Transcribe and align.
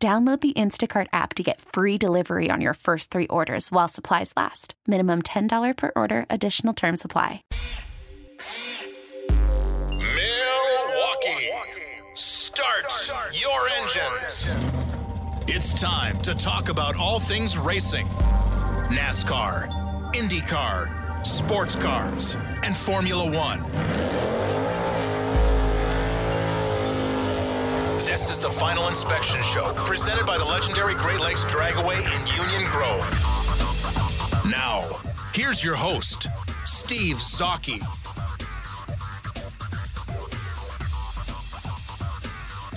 Download 0.00 0.40
the 0.40 0.52
Instacart 0.52 1.08
app 1.12 1.34
to 1.34 1.42
get 1.42 1.60
free 1.60 1.98
delivery 1.98 2.50
on 2.52 2.60
your 2.60 2.74
first 2.74 3.10
three 3.10 3.26
orders 3.26 3.72
while 3.72 3.88
supplies 3.88 4.32
last. 4.36 4.74
Minimum 4.86 5.22
$10 5.22 5.76
per 5.76 5.90
order, 5.96 6.24
additional 6.30 6.72
term 6.72 6.96
supply. 6.96 7.42
Milwaukee, 9.90 11.50
start 12.14 12.86
your 13.32 13.68
engines. 13.80 14.54
It's 15.48 15.72
time 15.72 16.16
to 16.18 16.32
talk 16.32 16.68
about 16.68 16.94
all 16.94 17.18
things 17.18 17.58
racing 17.58 18.06
NASCAR, 18.90 19.68
IndyCar, 20.12 21.26
sports 21.26 21.74
cars, 21.74 22.36
and 22.62 22.76
Formula 22.76 23.28
One. 23.36 24.67
This 28.06 28.30
is 28.30 28.38
the 28.38 28.48
Final 28.48 28.86
Inspection 28.86 29.42
Show, 29.42 29.74
presented 29.84 30.24
by 30.24 30.38
the 30.38 30.44
legendary 30.44 30.94
Great 30.94 31.20
Lakes 31.20 31.44
Dragaway 31.44 31.96
in 31.96 32.26
Union 32.42 32.70
Grove. 32.70 33.04
Now, 34.48 34.88
here's 35.34 35.64
your 35.64 35.74
host, 35.74 36.28
Steve 36.64 37.16
Zocchi. 37.16 37.80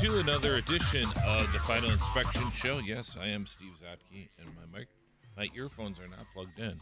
to 0.01 0.17
another 0.17 0.55
edition 0.55 1.07
of 1.27 1.53
the 1.53 1.59
Final 1.59 1.91
Inspection 1.91 2.49
Show. 2.53 2.79
Yes, 2.79 3.15
I 3.21 3.27
am 3.27 3.45
Steve 3.45 3.73
Zotke, 3.79 4.27
and 4.39 4.49
my 4.55 4.79
mic, 4.79 4.87
my 5.37 5.47
earphones 5.55 5.99
are 5.99 6.07
not 6.07 6.25
plugged 6.33 6.57
in, 6.59 6.81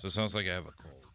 so 0.00 0.06
it 0.06 0.12
sounds 0.12 0.34
like 0.34 0.46
I 0.46 0.54
have 0.54 0.64
a 0.64 0.72
cold. 0.82 1.06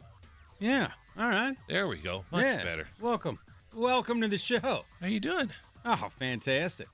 Yeah. 0.59 0.91
All 1.17 1.29
right. 1.29 1.57
There 1.67 1.87
we 1.87 1.97
go, 1.97 2.23
much 2.31 2.43
yeah. 2.43 2.63
better. 2.63 2.87
Welcome. 3.01 3.39
Welcome 3.73 4.21
to 4.21 4.27
the 4.27 4.37
show. 4.37 4.85
How 5.01 5.07
you 5.07 5.19
doing? 5.19 5.49
Oh, 5.89 6.09
fantastic. 6.19 6.87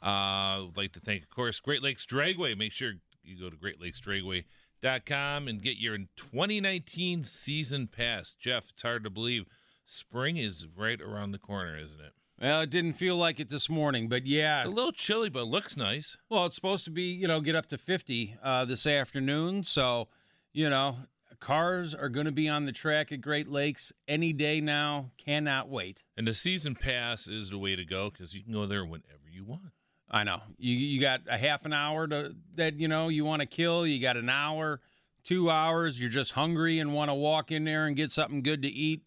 Uh, 0.00 0.62
would 0.66 0.76
like 0.76 0.92
to 0.92 1.00
thank, 1.00 1.24
of 1.24 1.30
course, 1.30 1.58
Great 1.58 1.82
Lakes 1.82 2.06
Dragway. 2.06 2.56
Make 2.56 2.70
sure 2.70 2.92
you 3.24 3.36
go 3.36 3.50
to 3.50 3.56
greatlakesdragway.com 3.56 5.48
and 5.48 5.60
get 5.60 5.78
your 5.78 5.98
2019 5.98 7.24
season 7.24 7.88
pass. 7.88 8.36
Jeff, 8.38 8.70
it's 8.70 8.82
hard 8.82 9.02
to 9.02 9.10
believe 9.10 9.46
spring 9.84 10.36
is 10.36 10.68
right 10.76 11.00
around 11.00 11.32
the 11.32 11.38
corner, 11.38 11.76
isn't 11.76 12.00
it? 12.00 12.12
Well, 12.40 12.60
it 12.60 12.70
didn't 12.70 12.92
feel 12.92 13.16
like 13.16 13.40
it 13.40 13.48
this 13.48 13.68
morning, 13.68 14.08
but 14.08 14.26
yeah. 14.26 14.60
It's 14.60 14.68
a 14.68 14.72
little 14.72 14.92
chilly, 14.92 15.28
but 15.28 15.40
it 15.40 15.48
looks 15.48 15.76
nice. 15.76 16.16
Well, 16.30 16.46
it's 16.46 16.54
supposed 16.54 16.84
to 16.84 16.90
be, 16.92 17.02
you 17.12 17.26
know, 17.26 17.40
get 17.40 17.56
up 17.56 17.66
to 17.66 17.78
50 17.78 18.36
uh, 18.42 18.64
this 18.64 18.86
afternoon. 18.86 19.64
So, 19.64 20.06
you 20.52 20.70
know, 20.70 20.96
cars 21.40 21.94
are 21.94 22.08
going 22.08 22.26
to 22.26 22.32
be 22.32 22.48
on 22.48 22.66
the 22.66 22.72
track 22.72 23.12
at 23.12 23.20
Great 23.20 23.48
Lakes 23.48 23.92
any 24.06 24.32
day 24.32 24.60
now. 24.60 25.10
Cannot 25.16 25.68
wait. 25.68 26.04
And 26.16 26.26
the 26.26 26.34
season 26.34 26.74
pass 26.74 27.26
is 27.26 27.50
the 27.50 27.58
way 27.58 27.74
to 27.76 27.84
go 27.84 28.10
because 28.10 28.34
you 28.34 28.42
can 28.42 28.52
go 28.52 28.66
there 28.66 28.84
whenever 28.84 29.28
you 29.30 29.44
want. 29.44 29.72
I 30.10 30.24
know. 30.24 30.40
You 30.58 30.74
you 30.74 31.00
got 31.00 31.22
a 31.28 31.38
half 31.38 31.64
an 31.66 31.72
hour 31.72 32.06
to 32.08 32.34
that 32.56 32.74
you 32.74 32.88
know 32.88 33.08
you 33.08 33.24
want 33.24 33.40
to 33.40 33.46
kill. 33.46 33.86
You 33.86 34.00
got 34.00 34.16
an 34.16 34.28
hour, 34.28 34.80
two 35.22 35.50
hours. 35.50 36.00
You're 36.00 36.10
just 36.10 36.32
hungry 36.32 36.80
and 36.80 36.94
want 36.94 37.10
to 37.10 37.14
walk 37.14 37.52
in 37.52 37.64
there 37.64 37.86
and 37.86 37.96
get 37.96 38.10
something 38.10 38.42
good 38.42 38.62
to 38.62 38.68
eat. 38.68 39.02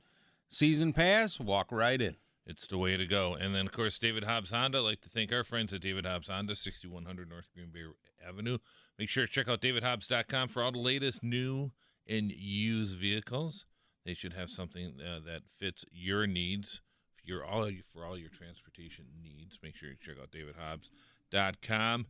Season 0.47 0.93
pass, 0.93 1.39
walk 1.39 1.71
right 1.71 2.01
in. 2.01 2.15
It's 2.45 2.67
the 2.67 2.77
way 2.77 2.97
to 2.97 3.05
go. 3.05 3.35
And 3.35 3.55
then, 3.55 3.65
of 3.65 3.71
course, 3.71 3.97
David 3.97 4.25
Hobbs 4.25 4.51
Honda. 4.51 4.79
I'd 4.79 4.81
like 4.81 5.01
to 5.01 5.09
thank 5.09 5.31
our 5.31 5.43
friends 5.43 5.73
at 5.73 5.81
David 5.81 6.05
Hobbs 6.05 6.27
Honda, 6.27 6.55
6100 6.55 7.29
North 7.29 7.47
Green 7.53 7.69
Bay 7.73 7.83
Avenue. 8.25 8.57
Make 8.99 9.09
sure 9.09 9.25
to 9.25 9.31
check 9.31 9.47
out 9.47 9.61
davidhobbs.com 9.61 10.49
for 10.49 10.61
all 10.61 10.71
the 10.71 10.79
latest 10.79 11.23
new 11.23 11.71
and 12.07 12.31
used 12.31 12.97
vehicles. 12.97 13.65
They 14.05 14.13
should 14.13 14.33
have 14.33 14.49
something 14.49 14.95
uh, 14.99 15.19
that 15.25 15.43
fits 15.57 15.85
your 15.91 16.27
needs 16.27 16.81
for 17.15 17.25
your 17.25 17.45
all 17.45 17.69
for 17.91 18.05
all 18.05 18.17
your 18.17 18.29
transportation 18.29 19.05
needs. 19.21 19.59
Make 19.63 19.75
sure 19.75 19.89
you 19.89 19.95
check 19.99 20.15
out 20.21 20.31
davidhobbs.com. 20.31 22.07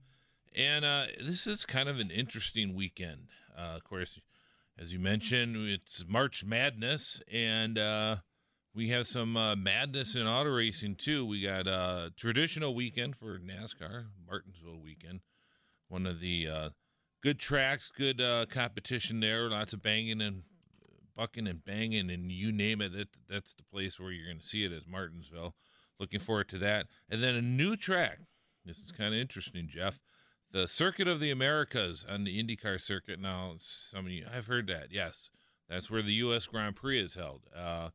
And 0.55 0.85
uh, 0.85 1.05
this 1.19 1.47
is 1.47 1.65
kind 1.65 1.89
of 1.89 1.99
an 1.99 2.11
interesting 2.11 2.75
weekend. 2.75 3.29
Uh, 3.57 3.75
of 3.75 3.83
course, 3.83 4.19
as 4.77 4.93
you 4.93 4.99
mentioned, 4.99 5.55
it's 5.55 6.05
March 6.07 6.43
Madness, 6.43 7.21
and 7.31 7.77
uh, 7.77 8.17
we 8.73 8.89
have 8.89 9.07
some 9.07 9.37
uh, 9.37 9.55
madness 9.55 10.15
in 10.15 10.27
auto 10.27 10.49
racing 10.49 10.95
too. 10.95 11.25
We 11.25 11.41
got 11.41 11.67
a 11.67 12.11
traditional 12.17 12.73
weekend 12.73 13.15
for 13.15 13.39
NASCAR, 13.39 14.05
Martinsville 14.27 14.81
weekend, 14.83 15.21
one 15.89 16.07
of 16.07 16.19
the 16.19 16.47
uh, 16.47 16.69
good 17.23 17.39
tracks, 17.39 17.89
good 17.97 18.21
uh, 18.21 18.45
competition 18.45 19.21
there. 19.21 19.49
Lots 19.49 19.73
of 19.73 19.81
banging 19.81 20.21
and 20.21 20.43
bucking 21.15 21.47
and 21.47 21.63
banging, 21.63 22.11
and 22.11 22.31
you 22.31 22.51
name 22.51 22.81
it. 22.81 22.91
That, 22.93 23.07
that's 23.29 23.53
the 23.53 23.63
place 23.63 23.99
where 23.99 24.11
you're 24.11 24.27
going 24.27 24.39
to 24.39 24.45
see 24.45 24.65
it 24.65 24.71
is 24.71 24.83
Martinsville. 24.87 25.55
Looking 25.99 26.19
forward 26.19 26.49
to 26.49 26.57
that. 26.59 26.87
And 27.09 27.23
then 27.23 27.35
a 27.35 27.41
new 27.41 27.75
track. 27.75 28.19
This 28.65 28.79
is 28.79 28.91
kind 28.91 29.13
of 29.13 29.19
interesting, 29.19 29.67
Jeff. 29.67 29.99
The 30.51 30.67
Circuit 30.67 31.07
of 31.07 31.19
the 31.19 31.31
Americas 31.31 32.05
on 32.07 32.25
the 32.25 32.41
IndyCar 32.41 32.79
circuit. 32.79 33.19
Now, 33.19 33.53
some 33.57 34.05
of 34.05 34.11
you, 34.11 34.25
I've 34.31 34.47
heard 34.47 34.67
that. 34.67 34.87
Yes, 34.91 35.29
that's 35.69 35.89
where 35.89 36.01
the 36.01 36.13
U.S. 36.13 36.45
Grand 36.45 36.75
Prix 36.75 37.01
is 37.01 37.15
held. 37.15 37.41
Uh, 37.55 37.89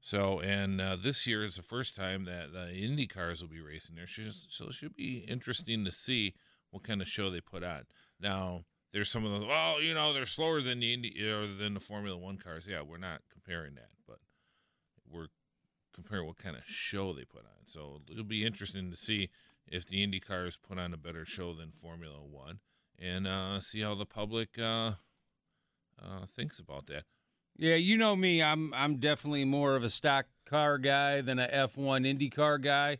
so, 0.00 0.40
and 0.40 0.80
uh, 0.80 0.96
this 1.00 1.26
year 1.26 1.44
is 1.44 1.56
the 1.56 1.62
first 1.62 1.94
time 1.94 2.24
that 2.24 2.52
the 2.52 2.72
Indy 2.74 3.08
will 3.16 3.48
be 3.48 3.60
racing 3.60 3.96
there. 3.96 4.06
So, 4.06 4.66
it 4.66 4.74
should 4.74 4.96
be 4.96 5.24
interesting 5.28 5.84
to 5.84 5.92
see 5.92 6.34
what 6.70 6.82
kind 6.82 7.00
of 7.00 7.08
show 7.08 7.30
they 7.30 7.40
put 7.40 7.62
on. 7.62 7.84
Now, 8.20 8.64
there's 8.92 9.10
some 9.10 9.24
of 9.24 9.32
those. 9.32 9.46
Well, 9.46 9.80
you 9.80 9.94
know, 9.94 10.12
they're 10.12 10.26
slower 10.26 10.60
than 10.60 10.80
the 10.80 10.92
Indy 10.92 11.22
or 11.24 11.46
than 11.46 11.74
the 11.74 11.80
Formula 11.80 12.16
One 12.16 12.36
cars. 12.36 12.64
Yeah, 12.66 12.82
we're 12.82 12.98
not 12.98 13.22
comparing 13.30 13.74
that, 13.74 13.90
but 14.06 14.18
we're 15.10 15.28
comparing 15.94 16.26
what 16.26 16.38
kind 16.38 16.56
of 16.56 16.64
show 16.64 17.12
they 17.12 17.24
put 17.24 17.42
on. 17.44 17.66
So 17.66 18.00
it'll 18.10 18.24
be 18.24 18.44
interesting 18.44 18.90
to 18.90 18.96
see 18.96 19.30
if 19.66 19.86
the 19.86 20.02
Indy 20.02 20.20
cars 20.20 20.56
put 20.56 20.78
on 20.78 20.92
a 20.92 20.96
better 20.96 21.24
show 21.24 21.54
than 21.54 21.72
Formula 21.80 22.18
One, 22.18 22.60
and 22.98 23.26
uh, 23.26 23.60
see 23.60 23.80
how 23.80 23.94
the 23.94 24.06
public 24.06 24.58
uh, 24.58 24.92
uh, 26.02 26.26
thinks 26.34 26.58
about 26.58 26.86
that. 26.86 27.04
Yeah, 27.56 27.74
you 27.74 27.96
know 27.96 28.16
me. 28.16 28.42
I'm 28.42 28.72
I'm 28.74 28.96
definitely 28.96 29.44
more 29.44 29.76
of 29.76 29.84
a 29.84 29.90
stock 29.90 30.26
car 30.46 30.78
guy 30.78 31.20
than 31.20 31.38
a 31.38 31.48
F1 31.48 32.06
Indy 32.06 32.30
car 32.30 32.58
guy. 32.58 32.98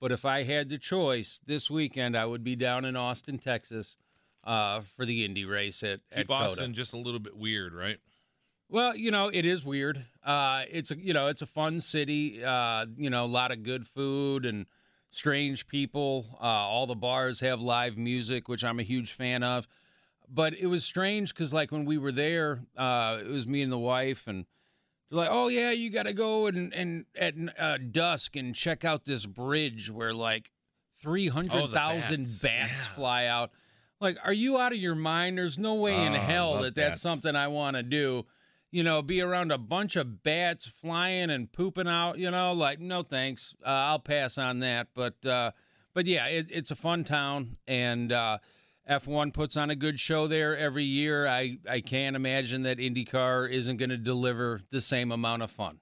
But 0.00 0.12
if 0.12 0.24
I 0.24 0.44
had 0.44 0.70
the 0.70 0.78
choice 0.78 1.40
this 1.46 1.70
weekend, 1.70 2.16
I 2.16 2.24
would 2.24 2.42
be 2.42 2.56
down 2.56 2.86
in 2.86 2.96
Austin, 2.96 3.38
Texas, 3.38 3.98
uh, 4.44 4.80
for 4.96 5.04
the 5.04 5.24
Indy 5.24 5.44
race 5.44 5.82
at 5.82 6.00
Keep 6.10 6.18
at 6.20 6.26
COTA. 6.28 6.44
Austin 6.44 6.74
just 6.74 6.92
a 6.92 6.96
little 6.98 7.20
bit 7.20 7.36
weird, 7.36 7.74
right? 7.74 7.98
Well, 8.68 8.96
you 8.96 9.10
know, 9.10 9.28
it 9.28 9.44
is 9.44 9.64
weird. 9.64 10.04
Uh, 10.24 10.62
it's 10.70 10.90
a 10.92 10.96
you 10.98 11.12
know, 11.12 11.26
it's 11.26 11.42
a 11.42 11.46
fun 11.46 11.80
city. 11.80 12.44
Uh, 12.44 12.86
you 12.96 13.10
know, 13.10 13.24
a 13.24 13.26
lot 13.26 13.50
of 13.50 13.62
good 13.64 13.86
food 13.86 14.46
and 14.46 14.66
strange 15.08 15.66
people. 15.66 16.24
Uh, 16.40 16.44
all 16.44 16.86
the 16.86 16.94
bars 16.94 17.40
have 17.40 17.60
live 17.60 17.96
music, 17.98 18.48
which 18.48 18.62
I'm 18.64 18.78
a 18.78 18.84
huge 18.84 19.12
fan 19.12 19.42
of. 19.42 19.66
But 20.32 20.54
it 20.54 20.66
was 20.68 20.84
strange 20.84 21.34
because, 21.34 21.52
like, 21.52 21.72
when 21.72 21.84
we 21.84 21.98
were 21.98 22.12
there, 22.12 22.60
uh, 22.76 23.18
it 23.20 23.26
was 23.26 23.48
me 23.48 23.62
and 23.62 23.72
the 23.72 23.78
wife, 23.78 24.28
and 24.28 24.46
they're 25.10 25.18
like, 25.18 25.28
"Oh 25.32 25.48
yeah, 25.48 25.72
you 25.72 25.90
got 25.90 26.04
to 26.04 26.12
go 26.12 26.46
and 26.46 26.72
and 26.72 27.06
at 27.18 27.34
uh, 27.58 27.78
dusk 27.90 28.36
and 28.36 28.54
check 28.54 28.84
out 28.84 29.04
this 29.04 29.26
bridge 29.26 29.90
where 29.90 30.14
like 30.14 30.52
three 31.02 31.26
hundred 31.26 31.70
thousand 31.72 32.22
bats. 32.24 32.42
bats 32.42 32.70
Yeah. 32.86 32.94
fly 32.94 33.26
out." 33.26 33.50
Like, 34.00 34.18
are 34.24 34.32
you 34.32 34.58
out 34.58 34.72
of 34.72 34.78
your 34.78 34.94
mind? 34.94 35.36
There's 35.38 35.58
no 35.58 35.74
way 35.74 36.06
in 36.06 36.14
Oh, 36.14 36.18
hell 36.20 36.52
that 36.62 36.74
that's 36.74 36.90
bats. 36.92 37.00
something 37.02 37.36
I 37.36 37.48
want 37.48 37.76
to 37.76 37.82
do. 37.82 38.24
You 38.70 38.82
know, 38.84 39.02
be 39.02 39.20
around 39.20 39.50
a 39.52 39.58
bunch 39.58 39.96
of 39.96 40.22
bats 40.22 40.66
flying 40.66 41.28
and 41.30 41.50
pooping 41.52 41.88
out. 41.88 42.18
You 42.18 42.30
know, 42.30 42.52
like 42.52 42.80
no 42.80 43.02
thanks. 43.02 43.54
Uh, 43.64 43.68
I'll 43.68 43.98
pass 43.98 44.38
on 44.38 44.60
that. 44.60 44.88
But 44.94 45.24
uh, 45.26 45.50
but 45.92 46.06
yeah, 46.06 46.26
it, 46.26 46.46
it's 46.50 46.70
a 46.70 46.76
fun 46.76 47.02
town, 47.04 47.56
and 47.66 48.12
uh, 48.12 48.38
F1 48.88 49.34
puts 49.34 49.56
on 49.56 49.70
a 49.70 49.76
good 49.76 49.98
show 49.98 50.28
there 50.28 50.56
every 50.56 50.84
year. 50.84 51.26
I 51.26 51.58
I 51.68 51.80
can't 51.80 52.14
imagine 52.16 52.62
that 52.62 52.78
IndyCar 52.78 53.50
isn't 53.50 53.76
going 53.76 53.90
to 53.90 53.98
deliver 53.98 54.60
the 54.70 54.80
same 54.80 55.10
amount 55.12 55.42
of 55.42 55.50
fun. 55.50 55.80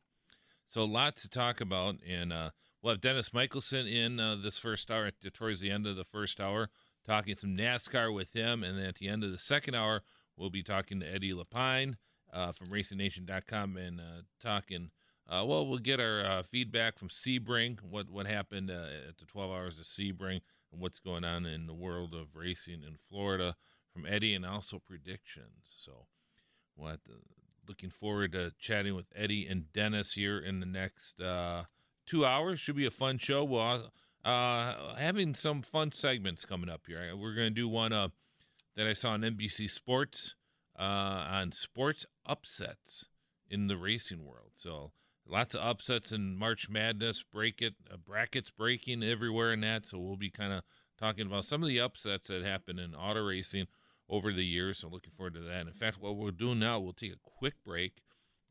So 0.69 0.81
a 0.81 0.85
lot 0.85 1.17
to 1.19 1.29
talk 1.29 1.61
about, 1.61 1.97
and 2.09 2.32
uh, 2.32 2.50
we'll 2.82 2.94
have 2.94 3.00
Dennis 3.03 3.32
Michelson 3.35 3.87
in 3.87 4.19
uh, 4.19 4.37
this 4.43 4.59
first 4.59 4.91
hour 4.91 5.11
towards 5.35 5.61
the 5.61 5.70
end 5.70 5.87
of 5.87 5.97
the 5.97 6.05
first 6.05 6.41
hour, 6.41 6.70
talking 7.08 7.34
some 7.34 7.56
NASCAR 7.56 8.14
with 8.14 8.34
him, 8.34 8.62
and 8.62 8.78
then 8.78 8.84
at 8.84 8.96
the 8.96 9.08
end 9.08 9.25
of 9.25 9.32
the 9.32 9.38
second 9.38 9.75
hour, 9.75 10.02
we'll 10.37 10.50
be 10.50 10.62
talking 10.62 11.00
to 11.00 11.06
Eddie 11.06 11.32
Lapine 11.32 11.96
uh, 12.32 12.52
from 12.52 12.69
RacingNation.com 12.69 13.76
and 13.78 13.99
uh, 13.99 14.22
talking. 14.43 14.90
Uh, 15.26 15.44
well, 15.46 15.66
we'll 15.66 15.78
get 15.78 16.00
our 16.00 16.20
uh, 16.20 16.43
feedback 16.43 16.99
from 16.99 17.08
Sebring, 17.08 17.81
what 17.81 18.10
what 18.10 18.26
happened 18.26 18.70
uh, 18.70 19.08
at 19.08 19.19
the 19.19 19.25
12 19.26 19.50
hours 19.50 19.78
of 19.78 19.84
Sebring. 19.84 20.40
and 20.70 20.81
what's 20.81 21.00
going 21.00 21.25
on 21.25 21.46
in 21.46 21.66
the 21.66 21.75
world 21.75 22.14
of 22.14 22.37
racing 22.37 22.82
in 22.87 22.96
Florida 23.08 23.56
from 23.93 24.05
Eddie 24.06 24.34
and 24.34 24.44
also 24.44 24.78
predictions. 24.78 25.75
So, 25.76 26.06
what 26.76 27.00
looking 27.66 27.90
forward 27.90 28.32
to 28.32 28.52
chatting 28.58 28.94
with 28.94 29.06
Eddie 29.14 29.46
and 29.46 29.72
Dennis 29.72 30.12
here 30.12 30.38
in 30.38 30.60
the 30.60 30.66
next 30.66 31.20
uh, 31.20 31.64
two 32.06 32.25
hours. 32.25 32.60
Should 32.60 32.76
be 32.76 32.87
a 32.87 32.90
fun 32.90 33.19
show. 33.19 33.44
We'll 33.44 33.90
uh, 34.29 34.95
having 34.97 35.35
some 35.35 35.63
fun 35.63 35.91
segments 35.91 36.45
coming 36.45 36.69
up 36.69 36.83
here. 36.87 37.17
We're 37.17 37.35
going 37.35 37.49
to 37.49 37.55
do 37.55 37.67
one 37.67 37.95
uh, 37.95 38.09
that 38.77 38.87
I 38.87 38.93
saw 38.93 39.13
on 39.13 39.23
NBC 39.23 39.71
Sports 39.71 40.35
uh, 40.79 40.83
on 40.83 41.53
sports 41.53 42.05
upsets 42.27 43.07
in 43.49 43.69
the 43.69 43.79
racing 43.79 44.27
world. 44.27 44.51
So 44.55 44.93
lots 45.27 45.55
of 45.55 45.63
upsets 45.63 46.13
in 46.13 46.37
March 46.37 46.69
Madness, 46.69 47.23
break 47.23 47.63
it, 47.63 47.75
uh, 47.91 47.97
brackets 47.97 48.51
breaking 48.51 49.03
everywhere 49.03 49.51
in 49.55 49.63
that. 49.63 49.87
So 49.87 49.99
we'll 49.99 50.17
be 50.17 50.31
kind 50.31 50.53
of 50.53 50.63
talking 51.01 51.27
about 51.27 51.47
some 51.47 51.63
of 51.63 51.69
the 51.69 51.81
upsets 51.81 52.29
that 52.29 52.45
happen 52.45 52.79
in 52.79 52.95
auto 52.95 53.25
racing 53.25 53.67
over 54.11 54.31
the 54.31 54.45
years. 54.45 54.79
So 54.79 54.89
looking 54.89 55.13
forward 55.17 55.35
to 55.35 55.41
that. 55.41 55.67
In 55.67 55.73
fact, 55.73 56.03
what 56.03 56.17
we're 56.17 56.33
doing 56.33 56.59
now, 56.59 56.79
we'll 56.79 56.93
take 56.93 57.15
a 57.15 57.31
quick 57.39 57.55
break, 57.65 58.03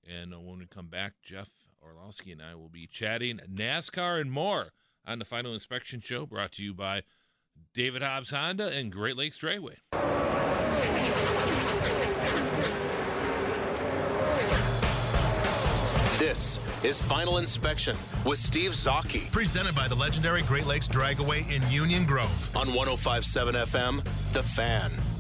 and 0.08 0.34
uh, 0.34 0.40
when 0.40 0.58
we 0.58 0.66
come 0.66 0.88
back, 0.88 1.14
Jeff 1.22 1.50
Orlowski 1.84 2.32
and 2.32 2.42
I 2.42 2.56
will 2.56 2.70
be 2.70 2.88
chatting 2.88 3.42
NASCAR 3.48 4.20
and 4.20 4.32
more 4.32 4.72
on 5.08 5.20
the 5.20 5.26
Final 5.26 5.54
Inspection 5.54 6.02
Show, 6.02 6.26
brought 6.26 6.52
to 6.54 6.64
you 6.64 6.74
by 6.74 7.04
David 7.74 8.02
Hobbs 8.02 8.32
Honda 8.32 8.68
and 8.68 8.92
Great 8.92 9.18
Lakes 9.18 9.40
Dragway. 9.40 9.78
This 16.20 16.60
is 16.84 17.02
Final 17.02 17.38
Inspection 17.38 17.96
with 18.26 18.40
Steve 18.40 18.72
Zocchi. 18.72 19.32
Presented 19.32 19.76
by 19.76 19.88
the 19.88 19.96
legendary 19.96 20.42
Great 20.42 20.66
Lakes 20.66 20.88
Dragaway 20.88 21.56
in 21.56 21.72
Union 21.72 22.06
Grove 22.06 22.50
on 22.56 22.68
1057 22.74 23.56
FM, 23.56 24.04
The 24.34 24.44
Fan. 24.44 25.17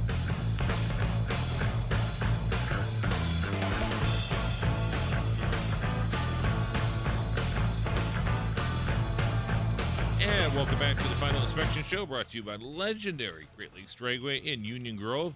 Inspection 11.57 11.97
Show, 11.97 12.05
brought 12.05 12.29
to 12.29 12.37
you 12.37 12.43
by 12.43 12.57
legendary 12.57 13.47
Great 13.55 13.73
Lakes 13.73 13.95
Dragway 13.95 14.43
in 14.43 14.63
Union 14.63 14.95
Grove, 14.95 15.33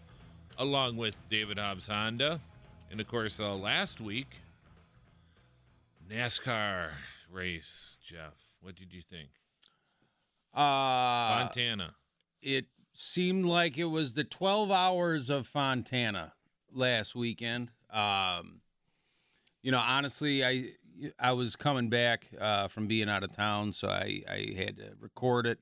along 0.60 0.96
with 0.96 1.16
David 1.32 1.58
Hobbs 1.58 1.88
Honda. 1.88 2.40
And 2.92 3.02
of 3.02 3.08
course, 3.08 3.40
uh, 3.40 3.56
last 3.56 4.00
week, 4.00 4.28
NASCAR 6.08 6.90
race, 7.32 7.98
Jeff. 8.06 8.36
What 8.62 8.76
did 8.76 8.94
you 8.94 9.02
think? 9.02 9.30
Uh, 10.54 11.40
Fontana. 11.40 11.96
It 12.44 12.66
seemed 12.94 13.46
like 13.46 13.80
it 13.80 13.86
was 13.86 14.14
the 14.14 14.24
12 14.24 14.70
hours 14.70 15.32
of 15.32 15.48
Fontana 15.48 16.34
last 16.72 17.16
weekend. 17.16 17.72
Um, 17.92 18.62
you 19.64 19.72
know, 19.72 19.82
honestly, 19.84 20.46
I 20.46 20.66
I 21.18 21.32
was 21.32 21.56
coming 21.56 21.90
back 21.90 22.28
uh, 22.40 22.68
from 22.68 22.86
being 22.86 23.10
out 23.10 23.24
of 23.24 23.36
town, 23.36 23.74
so 23.74 23.88
I, 23.88 24.22
I 24.30 24.54
had 24.56 24.78
to 24.78 24.92
record 25.00 25.48
it, 25.48 25.58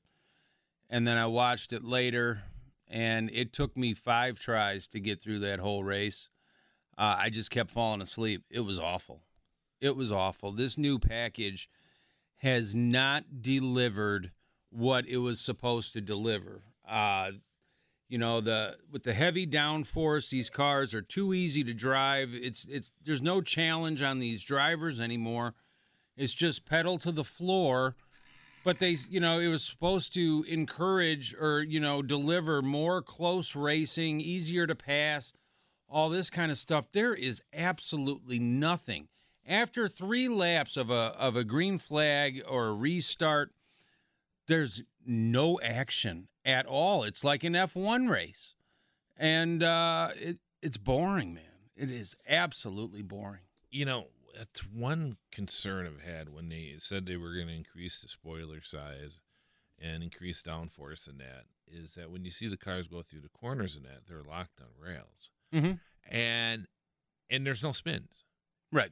and 0.89 1.07
then 1.07 1.17
I 1.17 1.25
watched 1.25 1.73
it 1.73 1.83
later, 1.83 2.41
and 2.87 3.29
it 3.31 3.53
took 3.53 3.77
me 3.77 3.93
five 3.93 4.39
tries 4.39 4.87
to 4.89 4.99
get 4.99 5.21
through 5.21 5.39
that 5.39 5.59
whole 5.59 5.83
race. 5.83 6.29
Uh, 6.97 7.15
I 7.17 7.29
just 7.29 7.51
kept 7.51 7.71
falling 7.71 8.01
asleep. 8.01 8.43
It 8.49 8.61
was 8.61 8.79
awful. 8.79 9.21
It 9.79 9.95
was 9.95 10.11
awful. 10.11 10.51
This 10.51 10.77
new 10.77 10.99
package 10.99 11.69
has 12.37 12.75
not 12.75 13.41
delivered 13.41 14.31
what 14.69 15.07
it 15.07 15.17
was 15.17 15.39
supposed 15.39 15.93
to 15.93 16.01
deliver. 16.01 16.63
Uh, 16.87 17.31
you 18.09 18.17
know 18.17 18.41
the 18.41 18.75
with 18.91 19.03
the 19.03 19.13
heavy 19.13 19.45
downforce, 19.45 20.29
these 20.29 20.49
cars 20.49 20.93
are 20.95 21.01
too 21.01 21.33
easy 21.33 21.63
to 21.63 21.73
drive. 21.73 22.31
It's 22.33 22.65
it's 22.65 22.91
there's 23.05 23.21
no 23.21 23.39
challenge 23.39 24.01
on 24.01 24.19
these 24.19 24.43
drivers 24.43 24.99
anymore. 24.99 25.53
It's 26.17 26.33
just 26.33 26.65
pedal 26.65 26.97
to 26.99 27.11
the 27.11 27.23
floor. 27.23 27.95
But 28.69 28.77
they, 28.77 28.97
you 29.09 29.19
know, 29.19 29.39
it 29.39 29.47
was 29.47 29.63
supposed 29.63 30.13
to 30.13 30.45
encourage 30.47 31.33
or 31.33 31.63
you 31.63 31.79
know 31.79 32.03
deliver 32.03 32.61
more 32.61 33.01
close 33.01 33.55
racing, 33.55 34.21
easier 34.21 34.67
to 34.67 34.75
pass, 34.75 35.33
all 35.87 36.09
this 36.09 36.29
kind 36.29 36.51
of 36.51 36.57
stuff. 36.57 36.91
There 36.91 37.15
is 37.15 37.41
absolutely 37.51 38.37
nothing 38.37 39.07
after 39.49 39.87
three 39.87 40.29
laps 40.29 40.77
of 40.77 40.91
a 40.91 41.15
of 41.17 41.35
a 41.35 41.43
green 41.43 41.79
flag 41.79 42.43
or 42.47 42.67
a 42.67 42.73
restart, 42.73 43.51
there's 44.47 44.83
no 45.03 45.59
action 45.61 46.27
at 46.45 46.67
all. 46.67 47.03
It's 47.03 47.23
like 47.23 47.43
an 47.43 47.53
F1 47.53 48.09
race, 48.09 48.53
and 49.17 49.63
uh, 49.63 50.09
it, 50.15 50.37
it's 50.61 50.77
boring, 50.77 51.33
man. 51.33 51.43
It 51.75 51.89
is 51.89 52.15
absolutely 52.27 53.01
boring. 53.01 53.41
You 53.71 53.85
know, 53.85 54.07
that's 54.39 54.61
one 54.61 55.17
concern 55.33 55.85
I've 55.85 56.01
had 56.01 56.33
when 56.33 56.47
they 56.47 56.75
said 56.79 57.05
they 57.05 57.17
were 57.17 57.33
going 57.33 57.47
to 57.47 57.53
increase 57.53 57.99
the 57.99 58.07
spoiler 58.07 58.61
size 58.61 59.19
and 59.77 60.01
increase 60.01 60.41
downforce 60.41 61.09
in 61.09 61.17
that 61.17 61.43
is 61.67 61.95
that 61.95 62.09
when 62.09 62.23
you 62.23 62.31
see 62.31 62.47
the 62.47 62.55
cars 62.55 62.87
go 62.87 63.01
through 63.01 63.19
the 63.19 63.27
corners 63.29 63.75
in 63.75 63.83
that, 63.83 64.07
they're 64.07 64.23
locked 64.23 64.61
on 64.61 64.67
rails, 64.81 65.29
mm-hmm. 65.53 65.73
and 66.09 66.67
and 67.29 67.45
there's 67.45 67.61
no 67.61 67.73
spins. 67.73 68.23
Right. 68.71 68.91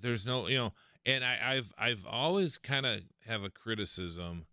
There's 0.00 0.24
no, 0.24 0.46
you 0.46 0.56
know, 0.56 0.72
and 1.04 1.24
I, 1.24 1.38
I've 1.42 1.72
I've 1.76 2.06
always 2.08 2.56
kind 2.56 2.86
of 2.86 3.00
have 3.26 3.42
a 3.42 3.50
criticism 3.50 4.46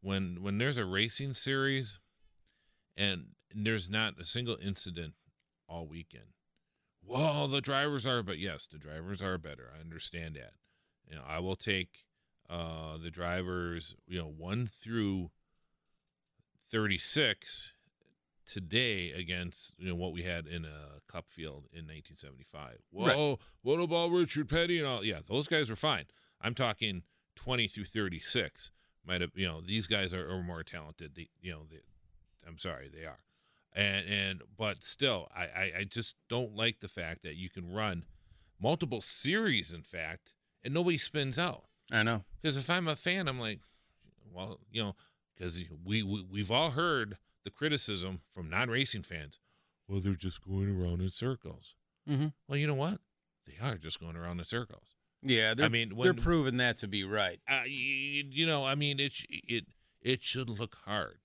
when 0.00 0.38
when 0.42 0.58
there's 0.58 0.78
a 0.78 0.84
racing 0.84 1.34
series 1.34 1.98
and 2.96 3.30
there's 3.52 3.90
not 3.90 4.14
a 4.20 4.24
single 4.24 4.58
incident 4.62 5.14
all 5.68 5.88
weekend. 5.88 6.34
Well, 7.04 7.48
the 7.48 7.60
drivers 7.60 8.06
are, 8.06 8.22
but 8.22 8.38
yes, 8.38 8.66
the 8.66 8.78
drivers 8.78 9.20
are 9.20 9.38
better. 9.38 9.72
I 9.76 9.80
understand 9.80 10.36
that. 10.36 10.52
You 11.08 11.16
know, 11.16 11.24
I 11.26 11.40
will 11.40 11.56
take 11.56 12.04
uh, 12.48 12.96
the 13.02 13.10
drivers, 13.10 13.96
you 14.06 14.18
know, 14.18 14.32
one 14.34 14.68
through 14.68 15.30
thirty 16.70 16.98
six 16.98 17.74
today 18.46 19.12
against 19.12 19.74
you 19.78 19.88
know 19.88 19.94
what 19.94 20.12
we 20.12 20.22
had 20.22 20.46
in 20.46 20.64
a 20.64 21.00
cup 21.10 21.26
field 21.28 21.64
in 21.72 21.86
1975. 21.86 22.78
Whoa, 22.90 23.06
right. 23.06 23.38
what 23.62 23.80
about 23.80 24.10
Richard 24.10 24.48
Petty 24.48 24.78
and 24.78 24.86
all? 24.86 25.04
Yeah, 25.04 25.20
those 25.26 25.48
guys 25.48 25.70
were 25.70 25.76
fine. 25.76 26.04
I'm 26.40 26.54
talking 26.54 27.02
20 27.36 27.68
through 27.68 27.84
36. 27.84 28.70
Might 29.06 29.20
have 29.20 29.30
you 29.34 29.46
know 29.46 29.60
these 29.60 29.86
guys 29.86 30.12
are, 30.12 30.28
are 30.30 30.42
more 30.42 30.62
talented. 30.62 31.12
They, 31.16 31.28
you 31.40 31.52
know, 31.52 31.62
they, 31.70 31.80
I'm 32.46 32.58
sorry, 32.58 32.90
they 32.92 33.04
are. 33.04 33.20
And 33.74 34.06
and 34.08 34.42
but 34.56 34.84
still, 34.84 35.28
I, 35.34 35.42
I 35.42 35.72
I 35.78 35.84
just 35.84 36.16
don't 36.28 36.54
like 36.54 36.80
the 36.80 36.88
fact 36.88 37.22
that 37.22 37.36
you 37.36 37.48
can 37.48 37.72
run 37.72 38.04
multiple 38.60 39.00
series, 39.00 39.72
in 39.72 39.82
fact, 39.82 40.32
and 40.62 40.74
nobody 40.74 40.98
spins 40.98 41.38
out. 41.38 41.64
I 41.90 42.02
know 42.02 42.24
because 42.40 42.56
if 42.56 42.68
I'm 42.68 42.86
a 42.86 42.96
fan, 42.96 43.28
I'm 43.28 43.40
like, 43.40 43.60
well, 44.30 44.60
you 44.70 44.82
know, 44.82 44.96
because 45.34 45.62
we, 45.84 46.02
we 46.02 46.24
we've 46.30 46.50
all 46.50 46.72
heard 46.72 47.16
the 47.44 47.50
criticism 47.50 48.20
from 48.30 48.50
non-racing 48.50 49.02
fans. 49.02 49.40
Well, 49.88 50.00
they're 50.00 50.14
just 50.14 50.46
going 50.46 50.68
around 50.68 51.00
in 51.00 51.10
circles. 51.10 51.74
Mm-hmm. 52.08 52.28
Well, 52.48 52.58
you 52.58 52.66
know 52.66 52.74
what? 52.74 52.98
They 53.46 53.54
are 53.60 53.76
just 53.76 54.00
going 54.00 54.16
around 54.16 54.38
in 54.38 54.44
circles. 54.44 54.96
Yeah, 55.22 55.54
I 55.60 55.68
mean, 55.68 55.94
when, 55.94 56.04
they're 56.04 56.14
proving 56.14 56.56
that 56.56 56.78
to 56.78 56.88
be 56.88 57.04
right. 57.04 57.40
Uh, 57.48 57.60
you, 57.64 58.24
you, 58.28 58.46
know, 58.46 58.64
I 58.64 58.74
mean, 58.74 58.98
it 58.98 59.14
it 59.28 59.64
it 60.00 60.22
should 60.22 60.48
look 60.48 60.76
hard. 60.84 61.18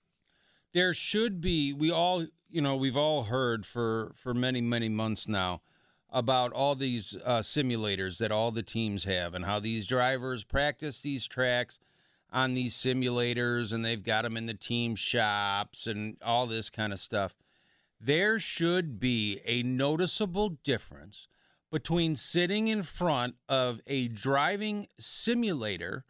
There 0.72 0.92
should 0.92 1.40
be. 1.40 1.72
We 1.72 1.90
all, 1.90 2.26
you 2.50 2.60
know, 2.60 2.76
we've 2.76 2.96
all 2.96 3.24
heard 3.24 3.64
for 3.64 4.12
for 4.14 4.34
many 4.34 4.60
many 4.60 4.88
months 4.88 5.28
now 5.28 5.62
about 6.10 6.52
all 6.52 6.74
these 6.74 7.16
uh, 7.24 7.38
simulators 7.38 8.18
that 8.18 8.32
all 8.32 8.50
the 8.50 8.62
teams 8.62 9.04
have 9.04 9.34
and 9.34 9.44
how 9.44 9.60
these 9.60 9.86
drivers 9.86 10.44
practice 10.44 11.00
these 11.00 11.26
tracks 11.26 11.80
on 12.32 12.54
these 12.54 12.74
simulators 12.74 13.72
and 13.72 13.84
they've 13.84 14.02
got 14.02 14.22
them 14.22 14.36
in 14.36 14.46
the 14.46 14.54
team 14.54 14.94
shops 14.94 15.86
and 15.86 16.16
all 16.22 16.46
this 16.46 16.70
kind 16.70 16.92
of 16.92 16.98
stuff. 16.98 17.34
There 18.00 18.38
should 18.38 19.00
be 19.00 19.40
a 19.44 19.62
noticeable 19.62 20.50
difference 20.62 21.28
between 21.70 22.16
sitting 22.16 22.68
in 22.68 22.82
front 22.82 23.34
of 23.48 23.80
a 23.86 24.08
driving 24.08 24.88
simulator 24.98 26.04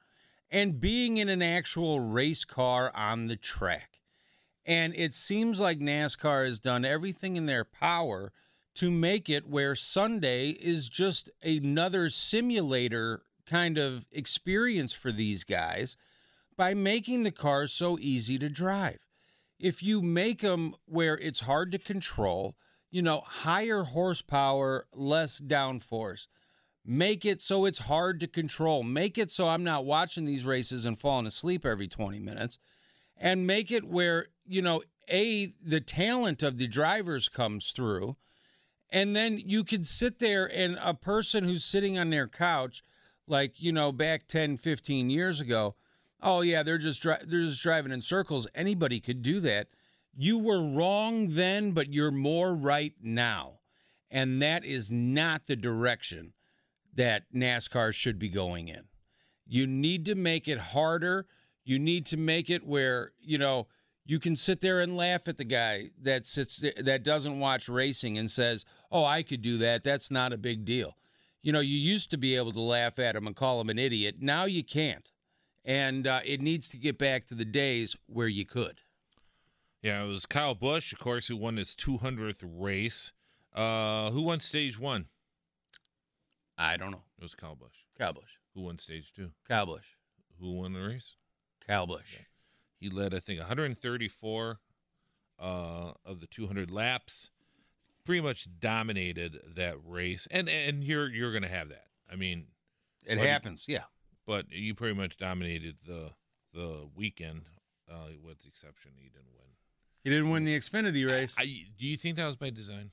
and 0.51 0.81
being 0.81 1.17
in 1.17 1.29
an 1.29 1.43
actual 1.43 2.01
race 2.01 2.45
car 2.45 2.93
on 2.95 3.27
the 3.27 3.37
track. 3.37 3.98
And 4.69 4.95
it 4.95 5.15
seems 5.15 5.59
like 5.59 5.79
NASCAR 5.79 6.45
has 6.45 6.61
done 6.61 6.85
everything 6.85 7.37
in 7.37 7.47
their 7.47 7.65
power 7.65 8.35
to 8.75 8.91
make 8.91 9.31
it 9.31 9.49
where 9.49 9.75
Sunday 9.75 10.51
is 10.51 10.91
just 10.91 11.31
another 11.43 12.11
simulator 12.11 13.23
kind 13.47 13.79
of 13.79 14.07
experience 14.13 14.93
for 14.93 15.11
these 15.11 15.43
guys 15.43 15.97
by 16.55 16.75
making 16.75 17.23
the 17.23 17.31
cars 17.31 17.73
so 17.73 17.99
easy 17.99 18.39
to 18.39 18.51
drive. 18.51 19.07
If 19.59 19.83
you 19.83 20.03
make 20.03 20.43
them 20.43 20.75
where 20.85 21.17
it's 21.17 21.41
hard 21.41 21.73
to 21.73 21.79
control, 21.79 22.55
you 22.91 23.01
know, 23.01 23.23
higher 23.25 23.85
horsepower, 23.85 24.87
less 24.93 25.41
downforce. 25.41 26.27
Make 26.85 27.25
it 27.25 27.41
so 27.41 27.65
it's 27.65 27.81
hard 27.81 28.21
to 28.21 28.27
control. 28.27 28.83
Make 28.83 29.17
it 29.17 29.31
so 29.31 29.49
I'm 29.49 29.65
not 29.65 29.87
watching 29.87 30.27
these 30.27 30.45
races 30.45 30.85
and 30.85 30.99
falling 30.99 31.27
asleep 31.27 31.65
every 31.65 31.89
20 31.89 32.19
minutes. 32.19 32.59
And 33.19 33.47
make 33.47 33.71
it 33.71 33.85
where, 33.85 34.27
you 34.47 34.63
know, 34.63 34.83
A, 35.11 35.53
the 35.65 35.81
talent 35.81 36.43
of 36.43 36.59
the 36.59 36.67
drivers 36.69 37.29
comes 37.29 37.73
through. 37.73 38.17
And 38.91 39.15
then 39.15 39.39
you 39.45 39.65
could 39.65 39.87
sit 39.87 40.19
there 40.19 40.47
and 40.47 40.79
a 40.81 40.95
person 40.95 41.45
who's 41.45 41.65
sitting 41.65 41.99
on 41.99 42.11
their 42.11 42.27
couch, 42.27 42.83
like, 43.27 43.61
you 43.61 43.73
know, 43.73 43.93
back 43.93 44.27
10, 44.29 44.57
15 44.57 45.11
years 45.11 45.41
ago, 45.41 45.75
oh, 46.23 46.41
yeah, 46.41 46.63
they're 46.63 46.79
just, 46.79 47.03
dri- 47.03 47.17
they're 47.25 47.43
just 47.43 47.63
driving 47.63 47.93
in 47.93 48.01
circles. 48.01 48.47
Anybody 48.55 48.99
could 49.01 49.23
do 49.23 49.41
that. 49.41 49.69
You 50.17 50.39
were 50.39 50.63
wrong 50.63 51.29
then, 51.31 51.73
but 51.73 51.93
you're 51.93 52.11
more 52.11 52.55
right 52.55 52.95
now. 53.03 53.59
And 54.11 54.41
that 54.41 54.65
is 54.65 54.91
not 54.91 55.47
the 55.47 55.57
direction 55.57 56.33
that 56.95 57.33
NASCAR 57.33 57.93
should 57.93 58.19
be 58.19 58.31
going 58.31 58.69
in. 58.69 58.85
You 59.47 59.67
need 59.67 60.05
to 60.07 60.15
make 60.15 60.49
it 60.49 60.59
harder. 60.59 61.27
You 61.69 61.79
need 61.79 62.07
to 62.07 62.17
make 62.17 62.49
it 62.49 62.67
where, 62.67 63.13
you 63.21 63.37
know, 63.37 63.67
you 64.07 64.19
can 64.19 64.37
sit 64.37 64.63
there 64.63 64.81
and 64.81 64.97
laugh 64.97 65.29
at 65.29 65.37
the 65.37 65.45
guy 65.45 65.91
that 66.01 66.27
sits 66.27 66.57
there, 66.57 66.73
that 66.79 67.03
doesn't 67.03 67.39
watch 67.39 67.69
racing 67.69 68.17
and 68.17 68.31
says, 68.31 68.65
"Oh, 68.91 69.05
I 69.05 69.23
could 69.23 69.43
do 69.43 69.59
that. 69.59 69.85
That's 69.85 70.11
not 70.11 70.33
a 70.33 70.39
big 70.39 70.65
deal." 70.65 70.97
You 71.43 71.53
know, 71.53 71.61
you 71.61 71.77
used 71.77 72.11
to 72.13 72.17
be 72.17 72.37
able 72.37 72.53
to 72.53 72.61
laugh 72.61 72.99
at 72.99 73.15
him 73.15 73.27
and 73.27 73.37
call 73.37 73.61
him 73.61 73.69
an 73.69 73.79
idiot. 73.79 74.17
Now 74.19 74.47
you 74.47 74.65
can't. 74.65 75.13
And 75.63 76.07
uh, 76.07 76.21
it 76.25 76.41
needs 76.41 76.69
to 76.69 76.79
get 76.79 76.97
back 76.97 77.27
to 77.27 77.35
the 77.35 77.45
days 77.45 77.95
where 78.07 78.29
you 78.29 78.47
could. 78.47 78.81
Yeah, 79.83 80.03
it 80.03 80.09
was 80.09 80.25
Kyle 80.25 80.55
Busch, 80.55 80.95
of 80.95 80.99
course, 80.99 81.29
who 81.29 81.37
won 81.37 81.59
his 81.59 81.75
200th 81.75 82.43
race. 82.43 83.13
Uh, 83.55 84.11
who 84.11 84.23
won 84.23 84.41
stage 84.41 84.79
one? 84.79 85.07
I 86.57 86.79
don't 86.79 86.93
know. 86.93 87.05
It 87.19 87.23
was 87.23 87.35
Kyle 87.35 87.55
Busch. 87.55 87.85
Kyle 87.99 88.15
Busch. 88.15 88.39
Who 88.55 88.63
won 88.63 88.79
stage 88.79 89.13
two? 89.15 89.33
Kyle 89.47 89.67
Busch. 89.67 89.97
Who 90.41 90.53
won 90.53 90.73
the 90.73 90.81
race? 90.81 91.18
Kyle 91.69 91.87
Busch. 91.87 92.17
He 92.81 92.89
led, 92.91 93.15
I 93.15 93.21
think, 93.21 93.39
134 93.41 94.59
uh, 95.39 95.93
of 96.05 96.21
the 96.21 96.27
200 96.27 96.71
laps. 96.71 97.31
Pretty 98.05 98.21
much 98.23 98.49
dominated 98.59 99.39
that 99.55 99.77
race, 99.85 100.27
and 100.31 100.49
and 100.49 100.83
you're 100.83 101.11
you're 101.11 101.31
going 101.31 101.43
to 101.43 101.49
have 101.49 101.69
that. 101.69 101.89
I 102.11 102.17
mean, 102.17 102.47
It 103.05 103.19
What- 103.19 103.27
happens, 103.27 103.67
yeah. 103.69 103.85
but 104.27 104.51
you 104.51 104.75
pretty 104.75 104.95
much 104.95 105.19
dominated 105.19 105.77
the 105.87 106.13
the 106.55 106.89
weekend, 106.95 107.43
uh, 107.91 108.09
with 108.23 108.39
the 108.41 108.49
exception 108.49 108.93
he 108.97 109.11
didn't 109.11 109.35
win. 109.37 109.45
He 110.05 110.09
didn't 110.11 110.31
win 110.31 110.45
the 110.47 110.57
Xfinity 110.59 111.07
race. 111.07 111.35
I, 111.39 111.45
do 111.79 111.87
you 111.87 111.99
think 111.99 112.17
that 112.17 112.25
was 112.27 112.37
by 112.37 112.49
design? 112.49 112.93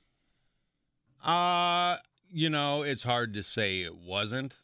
Uh, 1.24 1.96
you 2.28 2.50
know, 2.50 2.82
it's 2.82 3.02
hard 3.02 3.32
to 3.34 3.42
say 3.42 3.80
it 3.82 3.96
wasn't. 3.96 4.54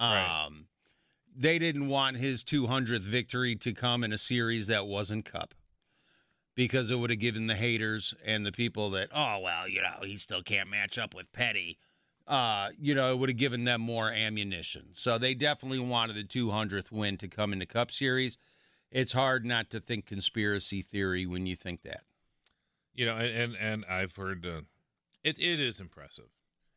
Right. 0.00 0.48
They 1.34 1.58
didn't 1.58 1.88
want 1.88 2.16
his 2.18 2.44
200th 2.44 3.00
victory 3.00 3.56
to 3.56 3.72
come 3.72 4.04
in 4.04 4.12
a 4.12 4.18
series 4.18 4.66
that 4.66 4.86
wasn't 4.86 5.24
Cup 5.24 5.54
because 6.54 6.90
it 6.90 6.96
would 6.96 7.10
have 7.10 7.18
given 7.18 7.46
the 7.46 7.54
haters 7.54 8.14
and 8.24 8.44
the 8.44 8.52
people 8.52 8.90
that, 8.90 9.08
oh, 9.14 9.38
well, 9.40 9.66
you 9.66 9.80
know, 9.80 10.00
he 10.02 10.16
still 10.16 10.42
can't 10.42 10.68
match 10.68 10.98
up 10.98 11.14
with 11.14 11.32
Petty. 11.32 11.78
Uh, 12.26 12.68
you 12.78 12.94
know, 12.94 13.12
it 13.12 13.18
would 13.18 13.30
have 13.30 13.38
given 13.38 13.64
them 13.64 13.80
more 13.80 14.10
ammunition. 14.10 14.88
So 14.92 15.18
they 15.18 15.34
definitely 15.34 15.80
wanted 15.80 16.16
the 16.16 16.24
200th 16.24 16.92
win 16.92 17.16
to 17.18 17.28
come 17.28 17.52
in 17.52 17.58
the 17.58 17.66
Cup 17.66 17.90
Series. 17.90 18.38
It's 18.90 19.12
hard 19.12 19.44
not 19.46 19.70
to 19.70 19.80
think 19.80 20.06
conspiracy 20.06 20.82
theory 20.82 21.26
when 21.26 21.46
you 21.46 21.56
think 21.56 21.82
that. 21.82 22.02
You 22.94 23.06
know, 23.06 23.16
and 23.16 23.34
and, 23.34 23.56
and 23.56 23.84
I've 23.86 24.14
heard 24.16 24.44
uh, 24.44 24.62
it. 25.24 25.38
It 25.38 25.58
is 25.58 25.80
impressive, 25.80 26.28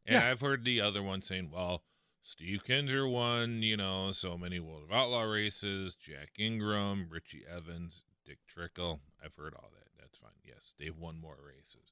and 0.05 0.21
Yeah. 0.21 0.31
I've 0.31 0.39
heard 0.39 0.63
the 0.63 0.79
other 0.79 1.03
one 1.03 1.21
saying, 1.21 1.51
"Well, 1.51 1.83
Steve 2.27 2.63
Kinser 2.67 3.09
won, 3.09 3.61
you 3.61 3.77
know, 3.77 4.11
so 4.11 4.35
many 4.35 4.59
World 4.59 4.81
of 4.89 4.91
Outlaw 4.91 5.21
races. 5.21 5.93
Jack 5.93 6.31
Ingram, 6.39 7.07
Richie 7.09 7.43
Evans, 7.47 8.03
Dick 8.25 8.39
Trickle. 8.47 8.99
I've 9.23 9.35
heard 9.35 9.53
all 9.53 9.69
that. 9.71 9.89
That's 9.99 10.17
fine. 10.17 10.31
Yes, 10.43 10.73
they've 10.79 10.97
won 10.97 11.19
more 11.21 11.37
races. 11.47 11.91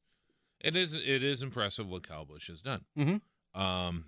It 0.60 0.76
is. 0.76 0.94
It 0.96 1.22
is 1.24 1.44
impressive 1.44 1.88
what 1.88 2.08
Kyle 2.08 2.26
Busch 2.26 2.48
has 2.48 2.62
done. 2.62 2.86
Mhm. 2.98 3.22
Um, 3.54 4.06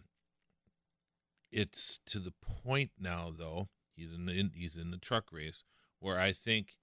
it's 1.52 2.00
to 2.08 2.18
the 2.20 2.32
point 2.42 2.92
now, 3.00 3.32
though. 3.38 3.70
He's 3.96 4.12
in 4.12 4.26
the 4.26 4.50
he's 4.56 4.78
in 4.78 4.90
the 4.90 4.98
truck 4.98 5.32
race 5.32 5.64
where 6.00 6.20
I 6.20 6.34
think 6.34 6.76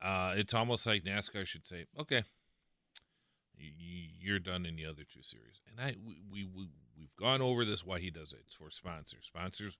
uh, 0.00 0.34
it's 0.36 0.54
almost 0.54 0.86
like 0.86 1.02
NASCAR 1.02 1.46
should 1.46 1.66
say, 1.66 1.86
"Okay, 1.98 2.22
you, 3.56 3.70
you're 4.20 4.38
done 4.38 4.66
in 4.66 4.76
the 4.76 4.86
other 4.86 5.02
two 5.02 5.22
series." 5.22 5.60
And 5.68 5.80
I 5.80 5.96
we, 6.04 6.22
we, 6.30 6.44
we 6.44 6.68
we've 7.02 7.16
gone 7.16 7.42
over 7.42 7.64
this 7.64 7.84
why 7.84 7.98
he 7.98 8.10
does 8.10 8.32
it. 8.32 8.40
It's 8.46 8.54
for 8.54 8.70
sponsors. 8.70 9.26
Sponsors 9.26 9.76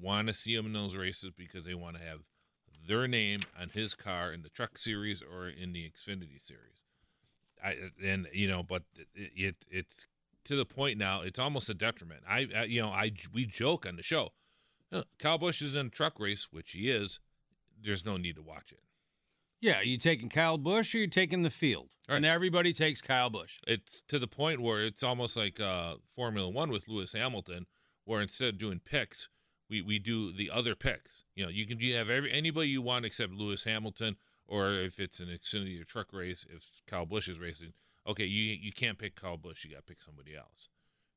want 0.00 0.28
to 0.28 0.34
see 0.34 0.54
him 0.54 0.66
in 0.66 0.72
those 0.72 0.94
races 0.94 1.32
because 1.36 1.64
they 1.64 1.74
want 1.74 1.96
to 1.96 2.02
have 2.02 2.20
their 2.86 3.08
name 3.08 3.40
on 3.60 3.70
his 3.70 3.94
car 3.94 4.32
in 4.32 4.42
the 4.42 4.48
truck 4.48 4.78
series 4.78 5.22
or 5.22 5.48
in 5.48 5.72
the 5.72 5.84
Xfinity 5.84 6.40
series. 6.40 6.84
I 7.62 7.76
and 8.02 8.28
you 8.32 8.48
know, 8.48 8.62
but 8.62 8.84
it, 9.14 9.32
it 9.36 9.56
it's 9.70 10.06
to 10.44 10.56
the 10.56 10.64
point 10.64 10.96
now. 10.96 11.20
It's 11.22 11.38
almost 11.38 11.68
a 11.68 11.74
detriment. 11.74 12.22
I, 12.26 12.48
I 12.56 12.62
you 12.64 12.80
know 12.80 12.88
I 12.88 13.12
we 13.34 13.44
joke 13.44 13.84
on 13.84 13.96
the 13.96 14.02
show. 14.02 14.30
"Huh, 14.92 15.02
Kyle 15.18 15.38
Busch 15.38 15.60
is 15.60 15.74
in 15.74 15.86
a 15.86 15.90
truck 15.90 16.18
race, 16.18 16.48
which 16.50 16.72
he 16.72 16.90
is. 16.90 17.20
There's 17.82 18.04
no 18.04 18.16
need 18.16 18.36
to 18.36 18.42
watch 18.42 18.72
it. 18.72 18.80
Yeah, 19.60 19.80
are 19.80 19.84
you 19.84 19.98
taking 19.98 20.30
Kyle 20.30 20.56
Busch 20.56 20.94
or 20.94 20.98
you 20.98 21.06
taking 21.06 21.42
the 21.42 21.50
field? 21.50 21.90
Right. 22.08 22.16
And 22.16 22.24
everybody 22.24 22.72
takes 22.72 23.02
Kyle 23.02 23.28
Busch. 23.28 23.58
it's 23.66 24.00
to 24.08 24.18
the 24.18 24.26
point 24.26 24.60
where 24.60 24.82
it's 24.82 25.02
almost 25.02 25.36
like 25.36 25.60
uh, 25.60 25.96
Formula 26.16 26.48
One 26.48 26.70
with 26.70 26.88
Lewis 26.88 27.12
Hamilton, 27.12 27.66
where 28.04 28.22
instead 28.22 28.48
of 28.48 28.58
doing 28.58 28.80
picks, 28.82 29.28
we, 29.68 29.82
we 29.82 29.98
do 29.98 30.32
the 30.32 30.50
other 30.50 30.74
picks. 30.74 31.24
You 31.34 31.44
know, 31.44 31.50
you 31.50 31.66
can 31.66 31.78
you 31.78 31.94
have 31.96 32.08
every 32.08 32.32
anybody 32.32 32.68
you 32.68 32.80
want 32.80 33.04
except 33.04 33.32
Lewis 33.32 33.64
Hamilton, 33.64 34.16
or 34.48 34.72
if 34.72 34.98
it's 34.98 35.20
an 35.20 35.28
Xfinity 35.28 35.80
or 35.80 35.84
truck 35.84 36.12
race, 36.12 36.46
if 36.48 36.82
Kyle 36.86 37.06
Busch 37.06 37.28
is 37.28 37.38
racing, 37.38 37.74
okay, 38.06 38.24
you 38.24 38.56
you 38.60 38.72
can't 38.72 38.98
pick 38.98 39.14
Kyle 39.14 39.36
Busch, 39.36 39.64
you 39.64 39.70
got 39.70 39.78
to 39.78 39.82
pick 39.82 40.00
somebody 40.00 40.34
else, 40.34 40.70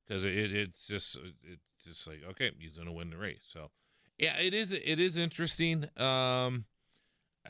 because 0.06 0.26
it, 0.26 0.54
it's 0.54 0.86
just 0.86 1.18
it's 1.44 1.86
just 1.86 2.06
like 2.08 2.22
okay, 2.32 2.52
he's 2.60 2.78
gonna 2.78 2.92
win 2.92 3.10
the 3.10 3.18
race. 3.18 3.46
So 3.48 3.72
yeah, 4.18 4.38
it 4.38 4.54
is 4.54 4.74
it 4.74 5.00
is 5.00 5.16
interesting. 5.16 5.88
Um, 5.98 6.66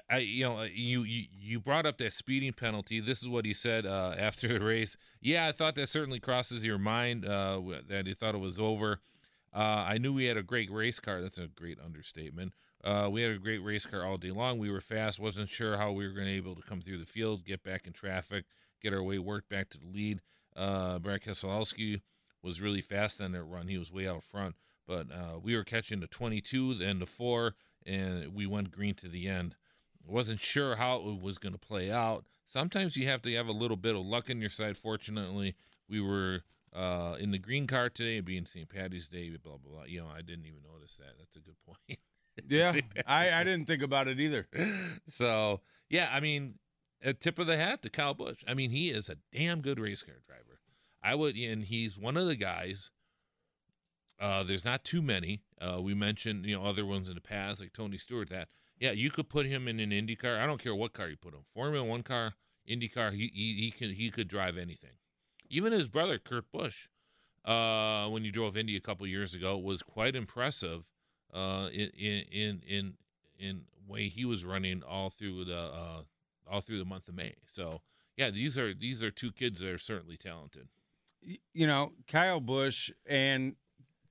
I 0.10 0.20
you 0.20 0.44
know 0.46 0.64
you 0.64 1.04
you 1.04 1.26
you 1.32 1.60
brought 1.60 1.86
up 1.86 1.98
that 2.00 2.14
speeding 2.14 2.54
penalty. 2.54 3.00
This 3.00 3.22
is 3.22 3.28
what 3.28 3.46
he 3.46 3.54
said 3.54 3.86
uh, 3.86 4.16
after 4.18 4.48
the 4.48 4.64
race. 4.64 4.98
Yeah, 5.22 5.48
I 5.48 5.52
thought 5.52 5.76
that 5.76 5.90
certainly 5.90 6.20
crosses 6.20 6.66
your 6.66 6.80
mind 6.80 7.26
uh, 7.26 7.62
that 7.88 8.08
he 8.08 8.14
thought 8.14 8.36
it 8.36 8.40
was 8.40 8.60
over. 8.60 9.00
Uh, 9.56 9.86
I 9.88 10.00
knew 10.00 10.14
we 10.14 10.26
had 10.26 10.38
a 10.38 10.44
great 10.44 10.72
race 10.72 11.00
car. 11.00 11.22
That's 11.22 11.38
a 11.38 11.48
great 11.48 11.78
understatement. 11.84 12.54
Uh, 12.84 13.08
we 13.12 13.22
had 13.22 13.32
a 13.32 13.38
great 13.38 13.60
race 13.60 13.86
car 13.86 14.04
all 14.04 14.18
day 14.18 14.32
long. 14.32 14.58
We 14.58 14.72
were 14.72 14.82
fast. 14.82 15.20
Wasn't 15.20 15.50
sure 15.50 15.78
how 15.78 15.92
we 15.92 16.08
were 16.08 16.14
going 16.14 16.26
to 16.26 16.32
be 16.32 16.38
able 16.38 16.56
to 16.56 16.68
come 16.68 16.82
through 16.82 16.98
the 16.98 17.06
field, 17.06 17.46
get 17.46 17.64
back 17.64 17.86
in 17.86 17.94
traffic, 17.94 18.46
get 18.82 18.94
our 18.94 19.04
way 19.04 19.20
worked 19.20 19.48
back 19.48 19.70
to 19.70 19.78
the 19.78 19.88
lead. 19.88 20.22
Uh, 20.56 21.00
Brad 21.00 21.22
Keselowski 21.22 22.02
was 22.42 22.62
really 22.62 22.82
fast 22.82 23.22
on 23.22 23.32
that 23.34 23.44
run. 23.44 23.68
He 23.68 23.78
was 23.78 23.92
way 23.92 24.08
out 24.08 24.24
front, 24.24 24.56
but 24.88 25.08
uh, 25.12 25.40
we 25.42 25.56
were 25.56 25.64
catching 25.64 26.02
the 26.02 26.08
22, 26.08 26.74
then 26.74 27.00
the 27.00 27.06
four, 27.06 27.56
and 27.86 28.34
we 28.34 28.46
went 28.46 28.72
green 28.72 28.96
to 28.96 29.08
the 29.08 29.30
end 29.30 29.56
wasn't 30.06 30.40
sure 30.40 30.76
how 30.76 30.98
it 30.98 31.22
was 31.22 31.38
going 31.38 31.54
to 31.54 31.60
play 31.60 31.92
out. 31.92 32.26
Sometimes 32.46 32.98
you 32.98 33.08
have 33.08 33.22
to 33.24 33.34
have 33.36 33.48
a 33.48 33.54
little 33.54 33.78
bit 33.78 33.96
of 33.96 34.06
luck 34.06 34.30
on 34.30 34.42
your 34.42 34.50
side. 34.50 34.78
Fortunately, 34.78 35.56
we 35.90 36.02
were 36.02 36.44
uh, 36.74 37.16
in 37.20 37.32
the 37.32 37.38
green 37.38 37.68
car 37.68 37.90
today, 37.90 38.20
being 38.20 38.46
St. 38.46 38.68
Patty's 38.68 39.08
Day, 39.08 39.30
blah 39.30 39.58
blah 39.58 39.72
blah. 39.72 39.84
You 39.86 40.02
know, 40.02 40.08
I 40.08 40.22
didn't 40.22 40.46
even 40.46 40.62
notice 40.64 40.98
that. 40.98 41.14
That's 41.18 41.38
a 41.38 41.40
good 41.40 41.60
point. 41.66 42.00
Yeah, 42.48 42.74
I, 43.06 43.32
I 43.32 43.44
didn't 43.44 43.68
think 43.68 43.84
about 43.84 44.08
it 44.08 44.20
either. 44.20 44.48
so 45.08 45.62
yeah, 45.88 46.10
I 46.12 46.20
mean, 46.20 46.56
a 47.04 47.14
tip 47.14 47.38
of 47.38 47.46
the 47.46 47.58
hat 47.58 47.84
to 47.84 47.92
Kyle 47.92 48.16
Busch. 48.16 48.44
I 48.48 48.56
mean, 48.56 48.72
he 48.72 48.90
is 48.90 49.08
a 49.08 49.18
damn 49.32 49.62
good 49.62 49.80
race 49.80 50.02
car 50.02 50.16
driver. 50.26 50.60
I 51.04 51.14
would, 51.14 51.36
and 51.36 51.64
he's 51.64 51.96
one 51.96 52.18
of 52.18 52.26
the 52.26 52.36
guys. 52.36 52.90
Uh, 54.20 54.42
there's 54.42 54.66
not 54.66 54.84
too 54.84 55.04
many. 55.04 55.42
Uh, 55.62 55.80
we 55.80 55.94
mentioned 55.94 56.48
you 56.48 56.56
know 56.56 56.66
other 56.66 56.88
ones 56.88 57.08
in 57.08 57.14
the 57.14 57.22
past, 57.22 57.60
like 57.60 57.72
Tony 57.72 58.00
Stewart. 58.00 58.30
That 58.30 58.48
yeah, 58.80 58.92
you 58.92 59.12
could 59.12 59.30
put 59.30 59.46
him 59.46 59.68
in 59.68 59.80
an 59.80 59.92
Indy 59.92 60.16
car. 60.16 60.38
I 60.38 60.46
don't 60.46 60.62
care 60.62 60.76
what 60.76 60.94
car 60.94 61.08
you 61.08 61.18
put 61.18 61.34
him. 61.34 61.42
Formula 61.54 61.86
One 61.86 62.04
car, 62.04 62.34
Indy 62.66 62.88
car. 62.88 63.12
He 63.12 63.32
he, 63.34 63.54
he 63.56 63.72
could 63.72 63.92
he 63.92 64.10
could 64.10 64.28
drive 64.28 64.58
anything. 64.58 64.98
Even 65.50 65.72
his 65.72 65.88
brother 65.88 66.18
Kurt 66.18 66.52
Busch, 66.52 66.88
uh, 67.46 68.08
when 68.08 68.24
you 68.24 68.32
drove 68.32 68.58
Indy 68.58 68.76
a 68.76 68.82
couple 68.82 69.06
years 69.08 69.34
ago, 69.34 69.58
was 69.58 69.84
quite 69.84 70.16
impressive. 70.16 70.86
Uh, 71.34 71.70
in 71.74 71.90
in 71.90 72.62
in 72.68 72.94
in 73.40 73.62
way 73.88 74.08
he 74.08 74.26
was 74.26 74.46
running 74.46 74.84
all 74.84 75.10
through 75.10 75.46
the 75.46 75.58
uh, 75.58 76.02
all 76.48 76.62
through 76.62 76.80
the 76.80 76.86
month 76.86 77.08
of 77.08 77.16
May. 77.16 77.36
So 77.52 77.82
yeah, 78.18 78.30
these 78.30 78.58
are 78.58 78.74
these 78.74 79.02
are 79.02 79.12
two 79.12 79.32
kids 79.32 79.60
that 79.60 79.70
are 79.70 79.78
certainly 79.78 80.18
talented. 80.18 80.68
You 81.54 81.68
know, 81.68 81.94
Kyle 82.08 82.40
Busch 82.40 82.92
and 83.06 83.56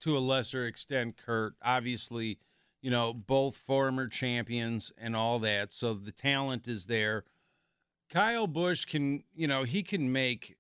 to 0.01 0.17
a 0.17 0.21
lesser 0.21 0.67
extent 0.67 1.17
Kurt, 1.17 1.55
obviously, 1.63 2.39
you 2.83 2.91
know, 2.91 3.15
both 3.15 3.57
former 3.57 4.09
champions 4.09 4.93
and 4.99 5.17
all 5.17 5.39
that. 5.39 5.73
So 5.73 5.95
the 5.95 6.13
talent 6.13 6.69
is 6.69 6.87
there. 6.87 7.25
Kyle 8.11 8.49
Busch 8.49 8.85
can, 8.85 9.23
you 9.35 9.47
know, 9.47 9.63
he 9.63 9.83
can 9.83 10.13
make 10.13 10.57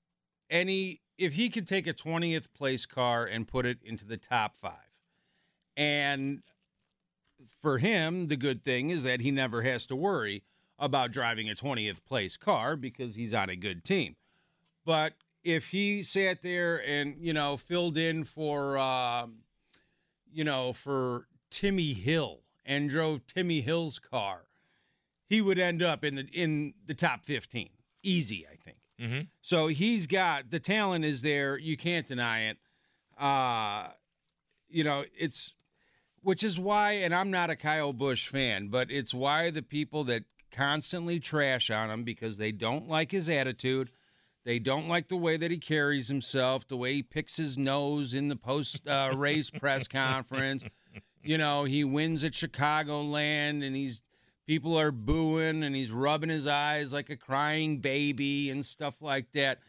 any 0.48 1.00
if 1.18 1.34
he 1.34 1.50
could 1.50 1.66
take 1.66 1.86
a 1.86 1.92
20th 1.92 2.52
place 2.54 2.86
car 2.86 3.26
and 3.26 3.46
put 3.46 3.66
it 3.66 3.78
into 3.82 4.06
the 4.06 4.16
top 4.16 4.56
5. 4.56 4.72
And 5.76 6.42
for 7.60 7.78
him, 7.78 8.28
the 8.28 8.36
good 8.36 8.64
thing 8.64 8.90
is 8.90 9.02
that 9.02 9.20
he 9.20 9.30
never 9.30 9.62
has 9.62 9.84
to 9.86 9.96
worry 9.96 10.44
about 10.78 11.10
driving 11.10 11.50
a 11.50 11.54
20th 11.54 12.04
place 12.04 12.36
car 12.36 12.76
because 12.76 13.14
he's 13.14 13.34
on 13.34 13.50
a 13.50 13.56
good 13.56 13.84
team. 13.84 14.16
But 14.84 15.14
if 15.44 15.68
he 15.68 16.02
sat 16.02 16.42
there 16.42 16.82
and, 16.86 17.16
you 17.18 17.32
know, 17.32 17.56
filled 17.56 17.98
in 17.98 18.24
for, 18.24 18.78
uh, 18.78 19.26
you 20.32 20.44
know, 20.44 20.72
for 20.72 21.26
Timmy 21.52 21.92
Hill 21.92 22.40
and 22.64 22.88
drove 22.88 23.26
Timmy 23.26 23.61
Hill's 23.61 23.99
car, 23.99 24.47
he 25.28 25.40
would 25.40 25.59
end 25.59 25.82
up 25.82 26.04
in 26.04 26.14
the 26.16 26.26
in 26.32 26.75
the 26.87 26.94
top 26.94 27.25
15. 27.25 27.68
Easy, 28.02 28.47
I 28.50 28.56
think. 28.56 28.78
Mm-hmm. 29.00 29.21
So 29.40 29.68
he's 29.68 30.06
got 30.06 30.50
the 30.50 30.59
talent 30.59 31.04
is 31.04 31.23
there. 31.23 31.56
You 31.59 31.76
can't 31.76 32.06
deny 32.06 32.40
it. 32.47 32.59
Uh, 33.18 33.88
you 34.68 34.82
know, 34.82 35.04
it's 35.16 35.54
which 36.23 36.42
is 36.42 36.59
why, 36.59 36.92
and 36.92 37.14
I'm 37.14 37.30
not 37.30 37.50
a 37.50 37.56
Kyle 37.56 37.92
Busch 37.92 38.28
fan, 38.28 38.68
but 38.68 38.90
it's 38.90 39.12
why 39.12 39.50
the 39.50 39.62
people 39.62 40.04
that 40.04 40.25
constantly 40.52 41.18
trash 41.18 41.71
on 41.71 41.90
him 41.90 42.04
because 42.04 42.37
they 42.37 42.52
don't 42.52 42.88
like 42.88 43.11
his 43.11 43.28
attitude. 43.28 43.90
They 44.44 44.59
don't 44.59 44.88
like 44.88 45.09
the 45.09 45.16
way 45.16 45.37
that 45.37 45.50
he 45.50 45.59
carries 45.59 46.09
himself, 46.09 46.66
the 46.66 46.76
way 46.76 46.94
he 46.94 47.02
picks 47.02 47.37
his 47.37 47.56
nose 47.56 48.12
in 48.12 48.28
the 48.28 48.37
post 48.37 48.87
uh, 48.87 49.12
race 49.14 49.50
press 49.50 49.88
conference. 49.88 50.64
You 51.22 51.38
know, 51.38 51.64
he 51.64 51.84
wins 51.84 52.24
at 52.24 52.32
Chicagoland 52.32 53.64
and 53.64 53.76
he's 53.76 54.02
people 54.46 54.78
are 54.78 54.92
booing 54.92 55.62
and 55.62 55.74
he's 55.74 55.92
rubbing 55.92 56.30
his 56.30 56.46
eyes 56.46 56.92
like 56.92 57.10
a 57.10 57.16
crying 57.16 57.78
baby 57.78 58.50
and 58.50 58.64
stuff 58.64 59.00
like 59.00 59.30
that. 59.32 59.60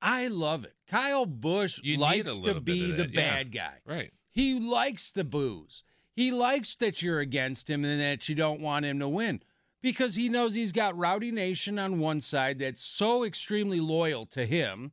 I 0.00 0.28
love 0.28 0.64
it. 0.64 0.74
Kyle 0.88 1.26
Busch 1.26 1.80
You 1.82 1.96
likes 1.96 2.36
to 2.38 2.60
be 2.60 2.90
the 2.90 3.04
that, 3.04 3.14
yeah. 3.14 3.34
bad 3.34 3.52
guy. 3.52 3.74
Right. 3.86 4.12
He 4.30 4.58
likes 4.58 5.12
the 5.12 5.24
booze. 5.24 5.84
He 6.14 6.30
likes 6.30 6.74
that 6.76 7.02
you're 7.02 7.20
against 7.20 7.70
him 7.70 7.84
and 7.84 8.00
that 8.00 8.28
you 8.28 8.34
don't 8.34 8.60
want 8.60 8.84
him 8.84 8.98
to 8.98 9.08
win 9.08 9.42
because 9.80 10.14
he 10.14 10.28
knows 10.28 10.54
he's 10.54 10.72
got 10.72 10.96
Rowdy 10.96 11.30
Nation 11.30 11.78
on 11.78 11.98
one 11.98 12.20
side 12.20 12.58
that's 12.58 12.82
so 12.82 13.24
extremely 13.24 13.80
loyal 13.80 14.26
to 14.26 14.44
him. 14.46 14.92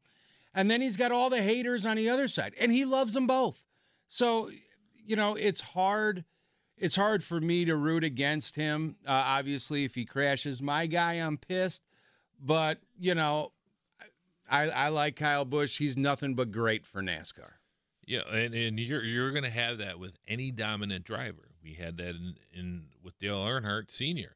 And 0.54 0.70
then 0.70 0.82
he's 0.82 0.98
got 0.98 1.12
all 1.12 1.30
the 1.30 1.42
haters 1.42 1.86
on 1.86 1.96
the 1.96 2.10
other 2.10 2.28
side, 2.28 2.56
and 2.60 2.72
he 2.72 2.84
loves 2.84 3.14
them 3.14 3.28
both. 3.28 3.62
So, 4.08 4.50
you 5.10 5.16
know, 5.16 5.34
it's 5.34 5.60
hard. 5.60 6.24
It's 6.78 6.96
hard 6.96 7.24
for 7.24 7.42
me 7.42 7.66
to 7.66 7.76
root 7.76 8.04
against 8.04 8.56
him. 8.56 8.96
Uh, 9.06 9.24
obviously, 9.26 9.84
if 9.84 9.96
he 9.96 10.06
crashes 10.06 10.62
my 10.62 10.86
guy, 10.86 11.14
I'm 11.14 11.36
pissed. 11.36 11.82
But 12.40 12.78
you 13.00 13.16
know, 13.16 13.52
I, 14.50 14.70
I 14.70 14.90
like 14.90 15.16
Kyle 15.16 15.46
Busch. 15.46 15.80
He's 15.80 15.98
nothing 15.98 16.36
but 16.36 16.52
great 16.52 16.86
for 16.86 17.02
NASCAR. 17.02 17.54
Yeah, 18.06 18.22
and, 18.32 18.54
and 18.54 18.80
you're 18.80 19.04
you're 19.04 19.32
gonna 19.32 19.50
have 19.50 19.80
that 19.80 19.98
with 19.98 20.14
any 20.28 20.52
dominant 20.52 21.06
driver. 21.06 21.50
We 21.64 21.74
had 21.74 21.98
that 21.98 22.10
in, 22.10 22.36
in 22.54 22.84
with 23.04 23.18
Dale 23.18 23.44
Earnhardt 23.44 23.90
Sr. 23.90 24.36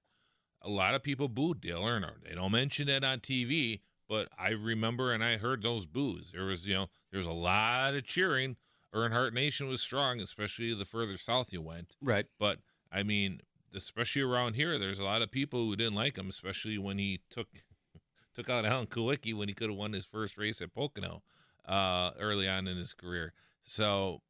A 0.63 0.69
lot 0.69 0.95
of 0.95 1.03
people 1.03 1.27
booed 1.27 1.61
Dale 1.61 1.83
Earnhardt. 1.83 2.23
They 2.27 2.33
don't 2.33 2.51
mention 2.51 2.87
that 2.87 3.03
on 3.03 3.19
TV, 3.19 3.81
but 4.09 4.27
I 4.39 4.49
remember 4.49 5.13
and 5.13 5.23
I 5.23 5.37
heard 5.37 5.61
those 5.61 5.85
boos. 5.85 6.31
There 6.33 6.45
was 6.45 6.65
you 6.65 6.73
know 6.73 6.87
there 7.11 7.19
was 7.19 7.27
a 7.27 7.31
lot 7.31 7.93
of 7.93 8.05
cheering. 8.05 8.55
Earnhardt 8.93 9.33
Nation 9.33 9.67
was 9.67 9.81
strong, 9.81 10.19
especially 10.19 10.73
the 10.73 10.85
further 10.85 11.17
south 11.17 11.51
you 11.51 11.61
went. 11.61 11.95
Right. 12.01 12.25
But 12.39 12.59
I 12.91 13.03
mean, 13.03 13.41
especially 13.75 14.21
around 14.21 14.55
here, 14.55 14.77
there's 14.77 14.99
a 14.99 15.03
lot 15.03 15.21
of 15.21 15.31
people 15.31 15.65
who 15.65 15.75
didn't 15.75 15.95
like 15.95 16.17
him, 16.17 16.29
especially 16.29 16.77
when 16.77 16.97
he 16.97 17.21
took 17.29 17.47
took 18.35 18.49
out 18.49 18.65
Alan 18.65 18.87
Kulwicki 18.87 19.33
when 19.35 19.47
he 19.47 19.53
could 19.53 19.69
have 19.69 19.77
won 19.77 19.93
his 19.93 20.05
first 20.05 20.37
race 20.37 20.61
at 20.61 20.73
Pocono 20.73 21.23
uh, 21.67 22.11
early 22.19 22.47
on 22.47 22.67
in 22.67 22.77
his 22.77 22.93
career. 22.93 23.33
So, 23.63 24.21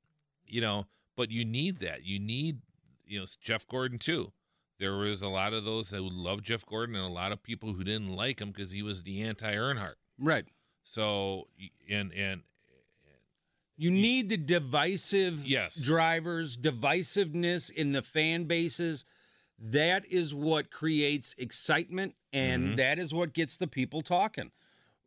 you 0.46 0.62
know, 0.62 0.88
but 1.16 1.32
you 1.32 1.46
need 1.46 1.80
that. 1.80 2.04
You 2.06 2.20
need, 2.20 2.60
you 3.06 3.20
know, 3.20 3.26
Jeff 3.42 3.68
Gordon 3.68 4.00
too. 4.00 4.32
There 4.80 4.96
was 4.96 5.22
a 5.22 5.30
lot 5.30 5.54
of 5.54 5.66
those 5.66 5.92
that 5.92 6.02
loved 6.02 6.46
Jeff 6.46 6.66
Gordon 6.66 6.96
and 6.96 7.06
a 7.06 7.10
lot 7.10 7.32
of 7.32 7.44
people 7.44 7.74
who 7.74 7.84
didn't 7.84 8.16
like 8.16 8.42
him 8.42 8.52
because 8.52 8.72
he 8.72 8.82
was 8.82 9.04
the 9.04 9.22
anti 9.22 9.54
Earnhardt. 9.54 9.96
Right. 10.18 10.46
So, 10.84 11.48
and 11.90 12.12
and 12.14 12.42
You 13.76 13.90
need 13.92 14.30
the 14.30 14.38
divisive 14.38 15.46
Yes. 15.46 15.76
drivers, 15.82 16.56
divisiveness 16.58 17.72
in 17.72 17.92
the 17.92 18.02
fan 18.02 18.46
bases. 18.46 19.06
That 19.58 20.06
is 20.06 20.34
what 20.34 20.70
creates 20.72 21.34
excitement 21.38 22.16
and 22.32 22.70
Mhm. 22.70 22.76
that 22.78 23.00
is 23.00 23.14
what 23.14 23.34
gets 23.34 23.58
the 23.58 23.68
people 23.68 24.02
talking. 24.02 24.52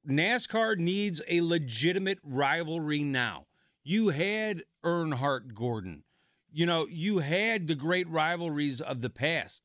NASCAR 0.06 0.76
needs 0.78 1.20
a 1.28 1.40
legitimate 1.40 2.18
rivalry 2.22 3.00
now. 3.02 3.46
You 3.82 4.08
had 4.08 4.64
Earnhardt 4.84 5.54
Gordon. 5.54 6.04
You 6.52 6.66
know, 6.66 6.86
you 6.86 7.18
had 7.18 7.66
the 7.66 7.74
great 7.74 8.08
rivalries 8.08 8.80
of 8.80 9.00
the 9.00 9.10
past. 9.10 9.62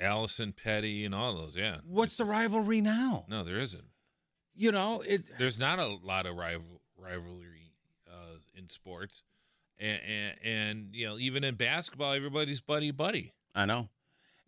Allison 0.00 0.52
Petty 0.52 1.04
and 1.04 1.14
all 1.14 1.34
those. 1.34 1.56
Yeah. 1.56 1.80
What's 1.84 2.16
the 2.16 2.24
rivalry 2.24 2.80
now? 2.80 3.26
No, 3.28 3.42
there 3.42 3.58
isn't. 3.58 3.90
You 4.54 4.72
know, 4.72 5.00
it 5.02 5.26
There's 5.38 5.58
not 5.58 5.78
a 5.78 5.86
lot 5.86 6.24
of 6.26 6.36
rival 6.36 6.80
rivalry 6.96 7.57
in 8.58 8.68
sports, 8.68 9.22
and, 9.78 10.00
and 10.06 10.34
and 10.44 10.88
you 10.92 11.06
know 11.06 11.18
even 11.18 11.44
in 11.44 11.54
basketball, 11.54 12.12
everybody's 12.12 12.60
buddy 12.60 12.90
buddy. 12.90 13.32
I 13.54 13.64
know. 13.64 13.88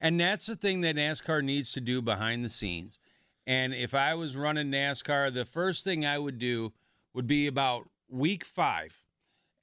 And 0.00 0.18
that's 0.18 0.46
the 0.46 0.56
thing 0.56 0.80
that 0.80 0.96
NASCAR 0.96 1.44
needs 1.44 1.72
to 1.72 1.80
do 1.80 2.00
behind 2.00 2.44
the 2.44 2.48
scenes. 2.48 2.98
And 3.46 3.74
if 3.74 3.94
I 3.94 4.14
was 4.14 4.36
running 4.36 4.70
NASCAR, 4.70 5.32
the 5.32 5.44
first 5.44 5.84
thing 5.84 6.06
I 6.06 6.18
would 6.18 6.38
do 6.38 6.70
would 7.12 7.26
be 7.26 7.46
about 7.46 7.88
week 8.08 8.44
five. 8.44 8.96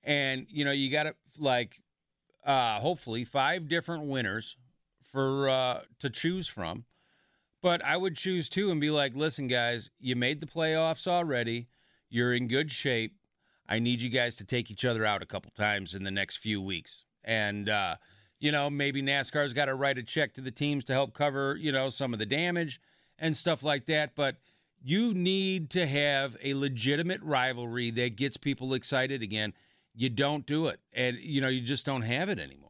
And, 0.04 0.46
you 0.50 0.64
know, 0.64 0.72
you 0.72 0.92
got 0.92 1.04
to 1.04 1.16
like, 1.40 1.82
uh, 2.46 2.80
hopefully 2.80 3.26
five 3.26 3.68
different 3.68 4.04
winners 4.04 4.56
for, 5.02 5.50
uh, 5.50 5.82
to 6.00 6.10
choose 6.10 6.48
from. 6.48 6.86
But 7.64 7.84
I 7.84 7.98
would 7.98 8.16
choose 8.16 8.48
two 8.48 8.70
and 8.70 8.80
be 8.80 8.92
like, 8.92 9.16
listen, 9.16 9.48
guys, 9.48 9.90
you 10.00 10.16
made 10.16 10.40
the 10.40 10.46
playoffs 10.46 11.08
already. 11.08 11.68
You're 12.10 12.34
in 12.34 12.48
good 12.48 12.72
shape. 12.72 13.17
I 13.68 13.80
need 13.80 14.02
you 14.02 14.10
guys 14.10 14.36
to 14.36 14.46
take 14.46 14.72
each 14.72 14.86
other 14.86 15.06
out 15.06 15.22
a 15.22 15.26
couple 15.26 15.52
times 15.52 15.96
in 15.96 16.04
the 16.04 16.12
next 16.12 16.38
few 16.38 16.62
weeks. 16.62 17.04
And, 17.24 17.70
uh, 17.70 17.96
you 18.40 18.52
know, 18.52 18.70
maybe 18.70 19.02
NASCAR's 19.02 19.54
got 19.54 19.66
to 19.66 19.76
write 19.76 19.98
a 19.98 20.04
check 20.04 20.34
to 20.36 20.42
the 20.42 20.52
teams 20.52 20.84
to 20.86 20.94
help 20.94 21.14
cover, 21.14 21.58
you 21.58 21.72
know, 21.72 21.90
some 21.90 22.14
of 22.14 22.20
the 22.20 22.26
damage 22.26 22.80
and 23.20 23.36
stuff 23.36 23.64
like 23.64 23.86
that. 23.88 24.16
But 24.16 24.38
you 24.82 25.14
need 25.14 25.70
to 25.72 25.86
have 25.86 26.38
a 26.44 26.54
legitimate 26.54 27.22
rivalry 27.22 27.90
that 27.92 28.16
gets 28.16 28.38
people 28.38 28.74
excited 28.74 29.22
again. 29.22 29.54
You 29.94 30.10
don't 30.10 30.46
do 30.46 30.68
it. 30.68 30.80
And, 30.94 31.18
you 31.18 31.42
know, 31.42 31.48
you 31.48 31.62
just 31.62 31.86
don't 31.86 32.04
have 32.04 32.30
it 32.30 32.40
anymore. 32.40 32.68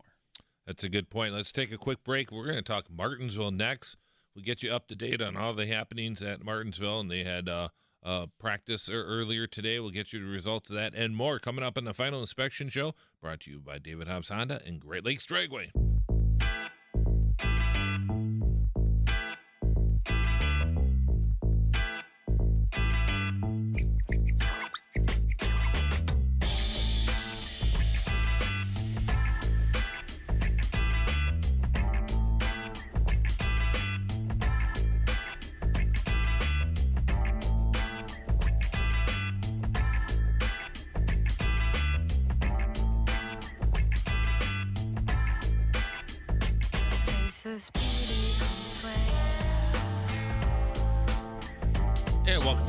That's 0.65 0.83
a 0.83 0.89
good 0.89 1.09
point. 1.09 1.33
Let's 1.33 1.51
take 1.51 1.71
a 1.71 1.77
quick 1.77 2.03
break. 2.03 2.31
We're 2.31 2.45
going 2.45 2.55
to 2.55 2.61
talk 2.61 2.85
Martinsville 2.89 3.51
next. 3.51 3.97
We'll 4.35 4.43
get 4.43 4.63
you 4.63 4.71
up 4.71 4.87
to 4.87 4.95
date 4.95 5.21
on 5.21 5.35
all 5.35 5.53
the 5.53 5.67
happenings 5.67 6.21
at 6.21 6.43
Martinsville, 6.43 6.99
and 6.99 7.09
they 7.09 7.23
had 7.23 7.49
uh, 7.49 7.69
uh, 8.03 8.27
practice 8.39 8.89
er- 8.89 9.05
earlier 9.05 9.47
today. 9.47 9.79
We'll 9.79 9.91
get 9.91 10.13
you 10.13 10.19
the 10.19 10.25
results 10.25 10.69
of 10.69 10.75
that 10.75 10.93
and 10.95 11.15
more 11.15 11.39
coming 11.39 11.63
up 11.63 11.77
on 11.77 11.85
the 11.85 11.93
final 11.93 12.19
inspection 12.19 12.69
show. 12.69 12.93
Brought 13.21 13.41
to 13.41 13.51
you 13.51 13.59
by 13.59 13.79
David 13.79 14.07
Hobbs 14.07 14.29
Honda 14.29 14.61
and 14.65 14.79
Great 14.79 15.05
Lakes 15.05 15.25
Dragway. 15.25 15.96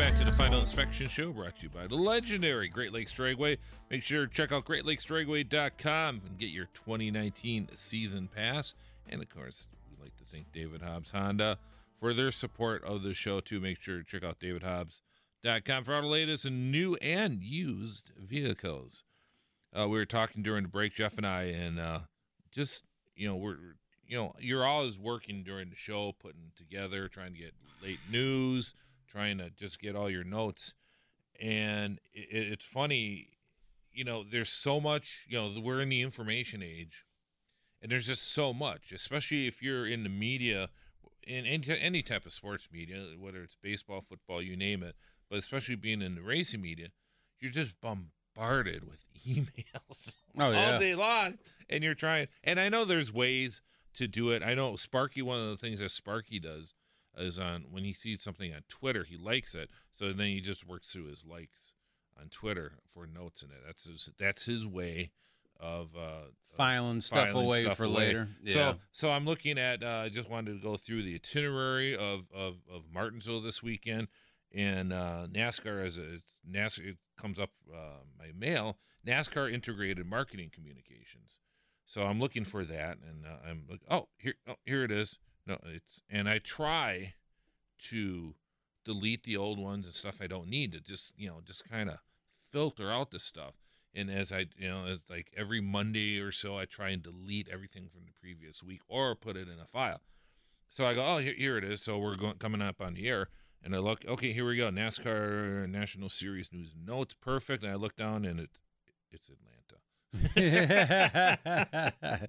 Back 0.08 0.18
to 0.18 0.24
the 0.24 0.32
Final 0.32 0.60
Inspection 0.60 1.06
Show, 1.06 1.32
brought 1.32 1.56
to 1.56 1.64
you 1.64 1.68
by 1.68 1.86
the 1.86 1.94
legendary 1.94 2.66
Great 2.68 2.94
Lakes 2.94 3.12
Dragway. 3.12 3.58
Make 3.90 4.02
sure 4.02 4.24
to 4.24 4.32
check 4.32 4.52
out 4.52 4.64
GreatLakesDragway.com 4.64 6.20
and 6.26 6.38
get 6.38 6.48
your 6.48 6.64
2019 6.72 7.68
season 7.74 8.26
pass. 8.34 8.72
And 9.10 9.20
of 9.20 9.28
course, 9.28 9.68
we'd 9.90 10.02
like 10.02 10.16
to 10.16 10.24
thank 10.24 10.50
David 10.50 10.80
Hobbs 10.80 11.10
Honda 11.10 11.58
for 12.00 12.14
their 12.14 12.30
support 12.30 12.82
of 12.84 13.02
the 13.02 13.12
show, 13.12 13.40
too. 13.40 13.60
Make 13.60 13.80
sure 13.80 13.98
to 13.98 14.04
check 14.04 14.24
out 14.24 14.40
DavidHobbs.com 14.40 15.84
for 15.84 15.94
all 15.94 16.00
the 16.00 16.08
latest 16.08 16.46
and 16.46 16.72
new 16.72 16.94
and 17.02 17.42
used 17.42 18.10
vehicles. 18.18 19.04
Uh, 19.78 19.88
we 19.88 19.98
were 19.98 20.06
talking 20.06 20.42
during 20.42 20.62
the 20.62 20.70
break, 20.70 20.94
Jeff 20.94 21.18
and 21.18 21.26
I, 21.26 21.42
and 21.42 21.78
uh, 21.78 21.98
just, 22.50 22.84
you 23.14 23.28
know, 23.28 23.36
we're, 23.36 23.58
you 24.06 24.16
know, 24.16 24.32
you're 24.38 24.64
always 24.64 24.98
working 24.98 25.42
during 25.42 25.68
the 25.68 25.76
show, 25.76 26.12
putting 26.18 26.52
together, 26.56 27.08
trying 27.08 27.34
to 27.34 27.38
get 27.38 27.52
late 27.82 28.00
news 28.10 28.72
trying 29.08 29.38
to 29.38 29.50
just 29.50 29.80
get 29.80 29.96
all 29.96 30.10
your 30.10 30.24
notes. 30.24 30.74
And 31.40 32.00
it, 32.12 32.28
it's 32.52 32.64
funny, 32.64 33.28
you 33.92 34.04
know, 34.04 34.24
there's 34.28 34.48
so 34.50 34.80
much, 34.80 35.26
you 35.28 35.38
know, 35.38 35.60
we're 35.60 35.80
in 35.80 35.88
the 35.88 36.02
information 36.02 36.62
age, 36.62 37.04
and 37.80 37.90
there's 37.92 38.06
just 38.06 38.32
so 38.32 38.52
much, 38.52 38.92
especially 38.92 39.46
if 39.46 39.62
you're 39.62 39.86
in 39.86 40.02
the 40.02 40.08
media 40.08 40.68
in 41.22 41.44
any, 41.46 41.64
any 41.80 42.02
type 42.02 42.26
of 42.26 42.32
sports 42.32 42.68
media, 42.72 43.04
whether 43.18 43.42
it's 43.42 43.56
baseball, 43.62 44.00
football, 44.00 44.40
you 44.42 44.56
name 44.56 44.82
it, 44.82 44.96
but 45.28 45.38
especially 45.38 45.74
being 45.76 46.00
in 46.02 46.14
the 46.14 46.22
racing 46.22 46.60
media, 46.62 46.88
you're 47.40 47.52
just 47.52 47.72
bombarded 47.80 48.84
with 48.88 48.98
emails 49.28 50.16
Oh, 50.38 50.50
yeah. 50.50 50.72
all 50.72 50.78
day 50.78 50.94
long, 50.94 51.38
and 51.68 51.84
you're 51.84 51.94
trying. 51.94 52.28
And 52.42 52.58
I 52.58 52.68
know 52.68 52.84
there's 52.84 53.12
ways 53.12 53.60
to 53.94 54.08
do 54.08 54.30
it. 54.30 54.42
I 54.42 54.54
know 54.54 54.74
Sparky. 54.76 55.22
One 55.22 55.38
of 55.38 55.48
the 55.50 55.56
things 55.56 55.80
that 55.80 55.90
Sparky 55.90 56.38
does 56.40 56.74
is 57.18 57.38
on 57.38 57.66
when 57.70 57.84
he 57.84 57.92
sees 57.92 58.22
something 58.22 58.52
on 58.52 58.62
Twitter, 58.68 59.04
he 59.04 59.16
likes 59.16 59.54
it. 59.54 59.70
So 59.94 60.12
then 60.12 60.28
he 60.28 60.40
just 60.40 60.66
works 60.66 60.88
through 60.88 61.06
his 61.06 61.24
likes 61.24 61.72
on 62.18 62.28
Twitter 62.28 62.78
for 62.92 63.06
notes 63.06 63.42
in 63.42 63.50
it. 63.50 63.58
That's 63.66 63.84
his. 63.84 64.10
That's 64.18 64.44
his 64.44 64.66
way 64.66 65.10
of 65.60 65.88
uh, 65.96 66.28
Filing 66.56 67.00
stuff 67.00 67.28
filing 67.28 67.46
away 67.46 67.62
stuff 67.62 67.76
for 67.76 67.84
away. 67.84 68.06
later. 68.06 68.28
Yeah. 68.42 68.54
So 68.54 68.76
so 68.92 69.10
I'm 69.10 69.24
looking 69.24 69.58
at. 69.58 69.82
Uh, 69.82 70.02
I 70.04 70.08
just 70.08 70.28
wanted 70.28 70.54
to 70.54 70.58
go 70.60 70.76
through 70.76 71.02
the 71.02 71.14
itinerary 71.14 71.94
of 71.94 72.26
of, 72.34 72.56
of 72.72 72.82
Martinsville 72.92 73.40
this 73.40 73.62
weekend, 73.62 74.08
and 74.52 74.92
uh, 74.92 75.26
NASCAR 75.32 75.84
as 75.84 75.96
a 75.98 76.14
it's 76.14 76.32
NASCAR 76.50 76.90
it 76.90 76.96
comes 77.16 77.38
up 77.38 77.50
uh, 77.72 78.02
my 78.18 78.32
mail. 78.36 78.78
NASCAR 79.06 79.52
Integrated 79.52 80.06
Marketing 80.06 80.50
Communications. 80.52 81.40
So 81.86 82.02
I'm 82.02 82.20
looking 82.20 82.44
for 82.44 82.64
that, 82.64 82.98
and 83.06 83.24
uh, 83.24 83.48
I'm 83.48 83.64
like, 83.68 83.80
oh 83.90 84.08
here 84.18 84.34
oh, 84.48 84.56
here 84.64 84.84
it 84.84 84.90
is. 84.90 85.18
No, 85.48 85.58
it's 85.64 86.02
and 86.10 86.28
I 86.28 86.38
try 86.38 87.14
to 87.88 88.34
delete 88.84 89.24
the 89.24 89.36
old 89.36 89.58
ones 89.58 89.86
and 89.86 89.94
stuff 89.94 90.18
I 90.20 90.26
don't 90.26 90.48
need 90.48 90.72
to 90.72 90.80
just 90.80 91.14
you 91.16 91.28
know 91.28 91.40
just 91.44 91.68
kind 91.68 91.88
of 91.88 91.98
filter 92.50 92.92
out 92.92 93.10
the 93.10 93.18
stuff. 93.18 93.54
And 93.94 94.10
as 94.10 94.30
I 94.30 94.46
you 94.58 94.68
know 94.68 94.84
it's 94.86 95.08
like 95.08 95.32
every 95.34 95.62
Monday 95.62 96.18
or 96.20 96.30
so, 96.32 96.58
I 96.58 96.66
try 96.66 96.90
and 96.90 97.02
delete 97.02 97.48
everything 97.50 97.88
from 97.88 98.02
the 98.04 98.12
previous 98.20 98.62
week 98.62 98.82
or 98.88 99.14
put 99.14 99.38
it 99.38 99.48
in 99.48 99.58
a 99.58 99.64
file. 99.64 100.02
So 100.68 100.84
I 100.84 100.92
go, 100.92 101.02
oh 101.02 101.18
here, 101.18 101.34
here 101.34 101.56
it 101.56 101.64
is. 101.64 101.80
So 101.80 101.96
we're 101.98 102.16
going 102.16 102.34
coming 102.34 102.60
up 102.60 102.82
on 102.82 102.92
the 102.92 103.08
air, 103.08 103.28
and 103.64 103.74
I 103.74 103.78
look, 103.78 104.04
okay, 104.06 104.34
here 104.34 104.46
we 104.46 104.58
go, 104.58 104.68
NASCAR 104.68 105.66
National 105.66 106.10
Series 106.10 106.52
news 106.52 106.74
notes, 106.78 107.14
perfect. 107.18 107.64
And 107.64 107.72
I 107.72 107.76
look 107.76 107.96
down, 107.96 108.26
and 108.26 108.38
it 108.38 108.50
it's 109.10 109.30
Atlanta. 109.30 109.48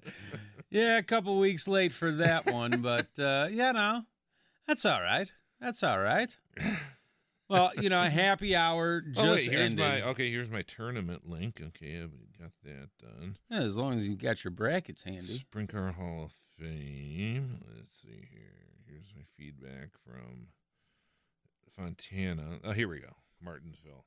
yeah, 0.70 0.98
a 0.98 1.02
couple 1.02 1.38
weeks 1.38 1.68
late 1.68 1.92
for 1.92 2.12
that 2.12 2.46
one, 2.46 2.80
but 2.82 3.08
uh, 3.18 3.48
yeah, 3.50 3.72
no, 3.72 4.02
that's 4.66 4.84
all 4.84 5.00
right. 5.00 5.30
That's 5.60 5.82
all 5.82 6.00
right. 6.00 6.34
Well, 7.48 7.72
you 7.80 7.88
know, 7.88 8.00
a 8.00 8.08
happy 8.08 8.54
hour 8.54 9.00
just 9.12 9.26
oh 9.26 9.32
wait, 9.32 9.50
here's 9.50 9.70
ended. 9.70 9.78
my 9.78 10.02
okay. 10.10 10.30
Here's 10.30 10.48
my 10.48 10.62
tournament 10.62 11.28
link. 11.28 11.60
Okay, 11.60 12.00
I've 12.00 12.12
got 12.38 12.52
that 12.64 12.88
done. 13.00 13.36
Yeah, 13.50 13.62
as 13.62 13.76
long 13.76 13.98
as 13.98 14.08
you 14.08 14.16
got 14.16 14.44
your 14.44 14.52
brackets 14.52 15.02
handy. 15.02 15.20
Sprint 15.20 15.70
Car 15.70 15.92
Hall 15.92 16.24
of 16.24 16.32
Fame. 16.56 17.58
Let's 17.74 18.00
see 18.00 18.28
here. 18.32 18.60
Here's 18.86 19.12
my 19.16 19.22
feedback 19.36 19.90
from 20.04 20.48
Fontana. 21.76 22.60
Oh, 22.62 22.72
here 22.72 22.88
we 22.88 23.00
go. 23.00 23.16
Martinsville. 23.42 24.04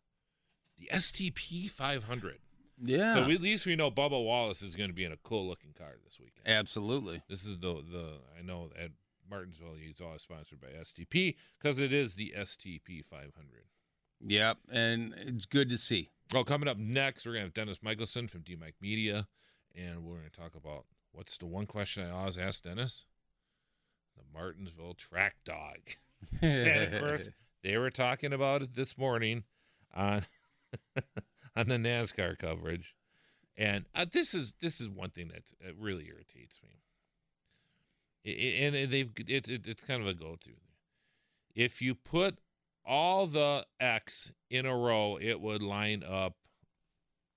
The 0.78 0.90
STP 0.94 1.70
500. 1.70 2.40
Yeah, 2.82 3.14
So 3.16 3.30
at 3.32 3.42
least 3.42 3.66
we 3.66 3.76
know 3.76 3.90
Bubba 3.92 4.24
Wallace 4.24 4.62
is 4.62 4.76
going 4.76 4.90
to 4.90 4.94
be 4.96 5.04
in 5.06 5.12
a 5.12 5.18
cool 5.18 5.48
looking 5.48 5.74
car 5.74 5.96
this 6.04 6.20
weekend. 6.20 6.46
absolutely. 6.48 7.22
This 7.30 7.46
is 7.46 7.58
the 7.60 7.74
the 7.74 8.20
I 8.38 8.42
know 8.42 8.70
at 8.80 8.92
Martinsville 9.30 9.76
he's 9.80 10.02
always 10.02 10.22
sponsored 10.22 10.60
by 10.60 10.68
STP 10.68 11.36
because 11.60 11.80
it 11.80 11.94
is 11.94 12.16
the 12.16 12.34
STP 12.38 13.04
500. 13.06 13.32
Yep, 14.26 14.58
and 14.72 15.14
it's 15.18 15.46
good 15.46 15.70
to 15.70 15.78
see. 15.78 16.10
Well, 16.34 16.44
coming 16.44 16.70
up 16.70 16.78
next, 16.78 17.26
we're 17.26 17.34
gonna 17.34 17.46
have 17.46 17.54
Dennis 17.54 17.80
Michelson 17.84 18.28
from 18.28 18.42
D 18.42 18.56
Mike 18.56 18.76
Media, 18.82 19.28
and 19.76 20.04
we're 20.04 20.18
gonna 20.18 20.30
talk 20.30 20.56
about 20.56 20.86
what's 21.12 21.38
the 21.38 21.46
one 21.46 21.66
question 21.66 22.06
I 22.06 22.12
always 22.12 22.38
ask 22.38 22.64
Dennis: 22.64 23.06
the 24.16 24.24
Martinsville 24.34 24.94
track 24.94 25.36
dog. 25.46 25.78
and 26.42 26.94
of 26.94 27.00
course, 27.02 27.30
they 27.64 27.78
were 27.78 27.92
talking 27.92 28.32
about 28.34 28.62
it 28.62 28.76
this 28.76 28.98
morning 28.98 29.44
on 29.94 30.26
on 31.56 31.68
the 31.68 31.76
NASCAR 31.76 32.38
coverage, 32.38 32.96
and 33.58 33.86
uh, 33.96 34.06
this 34.12 34.34
is 34.34 34.56
this 34.62 34.82
is 34.82 34.90
one 34.90 35.10
thing 35.10 35.30
that 35.30 35.44
uh, 35.68 35.74
really 35.80 36.08
irritates 36.08 36.60
me. 36.64 36.70
I- 38.26 38.30
I- 38.30 38.66
and 38.66 38.92
they've 38.92 39.12
it's 39.28 39.50
it, 39.50 39.68
it's 39.68 39.84
kind 39.84 40.02
of 40.02 40.08
a 40.08 40.14
go 40.14 40.36
to. 40.44 40.52
If 41.56 41.82
you 41.82 41.94
put 41.96 42.40
all 42.86 43.28
the 43.28 43.66
X 43.80 44.34
in 44.50 44.66
a 44.66 44.76
row, 44.76 45.18
it 45.22 45.40
would 45.40 45.62
line 45.62 46.04
up 46.04 46.36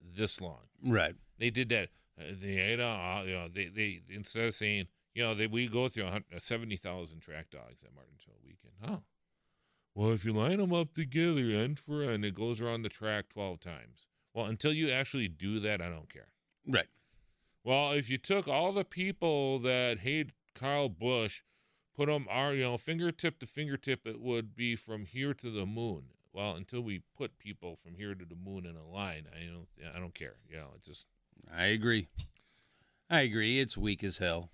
this 0.01 0.41
long. 0.41 0.69
right. 0.85 1.15
They 1.39 1.51
did 1.51 1.69
that. 1.69 1.91
Uh, 2.19 2.33
they, 2.41 2.71
you 2.71 2.77
know, 2.79 2.89
uh, 2.89 3.23
you 3.27 3.33
know, 3.35 3.49
they, 3.53 3.67
they 3.67 4.01
instead 4.09 4.47
of 4.47 4.55
saying, 4.55 4.87
you 5.15 5.23
know, 5.23 5.35
they, 5.35 5.47
we 5.47 5.69
go 5.69 5.89
through 5.89 6.05
uh, 6.07 6.21
70,000 6.39 7.21
track 7.21 7.51
dogs 7.51 7.83
at 7.85 7.95
Martinsville 7.95 8.37
weekend. 8.43 8.73
Oh. 8.83 9.03
Well, 9.97 10.11
if 10.13 10.27
you 10.27 10.35
line 10.35 10.59
them 10.59 10.75
up 10.75 10.93
together 10.93 11.41
end 11.41 11.79
for 11.79 12.03
end, 12.03 12.23
it 12.23 12.35
goes 12.35 12.61
around 12.61 12.83
the 12.83 12.91
track 12.91 13.31
12 13.31 13.59
times. 13.61 14.07
Well, 14.35 14.45
until 14.45 14.75
you 14.75 14.91
actually 14.91 15.27
do 15.27 15.59
that, 15.61 15.81
I 15.81 15.89
don't 15.89 16.13
care. 16.13 16.29
Right. 16.69 16.89
Well, 17.65 17.93
if 17.93 18.11
you 18.11 18.19
took 18.19 18.47
all 18.47 18.73
the 18.73 18.85
people 18.85 19.59
that 19.61 20.01
hate 20.01 20.33
Kyle 20.55 20.91
Busch, 20.91 21.41
put 21.97 22.09
them, 22.09 22.27
are 22.29 22.53
you 22.53 22.65
know, 22.65 22.77
fingertip 22.77 23.39
to 23.39 23.47
fingertip, 23.47 24.07
it 24.07 24.21
would 24.21 24.55
be 24.55 24.77
from 24.77 25.07
here 25.07 25.33
to 25.33 25.51
the 25.51 25.65
moon. 25.65 26.03
Well, 26.31 26.57
until 26.57 26.83
we 26.83 27.01
put 27.17 27.39
people 27.39 27.79
from 27.83 27.95
here 27.95 28.15
to 28.15 28.25
the 28.27 28.37
moon 28.37 28.67
in 28.67 28.77
a 28.77 28.87
line, 28.87 29.25
I 29.35 29.47
don't, 29.47 29.97
I 29.97 29.99
don't 29.99 30.15
care. 30.15 30.37
You 30.51 30.57
know, 30.57 30.69
it's 30.77 30.87
just 30.87 31.07
I 31.57 31.65
agree. 31.67 32.09
I 33.09 33.23
agree. 33.23 33.61
It's 33.61 33.79
weak 33.79 34.05
as 34.05 34.19
hell. 34.19 34.51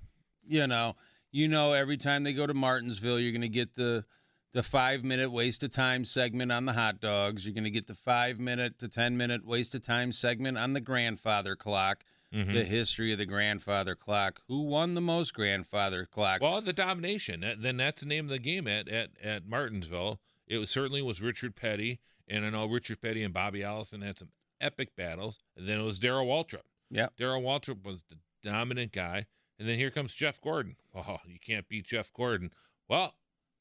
You 0.46 0.68
know, 0.68 0.94
you 1.33 1.48
know, 1.48 1.72
every 1.72 1.96
time 1.96 2.22
they 2.22 2.33
go 2.33 2.46
to 2.46 2.55
Martinsville, 2.55 3.18
you're 3.18 3.33
going 3.33 3.40
to 3.40 3.48
get 3.48 3.74
the 3.74 4.05
the 4.52 4.62
five 4.62 5.02
minute 5.04 5.30
waste 5.30 5.62
of 5.62 5.70
time 5.70 6.04
segment 6.04 6.52
on 6.52 6.66
the 6.66 6.72
hot 6.74 7.00
dogs. 7.00 7.44
You're 7.44 7.54
going 7.54 7.64
to 7.64 7.70
get 7.70 7.86
the 7.86 7.94
five 7.94 8.38
minute 8.38 8.78
to 8.80 8.88
ten 8.88 9.16
minute 9.16 9.46
waste 9.46 9.74
of 9.74 9.82
time 9.82 10.12
segment 10.12 10.58
on 10.58 10.72
the 10.72 10.80
grandfather 10.80 11.56
clock. 11.56 12.04
Mm-hmm. 12.34 12.54
The 12.54 12.64
history 12.64 13.12
of 13.12 13.18
the 13.18 13.26
grandfather 13.26 13.94
clock. 13.94 14.40
Who 14.48 14.62
won 14.62 14.94
the 14.94 15.02
most 15.02 15.34
grandfather 15.34 16.06
clocks? 16.06 16.40
Well, 16.40 16.62
the 16.62 16.72
domination. 16.72 17.44
Then 17.58 17.76
that's 17.76 18.00
the 18.00 18.08
name 18.08 18.24
of 18.24 18.30
the 18.30 18.38
game 18.38 18.66
at, 18.66 18.88
at, 18.88 19.10
at 19.22 19.46
Martinsville. 19.46 20.18
It 20.46 20.56
was 20.56 20.70
certainly 20.70 21.02
was 21.02 21.20
Richard 21.20 21.56
Petty, 21.56 22.00
and 22.26 22.46
I 22.46 22.48
know 22.48 22.64
Richard 22.64 23.02
Petty 23.02 23.22
and 23.22 23.34
Bobby 23.34 23.62
Allison 23.62 24.00
had 24.00 24.18
some 24.18 24.30
epic 24.62 24.96
battles. 24.96 25.40
And 25.58 25.68
then 25.68 25.78
it 25.78 25.84
was 25.84 25.98
Darrell 25.98 26.26
Waltrip. 26.26 26.62
Yeah, 26.90 27.08
Darrell 27.18 27.42
Waltrip 27.42 27.84
was 27.84 28.04
the 28.04 28.16
dominant 28.42 28.92
guy, 28.92 29.26
and 29.58 29.68
then 29.68 29.76
here 29.76 29.90
comes 29.90 30.14
Jeff 30.14 30.40
Gordon. 30.40 30.76
Oh, 30.94 31.18
you 31.26 31.38
can't 31.38 31.68
beat 31.68 31.86
Jeff 31.86 32.10
Gordon. 32.14 32.50
Well, 32.88 33.14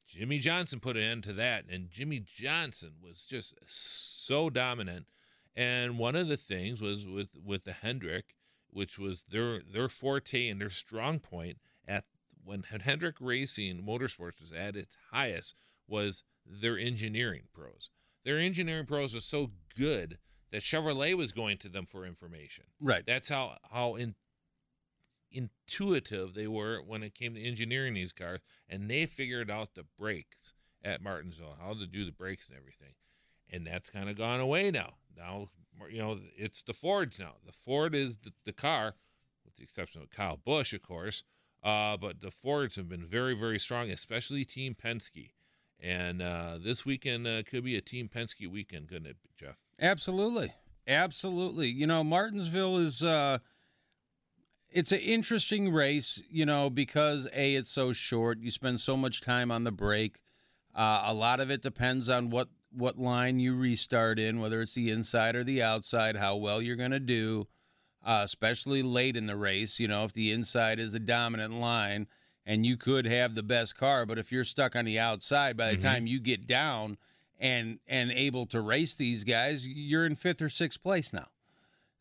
Jimmie 0.08 0.40
Johnson 0.40 0.80
put 0.80 0.98
an 0.98 1.04
end 1.04 1.24
to 1.24 1.34
that, 1.34 1.66
and 1.70 1.90
Jimmie 1.90 2.24
Johnson 2.26 2.94
was 3.02 3.24
just 3.24 3.54
so 3.68 4.50
dominant. 4.50 5.08
And 5.56 5.98
one 5.98 6.16
of 6.16 6.28
the 6.28 6.38
things 6.38 6.82
was 6.82 7.06
with 7.06 7.38
with 7.44 7.64
the 7.64 7.74
Hendrick, 7.74 8.36
which 8.70 8.98
was 8.98 9.26
their 9.30 9.62
their 9.62 9.90
forte 9.90 10.50
and 10.50 10.60
their 10.60 10.70
strong 10.70 11.20
point 11.20 11.58
at 11.88 12.06
when 12.44 12.64
Hendrick 12.64 13.16
Racing 13.20 13.84
Motorsports 13.88 14.42
was 14.42 14.52
at 14.52 14.76
its 14.76 14.96
highest 15.12 15.56
was 15.88 16.24
their 16.46 16.78
engineering 16.78 17.44
pros. 17.54 17.90
Their 18.24 18.40
engineering 18.40 18.86
pros 18.86 19.14
was 19.14 19.26
so 19.26 19.52
good 19.78 20.18
that 20.52 20.62
Chevrolet 20.62 21.16
was 21.16 21.32
going 21.32 21.58
to 21.60 21.70
them 21.70 21.86
for 21.86 22.06
information. 22.06 22.66
right. 22.80 23.04
That's 23.06 23.30
how 23.30 23.58
how 23.72 23.96
in, 23.96 24.16
intuitive 25.32 26.34
they 26.34 26.48
were 26.48 26.82
when 26.82 27.04
it 27.04 27.15
came 27.15 27.34
to 27.36 27.41
engineering 27.41 27.94
these 27.94 28.13
cars, 28.13 28.41
and 28.67 28.89
they 28.89 29.06
figured 29.06 29.50
out 29.50 29.76
the 29.76 29.86
brakes 29.98 30.54
at 30.84 31.02
Martinsville, 31.02 31.58
how 31.60 31.74
to 31.74 31.86
do 31.86 32.06
the 32.06 32.12
brakes 32.12 32.48
and 32.48 32.58
everything, 32.58 32.94
and 33.50 33.65
that's 33.65 33.89
kind 33.89 34.10
of 34.10 34.17
gone 34.17 34.39
away 34.39 34.72
now. 34.72 34.94
Now 35.15 35.50
you 35.89 36.00
know 36.00 36.20
it's 36.38 36.62
the 36.62 36.74
Fords 36.74 37.20
now. 37.20 37.34
The 37.46 37.52
Ford 37.52 37.96
is 37.96 38.17
the, 38.17 38.32
the 38.46 38.54
car, 38.54 38.96
with 39.46 39.56
the 39.56 39.63
exception 39.63 40.02
of 40.02 40.10
Kyle 40.10 40.38
Busch, 40.38 40.74
of 40.74 40.82
course. 40.82 41.24
Uh, 41.63 41.96
but 41.96 42.22
the 42.22 42.32
Fords 42.32 42.76
have 42.76 42.89
been 42.89 43.06
very, 43.06 43.36
very 43.36 43.60
strong, 43.60 43.91
especially 43.91 44.44
Team 44.44 44.76
Penske. 44.76 45.32
And 45.80 46.22
uh, 46.22 46.58
this 46.63 46.86
weekend 46.86 47.28
uh, 47.28 47.44
could 47.44 47.63
be 47.63 47.76
a 47.76 47.82
Team 47.82 48.10
Penske 48.10 48.48
weekend, 48.48 48.88
couldn't 48.88 49.08
it, 49.08 49.17
Jeff? 49.38 49.58
Absolutely. 49.80 50.54
Absolutely. 50.88 51.67
You 51.67 51.86
know, 51.88 52.04
Martinsville 52.04 52.78
is 52.78 53.04
uh 53.04 53.38
it's 54.71 54.91
an 54.91 54.99
interesting 54.99 55.71
race, 55.71 56.21
you 56.29 56.45
know, 56.45 56.69
because 56.69 57.27
A, 57.34 57.55
it's 57.55 57.69
so 57.69 57.93
short. 57.93 58.39
You 58.39 58.51
spend 58.51 58.79
so 58.79 58.95
much 58.95 59.21
time 59.21 59.51
on 59.51 59.63
the 59.63 59.71
break. 59.71 60.21
Uh, 60.73 61.03
a 61.05 61.13
lot 61.13 61.39
of 61.39 61.51
it 61.51 61.62
depends 61.62 62.10
on 62.10 62.29
what 62.29 62.49
what 62.73 62.97
line 62.97 63.38
you 63.38 63.53
restart 63.53 64.17
in, 64.17 64.39
whether 64.39 64.62
it's 64.62 64.75
the 64.75 64.89
inside 64.91 65.36
or 65.36 65.43
the 65.43 65.62
outside, 65.62 66.15
how 66.15 66.38
well 66.38 66.62
you're 66.62 66.77
going 66.77 66.91
to 66.91 67.01
do, 67.01 67.45
uh, 68.01 68.21
especially 68.23 68.81
late 68.81 69.17
in 69.17 69.25
the 69.25 69.36
race. 69.36 69.77
You 69.77 69.89
know, 69.89 70.05
if 70.05 70.13
the 70.13 70.31
inside 70.31 70.79
is 70.79 70.93
the 70.93 70.99
dominant 70.99 71.53
line, 71.53 72.07
and 72.45 72.65
you 72.65 72.77
could 72.77 73.05
have 73.05 73.36
the 73.36 73.43
best 73.43 73.75
car, 73.75 74.05
but 74.05 74.17
if 74.17 74.31
you're 74.31 74.45
stuck 74.45 74.75
on 74.75 74.86
the 74.86 74.97
outside, 74.97 75.57
by 75.57 75.71
the 75.71 75.77
Mhm. 75.77 75.81
time 75.81 76.07
you 76.07 76.19
get 76.19 76.47
down 76.47 76.97
and 77.39 77.79
and 77.88 78.10
able 78.12 78.45
to 78.47 78.62
race 78.62 78.95
these 78.95 79.25
guys, 79.25 79.67
you're 79.67 80.05
in 80.05 80.15
fifth 80.15 80.41
or 80.41 80.49
sixth 80.49 80.81
place 80.81 81.12
now. 81.12 81.27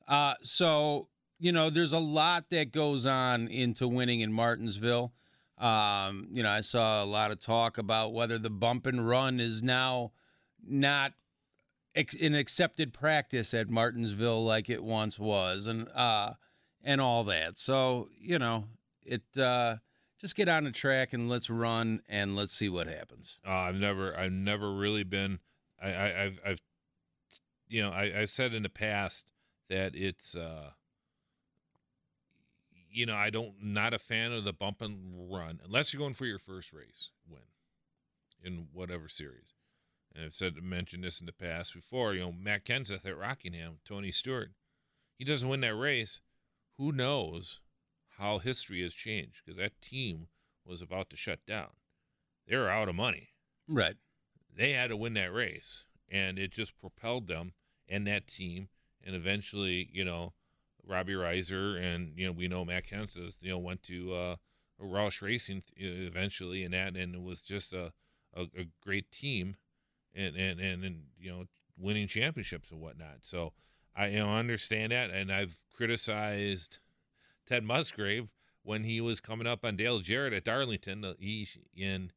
Uh, 0.06 0.34
so 0.42 1.08
you 1.40 1.52
know, 1.52 1.70
there's 1.70 1.92
a 1.92 1.98
lot 1.98 2.50
that 2.50 2.72
goes 2.72 3.06
on 3.06 3.48
into 3.48 3.88
winning 3.88 4.20
in 4.20 4.32
Martinsville. 4.32 5.12
Um, 5.58 6.28
you 6.30 6.42
know, 6.42 6.50
I 6.50 6.60
saw 6.60 7.02
a 7.02 7.06
lot 7.06 7.30
of 7.30 7.40
talk 7.40 7.78
about 7.78 8.12
whether 8.12 8.38
the 8.38 8.50
bump 8.50 8.86
and 8.86 9.06
run 9.06 9.40
is 9.40 9.62
now 9.62 10.12
not 10.66 11.12
ex- 11.94 12.20
an 12.20 12.34
accepted 12.34 12.92
practice 12.92 13.52
at 13.54 13.68
Martinsville 13.68 14.44
like 14.44 14.70
it 14.70 14.82
once 14.82 15.18
was, 15.18 15.66
and 15.66 15.88
uh, 15.94 16.34
and 16.84 17.00
all 17.00 17.24
that. 17.24 17.58
So 17.58 18.08
you 18.20 18.38
know, 18.38 18.64
it 19.02 19.22
uh, 19.36 19.76
just 20.20 20.36
get 20.36 20.48
on 20.48 20.64
the 20.64 20.70
track 20.70 21.14
and 21.14 21.28
let's 21.28 21.48
run 21.48 22.02
and 22.08 22.36
let's 22.36 22.54
see 22.54 22.68
what 22.68 22.86
happens. 22.86 23.40
Uh, 23.46 23.52
I've 23.52 23.80
never, 23.80 24.16
I've 24.16 24.32
never 24.32 24.70
really 24.70 25.02
been. 25.02 25.38
I, 25.82 25.92
I, 25.92 26.22
I've, 26.22 26.40
I've, 26.44 26.58
you 27.68 27.82
know, 27.82 27.90
I, 27.90 28.20
I've 28.20 28.30
said 28.30 28.52
in 28.52 28.62
the 28.62 28.68
past 28.68 29.32
that 29.70 29.94
it's, 29.94 30.34
uh, 30.34 30.72
you 32.90 33.06
know, 33.06 33.16
I 33.16 33.30
don't, 33.30 33.54
not 33.62 33.94
a 33.94 33.98
fan 33.98 34.32
of 34.32 34.44
the 34.44 34.52
bump 34.52 34.82
and 34.82 35.30
run 35.30 35.60
unless 35.64 35.92
you're 35.92 36.00
going 36.00 36.14
for 36.14 36.26
your 36.26 36.38
first 36.38 36.72
race 36.72 37.10
win 37.28 37.42
in 38.42 38.68
whatever 38.72 39.08
series. 39.08 39.54
And 40.14 40.24
I've 40.24 40.34
said, 40.34 40.56
mentioned 40.62 41.04
this 41.04 41.20
in 41.20 41.26
the 41.26 41.32
past 41.32 41.74
before. 41.74 42.14
You 42.14 42.20
know, 42.20 42.32
Matt 42.32 42.64
Kenseth 42.64 43.06
at 43.06 43.16
Rockingham, 43.16 43.78
Tony 43.84 44.10
Stewart, 44.10 44.50
he 45.16 45.24
doesn't 45.24 45.48
win 45.48 45.60
that 45.60 45.74
race. 45.76 46.20
Who 46.78 46.90
knows 46.92 47.60
how 48.18 48.38
history 48.38 48.82
has 48.82 48.94
changed? 48.94 49.42
Because 49.44 49.58
that 49.58 49.80
team 49.80 50.28
was 50.64 50.82
about 50.82 51.10
to 51.10 51.16
shut 51.16 51.46
down. 51.46 51.70
They 52.46 52.56
were 52.56 52.68
out 52.70 52.88
of 52.88 52.94
money 52.94 53.28
Right. 53.68 53.96
they 54.52 54.72
had 54.72 54.88
to 54.90 54.96
win 54.96 55.14
that 55.14 55.32
race, 55.32 55.84
and 56.08 56.38
it 56.38 56.50
just 56.50 56.78
propelled 56.80 57.28
them 57.28 57.52
and 57.88 58.06
that 58.06 58.26
team. 58.26 58.68
And 59.02 59.14
eventually, 59.14 59.88
you 59.92 60.04
know, 60.04 60.34
Robbie 60.90 61.14
Reiser 61.14 61.80
and 61.80 62.12
you 62.16 62.26
know 62.26 62.32
we 62.32 62.48
know 62.48 62.64
Matt 62.64 62.86
Kenseth, 62.86 63.34
you 63.40 63.50
know, 63.50 63.58
went 63.58 63.82
to 63.84 64.12
uh, 64.12 64.36
Roush 64.82 65.22
Racing 65.22 65.62
eventually, 65.76 66.64
and 66.64 66.74
that 66.74 66.96
and 66.96 67.14
it 67.14 67.22
was 67.22 67.40
just 67.40 67.72
a, 67.72 67.92
a, 68.34 68.42
a 68.56 68.66
great 68.82 69.10
team, 69.10 69.56
and, 70.14 70.36
and 70.36 70.60
and 70.60 70.84
and 70.84 71.02
you 71.18 71.30
know 71.30 71.44
winning 71.78 72.08
championships 72.08 72.70
and 72.70 72.80
whatnot. 72.80 73.18
So 73.22 73.52
I 73.94 74.08
you 74.08 74.18
know 74.18 74.34
understand 74.34 74.92
that, 74.92 75.10
and 75.10 75.32
I've 75.32 75.60
criticized 75.72 76.78
Ted 77.46 77.64
Musgrave 77.64 78.32
when 78.62 78.84
he 78.84 79.00
was 79.00 79.20
coming 79.20 79.46
up 79.46 79.64
on 79.64 79.76
Dale 79.76 80.00
Jarrett 80.00 80.32
at 80.32 80.44
Darlington. 80.44 81.14
He 81.18 81.48
in 81.74 82.12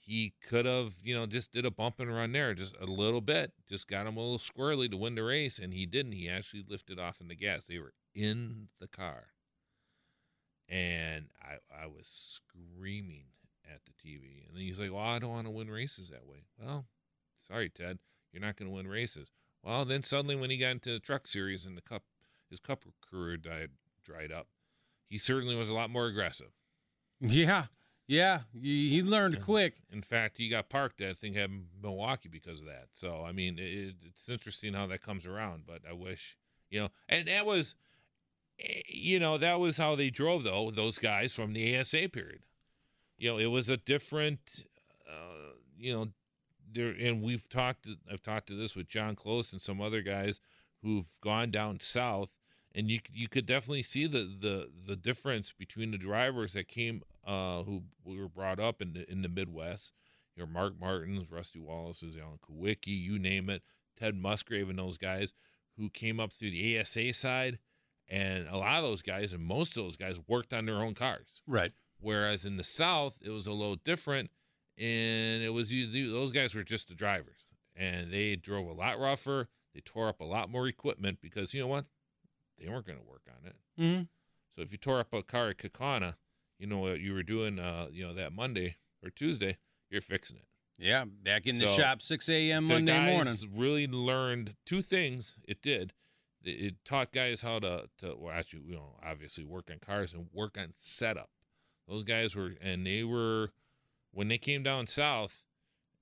he 0.00 0.32
could 0.40 0.64
have, 0.64 0.94
you 1.02 1.14
know, 1.14 1.26
just 1.26 1.52
did 1.52 1.66
a 1.66 1.70
bump 1.70 2.00
and 2.00 2.12
run 2.12 2.32
there 2.32 2.54
just 2.54 2.74
a 2.80 2.86
little 2.86 3.20
bit, 3.20 3.52
just 3.68 3.86
got 3.86 4.06
him 4.06 4.16
a 4.16 4.20
little 4.20 4.38
squirrely 4.38 4.90
to 4.90 4.96
win 4.96 5.14
the 5.14 5.22
race, 5.22 5.58
and 5.58 5.74
he 5.74 5.84
didn't. 5.84 6.12
He 6.12 6.30
actually 6.30 6.64
lifted 6.66 6.98
off 6.98 7.20
in 7.20 7.28
the 7.28 7.34
gas. 7.34 7.66
They 7.66 7.78
were 7.78 7.92
in 8.14 8.68
the 8.80 8.88
car, 8.88 9.26
and 10.68 11.26
I 11.42 11.56
I 11.84 11.86
was 11.86 12.06
screaming 12.06 13.24
at 13.72 13.80
the 13.84 13.92
TV, 13.92 14.46
and 14.46 14.56
then 14.56 14.62
he's 14.62 14.78
like, 14.78 14.92
"Well, 14.92 15.02
I 15.02 15.18
don't 15.18 15.30
want 15.30 15.46
to 15.46 15.50
win 15.52 15.70
races 15.70 16.08
that 16.10 16.26
way." 16.26 16.44
Well, 16.60 16.86
sorry, 17.36 17.70
Ted, 17.70 17.98
you're 18.32 18.42
not 18.42 18.56
going 18.56 18.70
to 18.70 18.74
win 18.74 18.86
races. 18.88 19.30
Well, 19.62 19.84
then 19.84 20.02
suddenly 20.02 20.36
when 20.36 20.50
he 20.50 20.56
got 20.56 20.70
into 20.70 20.92
the 20.92 21.00
Truck 21.00 21.26
Series 21.26 21.66
and 21.66 21.76
the 21.76 21.82
Cup, 21.82 22.04
his 22.50 22.60
Cup 22.60 22.84
career 23.10 23.36
died 23.36 23.70
dried 24.04 24.32
up. 24.32 24.48
He 25.08 25.18
certainly 25.18 25.54
was 25.54 25.68
a 25.68 25.74
lot 25.74 25.90
more 25.90 26.06
aggressive. 26.06 26.52
Yeah. 27.20 27.64
Yeah. 28.06 28.42
He 28.54 28.90
he 28.90 29.02
learned 29.02 29.34
Yeah. 29.34 29.40
quick. 29.40 29.74
In 29.90 30.02
fact, 30.02 30.38
he 30.38 30.48
got 30.48 30.68
parked 30.68 31.00
at 31.00 31.10
I 31.10 31.14
think 31.14 31.36
at 31.36 31.50
Milwaukee 31.82 32.28
because 32.28 32.60
of 32.60 32.66
that. 32.66 32.88
So 32.92 33.24
I 33.24 33.32
mean, 33.32 33.58
it, 33.58 33.96
it's 34.06 34.28
interesting 34.28 34.72
how 34.74 34.86
that 34.86 35.02
comes 35.02 35.26
around. 35.26 35.64
But 35.66 35.82
I 35.88 35.92
wish 35.94 36.36
you 36.70 36.80
know, 36.80 36.88
and 37.08 37.26
that 37.28 37.44
was, 37.46 37.74
you 38.58 39.20
know, 39.20 39.38
that 39.38 39.60
was 39.60 39.76
how 39.76 39.94
they 39.94 40.10
drove 40.10 40.44
though 40.44 40.70
those 40.70 40.98
guys 40.98 41.32
from 41.32 41.52
the 41.52 41.76
ASA 41.76 42.08
period. 42.08 42.40
You 43.16 43.32
know, 43.32 43.38
it 43.38 43.46
was 43.46 43.68
a 43.68 43.76
different, 43.76 44.64
uh, 45.08 45.52
you 45.76 45.92
know, 45.92 46.08
there. 46.72 46.90
And 46.90 47.22
we've 47.22 47.48
talked. 47.48 47.86
I've 48.10 48.22
talked 48.22 48.48
to 48.48 48.54
this 48.54 48.76
with 48.76 48.88
John 48.88 49.16
Close 49.16 49.52
and 49.52 49.60
some 49.60 49.80
other 49.80 50.02
guys 50.02 50.40
who've 50.82 51.08
gone 51.20 51.50
down 51.50 51.80
south, 51.80 52.30
and 52.74 52.90
you 52.90 53.00
you 53.12 53.28
could 53.28 53.46
definitely 53.46 53.82
see 53.82 54.06
the 54.06 54.30
the 54.40 54.70
the 54.86 54.96
difference 54.96 55.52
between 55.52 55.90
the 55.90 55.98
drivers 55.98 56.52
that 56.52 56.68
came 56.68 57.02
uh, 57.26 57.62
who 57.62 57.82
were 58.04 58.28
brought 58.28 58.60
up 58.60 58.80
in 58.80 58.92
the 58.92 59.10
in 59.10 59.22
the 59.22 59.28
Midwest. 59.28 59.92
You 60.36 60.44
know, 60.44 60.52
Mark 60.52 60.74
Martins, 60.80 61.30
Rusty 61.30 61.58
Wallace's, 61.58 62.16
Alan 62.16 62.38
Kulwicki, 62.38 62.96
you 62.96 63.18
name 63.18 63.50
it, 63.50 63.62
Ted 63.98 64.14
Musgrave, 64.14 64.70
and 64.70 64.78
those 64.78 64.96
guys 64.96 65.32
who 65.76 65.90
came 65.90 66.20
up 66.20 66.32
through 66.32 66.50
the 66.52 66.78
ASA 66.78 67.12
side, 67.12 67.58
and 68.08 68.48
a 68.48 68.56
lot 68.56 68.78
of 68.78 68.84
those 68.84 69.02
guys 69.02 69.32
and 69.32 69.42
most 69.42 69.76
of 69.76 69.84
those 69.84 69.96
guys 69.96 70.16
worked 70.26 70.52
on 70.52 70.66
their 70.66 70.76
own 70.76 70.94
cars. 70.94 71.42
Right. 71.46 71.72
Whereas 72.00 72.44
in 72.44 72.56
the 72.56 72.64
South, 72.64 73.18
it 73.22 73.30
was 73.30 73.46
a 73.46 73.52
little 73.52 73.76
different, 73.76 74.30
and 74.78 75.42
it 75.42 75.52
was 75.52 75.70
those 75.70 76.32
guys 76.32 76.54
were 76.54 76.62
just 76.62 76.88
the 76.88 76.94
drivers, 76.94 77.46
and 77.74 78.12
they 78.12 78.36
drove 78.36 78.68
a 78.68 78.72
lot 78.72 78.98
rougher. 78.98 79.48
They 79.74 79.80
tore 79.80 80.08
up 80.08 80.20
a 80.20 80.24
lot 80.24 80.50
more 80.50 80.68
equipment 80.68 81.18
because 81.20 81.52
you 81.54 81.60
know 81.60 81.66
what, 81.66 81.86
they 82.58 82.68
weren't 82.68 82.86
going 82.86 82.98
to 82.98 83.04
work 83.04 83.22
on 83.28 83.46
it. 83.46 83.56
Mm-hmm. 83.80 84.02
So 84.54 84.62
if 84.62 84.72
you 84.72 84.78
tore 84.78 85.00
up 85.00 85.12
a 85.12 85.22
car 85.22 85.50
at 85.50 85.58
Kaukauna, 85.58 86.14
you 86.58 86.66
know 86.66 86.78
what 86.78 87.00
you 87.00 87.14
were 87.14 87.22
doing, 87.22 87.58
uh, 87.58 87.88
you 87.90 88.06
know 88.06 88.14
that 88.14 88.32
Monday 88.32 88.76
or 89.02 89.10
Tuesday, 89.10 89.56
you're 89.90 90.00
fixing 90.00 90.36
it. 90.36 90.44
Yeah. 90.78 91.04
Back 91.04 91.46
in 91.46 91.58
the 91.58 91.66
shop 91.66 92.00
6 92.00 92.28
a.m. 92.28 92.68
the 92.68 92.74
Monday 92.74 92.92
guys 92.92 93.12
morning. 93.12 93.34
really 93.54 93.86
learned 93.86 94.54
two 94.64 94.82
things. 94.82 95.36
It 95.46 95.60
did. 95.62 95.92
It, 96.44 96.50
it 96.50 96.74
taught 96.84 97.12
guys 97.12 97.40
how 97.40 97.58
to, 97.60 97.84
to 97.98 98.16
well, 98.18 98.34
actually, 98.34 98.62
you 98.66 98.74
know, 98.74 98.96
obviously 99.04 99.44
work 99.44 99.70
on 99.70 99.78
cars 99.78 100.12
and 100.12 100.26
work 100.32 100.56
on 100.58 100.72
setup. 100.76 101.30
Those 101.88 102.04
guys 102.04 102.36
were, 102.36 102.52
and 102.60 102.86
they 102.86 103.02
were, 103.02 103.52
when 104.12 104.28
they 104.28 104.38
came 104.38 104.62
down 104.62 104.86
south, 104.86 105.42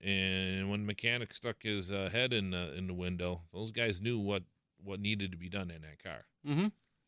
and 0.01 0.71
when 0.71 0.81
the 0.81 0.87
mechanic 0.87 1.35
stuck 1.35 1.63
his 1.63 1.91
uh, 1.91 2.11
head 2.13 2.33
in 2.33 2.51
the 2.51 2.75
in 2.75 2.87
the 2.87 2.95
window, 2.95 3.43
those 3.53 3.71
guys 3.71 4.01
knew 4.01 4.19
what 4.19 4.43
what 4.83 5.01
needed 5.01 5.31
to 5.31 5.37
be 5.37 5.49
done 5.49 5.71
in 5.71 5.83
that 5.83 6.03
car. 6.03 6.27
Mm-hmm. 6.47 6.67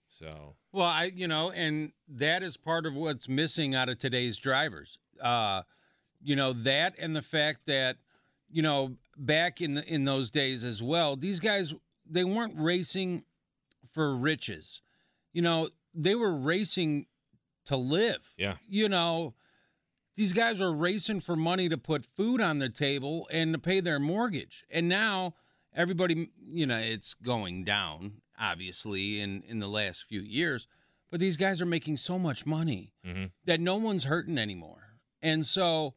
So 0.09 0.55
Well, 0.73 0.87
I 0.87 1.13
you 1.15 1.29
know, 1.29 1.51
and 1.51 1.93
that 2.09 2.43
is 2.43 2.57
part 2.57 2.87
of 2.87 2.95
what's 2.95 3.29
missing 3.29 3.75
out 3.75 3.89
of 3.89 3.99
today's 3.99 4.39
drivers. 4.39 4.99
Uh, 5.21 5.63
you 6.23 6.35
know 6.35 6.53
that, 6.53 6.95
and 6.99 7.15
the 7.15 7.23
fact 7.23 7.67
that 7.67 7.97
you 8.51 8.63
know 8.63 8.97
back 9.17 9.61
in 9.61 9.75
the, 9.75 9.93
in 9.93 10.05
those 10.05 10.31
days 10.31 10.65
as 10.65 10.83
well, 10.83 11.15
these 11.15 11.41
guys 11.41 11.75
they 12.11 12.25
weren't 12.25 12.55
racing 12.57 13.25
for 13.93 14.17
riches. 14.17 14.81
You 15.33 15.43
know, 15.43 15.69
they 15.95 16.15
were 16.15 16.35
racing 16.37 17.07
to 17.67 17.77
live. 17.77 18.35
yeah, 18.37 18.57
You 18.69 18.89
know, 18.89 19.35
these 20.17 20.33
guys 20.33 20.61
are 20.61 20.73
racing 20.73 21.21
for 21.21 21.37
money 21.37 21.69
to 21.69 21.79
put 21.79 22.05
food 22.05 22.41
on 22.41 22.59
the 22.59 22.69
table 22.69 23.29
and 23.31 23.53
to 23.53 23.59
pay 23.59 23.81
their 23.81 23.99
mortgage. 24.01 24.65
And 24.71 24.89
now 24.89 25.35
everybody, 25.75 26.31
you 26.51 26.67
know, 26.67 26.79
it's 26.79 27.15
going 27.15 27.65
down, 27.65 28.21
obviously, 28.39 29.21
in, 29.21 29.43
in 29.47 29.59
the 29.61 29.69
last 29.69 30.05
few 30.05 30.21
years. 30.21 30.67
But 31.11 31.21
these 31.21 31.37
guys 31.37 31.63
are 31.63 31.67
making 31.67 31.99
so 31.99 32.19
much 32.19 32.45
money 32.47 32.93
Mhm. 33.07 33.31
that 33.45 33.61
no 33.61 33.77
one's 33.77 34.05
hurting 34.05 34.39
anymore. 34.39 34.99
And 35.23 35.47
so 35.47 35.95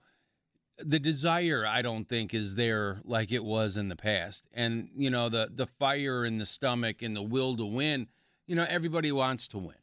the 0.85 0.99
desire, 0.99 1.65
I 1.67 1.81
don't 1.81 2.07
think, 2.07 2.33
is 2.33 2.55
there 2.55 3.01
like 3.03 3.31
it 3.31 3.43
was 3.43 3.77
in 3.77 3.89
the 3.89 3.95
past. 3.95 4.45
And, 4.53 4.89
you 4.95 5.09
know, 5.09 5.29
the 5.29 5.49
the 5.53 5.67
fire 5.67 6.25
in 6.25 6.37
the 6.37 6.45
stomach 6.45 7.01
and 7.01 7.15
the 7.15 7.21
will 7.21 7.55
to 7.57 7.65
win, 7.65 8.07
you 8.47 8.55
know, 8.55 8.65
everybody 8.69 9.11
wants 9.11 9.47
to 9.49 9.57
win. 9.57 9.75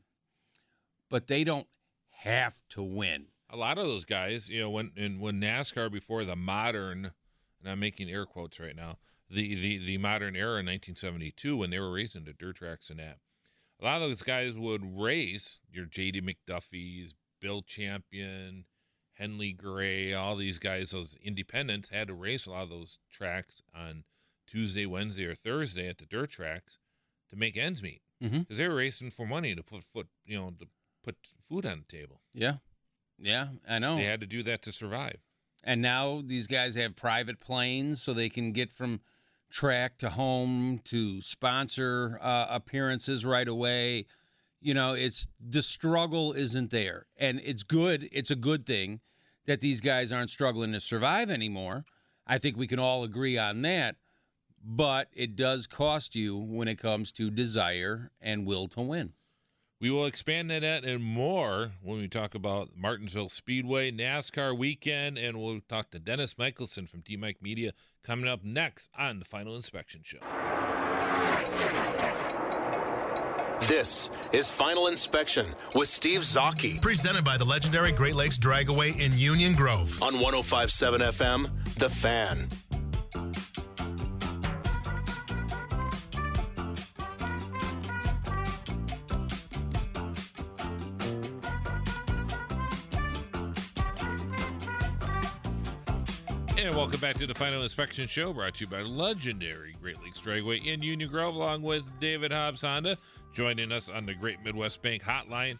But 1.11 1.27
they 1.27 1.45
don't 1.45 1.67
have 2.11 2.61
to 2.71 2.83
win. 2.83 3.27
a 3.51 3.57
lot 3.57 3.79
of 3.79 3.87
those 3.87 4.05
guys, 4.05 4.49
you 4.49 4.61
know, 4.61 4.71
when 4.71 4.93
and 4.97 5.21
when 5.21 5.41
NASCAR 5.41 5.91
before 5.91 6.25
the 6.25 6.37
modern, 6.37 7.13
and 7.61 7.71
I'm 7.71 7.81
making 7.81 8.11
air 8.11 8.27
quotes 8.27 8.61
right 8.61 8.77
now, 8.77 8.99
the 9.31 9.55
the 9.55 9.79
the 9.79 9.99
modern 9.99 10.37
era 10.37 10.61
in 10.61 10.67
1972 10.67 11.57
when 11.57 11.71
they 11.71 11.79
were 11.79 11.93
racing 11.93 12.25
the 12.25 12.33
dirt 12.33 12.57
tracks 12.57 12.91
and 12.91 12.99
that, 12.99 13.19
a 13.81 13.85
lot 13.85 13.97
of 13.97 14.09
those 14.09 14.23
guys 14.23 14.55
would 14.55 14.83
race 14.99 15.61
your 15.73 15.87
J.D. 15.87 16.21
McDuffie's, 16.23 17.15
Bill 17.41 17.63
Champion, 17.63 18.65
Henley 19.19 19.53
Gray, 19.53 20.15
all 20.15 20.37
these 20.37 20.59
guys, 20.59 20.93
those 20.93 21.17
independents 21.23 21.89
had 21.89 22.09
to 22.09 22.15
race 22.15 22.47
a 22.47 22.51
lot 22.53 22.63
of 22.63 22.71
those 22.71 22.99
tracks 23.11 23.63
on 23.75 24.05
Tuesday, 24.47 24.87
Wednesday, 24.87 25.27
or 25.27 25.35
Thursday 25.35 25.89
at 25.89 25.99
the 25.99 26.07
dirt 26.07 26.31
tracks 26.31 26.79
to 27.31 27.37
make 27.37 27.57
ends 27.57 27.83
meet 27.83 28.01
because 28.21 28.59
they 28.59 28.69
were 28.69 28.77
racing 28.77 29.11
for 29.11 29.27
money 29.27 29.55
to 29.55 29.63
put 29.63 29.83
foot, 29.83 30.07
you 30.25 30.39
know, 30.39 30.51
to 30.59 30.67
put 31.03 31.17
food 31.49 31.67
on 31.67 31.85
the 31.87 31.97
table. 31.97 32.21
Yeah. 32.33 32.55
Yeah, 33.19 33.49
I 33.69 33.81
know. 33.81 33.97
They 33.97 34.05
had 34.05 34.21
to 34.21 34.27
do 34.27 34.45
that 34.45 34.63
to 34.63 34.73
survive. 34.73 35.17
And 35.65 35.83
now 35.83 36.23
these 36.25 36.47
guys 36.47 36.77
have 36.77 36.95
private 36.95 37.41
planes 37.41 38.01
so 38.01 38.13
they 38.13 38.29
can 38.29 38.53
get 38.53 38.73
from 38.73 39.01
track 39.51 39.99
to 39.99 40.11
home 40.11 40.81
to 40.85 41.21
sponsor 41.21 42.19
uh, 42.23 42.47
appearances 42.49 43.25
right 43.25 43.49
away. 43.49 44.07
You 44.61 44.75
know, 44.75 44.95
it's 44.95 45.27
the 45.41 45.63
struggle 45.63 46.33
isn't 46.33 46.71
there. 46.71 47.07
And 47.17 47.41
it's 47.45 47.65
good. 47.65 48.09
It's 48.13 48.31
a 48.31 48.37
good 48.37 48.65
thing 48.65 49.01
that 49.49 49.61
these 49.61 49.81
guys 49.81 50.13
aren't 50.13 50.31
struggling 50.31 50.73
to 50.73 50.79
survive 50.79 51.31
anymore. 51.31 51.87
I 52.27 52.37
think 52.37 52.57
we 52.57 52.67
can 52.67 52.79
all 52.79 53.03
agree 53.03 53.39
on 53.39 53.63
that. 53.63 53.97
But 54.63 55.09
it 55.15 55.37
does 55.37 55.67
cost 55.67 56.15
you 56.15 56.37
when 56.37 56.69
it 56.69 56.79
comes 56.79 57.11
to 57.13 57.31
desire 57.31 58.11
and 58.21 58.47
will 58.47 58.69
to 58.69 58.83
win. 58.83 59.15
We 59.81 59.91
will 59.91 60.05
expand 60.05 60.51
that 60.51 60.85
and 60.85 61.03
more 61.03 61.73
when 61.81 61.99
we 61.99 62.09
talk 62.09 62.35
about 62.35 62.77
Martinsville 62.77 63.29
Speedway, 63.31 63.91
NASCAR 63.91 64.57
weekend, 64.57 65.17
and 65.17 65.41
we'll 65.41 65.61
talk 65.69 65.93
to 65.93 65.99
Dennis 65.99 66.37
Michelson 66.37 66.87
from 66.87 67.01
T 67.03 67.17
Mike 67.17 67.41
Media 67.41 67.73
coming 68.05 68.29
up 68.29 68.45
next 68.45 68.91
on 68.99 69.19
the 69.19 69.25
Final 69.25 69.57
Inspection 69.57 70.03
Show. 70.05 70.19
This 73.69 74.09
is 74.33 74.51
Final 74.51 74.87
Inspection 74.87 75.45
with 75.75 75.89
Steve 75.89 76.21
Zocchi. 76.21 76.81
Presented 76.81 77.23
by 77.23 77.37
the 77.37 77.45
legendary 77.45 77.93
Great 77.93 78.17
Lakes 78.17 78.39
Dragaway 78.39 78.99
in 78.99 79.13
Union 79.19 79.55
Grove 79.55 80.03
on 80.03 80.15
1057 80.15 81.03
FM, 81.03 81.75
The 81.75 81.91
Fan. 81.91 82.49
And 96.57 96.75
welcome 96.75 97.01
back 97.01 97.17
to 97.19 97.27
the 97.27 97.35
Final 97.35 97.63
Inspection 97.63 98.09
Show, 98.09 98.33
brought 98.33 98.55
to 98.55 98.65
you 98.65 98.67
by 98.71 98.81
legendary 98.81 99.77
Great 99.81 100.03
Lakes 100.03 100.23
Dragway 100.23 100.67
in 100.67 100.83
Union 100.83 101.11
Grove, 101.11 101.35
along 101.35 101.63
with 101.63 101.83
David 102.01 102.33
Hobbs 102.33 102.63
Honda, 102.63 102.97
joining 103.33 103.73
us 103.73 103.89
on 103.89 104.07
the 104.07 104.15
Great 104.15 104.43
Midwest 104.45 104.83
Bank 104.83 105.03
Hotline 105.03 105.59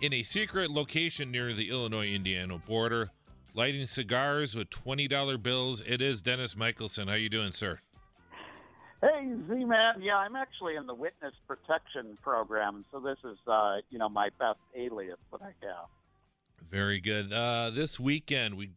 in 0.00 0.12
a 0.12 0.22
secret 0.22 0.70
location 0.70 1.30
near 1.30 1.52
the 1.52 1.70
Illinois-Indiana 1.70 2.58
border, 2.58 3.10
lighting 3.54 3.86
cigars 3.86 4.54
with 4.54 4.70
twenty 4.70 5.08
dollar 5.08 5.38
bills. 5.38 5.82
It 5.86 6.02
is 6.02 6.20
Dennis 6.20 6.54
Michelsen. 6.54 7.08
How 7.08 7.14
you 7.14 7.28
doing, 7.28 7.52
sir? 7.52 7.80
Hey, 9.00 9.32
Z 9.48 9.64
man. 9.64 10.00
Yeah, 10.00 10.16
I'm 10.16 10.36
actually 10.36 10.76
in 10.76 10.86
the 10.86 10.94
witness 10.94 11.34
protection 11.46 12.16
program, 12.22 12.84
so 12.92 13.00
this 13.00 13.18
is, 13.24 13.36
uh, 13.48 13.78
you 13.90 13.98
know, 13.98 14.08
my 14.08 14.28
best 14.38 14.60
alias 14.76 15.18
that 15.32 15.42
I 15.42 15.52
have. 15.66 15.88
Very 16.70 17.00
good. 17.00 17.32
Uh, 17.32 17.70
this 17.70 17.98
weekend, 17.98 18.56
we 18.56 18.70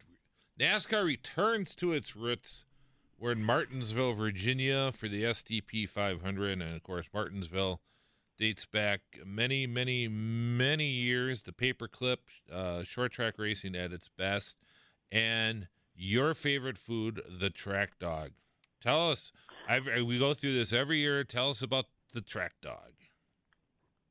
NASCAR 0.58 1.04
returns 1.04 1.74
to 1.76 1.92
its 1.92 2.16
roots. 2.16 2.64
We're 3.18 3.32
in 3.32 3.44
Martinsville, 3.44 4.14
Virginia, 4.14 4.90
for 4.92 5.08
the 5.08 5.22
STP 5.22 5.88
500, 5.88 6.60
and 6.60 6.74
of 6.74 6.82
course, 6.82 7.06
Martinsville 7.14 7.80
dates 8.38 8.66
back 8.66 9.00
many, 9.24 9.66
many, 9.66 10.08
many 10.08 10.86
years. 10.86 11.42
The 11.42 11.52
paperclip, 11.52 12.18
uh, 12.52 12.82
short 12.82 13.12
track 13.12 13.34
racing 13.38 13.74
at 13.74 13.92
its 13.92 14.08
best, 14.08 14.56
and 15.10 15.68
your 15.94 16.34
favorite 16.34 16.78
food, 16.78 17.22
the 17.28 17.50
track 17.50 17.98
dog. 17.98 18.32
Tell 18.80 19.10
us. 19.10 19.32
I've, 19.68 19.86
we 20.04 20.18
go 20.18 20.34
through 20.34 20.54
this 20.54 20.72
every 20.72 20.98
year. 20.98 21.24
Tell 21.24 21.50
us 21.50 21.62
about 21.62 21.86
the 22.14 22.20
track 22.20 22.52
dog. 22.62 22.92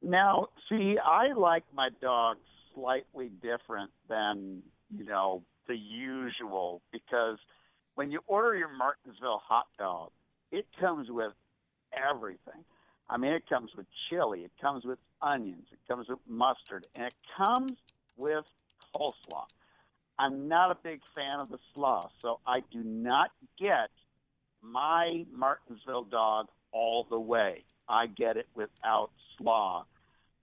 Now, 0.02 0.50
see, 0.70 0.98
I 1.04 1.34
like 1.34 1.64
my 1.74 1.90
dog 2.02 2.38
slightly 2.74 3.30
different 3.42 3.92
than, 4.10 4.62
you 4.96 5.06
know, 5.06 5.44
the 5.68 5.76
usual 5.76 6.82
because 6.92 7.38
when 7.96 8.12
you 8.12 8.20
order 8.28 8.56
your 8.56 8.70
Martinsville 8.70 9.42
hot 9.44 9.66
dog, 9.80 10.12
it 10.52 10.68
comes 10.80 11.10
with 11.10 11.32
everything. 11.94 12.64
I 13.10 13.18
mean, 13.18 13.34
it 13.34 13.48
comes 13.48 13.72
with 13.76 13.86
chili, 14.10 14.42
it 14.42 14.52
comes 14.60 14.84
with 14.84 15.00
onions, 15.22 15.66
it 15.72 15.80
comes 15.88 16.08
with 16.10 16.20
mustard, 16.28 16.88
and 16.96 17.06
it 17.06 17.14
comes 17.38 17.74
with 18.18 18.46
coleslaw. 18.96 19.46
I'm 20.18 20.48
not 20.48 20.72
a 20.72 20.78
big 20.82 21.02
fan 21.14 21.40
of 21.40 21.50
the 21.50 21.60
slaw, 21.74 22.10
so 22.22 22.40
I 22.48 22.62
do 22.72 22.84
not 22.84 23.32
get 23.60 23.90
my 24.62 25.26
Martinsville 25.32 26.06
dog 26.06 26.48
all 26.72 27.06
the 27.10 27.20
way. 27.20 27.64
I 27.88 28.08
get 28.08 28.38
it 28.38 28.48
without 28.56 29.12
slaw, 29.38 29.86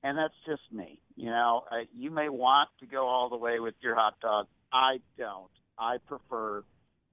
and 0.02 0.16
that's 0.16 0.34
just 0.46 0.62
me. 0.70 0.98
You 1.16 1.30
know, 1.30 1.64
uh, 1.70 1.84
you 1.96 2.10
may 2.10 2.28
want 2.28 2.68
to 2.80 2.86
go 2.86 3.06
all 3.06 3.28
the 3.28 3.36
way 3.36 3.58
with 3.58 3.74
your 3.80 3.94
hot 3.94 4.20
dog. 4.20 4.46
I 4.72 5.00
don't. 5.18 5.50
I 5.78 5.96
prefer 6.06 6.64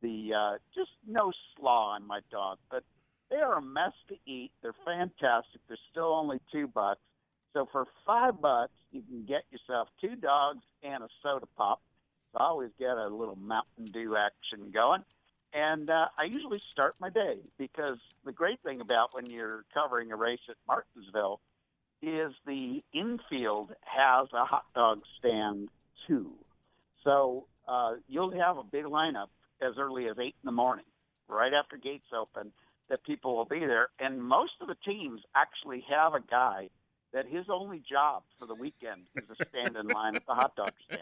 the 0.01 0.31
uh, 0.37 0.57
just 0.75 0.91
no 1.07 1.31
slaw 1.57 1.95
on 1.95 2.05
my 2.05 2.19
dog, 2.31 2.57
but 2.69 2.83
they 3.29 3.37
are 3.37 3.57
a 3.57 3.61
mess 3.61 3.93
to 4.09 4.15
eat. 4.25 4.51
They're 4.61 4.75
fantastic. 4.85 5.61
They're 5.67 5.77
still 5.91 6.13
only 6.13 6.39
two 6.51 6.67
bucks. 6.67 7.01
So 7.53 7.67
for 7.71 7.85
five 8.05 8.41
bucks, 8.41 8.73
you 8.91 9.01
can 9.01 9.25
get 9.25 9.43
yourself 9.51 9.87
two 10.01 10.15
dogs 10.15 10.59
and 10.83 11.03
a 11.03 11.07
soda 11.23 11.47
pop. 11.57 11.81
So 12.31 12.39
I 12.39 12.45
always 12.45 12.71
get 12.77 12.91
a 12.91 13.07
little 13.07 13.35
Mountain 13.35 13.91
Dew 13.91 14.15
action 14.15 14.71
going. 14.71 15.03
And 15.53 15.89
uh, 15.89 16.05
I 16.17 16.25
usually 16.25 16.61
start 16.71 16.95
my 16.99 17.09
day 17.09 17.37
because 17.57 17.97
the 18.23 18.31
great 18.31 18.59
thing 18.63 18.81
about 18.81 19.09
when 19.13 19.25
you're 19.25 19.65
covering 19.73 20.11
a 20.11 20.15
race 20.15 20.39
at 20.47 20.55
Martinsville 20.67 21.39
is 22.01 22.33
the 22.45 22.81
infield 22.93 23.71
has 23.81 24.27
a 24.33 24.45
hot 24.45 24.65
dog 24.75 25.01
stand 25.17 25.69
too. 26.07 26.31
So 27.03 27.45
uh, 27.67 27.93
you'll 28.07 28.31
have 28.39 28.57
a 28.57 28.63
big 28.63 28.85
lineup 28.85 29.27
as 29.61 29.73
early 29.77 30.07
as 30.07 30.17
8 30.19 30.25
in 30.25 30.33
the 30.43 30.51
morning, 30.51 30.85
right 31.27 31.53
after 31.53 31.77
gates 31.77 32.07
open, 32.15 32.51
that 32.89 33.03
people 33.03 33.35
will 33.35 33.45
be 33.45 33.59
there. 33.59 33.89
And 33.99 34.21
most 34.21 34.53
of 34.61 34.67
the 34.67 34.75
teams 34.85 35.21
actually 35.35 35.83
have 35.89 36.13
a 36.13 36.19
guy 36.19 36.69
that 37.13 37.25
his 37.27 37.45
only 37.49 37.81
job 37.89 38.23
for 38.37 38.45
the 38.45 38.55
weekend 38.55 39.07
is 39.15 39.23
to 39.27 39.45
stand 39.49 39.75
in 39.75 39.87
line 39.87 40.15
at 40.15 40.25
the 40.25 40.33
hot 40.33 40.55
dog 40.55 40.71
stand. 40.85 41.01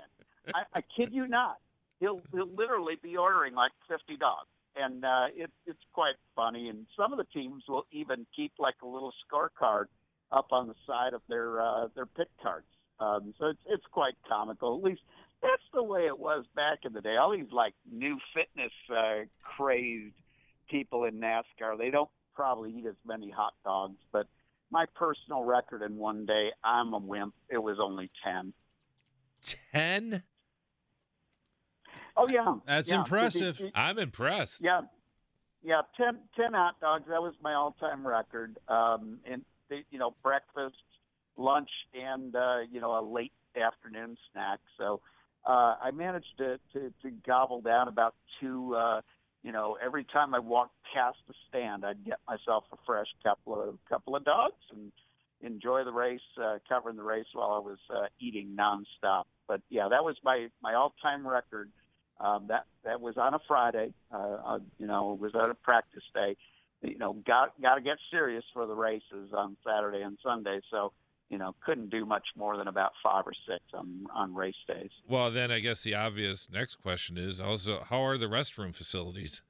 I, 0.54 0.80
I 0.80 0.82
kid 0.96 1.10
you 1.12 1.28
not. 1.28 1.58
He'll 2.00 2.22
he'll 2.32 2.54
literally 2.54 2.96
be 3.02 3.18
ordering 3.18 3.56
like 3.56 3.72
50 3.90 4.18
dogs, 4.18 4.48
and 4.76 5.04
uh, 5.04 5.26
it, 5.36 5.52
it's 5.66 5.82
quite 5.94 6.16
funny. 6.36 6.70
And 6.70 6.86
some 6.96 7.12
of 7.12 7.18
the 7.18 7.26
teams 7.26 7.64
will 7.68 7.86
even 7.92 8.26
keep 8.36 8.54
like 8.60 8.76
a 8.84 8.88
little 8.88 9.14
scorecard 9.26 9.86
up 10.32 10.48
on 10.52 10.68
the 10.68 10.76
side 10.86 11.14
of 11.14 11.22
their 11.28 11.60
uh, 11.60 11.88
their 11.96 12.06
pit 12.06 12.30
cards. 12.42 12.68
Um, 13.00 13.34
so 13.40 13.48
it's 13.48 13.62
it's 13.68 13.86
quite 13.92 14.14
comical. 14.30 14.78
At 14.78 14.84
least 14.84 15.02
that's 15.42 15.64
the 15.74 15.84
way 15.84 16.06
it 16.06 16.18
was 16.18 16.46
back 16.56 16.80
in 16.84 16.94
the 16.94 17.02
day. 17.02 17.18
All 17.18 17.32
these 17.32 17.52
like 17.52 17.74
new 17.92 18.18
fitness 18.34 18.72
uh, 18.90 19.26
crazed 19.44 20.14
people 20.70 21.06
in 21.06 21.20
NASCAR, 21.20 21.78
they 21.78 21.90
don't 21.90 22.10
probably 22.36 22.72
eat 22.72 22.86
as 22.86 22.96
many 23.06 23.30
hot 23.30 23.54
dogs, 23.64 23.98
but 24.12 24.28
my 24.70 24.86
personal 24.96 25.44
record 25.44 25.82
in 25.82 25.96
one 25.98 26.26
day, 26.26 26.52
I'm 26.64 26.94
a 26.94 26.98
wimp. 27.00 27.34
It 27.50 27.58
was 27.58 27.78
only 27.82 28.12
10. 28.24 28.54
10? 29.74 30.24
Oh, 32.16 32.28
yeah. 32.28 32.56
That's 32.66 32.90
Yeah. 32.92 33.00
impressive. 33.00 33.60
It- 33.60 33.66
it- 33.68 33.72
I'm 33.76 33.98
impressed. 33.98 34.62
Yeah, 34.62 34.82
yeah, 35.62 35.84
10, 35.96 36.28
10 36.36 36.54
hot 36.54 36.80
dogs. 36.80 37.08
That 37.08 37.22
was 37.22 37.34
my 37.42 37.54
all-time 37.54 38.06
record. 38.06 38.58
Um, 38.68 39.22
and 39.26 39.46
they, 39.70 39.86
you 39.90 40.00
know, 40.00 40.12
breakfast, 40.24 40.84
lunch, 41.38 41.70
and 41.94 42.36
uh, 42.36 42.60
you 42.70 42.80
know, 42.82 42.98
a 42.98 43.02
late 43.02 43.34
afternoon 43.56 44.18
snack. 44.32 44.60
So 44.78 45.02
uh, 45.46 45.76
I 45.82 45.92
managed 45.92 46.38
to, 46.40 46.60
to 46.74 46.92
to 47.04 47.12
gobble 47.12 47.62
down 47.62 47.88
about 47.88 48.16
two. 48.40 48.76
Uh, 48.76 49.02
you 49.48 49.54
know, 49.54 49.78
every 49.82 50.04
time 50.04 50.36
I 50.36 50.40
walked 50.40 50.76
past 50.94 51.20
the 51.26 51.34
stand, 51.48 51.86
I'd 51.86 52.04
get 52.04 52.20
myself 52.28 52.66
a 52.74 52.76
fresh 52.86 53.08
couple 53.24 53.54
of 53.54 53.78
couple 53.88 54.14
of 54.18 54.26
dogs 54.26 54.62
and 54.74 54.92
enjoy 55.40 55.86
the 55.86 55.92
race, 55.94 56.20
uh, 56.38 56.58
covering 56.68 56.98
the 56.98 57.04
race 57.04 57.28
while 57.32 57.52
I 57.52 57.60
was 57.60 57.78
uh, 57.90 58.08
eating 58.20 58.58
nonstop. 58.60 59.24
But 59.48 59.62
yeah, 59.70 59.88
that 59.90 60.04
was 60.04 60.18
my 60.22 60.50
my 60.62 60.74
all-time 60.74 61.26
record. 61.26 61.70
Um, 62.20 62.48
that 62.50 62.66
that 62.84 63.00
was 63.00 63.16
on 63.16 63.36
a 63.36 63.40
Friday. 63.48 63.94
Uh, 64.12 64.38
uh, 64.46 64.60
you 64.80 64.86
know, 64.86 65.14
it 65.14 65.22
was 65.22 65.34
on 65.34 65.50
a 65.50 65.56
practice 65.56 66.04
day. 66.14 66.36
You 66.82 66.98
know, 66.98 67.14
got 67.26 67.54
got 67.62 67.76
to 67.76 67.82
get 67.82 68.00
serious 68.12 68.44
for 68.54 68.68
the 68.68 68.76
races 68.76 69.32
on 69.32 69.56
Saturday 69.66 70.02
and 70.02 70.18
Sunday. 70.22 70.60
So, 70.70 70.92
you 71.30 71.38
know, 71.38 71.56
couldn't 71.66 71.90
do 71.90 72.06
much 72.06 72.26
more 72.36 72.58
than 72.58 72.68
about 72.68 72.92
five 73.04 73.26
or 73.28 73.34
six 73.48 73.64
on 73.74 74.06
on 74.14 74.34
race 74.34 74.56
days. 74.68 74.90
Well, 75.08 75.32
then 75.32 75.52
I 75.52 75.60
guess 75.60 75.82
the 75.82 75.96
obvious 75.96 76.50
next 76.52 76.76
question 76.76 77.18
is 77.18 77.40
also 77.40 77.84
how 77.90 78.04
are 78.04 78.18
the 78.18 78.28
restroom 78.28 78.74
facilities? 78.74 79.42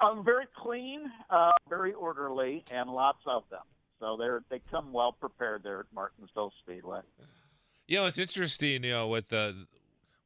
Um, 0.00 0.24
very 0.24 0.46
clean, 0.56 1.02
uh, 1.28 1.50
very 1.68 1.92
orderly, 1.92 2.64
and 2.70 2.88
lots 2.88 3.20
of 3.26 3.42
them. 3.50 3.60
So 4.00 4.16
they're 4.18 4.42
they 4.50 4.60
come 4.70 4.92
well 4.92 5.12
prepared 5.12 5.62
there 5.62 5.80
at 5.80 5.86
Martinsville 5.94 6.52
Speedway. 6.62 7.00
You 7.86 7.98
know, 7.98 8.06
it's 8.06 8.18
interesting, 8.18 8.84
you 8.84 8.92
know, 8.92 9.08
with 9.08 9.28
the 9.28 9.66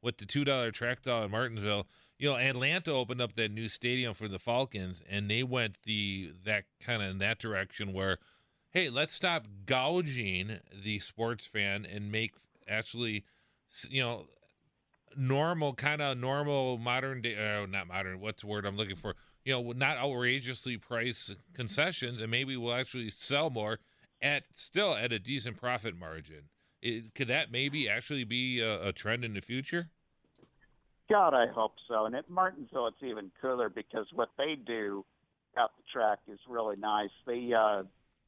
with 0.01 0.17
the 0.17 0.25
two 0.25 0.45
dollar 0.45 0.71
track 0.71 1.03
dog 1.03 1.25
in 1.25 1.31
Martinsville. 1.31 1.87
You 2.17 2.29
know, 2.29 2.37
Atlanta 2.37 2.93
opened 2.93 3.21
up 3.21 3.35
that 3.35 3.51
new 3.51 3.67
stadium 3.67 4.13
for 4.13 4.29
the 4.29 4.39
Falcons, 4.39 5.03
and 5.09 5.29
they 5.29 5.43
went 5.43 5.79
the 5.83 6.31
that 6.45 6.63
kind 6.79 7.03
of 7.03 7.09
in 7.09 7.17
that 7.17 7.39
direction 7.39 7.91
where, 7.91 8.19
hey, 8.75 8.89
let's 8.89 9.13
stop 9.13 9.45
gouging 9.65 10.59
the 10.83 10.99
sports 10.99 11.47
fan 11.47 11.87
and 11.89 12.11
make 12.11 12.33
actually, 12.67 13.23
you 13.89 14.03
know, 14.03 14.27
normal 15.15 15.73
kind 15.73 16.01
of 16.01 16.17
normal 16.17 16.77
modern 16.77 17.21
day, 17.21 17.37
uh, 17.37 17.65
not 17.65 17.87
modern. 17.87 18.19
What's 18.19 18.41
the 18.41 18.47
word 18.47 18.65
I'm 18.65 18.75
looking 18.75 18.97
for? 18.97 19.15
You 19.45 19.53
know, 19.53 19.71
not 19.71 19.95
outrageously 19.95 20.75
priced 20.75 21.35
concessions, 21.53 22.19
and 22.19 22.29
maybe 22.29 22.57
we'll 22.57 22.73
actually 22.73 23.09
sell 23.11 23.49
more 23.49 23.79
at 24.21 24.43
still 24.53 24.93
at 24.93 25.13
a 25.13 25.19
decent 25.19 25.55
profit 25.55 25.97
margin. 25.97 26.49
It, 26.81 27.15
could 27.15 27.29
that 27.29 27.53
maybe 27.53 27.87
actually 27.87 28.25
be 28.25 28.59
a, 28.59 28.89
a 28.89 28.91
trend 28.91 29.23
in 29.23 29.35
the 29.35 29.41
future? 29.41 29.87
God, 31.09 31.33
I 31.33 31.47
hope 31.47 31.75
so. 31.87 32.07
And 32.07 32.15
at 32.15 32.29
Martinsville, 32.29 32.87
it's 32.87 33.03
even 33.03 33.31
cooler 33.41 33.69
because 33.69 34.07
what 34.11 34.31
they 34.37 34.55
do 34.55 35.05
out 35.57 35.71
the 35.77 35.83
track 35.93 36.19
is 36.27 36.39
really 36.49 36.75
nice. 36.75 37.11
They 37.25 37.53
uh, 37.53 37.83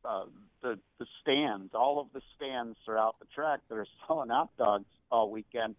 uh, 0.08 0.26
the 0.62 0.80
the 1.00 1.06
stands, 1.22 1.74
all 1.74 2.00
of 2.00 2.08
the 2.14 2.22
stands 2.36 2.78
throughout 2.86 3.16
the 3.20 3.26
track 3.36 3.60
that 3.70 3.76
are 3.76 3.88
selling 4.08 4.30
hot 4.30 4.50
dogs 4.58 4.86
all 5.12 5.30
weekend 5.30 5.76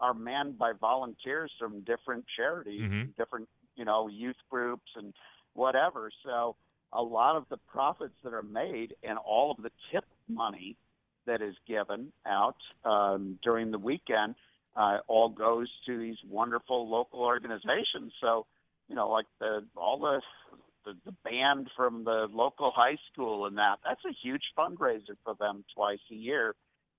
are 0.00 0.14
manned 0.14 0.58
by 0.58 0.72
volunteers 0.80 1.50
from 1.58 1.80
different 1.80 2.24
charities, 2.36 2.80
Mhm. 2.82 3.16
different 3.16 3.48
you 3.76 3.84
know 3.84 4.08
youth 4.08 4.36
groups 4.50 4.90
and 4.96 5.12
whatever. 5.54 6.10
So 6.24 6.56
a 6.92 7.02
lot 7.02 7.36
of 7.36 7.48
the 7.48 7.56
profits 7.56 8.14
that 8.22 8.34
are 8.34 8.42
made 8.42 8.94
and 9.02 9.18
all 9.18 9.50
of 9.50 9.62
the 9.62 9.70
tip 9.90 10.04
money 10.28 10.76
that 11.26 11.40
is 11.40 11.54
given 11.66 12.12
out 12.26 12.56
um, 12.84 13.38
during 13.42 13.70
the 13.70 13.78
weekend 13.78 14.34
uh, 14.76 14.98
all 15.06 15.28
goes 15.28 15.68
to 15.86 15.98
these 15.98 16.16
wonderful 16.28 16.88
local 16.88 17.20
organizations. 17.20 18.12
So 18.20 18.46
you 18.88 18.96
know, 18.96 19.08
like 19.08 19.26
the 19.38 19.64
all 19.76 19.98
the 19.98 20.20
the, 20.84 20.94
the 21.04 21.12
band 21.24 21.68
from 21.76 22.04
the 22.04 22.28
local 22.32 22.72
high 22.74 22.98
school 23.12 23.46
and 23.46 23.58
that 23.58 23.76
that's 23.84 24.04
a 24.04 24.14
huge 24.22 24.42
fundraiser 24.56 25.16
for 25.24 25.34
them 25.38 25.64
twice 25.74 26.00
a 26.10 26.14
year 26.14 26.54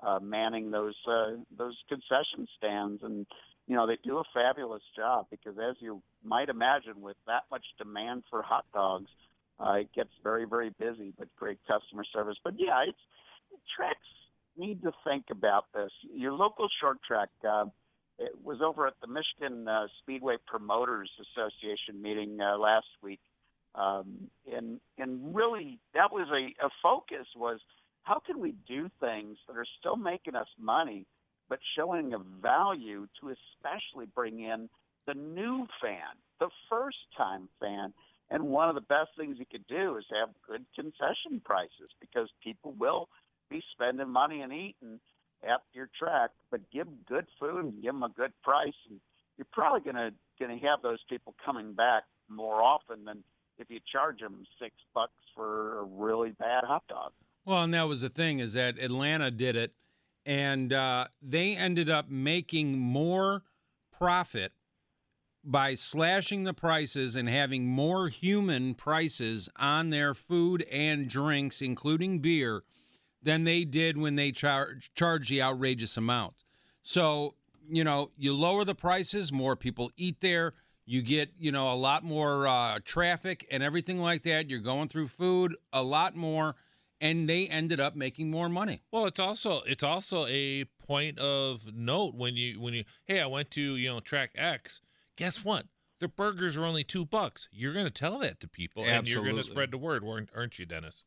uh, 0.06 0.20
manning 0.20 0.72
those 0.72 0.96
uh, 1.08 1.32
those 1.58 1.78
concession 1.88 2.48
stands. 2.58 3.02
And 3.04 3.26
you 3.68 3.76
know 3.76 3.88
they 3.88 3.98
do 4.04 4.18
a 4.18 4.24
fabulous 4.34 4.84
job 4.96 5.28
because 5.32 5.56
as 5.58 5.76
you 5.80 6.02
might 6.24 6.50
imagine 6.50 7.02
with 7.02 7.18
that 7.28 7.44
much 7.52 7.66
demand 7.78 8.24
for 8.30 8.42
hot 8.42 8.66
dogs 8.74 9.10
uh, 9.60 9.74
it 9.74 9.90
gets 9.96 10.10
very 10.24 10.46
very 10.46 10.72
busy 10.80 11.14
but 11.18 11.28
great 11.38 11.60
customer 11.68 12.04
service. 12.14 12.38
But 12.44 12.56
yeah 12.58 12.84
it's 12.88 12.98
tracks 13.76 14.00
need 14.58 14.84
to 14.84 14.92
think 15.04 15.26
about 15.32 15.66
this. 15.74 15.92
Your 16.14 16.34
local 16.34 16.68
short 16.82 16.98
track 17.08 17.30
uh, 17.48 17.66
it 18.20 18.34
was 18.44 18.62
over 18.62 18.86
at 18.86 18.94
the 19.02 19.08
Michigan 19.08 19.68
uh, 19.68 19.88
Speedway 20.02 20.36
Promoters 20.46 21.10
Association 21.20 22.02
meeting 22.02 22.40
uh, 22.40 22.58
last 22.58 22.86
week 23.02 23.20
um, 23.76 24.30
and 24.52 24.80
and 24.98 25.36
really 25.36 25.80
that 25.94 26.12
was 26.12 26.28
a, 26.30 26.66
a 26.66 26.70
focus 26.82 27.28
was 27.36 27.60
how 28.04 28.20
can 28.26 28.40
we 28.40 28.54
do 28.68 28.90
things 29.00 29.38
that 29.48 29.58
are 29.58 29.66
still 29.80 29.96
making 29.96 30.36
us 30.36 30.48
money 30.60 31.06
but 31.50 31.60
showing 31.76 32.14
a 32.14 32.20
value 32.42 33.08
to 33.20 33.30
especially 33.30 34.06
bring 34.16 34.42
in 34.42 34.70
the 35.06 35.14
new 35.14 35.68
fan 35.82 36.18
the 36.40 36.50
first 36.70 36.98
time 37.16 37.48
fan. 37.60 37.94
And 38.30 38.46
one 38.46 38.70
of 38.70 38.76
the 38.76 38.82
best 38.82 39.10
things 39.18 39.38
you 39.38 39.46
could 39.50 39.68
do 39.68 39.98
is 39.98 40.06
have 40.12 40.30
good 40.48 40.66
concession 40.76 41.42
prices 41.44 41.92
because 42.00 42.30
people 42.44 42.74
will 42.80 43.08
be 43.50 43.62
spending 43.74 44.10
money 44.10 44.42
and 44.42 44.52
eating 44.52 45.00
at 45.44 45.62
your 45.74 45.90
track 46.00 46.32
but 46.50 46.62
give 46.72 46.86
them 46.86 46.98
good 47.08 47.28
food 47.40 47.66
and 47.66 47.82
give 47.82 47.94
them 47.94 48.04
a 48.04 48.10
good 48.10 48.32
price. 48.44 48.74
And 48.90 49.00
you're 49.38 49.48
probably 49.52 49.82
going 49.82 49.96
to 49.96 50.12
going 50.40 50.60
to 50.60 50.66
have 50.66 50.82
those 50.82 51.00
people 51.10 51.36
coming 51.46 51.74
back 51.74 52.04
more 52.30 52.62
often 52.62 53.06
than 53.06 53.24
if 53.64 53.72
you 53.72 53.80
charge 53.92 54.20
them 54.20 54.46
six 54.62 54.76
bucks 54.94 55.14
for 55.36 55.80
a 55.80 55.84
really 55.84 56.32
bad 56.32 56.64
hot 56.66 56.84
dog. 56.88 57.12
Well, 57.46 57.64
and 57.64 57.74
that 57.74 57.88
was 57.88 58.02
the 58.02 58.10
thing 58.10 58.40
is 58.40 58.54
that 58.54 58.78
Atlanta 58.78 59.32
did 59.32 59.56
it, 59.56 59.74
and 60.26 60.72
uh, 60.72 61.08
they 61.22 61.56
ended 61.56 61.90
up 61.90 62.10
making 62.10 62.78
more 62.78 63.44
profit 63.92 64.52
by 65.44 65.74
slashing 65.74 66.44
the 66.44 66.54
prices 66.54 67.16
and 67.16 67.28
having 67.28 67.68
more 67.68 68.08
human 68.08 68.76
prices 68.76 69.50
on 69.58 69.90
their 69.90 70.14
food 70.14 70.64
and 70.72 71.10
drinks, 71.10 71.62
including 71.62 72.20
beer, 72.20 72.64
than 73.22 73.44
they 73.44 73.66
did 73.66 73.98
when 73.98 74.16
they 74.16 74.32
charge 74.32 74.92
charge 74.94 75.30
the 75.30 75.42
outrageous 75.42 75.98
amount. 75.98 76.34
So 76.82 77.36
you 77.70 77.84
know, 77.84 78.10
you 78.18 78.34
lower 78.34 78.66
the 78.66 78.76
prices, 78.76 79.32
more 79.32 79.56
people 79.56 79.92
eat 79.96 80.20
there. 80.20 80.54
You 80.86 81.02
get, 81.02 81.32
you 81.40 81.52
know, 81.52 81.72
a 81.72 81.76
lot 81.76 82.04
more 82.04 82.46
uh, 82.48 82.80
traffic 82.84 83.48
and 83.50 83.64
everything 83.64 84.00
like 84.00 84.24
that. 84.24 84.50
You're 84.50 84.60
going 84.60 84.90
through 84.90 85.08
food 85.08 85.56
a 85.72 85.82
lot 85.82 86.16
more, 86.16 86.56
and 87.00 87.30
they 87.30 87.48
ended 87.48 87.80
up 87.80 87.96
making 87.96 88.30
more 88.30 88.50
money. 88.50 88.82
Well, 88.92 89.06
it's 89.06 89.20
also 89.20 89.62
it's 89.66 89.84
also 89.84 90.26
a 90.28 90.66
point 90.86 91.20
of 91.20 91.74
note 91.74 92.16
when 92.16 92.36
you 92.36 92.60
when 92.60 92.74
you 92.74 92.84
hey, 93.06 93.22
I 93.22 93.26
went 93.28 93.52
to 93.52 93.76
you 93.76 93.90
know 93.90 94.00
track 94.00 94.32
X. 94.36 94.82
Guess 95.16 95.44
what? 95.44 95.68
Their 96.00 96.10
burgers 96.10 96.58
are 96.58 96.66
only 96.66 96.84
two 96.84 97.06
bucks. 97.06 97.48
You're 97.52 97.74
going 97.74 97.86
to 97.86 97.92
tell 97.92 98.20
that 98.20 98.42
to 98.42 98.48
people, 98.48 98.84
and 98.84 99.08
you're 99.08 99.24
going 99.24 99.38
to 99.38 99.44
spread 99.44 99.72
the 99.72 99.78
word, 99.78 100.04
aren't 100.06 100.30
aren't 100.36 100.60
you, 100.60 100.66
Dennis? 100.66 101.06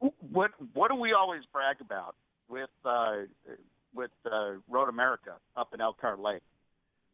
What 0.00 0.50
what 0.72 0.90
do 0.90 0.96
we 0.96 1.12
always 1.12 1.42
brag 1.52 1.76
about 1.80 2.16
with 2.48 2.70
uh, 2.84 3.18
with 3.94 4.10
uh, 4.26 4.54
Road 4.68 4.88
America 4.88 5.34
up 5.56 5.72
in 5.72 5.80
Elkhart 5.80 6.18
Lake? 6.18 6.42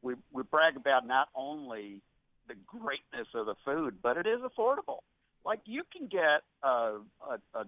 We 0.03 0.15
we 0.33 0.43
brag 0.43 0.77
about 0.77 1.07
not 1.07 1.29
only 1.35 2.01
the 2.47 2.55
greatness 2.67 3.29
of 3.35 3.47
the 3.47 3.55
food, 3.65 3.97
but 4.03 4.17
it 4.17 4.27
is 4.27 4.41
affordable. 4.41 5.01
Like 5.45 5.61
you 5.65 5.83
can 5.93 6.09
get 6.09 6.43
a 6.63 6.99
a, 7.29 7.39
a, 7.55 7.65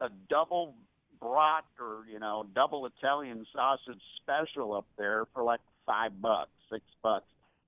a 0.00 0.08
double 0.28 0.74
brat 1.20 1.64
or 1.80 2.04
you 2.10 2.18
know 2.18 2.46
double 2.54 2.86
Italian 2.86 3.46
sausage 3.54 4.02
special 4.22 4.74
up 4.74 4.86
there 4.98 5.26
for 5.32 5.42
like 5.42 5.60
five 5.86 6.20
bucks, 6.20 6.50
six 6.70 6.84
bucks. 7.02 7.26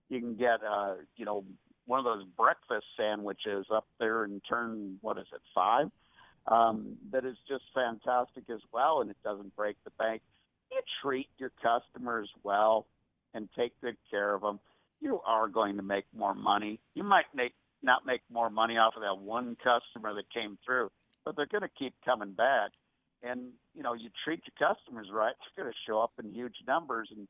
You 0.09 0.21
can 0.21 0.37
get 0.37 0.61
uh 0.63 0.95
you 1.17 1.25
know 1.25 1.45
one 1.87 1.99
of 1.99 2.05
those 2.05 2.25
breakfast 2.37 2.87
sandwiches 2.97 3.67
up 3.73 3.87
there 3.99 4.25
and 4.25 4.41
turn 4.49 4.99
what 5.03 5.19
is 5.19 5.27
it 5.33 5.41
five 5.55 5.91
um, 6.47 6.97
that 7.11 7.25
is 7.25 7.37
just 7.49 7.65
fantastic 7.75 8.45
as 8.51 8.61
well, 8.73 9.01
and 9.01 9.11
it 9.11 9.17
doesn't 9.25 9.57
break 9.57 9.77
the 9.85 9.91
bank. 9.99 10.21
You 10.71 10.81
treat 11.03 11.29
your 11.39 11.51
customers 11.63 12.29
well 12.43 12.87
and 13.35 13.49
take 13.57 13.79
good 13.81 13.97
care 14.11 14.35
of 14.35 14.43
them. 14.43 14.61
You 15.01 15.21
are 15.27 15.49
going 15.49 15.77
to 15.77 15.83
make 15.83 16.05
more 16.17 16.35
money. 16.35 16.81
You 16.95 17.03
might 17.03 17.27
make 17.35 17.53
not 17.83 18.07
make 18.07 18.23
more 18.33 18.49
money 18.49 18.79
off 18.79 18.95
of 18.97 19.03
that 19.03 19.19
one 19.19 19.57
customer 19.63 20.15
that 20.15 20.33
came 20.33 20.57
through, 20.65 20.91
but 21.25 21.37
they're 21.37 21.47
going 21.47 21.63
to 21.63 21.69
keep 21.79 21.93
coming 22.05 22.33
back. 22.33 22.71
And 23.23 23.53
you 23.75 23.83
know, 23.83 23.93
you 23.93 24.09
treat 24.25 24.41
your 24.47 24.75
customers 24.75 25.09
right, 25.13 25.35
they're 25.57 25.65
going 25.65 25.73
to 25.73 25.91
show 25.91 26.01
up 26.01 26.13
in 26.23 26.33
huge 26.33 26.57
numbers. 26.67 27.09
And 27.15 27.29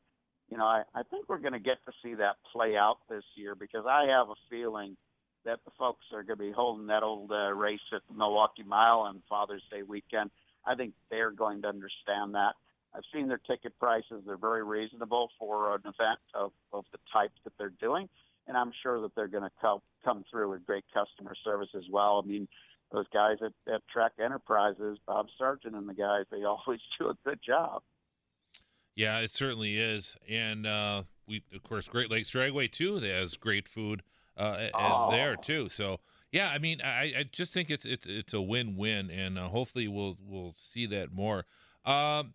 you 0.50 0.58
know, 0.58 0.64
I, 0.64 0.82
I 0.94 1.02
think 1.02 1.28
we're 1.28 1.38
going 1.38 1.54
to 1.54 1.58
get 1.58 1.78
to 1.86 1.92
see 2.02 2.14
that 2.14 2.36
play 2.52 2.76
out 2.76 2.98
this 3.08 3.24
year 3.34 3.54
because 3.54 3.84
I 3.88 4.06
have 4.10 4.28
a 4.28 4.34
feeling 4.50 4.96
that 5.44 5.60
the 5.64 5.70
folks 5.78 6.04
are 6.12 6.22
going 6.22 6.38
to 6.38 6.44
be 6.44 6.52
holding 6.52 6.86
that 6.86 7.02
old 7.02 7.30
uh, 7.30 7.52
race 7.52 7.80
at 7.92 8.02
the 8.08 8.16
Milwaukee 8.16 8.62
Mile 8.62 9.00
on 9.00 9.22
Father's 9.28 9.62
Day 9.70 9.82
weekend. 9.82 10.30
I 10.66 10.74
think 10.74 10.94
they're 11.10 11.30
going 11.30 11.62
to 11.62 11.68
understand 11.68 12.34
that. 12.34 12.54
I've 12.94 13.02
seen 13.12 13.28
their 13.28 13.38
ticket 13.38 13.78
prices; 13.78 14.22
they're 14.26 14.36
very 14.36 14.62
reasonable 14.62 15.30
for 15.38 15.74
an 15.74 15.80
event 15.80 16.20
of, 16.34 16.52
of 16.72 16.84
the 16.92 16.98
type 17.12 17.32
that 17.44 17.52
they're 17.58 17.72
doing, 17.80 18.08
and 18.46 18.56
I'm 18.56 18.72
sure 18.82 19.00
that 19.02 19.14
they're 19.14 19.28
going 19.28 19.42
to 19.44 19.50
come 19.60 19.80
come 20.04 20.24
through 20.30 20.50
with 20.50 20.64
great 20.66 20.84
customer 20.92 21.34
service 21.44 21.70
as 21.76 21.84
well. 21.90 22.22
I 22.24 22.28
mean, 22.28 22.46
those 22.92 23.06
guys 23.12 23.38
at, 23.44 23.52
at 23.72 23.80
Track 23.92 24.12
Enterprises, 24.22 24.98
Bob 25.06 25.26
Sargent 25.36 25.74
and 25.74 25.88
the 25.88 25.94
guys, 25.94 26.24
they 26.30 26.44
always 26.44 26.80
do 26.98 27.08
a 27.08 27.14
good 27.24 27.40
job. 27.44 27.82
Yeah, 28.94 29.18
it 29.18 29.32
certainly 29.32 29.76
is, 29.76 30.16
and 30.28 30.66
uh, 30.66 31.02
we 31.26 31.42
of 31.52 31.62
course 31.64 31.88
Great 31.88 32.10
Lakes 32.10 32.30
Dragway 32.30 32.70
too. 32.70 32.98
Has 32.98 33.36
great 33.36 33.66
food 33.66 34.02
uh, 34.36 34.68
Oh. 34.72 35.10
there 35.10 35.34
too. 35.36 35.68
So 35.68 35.98
yeah, 36.30 36.50
I 36.50 36.58
mean, 36.58 36.80
I, 36.80 37.12
I 37.18 37.24
just 37.30 37.52
think 37.52 37.70
it's 37.70 37.84
it's 37.84 38.06
it's 38.06 38.32
a 38.32 38.40
win 38.40 38.76
win, 38.76 39.10
and 39.10 39.36
uh, 39.38 39.48
hopefully 39.48 39.88
we'll 39.88 40.16
we'll 40.20 40.54
see 40.56 40.86
that 40.86 41.12
more. 41.12 41.44
Um, 41.84 42.32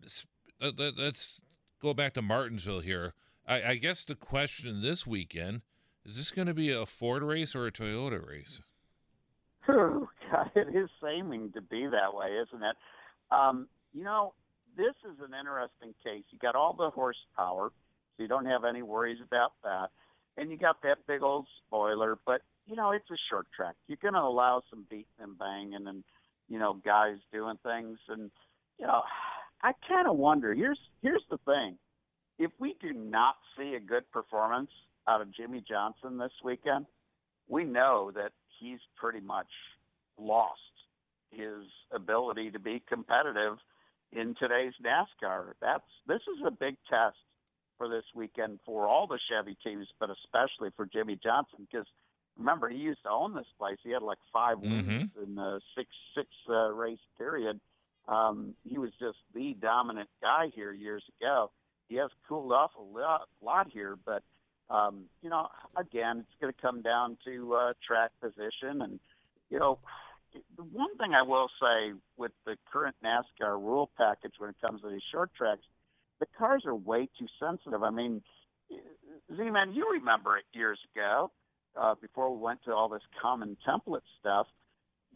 let- 0.60 0.78
let- 0.78 0.98
let's 0.98 1.40
go 1.80 1.94
back 1.94 2.14
to 2.14 2.22
Martinsville 2.22 2.80
here. 2.80 3.14
I, 3.46 3.62
I 3.62 3.74
guess 3.76 4.04
the 4.04 4.14
question 4.14 4.82
this 4.82 5.06
weekend 5.06 5.62
is: 6.04 6.16
this 6.16 6.30
going 6.30 6.48
to 6.48 6.54
be 6.54 6.70
a 6.70 6.86
Ford 6.86 7.22
race 7.22 7.54
or 7.54 7.66
a 7.66 7.72
Toyota 7.72 8.26
race? 8.26 8.62
Whew, 9.66 10.08
God, 10.30 10.50
it 10.54 10.74
is 10.74 10.88
seeming 11.02 11.52
to 11.52 11.60
be 11.60 11.86
that 11.86 12.14
way, 12.14 12.28
isn't 12.46 12.62
it? 12.62 12.76
Um, 13.30 13.68
you 13.92 14.04
know, 14.04 14.34
this 14.76 14.94
is 15.04 15.18
an 15.20 15.34
interesting 15.38 15.94
case. 16.04 16.24
You 16.30 16.38
got 16.38 16.54
all 16.54 16.74
the 16.74 16.90
horsepower, 16.90 17.70
so 18.16 18.22
you 18.22 18.28
don't 18.28 18.46
have 18.46 18.64
any 18.64 18.82
worries 18.82 19.18
about 19.24 19.52
that, 19.64 19.88
and 20.36 20.50
you 20.50 20.56
got 20.56 20.82
that 20.82 20.98
big 21.06 21.22
old 21.22 21.46
spoiler. 21.66 22.18
But 22.24 22.42
you 22.66 22.76
know, 22.76 22.92
it's 22.92 23.10
a 23.10 23.16
short 23.28 23.46
track. 23.54 23.74
You're 23.88 23.98
going 24.00 24.14
to 24.14 24.20
allow 24.20 24.62
some 24.70 24.86
beating 24.88 25.06
and 25.20 25.38
banging, 25.38 25.86
and 25.86 26.04
you 26.48 26.58
know, 26.58 26.74
guys 26.84 27.16
doing 27.32 27.58
things, 27.62 27.98
and 28.08 28.30
you 28.78 28.86
know, 28.86 29.02
I 29.62 29.72
kind 29.88 30.08
of 30.08 30.16
wonder. 30.16 30.54
Here's 30.54 30.78
here's 31.02 31.24
the 31.30 31.38
thing: 31.38 31.76
if 32.38 32.50
we 32.58 32.76
do 32.80 32.92
not 32.92 33.36
see 33.56 33.74
a 33.74 33.80
good 33.80 34.10
performance 34.10 34.70
out 35.08 35.20
of 35.20 35.34
Jimmie 35.34 35.64
Johnson 35.68 36.18
this 36.18 36.32
weekend, 36.44 36.86
we 37.48 37.64
know 37.64 38.10
that 38.14 38.32
he's 38.58 38.78
pretty 38.96 39.20
much 39.20 39.48
lost 40.18 40.60
his 41.30 41.64
ability 41.92 42.50
to 42.50 42.58
be 42.58 42.82
competitive 42.88 43.58
in 44.12 44.34
today's 44.38 44.72
NASCAR. 44.84 45.52
That's 45.60 45.84
this 46.06 46.22
is 46.22 46.42
a 46.46 46.50
big 46.50 46.76
test 46.88 47.16
for 47.78 47.88
this 47.88 48.04
weekend 48.14 48.58
for 48.66 48.86
all 48.86 49.06
the 49.06 49.18
Chevy 49.30 49.56
teams, 49.64 49.86
but 49.98 50.10
especially 50.10 50.70
for 50.76 50.86
Jimmie 50.86 51.18
Johnson 51.22 51.66
because 51.70 51.86
remember 52.38 52.68
he 52.68 52.76
used 52.76 53.02
to 53.04 53.10
own 53.10 53.34
this 53.34 53.46
place. 53.58 53.78
He 53.82 53.90
had 53.90 54.02
like 54.02 54.18
5 54.32 54.58
wins 54.60 55.10
in 55.22 55.38
a 55.38 55.60
six 55.76 55.88
six 56.16 56.28
uh, 56.48 56.70
race 56.72 56.98
period. 57.18 57.60
Um, 58.08 58.54
he 58.64 58.78
was 58.78 58.90
just 58.98 59.18
the 59.34 59.56
dominant 59.60 60.08
guy 60.20 60.46
here 60.54 60.72
years 60.72 61.04
ago. 61.20 61.50
He 61.88 61.96
has 61.96 62.10
cooled 62.28 62.52
off 62.52 62.72
a 62.78 62.82
lot, 62.82 63.22
lot 63.42 63.68
here, 63.72 63.96
but 64.04 64.22
um, 64.68 65.04
you 65.22 65.30
know, 65.30 65.48
again, 65.76 66.20
it's 66.20 66.40
going 66.40 66.52
to 66.52 66.62
come 66.62 66.82
down 66.82 67.18
to 67.24 67.54
uh, 67.54 67.72
track 67.84 68.12
position, 68.20 68.82
and 68.82 69.00
you 69.50 69.58
know, 69.58 69.78
the 70.56 70.62
one 70.62 70.96
thing 70.96 71.12
I 71.12 71.22
will 71.22 71.48
say 71.60 71.92
with 72.16 72.30
the 72.46 72.56
current 72.72 72.94
NASCAR 73.04 73.58
rule 73.58 73.90
package 73.96 74.34
when 74.38 74.50
it 74.50 74.56
comes 74.60 74.82
to 74.82 74.90
these 74.90 75.02
short 75.10 75.30
tracks, 75.34 75.62
the 76.20 76.26
cars 76.38 76.62
are 76.66 76.74
way 76.74 77.08
too 77.18 77.26
sensitive. 77.40 77.82
I 77.82 77.90
mean, 77.90 78.22
Z-Man, 79.36 79.72
you 79.72 79.88
remember 79.92 80.36
it 80.36 80.44
years 80.52 80.78
ago, 80.94 81.32
uh, 81.76 81.94
before 82.00 82.34
we 82.34 82.40
went 82.40 82.62
to 82.64 82.72
all 82.72 82.88
this 82.88 83.02
common 83.20 83.56
template 83.66 84.02
stuff. 84.18 84.46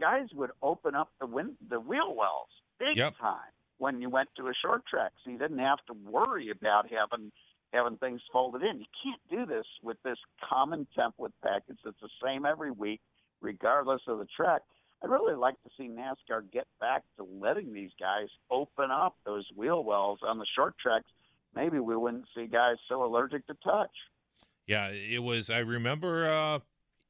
Guys 0.00 0.26
would 0.34 0.50
open 0.62 0.94
up 0.94 1.12
the 1.20 1.26
win- 1.26 1.56
the 1.68 1.78
wheel 1.78 2.14
wells 2.14 2.48
big 2.78 2.96
Yep. 2.96 3.16
time 3.18 3.50
when 3.78 4.00
you 4.00 4.08
went 4.08 4.28
to 4.36 4.48
a 4.48 4.54
short 4.54 4.86
track, 4.86 5.12
so 5.24 5.30
you 5.30 5.38
didn't 5.38 5.58
have 5.58 5.84
to 5.86 5.92
worry 5.92 6.50
about 6.50 6.90
having 6.90 7.32
having 7.72 7.96
things 7.96 8.20
folded 8.32 8.62
in. 8.62 8.78
You 8.78 8.86
can't 9.02 9.20
do 9.28 9.46
this 9.46 9.66
with 9.82 10.00
this 10.04 10.18
common 10.48 10.86
template 10.96 11.32
package 11.42 11.78
that's 11.84 12.00
the 12.00 12.08
same 12.22 12.46
every 12.46 12.70
week, 12.70 13.00
regardless 13.40 14.02
of 14.06 14.18
the 14.18 14.26
track. 14.26 14.62
I'd 15.02 15.10
really 15.10 15.34
like 15.34 15.60
to 15.64 15.70
see 15.76 15.88
NASCAR 15.88 16.50
get 16.52 16.68
back 16.80 17.02
to 17.16 17.24
letting 17.24 17.72
these 17.72 17.90
guys 17.98 18.28
open 18.48 18.92
up 18.92 19.16
those 19.26 19.44
wheel 19.56 19.82
wells 19.82 20.20
on 20.22 20.38
the 20.38 20.46
short 20.54 20.78
tracks. 20.78 21.10
Maybe 21.52 21.80
we 21.80 21.96
wouldn't 21.96 22.26
see 22.34 22.46
guys 22.46 22.76
so 22.88 23.02
allergic 23.04 23.44
to 23.48 23.54
touch. 23.54 23.90
Yeah, 24.68 24.90
it 24.92 25.22
was. 25.24 25.50
I 25.50 25.58
remember 25.58 26.26
uh, 26.30 26.60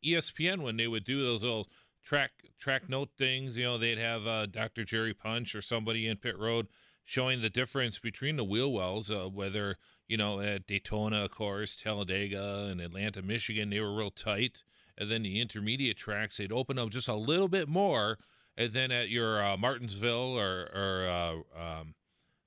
ESPN 0.03 0.63
when 0.63 0.77
they 0.79 0.89
would 0.89 1.05
do 1.05 1.23
those 1.23 1.43
little 1.43 1.69
track 2.05 2.33
track 2.59 2.89
note 2.89 3.11
things. 3.19 3.57
You 3.57 3.65
know, 3.65 3.79
they'd 3.79 3.99
have 3.99 4.27
uh, 4.27 4.47
Dr. 4.47 4.85
Jerry 4.85 5.15
Punch 5.15 5.55
or 5.55 5.63
somebody 5.63 6.07
in 6.07 6.17
pit 6.17 6.39
road 6.39 6.69
showing 7.05 7.43
the 7.43 7.51
difference 7.51 7.99
between 7.99 8.37
the 8.37 8.45
wheel 8.45 8.73
wells. 8.73 9.11
Uh, 9.11 9.29
whether 9.29 9.77
you 10.07 10.17
know 10.17 10.41
at 10.41 10.67
Daytona, 10.67 11.25
of 11.25 11.31
course, 11.31 11.77
Talladega, 11.77 12.69
and 12.71 12.81
Atlanta, 12.81 13.23
Michigan, 13.23 13.71
they 13.71 13.81
were 13.81 13.95
real 13.95 14.11
tight, 14.11 14.65
and 14.97 15.11
then 15.11 15.23
the 15.23 15.41
intermediate 15.41 15.97
tracks 15.97 16.37
they'd 16.37 16.53
open 16.53 16.79
up 16.79 16.91
just 16.91 17.09
a 17.09 17.15
little 17.15 17.49
bit 17.49 17.69
more, 17.69 18.19
and 18.57 18.73
then 18.73 18.91
at 18.91 19.09
your 19.09 19.43
uh, 19.43 19.57
Martinsville 19.57 20.39
or 20.39 20.69
or 20.75 21.09
uh, 21.09 21.61
um, 21.61 21.95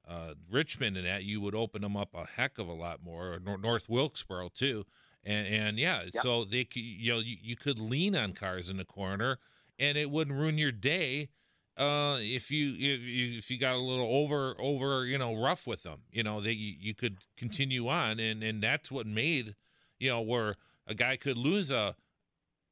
uh, 0.07 0.33
Richmond 0.49 0.97
and 0.97 1.05
that, 1.05 1.23
you 1.23 1.41
would 1.41 1.55
open 1.55 1.81
them 1.81 1.97
up 1.97 2.09
a 2.13 2.25
heck 2.25 2.57
of 2.57 2.67
a 2.67 2.73
lot 2.73 3.03
more, 3.03 3.33
or 3.33 3.57
North 3.57 3.89
Wilkesboro 3.89 4.49
too. 4.53 4.85
And, 5.27 5.47
and 5.47 5.79
yeah, 5.79 6.03
Yep. 6.13 6.23
so 6.23 6.45
they 6.45 6.67
you 6.73 7.13
know 7.13 7.19
you, 7.19 7.35
you 7.41 7.57
could 7.57 7.79
lean 7.79 8.15
on 8.15 8.31
cars 8.31 8.69
in 8.69 8.77
the 8.77 8.85
corner, 8.85 9.39
and 9.77 9.97
it 9.97 10.09
wouldn't 10.09 10.37
ruin 10.37 10.57
your 10.57 10.71
day 10.71 11.29
uh, 11.77 12.17
if 12.19 12.49
you 12.49 12.69
if 12.69 13.01
you 13.01 13.37
if 13.37 13.51
you 13.51 13.59
got 13.59 13.75
a 13.75 13.81
little 13.81 14.07
over 14.07 14.55
over 14.57 15.05
you 15.05 15.17
know 15.17 15.35
rough 15.35 15.67
with 15.67 15.83
them. 15.83 16.03
You 16.11 16.23
know 16.23 16.39
that 16.39 16.55
you, 16.55 16.75
you 16.79 16.95
could 16.95 17.17
continue 17.35 17.89
on, 17.89 18.21
and 18.21 18.41
and 18.41 18.63
that's 18.63 18.89
what 18.89 19.05
made 19.05 19.55
you 19.99 20.09
know 20.09 20.21
where 20.21 20.55
a 20.87 20.95
guy 20.95 21.17
could 21.17 21.37
lose 21.37 21.71
a 21.71 21.95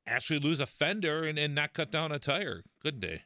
actually 0.08 0.40
lose 0.40 0.62
a 0.62 0.66
fender 0.66 1.24
and, 1.26 1.38
and 1.38 1.54
not 1.56 1.74
cut 1.74 1.92
down 1.92 2.14
a 2.14 2.20
tire, 2.20 2.64
couldn't 2.82 3.02
they? 3.02 3.24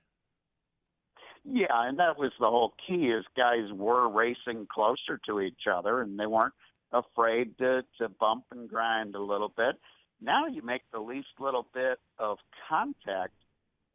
Yeah, 1.46 1.68
and 1.88 2.00
that 2.00 2.18
was 2.18 2.32
the 2.40 2.48
whole 2.48 2.74
key 2.86 3.08
is 3.10 3.26
guys 3.36 3.72
were 3.74 4.10
racing 4.10 4.68
closer 4.72 5.20
to 5.28 5.40
each 5.40 5.68
other 5.72 6.02
and 6.02 6.20
they 6.20 6.26
weren't 6.26 6.54
afraid 6.92 7.58
to, 7.60 7.84
to 8.00 8.10
bump 8.10 8.46
and 8.52 8.70
grind 8.70 9.16
a 9.16 9.22
little 9.22 9.52
bit. 9.56 9.76
Now 10.22 10.48
you 10.48 10.62
make 10.62 10.82
the 10.92 11.00
least 11.00 11.28
little 11.40 11.68
bit 11.74 12.00
of 12.18 12.38
contact 12.68 13.34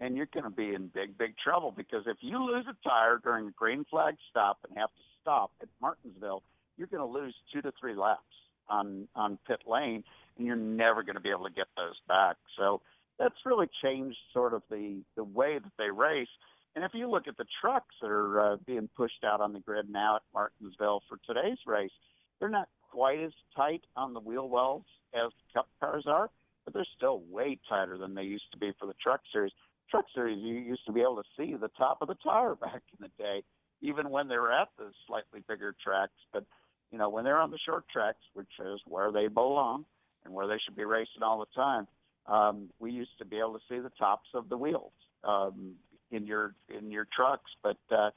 and 0.01 0.17
you're 0.17 0.29
going 0.33 0.45
to 0.45 0.51
be 0.51 0.75
in 0.75 0.89
big, 0.89 1.17
big 1.17 1.35
trouble 1.37 1.73
because 1.77 2.05
if 2.07 2.17
you 2.21 2.39
lose 2.45 2.67
a 2.69 2.89
tire 2.89 3.19
during 3.23 3.49
a 3.49 3.53
green 3.53 3.85
flag 3.91 4.17
stop 4.31 4.59
and 4.69 4.77
have 4.79 4.91
to 4.91 5.03
stop 5.21 5.53
at 5.63 5.69
Martinsville, 5.81 6.43
you're 6.77 6.89
going 6.89 7.07
to 7.07 7.21
lose 7.21 7.35
two 7.53 7.63
to 7.63 7.73
three 7.81 7.95
laps 7.95 8.23
on 8.69 9.07
on 9.15 9.39
pit 9.47 9.61
lane, 9.67 10.03
and 10.37 10.47
you're 10.47 10.57
never 10.57 11.03
going 11.03 11.15
to 11.15 11.21
be 11.21 11.31
able 11.31 11.45
to 11.45 11.53
get 11.53 11.67
those 11.77 11.95
back. 12.09 12.37
So 12.57 12.81
that's 13.19 13.35
really 13.45 13.69
changed 13.83 14.19
sort 14.33 14.55
of 14.55 14.63
the 14.71 15.03
the 15.17 15.25
way 15.25 15.59
that 15.59 15.73
they 15.79 15.91
race. 15.91 16.29
And 16.75 16.85
if 16.85 16.91
you 16.93 17.09
look 17.09 17.29
at 17.29 17.37
the 17.37 17.47
trucks 17.61 17.95
that 18.03 18.11
are 18.11 18.55
uh, 18.55 18.57
being 18.67 18.89
pushed 18.97 19.23
out 19.25 19.41
on 19.41 19.53
the 19.53 19.61
grid 19.61 19.89
now 19.89 20.17
at 20.17 20.23
Martinsville 20.33 21.03
for 21.09 21.19
today's 21.25 21.59
race, 21.67 21.93
they're 22.41 22.49
not 22.49 22.69
quite 22.95 23.19
as 23.19 23.33
tight 23.57 23.83
on 23.97 24.15
the 24.15 24.21
wheel 24.21 24.49
wells 24.49 24.85
as 25.15 25.33
Cup 25.53 25.69
cars 25.81 26.05
are, 26.07 26.31
but 26.65 26.73
they're 26.73 26.87
still 26.97 27.23
way 27.29 27.59
tighter 27.69 27.99
than 27.99 28.15
they 28.15 28.23
used 28.23 28.51
to 28.53 28.59
be 28.59 28.73
for 28.79 28.87
the 28.87 28.95
Truck 29.03 29.21
Series. 29.33 29.51
Truck 29.91 30.05
Series, 30.15 30.39
you 30.41 30.55
used 30.55 30.87
to 30.87 30.93
be 30.93 31.01
able 31.01 31.17
to 31.17 31.29
see 31.37 31.55
the 31.55 31.71
top 31.77 31.99
of 32.01 32.09
the 32.09 32.15
tire 32.23 32.55
back 32.61 32.83
in 32.97 33.01
the 33.01 33.23
day, 33.23 33.43
even 33.83 34.11
when 34.11 34.29
they 34.29 34.37
were 34.37 34.53
at 34.53 34.69
the 34.79 34.93
slightly 35.09 35.43
bigger 35.49 35.75
tracks. 35.83 36.13
But 36.33 36.45
you 36.93 36.99
know, 36.99 37.09
when 37.09 37.25
they're 37.25 37.41
on 37.41 37.51
the 37.51 37.59
short 37.67 37.85
tracks, 37.93 38.23
which 38.35 38.53
is 38.61 38.81
where 38.87 39.11
they 39.11 39.27
belong 39.27 39.85
and 40.25 40.33
where 40.33 40.47
they 40.47 40.59
should 40.65 40.77
be 40.77 40.85
racing 40.85 41.25
all 41.25 41.41
the 41.41 41.61
time, 41.61 41.89
um, 42.27 42.71
we 42.79 42.93
used 42.93 43.19
to 43.19 43.25
be 43.25 43.39
able 43.39 43.55
to 43.55 43.65
see 43.69 43.81
the 43.81 43.91
tops 43.99 44.29
of 44.35 44.49
the 44.49 44.57
wheels 44.57 44.93
um, 45.25 45.73
in 46.13 46.27
your 46.27 46.55
in 46.69 46.93
your 46.93 47.09
trucks. 47.15 47.51
But 47.61 47.79
uh, 47.91 48.11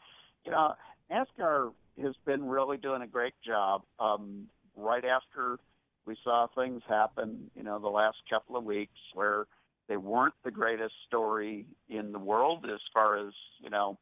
you 0.46 0.52
know, 0.52 0.76
NASCAR 1.12 1.72
has 2.04 2.14
been 2.26 2.48
really 2.48 2.78
doing 2.78 3.02
a 3.02 3.08
great 3.08 3.34
job. 3.46 3.82
Um, 4.00 4.48
right 4.78 5.04
after 5.04 5.58
we 6.06 6.16
saw 6.24 6.48
things 6.56 6.82
happen, 6.88 7.52
you 7.56 7.64
know, 7.64 7.80
the 7.80 7.90
last 7.90 8.18
couple 8.30 8.56
of 8.56 8.64
weeks 8.64 9.00
where 9.14 9.46
they 9.88 9.98
weren't 9.98 10.34
the 10.44 10.52
greatest 10.52 10.94
story 11.08 11.66
in 11.90 12.12
the 12.12 12.20
world 12.20 12.66
as 12.66 12.80
far 12.94 13.18
as 13.18 13.34
you 13.62 13.70
know 13.70 13.98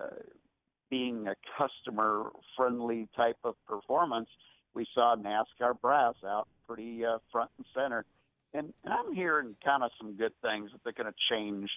uh, 0.00 0.06
being 0.90 1.26
a 1.28 1.34
customer 1.58 2.30
friendly 2.56 3.08
type 3.16 3.38
of 3.44 3.54
performance. 3.66 4.28
We 4.74 4.86
saw 4.94 5.16
NASCAR 5.16 5.80
brass 5.80 6.14
out 6.24 6.48
pretty 6.66 7.04
uh, 7.04 7.18
front 7.32 7.50
and 7.56 7.66
center, 7.74 8.04
and, 8.52 8.72
and 8.84 8.92
I'm 8.92 9.14
hearing 9.14 9.56
kind 9.64 9.82
of 9.82 9.90
some 9.98 10.16
good 10.16 10.32
things 10.42 10.70
that 10.72 10.80
they're 10.84 10.92
going 10.92 11.12
to 11.12 11.34
change 11.34 11.70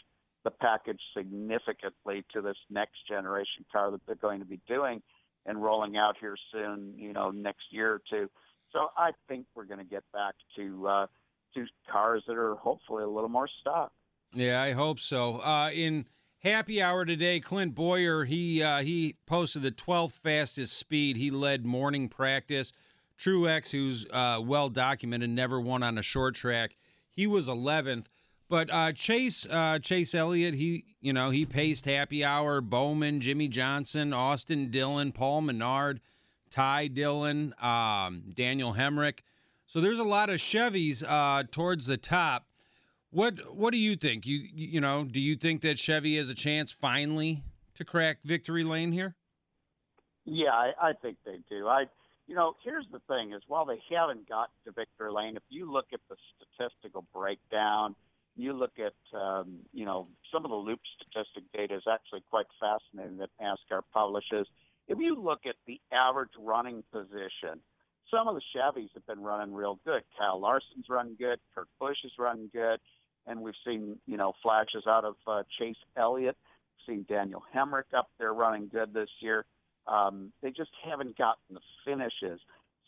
the 0.43 0.51
package 0.51 0.99
significantly 1.15 2.23
to 2.33 2.41
this 2.41 2.57
next 2.69 3.07
generation 3.07 3.65
car 3.71 3.91
that 3.91 4.01
they're 4.05 4.15
going 4.15 4.39
to 4.39 4.45
be 4.45 4.59
doing 4.67 5.01
and 5.49 5.61
rolling 5.61 5.97
out 5.97 6.15
here 6.21 6.37
soon, 6.51 6.93
you 6.95 7.11
know, 7.11 7.31
next 7.31 7.63
year 7.71 7.93
or 7.93 8.01
two. 8.07 8.29
So 8.71 8.89
I 8.95 9.11
think 9.27 9.47
we're 9.55 9.65
going 9.65 9.79
to 9.79 9.83
get 9.83 10.03
back 10.13 10.35
to 10.55 10.87
uh, 10.87 11.07
to 11.55 11.65
cars 11.91 12.23
that 12.27 12.37
are 12.37 12.55
hopefully 12.55 13.03
a 13.03 13.07
little 13.07 13.29
more 13.29 13.49
stock. 13.59 13.91
Yeah, 14.33 14.61
I 14.61 14.73
hope 14.73 14.99
so. 14.99 15.37
Uh, 15.37 15.71
in 15.73 16.05
happy 16.43 16.79
hour 16.79 17.03
today, 17.03 17.39
Clint 17.39 17.73
Bowyer 17.73 18.25
he 18.25 18.61
uh, 18.61 18.83
he 18.83 19.15
posted 19.25 19.63
the 19.63 19.71
12th 19.71 20.19
fastest 20.19 20.77
speed. 20.77 21.17
He 21.17 21.31
led 21.31 21.65
morning 21.65 22.09
practice. 22.09 22.71
Truex, 23.19 23.71
who's 23.71 24.05
uh, 24.11 24.39
well 24.41 24.69
documented, 24.69 25.31
never 25.31 25.59
won 25.59 25.81
on 25.81 25.97
a 25.97 26.03
short 26.03 26.35
track. 26.35 26.77
He 27.09 27.25
was 27.27 27.49
11th. 27.49 28.05
But 28.49 28.71
uh, 28.71 28.91
Chase 28.93 29.45
uh, 29.45 29.77
Chase 29.79 30.15
Elliott, 30.15 30.55
he 30.55 30.83
you 31.01 31.13
know 31.13 31.29
he 31.29 31.45
paced 31.45 31.85
happy 31.85 32.25
hour. 32.25 32.61
Bowman, 32.61 33.19
Jimmie 33.19 33.47
Johnson, 33.47 34.11
Austin 34.11 34.71
Dillon, 34.71 35.11
Paul 35.11 35.41
Menard, 35.41 36.01
Ty 36.49 36.87
Dillon, 36.87 37.53
um, 37.61 38.23
Daniel 38.33 38.73
Hemric. 38.73 39.19
So 39.67 39.79
there's 39.79 39.99
a 39.99 40.03
lot 40.03 40.31
of 40.31 40.37
Chevys 40.37 41.03
uh, 41.07 41.43
towards 41.51 41.85
the 41.85 41.97
top. 41.97 42.47
What 43.11 43.55
what 43.55 43.71
do 43.71 43.77
you 43.77 43.95
think? 43.95 44.25
You 44.25 44.39
you 44.53 44.81
know, 44.81 45.03
do 45.03 45.19
you 45.19 45.35
think 45.35 45.61
that 45.61 45.77
Chevy 45.77 46.17
has 46.17 46.31
a 46.31 46.35
chance 46.35 46.71
finally 46.71 47.43
to 47.75 47.85
crack 47.85 48.17
victory 48.23 48.63
lane 48.63 48.91
here? 48.91 49.15
Yeah, 50.25 50.51
I, 50.51 50.71
I 50.81 50.93
think 50.93 51.17
they 51.25 51.39
do. 51.49 51.67
I, 51.67 51.85
you 52.27 52.35
know, 52.35 52.55
here's 52.63 52.85
the 52.91 52.99
thing: 53.07 53.33
is 53.33 53.43
while 53.47 53.65
they 53.65 53.79
haven't 53.91 54.27
gotten 54.27 54.53
to 54.65 54.71
victory 54.71 55.11
lane, 55.11 55.37
if 55.37 55.43
you 55.49 55.71
look 55.71 55.87
at 55.93 55.99
the 56.09 56.15
statistical 56.35 57.05
breakdown, 57.13 57.95
you 58.39 58.53
look 58.53 58.73
at, 58.79 59.17
um, 59.17 59.59
you 59.73 59.85
know, 59.85 60.07
some 60.31 60.45
of 60.45 60.51
the 60.51 60.55
loop 60.57 60.79
statistic 60.95 61.43
data 61.53 61.75
is 61.75 61.83
actually 61.91 62.23
quite 62.29 62.45
fascinating 62.59 63.17
that 63.17 63.29
NASCAR 63.41 63.81
publishes. 63.93 64.47
If 64.87 64.97
you 64.99 65.21
look 65.21 65.41
at 65.45 65.55
the 65.67 65.79
average 65.91 66.31
running 66.39 66.83
position, 66.91 67.61
some 68.09 68.27
of 68.27 68.35
the 68.35 68.41
Chevys 68.55 68.89
have 68.93 69.05
been 69.05 69.21
running 69.21 69.53
real 69.53 69.79
good. 69.85 70.03
Kyle 70.17 70.39
Larson's 70.39 70.87
run 70.89 71.15
good. 71.19 71.39
Kurt 71.53 71.67
Busch 71.79 71.97
is 72.03 72.11
running 72.17 72.49
good. 72.51 72.79
And 73.27 73.41
we've 73.41 73.53
seen, 73.65 73.97
you 74.07 74.17
know, 74.17 74.33
flashes 74.41 74.87
out 74.87 75.05
of 75.05 75.15
uh, 75.27 75.43
Chase 75.59 75.75
Elliott. 75.95 76.37
We've 76.87 76.95
seen 76.95 77.05
Daniel 77.07 77.43
Hemric 77.53 77.93
up 77.95 78.09
there 78.17 78.33
running 78.33 78.69
good 78.71 78.93
this 78.93 79.09
year. 79.19 79.45
Um, 79.85 80.31
they 80.41 80.49
just 80.49 80.71
haven't 80.83 81.17
gotten 81.17 81.55
the 81.55 81.59
finishes. 81.85 82.39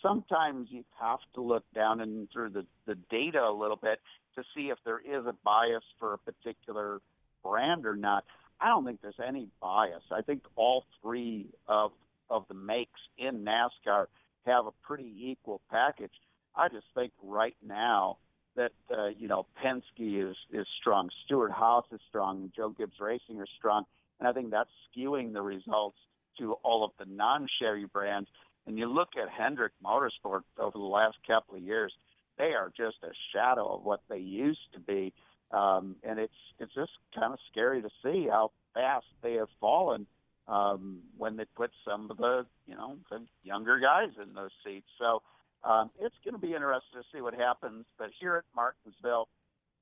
Sometimes 0.02 0.68
you 0.72 0.84
have 1.00 1.20
to 1.36 1.42
look 1.42 1.64
down 1.76 2.02
and 2.02 2.28
through 2.32 2.50
the, 2.50 2.66
the 2.86 2.96
data 3.10 3.40
a 3.40 3.54
little 3.54 3.78
bit 3.78 4.00
to 4.36 4.44
see 4.56 4.70
if 4.70 4.78
there 4.86 5.00
is 5.00 5.26
a 5.26 5.36
bias 5.44 5.84
for 6.00 6.14
a 6.14 6.18
particular 6.18 7.02
brand 7.44 7.86
or 7.86 7.96
not. 7.96 8.24
I 8.60 8.68
don't 8.68 8.86
think 8.86 9.02
there's 9.02 9.16
any 9.26 9.48
bias. 9.62 10.04
I 10.12 10.22
think 10.22 10.44
all 10.56 10.86
three 11.02 11.48
of 11.68 11.92
of 12.30 12.46
the 12.48 12.54
makes 12.54 13.00
in 13.18 13.44
NASCAR 13.44 14.06
have 14.46 14.66
a 14.66 14.72
pretty 14.84 15.14
equal 15.20 15.60
package. 15.70 16.14
I 16.56 16.70
just 16.70 16.86
think 16.96 17.12
right 17.22 17.56
now 17.66 18.18
that 18.56 18.72
uh, 18.90 19.08
you 19.08 19.28
know 19.28 19.46
Penske 19.64 20.30
is 20.32 20.38
is 20.52 20.68
strong, 20.80 21.10
Stewart 21.26 21.52
Haas 21.52 21.86
is 21.92 22.00
strong, 22.08 22.52
Joe 22.56 22.70
Gibbs 22.70 23.00
Racing 23.00 23.40
are 23.40 23.48
strong, 23.58 23.86
and 24.20 24.28
I 24.28 24.34
think 24.34 24.52
that's 24.52 24.70
skewing 24.96 25.34
the 25.34 25.42
results 25.42 25.98
to 26.40 26.54
all 26.64 26.84
of 26.84 26.92
the 27.00 27.06
non-Chevy 27.14 27.86
brands. 27.86 28.30
And 28.68 28.78
you 28.78 28.86
look 28.88 29.10
at 29.22 29.30
Hendrick 29.30 29.74
Motorsport 29.84 30.42
over 30.60 30.78
the 30.78 30.80
last 30.80 31.18
couple 31.28 31.56
of 31.56 31.62
years, 31.64 31.94
they 32.38 32.54
are 32.54 32.72
just 32.76 32.98
a 33.04 33.14
shadow 33.34 33.76
of 33.76 33.84
what 33.84 34.02
they 34.10 34.18
used 34.20 34.72
to 34.74 34.80
be. 34.80 35.14
um, 35.52 35.96
and 36.04 36.20
it's 36.20 36.34
it's 36.60 36.74
just 36.74 36.92
kind 37.14 37.34
of 37.34 37.40
scary 37.52 37.82
to 37.82 37.90
see 38.04 38.28
how 38.30 38.52
fast 38.74 39.06
they 39.22 39.34
have 39.34 39.50
fallen 39.60 40.08
um, 40.48 41.00
when 41.18 41.36
they 41.36 41.46
put 41.56 41.72
some 41.86 42.10
of 42.10 42.18
the 42.18 42.46
you 42.68 42.76
know 42.76 42.96
the 43.10 43.20
younger 43.44 43.80
guys 43.80 44.10
in 44.22 44.34
those 44.34 44.52
seats. 44.66 44.88
So 44.98 45.22
um, 45.64 45.92
it's 46.00 46.16
going 46.24 46.34
to 46.34 46.40
be 46.42 46.54
interesting 46.54 47.02
to 47.02 47.06
see 47.14 47.22
what 47.22 47.34
happens. 47.34 47.86
But 47.98 48.10
here 48.20 48.36
at 48.38 48.46
Martinsville, 48.56 49.28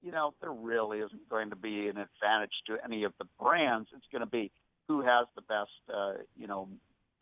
you 0.02 0.12
know, 0.12 0.34
there 0.42 0.52
really 0.52 1.00
isn't 1.00 1.30
going 1.30 1.50
to 1.52 1.56
be 1.56 1.88
an 1.88 1.98
advantage 1.98 2.56
to 2.68 2.78
any 2.84 3.04
of 3.04 3.14
the 3.20 3.26
brands. 3.40 3.90
It's 3.96 4.06
going 4.12 4.22
to 4.22 4.30
be 4.30 4.52
who 4.88 5.02
has 5.02 5.28
the 5.36 5.42
best, 5.44 5.70
uh, 5.94 6.14
you 6.36 6.48
know, 6.48 6.68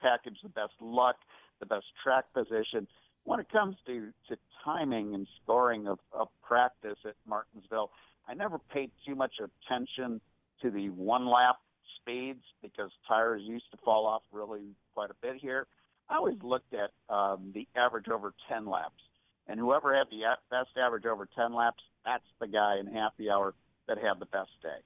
package, 0.01 0.38
the 0.41 0.49
best 0.49 0.74
luck, 0.80 1.18
the 1.60 1.66
best 1.66 1.86
track 2.03 2.26
position. 2.34 2.88
When 3.24 3.39
it 3.39 3.51
comes 3.51 3.76
to, 3.86 4.10
to 4.30 4.38
timing 4.64 5.14
and 5.14 5.28
scoring 5.43 5.88
of, 5.88 5.99
of 6.14 6.30
practice 6.41 6.97
at 7.05 7.16
Martinsville, 7.28 7.91
I 8.28 8.34
never 8.34 8.60
paid 8.60 8.91
too 9.05 9.16
much 9.16 9.34
attention 9.39 10.22
to 10.62 10.72
the 10.72 10.89
one 10.89 11.28
lap 11.28 11.58
speeds 11.99 12.43
because 12.62 12.91
tires 13.08 13.41
used 13.43 13.70
to 13.72 13.78
fall 13.84 14.05
off 14.05 14.22
really 14.32 14.76
quite 14.93 15.10
a 15.10 15.16
bit 15.22 15.36
here. 15.38 15.68
I 16.10 16.16
always 16.16 16.41
looked 16.41 16.74
at 16.74 16.91
um, 17.14 17.51
the 17.53 17.68
average 17.76 18.08
over 18.08 18.34
10 18.49 18.66
laps. 18.66 19.01
And 19.47 19.60
whoever 19.60 19.95
had 19.95 20.08
the 20.10 20.24
best 20.49 20.70
average 20.78 21.05
over 21.05 21.28
10 21.36 21.53
laps, 21.53 21.84
that's 22.05 22.24
the 22.39 22.47
guy 22.47 22.78
in 22.80 22.88
happy 22.88 23.30
hour 23.30 23.53
that 23.88 23.97
had 23.97 24.20
the 24.20 24.26
best 24.26 24.51
day. 24.62 24.80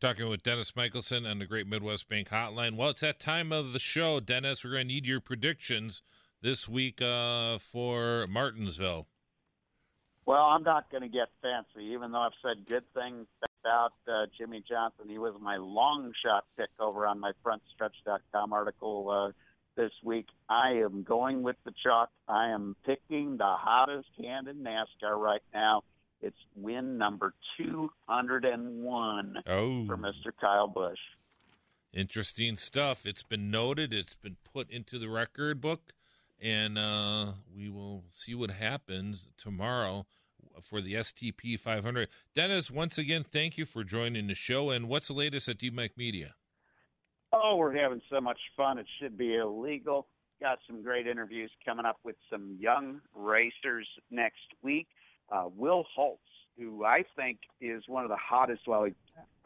We're 0.00 0.08
talking 0.08 0.30
with 0.30 0.42
Dennis 0.42 0.72
Michelsen 0.72 1.30
on 1.30 1.40
the 1.40 1.46
Great 1.46 1.66
Midwest 1.66 2.08
Bank 2.08 2.30
Hotline. 2.30 2.76
Well, 2.76 2.88
it's 2.88 3.02
that 3.02 3.20
time 3.20 3.52
of 3.52 3.74
the 3.74 3.78
show, 3.78 4.18
Dennis. 4.18 4.64
We're 4.64 4.70
going 4.70 4.88
to 4.88 4.94
need 4.94 5.06
your 5.06 5.20
predictions 5.20 6.00
this 6.40 6.66
week 6.66 7.02
uh, 7.02 7.58
for 7.58 8.26
Martinsville. 8.26 9.08
Well, 10.24 10.42
I'm 10.42 10.62
not 10.62 10.90
going 10.90 11.02
to 11.02 11.08
get 11.08 11.28
fancy, 11.42 11.92
even 11.92 12.12
though 12.12 12.20
I've 12.20 12.32
said 12.40 12.66
good 12.66 12.84
things 12.94 13.26
about 13.62 13.92
uh, 14.08 14.24
Jimmie 14.38 14.64
Johnson. 14.66 15.06
He 15.06 15.18
was 15.18 15.34
my 15.38 15.58
long 15.58 16.12
shot 16.24 16.44
pick 16.56 16.70
over 16.78 17.06
on 17.06 17.20
my 17.20 17.32
frontstretch.com 17.44 18.54
article 18.54 19.10
uh, 19.10 19.32
this 19.76 19.92
week. 20.02 20.28
I 20.48 20.80
am 20.82 21.02
going 21.02 21.42
with 21.42 21.56
the 21.66 21.74
chalk. 21.82 22.08
I 22.26 22.48
am 22.48 22.74
picking 22.86 23.36
the 23.36 23.54
hottest 23.58 24.08
hand 24.18 24.48
in 24.48 24.64
NASCAR 24.64 25.18
right 25.18 25.42
now. 25.52 25.82
It's 26.22 26.36
win 26.54 26.98
number 26.98 27.34
201 27.56 29.36
oh. 29.46 29.86
for 29.86 29.96
Mr. 29.96 30.32
Kyle 30.40 30.68
Busch. 30.68 30.98
Interesting 31.92 32.56
stuff. 32.56 33.06
It's 33.06 33.22
been 33.22 33.50
noted, 33.50 33.92
it's 33.92 34.14
been 34.14 34.36
put 34.52 34.70
into 34.70 34.98
the 34.98 35.08
record 35.08 35.60
book, 35.60 35.92
and 36.40 36.78
uh, 36.78 37.32
we 37.54 37.68
will 37.68 38.04
see 38.12 38.34
what 38.34 38.50
happens 38.50 39.28
tomorrow 39.36 40.06
for 40.62 40.80
the 40.80 40.94
STP 40.94 41.58
500. 41.58 42.08
Dennis, 42.34 42.70
once 42.70 42.98
again, 42.98 43.24
thank 43.24 43.58
you 43.58 43.66
for 43.66 43.82
joining 43.82 44.26
the 44.26 44.34
show. 44.34 44.70
And 44.70 44.88
what's 44.88 45.08
the 45.08 45.14
latest 45.14 45.48
at 45.48 45.58
DMAC 45.58 45.90
Media? 45.96 46.34
Oh, 47.32 47.56
we're 47.56 47.76
having 47.76 48.02
so 48.10 48.20
much 48.20 48.38
fun. 48.56 48.78
It 48.78 48.86
should 49.00 49.16
be 49.16 49.36
illegal. 49.36 50.06
Got 50.40 50.58
some 50.66 50.82
great 50.82 51.06
interviews 51.06 51.50
coming 51.64 51.86
up 51.86 51.98
with 52.04 52.16
some 52.30 52.56
young 52.58 53.00
racers 53.14 53.86
next 54.10 54.38
week. 54.62 54.88
Uh, 55.30 55.44
Will 55.56 55.84
Holtz, 55.94 56.22
who 56.58 56.84
I 56.84 57.04
think 57.16 57.38
is 57.60 57.84
one 57.86 58.04
of 58.04 58.10
the 58.10 58.16
hottest, 58.16 58.62
well, 58.66 58.88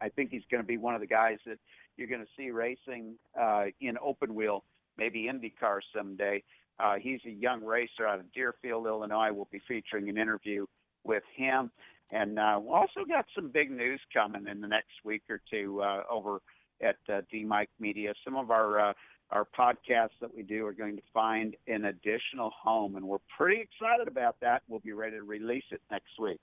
I 0.00 0.08
think 0.08 0.30
he's 0.30 0.42
going 0.50 0.62
to 0.62 0.66
be 0.66 0.78
one 0.78 0.94
of 0.94 1.00
the 1.00 1.06
guys 1.06 1.38
that 1.46 1.58
you're 1.96 2.08
going 2.08 2.22
to 2.22 2.30
see 2.36 2.50
racing 2.50 3.14
uh, 3.40 3.66
in 3.80 3.96
open 4.02 4.34
wheel, 4.34 4.64
maybe 4.96 5.28
IndyCar 5.32 5.80
someday. 5.94 6.42
Uh, 6.80 6.94
he's 7.00 7.20
a 7.26 7.30
young 7.30 7.62
racer 7.64 8.06
out 8.06 8.18
of 8.18 8.32
Deerfield, 8.32 8.86
Illinois. 8.86 9.30
We'll 9.32 9.48
be 9.50 9.62
featuring 9.68 10.08
an 10.08 10.18
interview 10.18 10.66
with 11.04 11.22
him. 11.36 11.70
And 12.10 12.38
uh, 12.38 12.60
we 12.62 12.70
also 12.70 13.04
got 13.08 13.26
some 13.34 13.48
big 13.48 13.70
news 13.70 14.00
coming 14.12 14.46
in 14.48 14.60
the 14.60 14.68
next 14.68 15.04
week 15.04 15.22
or 15.30 15.40
two 15.50 15.82
uh, 15.82 16.02
over 16.10 16.40
at 16.82 16.96
uh, 17.08 17.20
DMAC 17.32 17.66
Media. 17.78 18.12
Some 18.24 18.36
of 18.36 18.50
our 18.50 18.90
uh, 18.90 18.92
our 19.30 19.46
podcasts 19.58 20.18
that 20.20 20.34
we 20.34 20.42
do 20.42 20.66
are 20.66 20.72
going 20.72 20.96
to 20.96 21.02
find 21.12 21.56
an 21.66 21.86
additional 21.86 22.50
home, 22.50 22.96
and 22.96 23.06
we're 23.06 23.18
pretty 23.36 23.60
excited 23.60 24.08
about 24.08 24.36
that. 24.40 24.62
We'll 24.68 24.80
be 24.80 24.92
ready 24.92 25.16
to 25.16 25.22
release 25.22 25.64
it 25.70 25.80
next 25.90 26.18
week. 26.20 26.40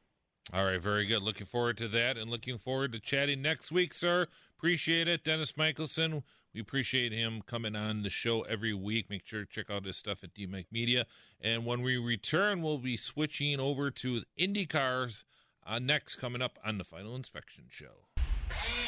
All 0.53 0.65
right, 0.65 0.81
very 0.81 1.05
good. 1.05 1.21
Looking 1.21 1.45
forward 1.45 1.77
to 1.77 1.87
that, 1.89 2.17
and 2.17 2.29
looking 2.29 2.57
forward 2.57 2.91
to 2.93 2.99
chatting 2.99 3.41
next 3.41 3.71
week, 3.71 3.93
sir. 3.93 4.27
Appreciate 4.57 5.07
it, 5.07 5.23
Dennis 5.23 5.53
Michelsen. 5.53 6.23
We 6.53 6.59
appreciate 6.59 7.13
him 7.13 7.41
coming 7.45 7.75
on 7.75 8.03
the 8.03 8.09
show 8.09 8.41
every 8.41 8.73
week. 8.73 9.09
Make 9.09 9.25
sure 9.25 9.45
to 9.45 9.49
check 9.49 9.69
out 9.69 9.85
his 9.85 9.95
stuff 9.95 10.23
at 10.23 10.33
DMAC 10.33 10.65
Media. 10.71 11.05
And 11.39 11.65
when 11.65 11.81
we 11.81 11.97
return, 11.97 12.61
we'll 12.61 12.77
be 12.77 12.97
switching 12.97 13.59
over 13.59 13.89
to 13.91 14.23
IndyCars 14.37 15.23
uh, 15.65 15.79
next, 15.79 16.17
coming 16.17 16.41
up 16.41 16.59
on 16.65 16.77
the 16.77 16.83
Final 16.83 17.15
Inspection 17.15 17.65
Show. 17.69 18.80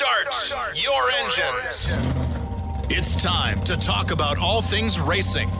Start 0.00 0.82
your 0.82 1.10
engines. 1.20 1.94
It's 2.88 3.14
time 3.14 3.60
to 3.64 3.76
talk 3.76 4.12
about 4.12 4.38
all 4.38 4.62
things 4.62 4.98
racing 4.98 5.50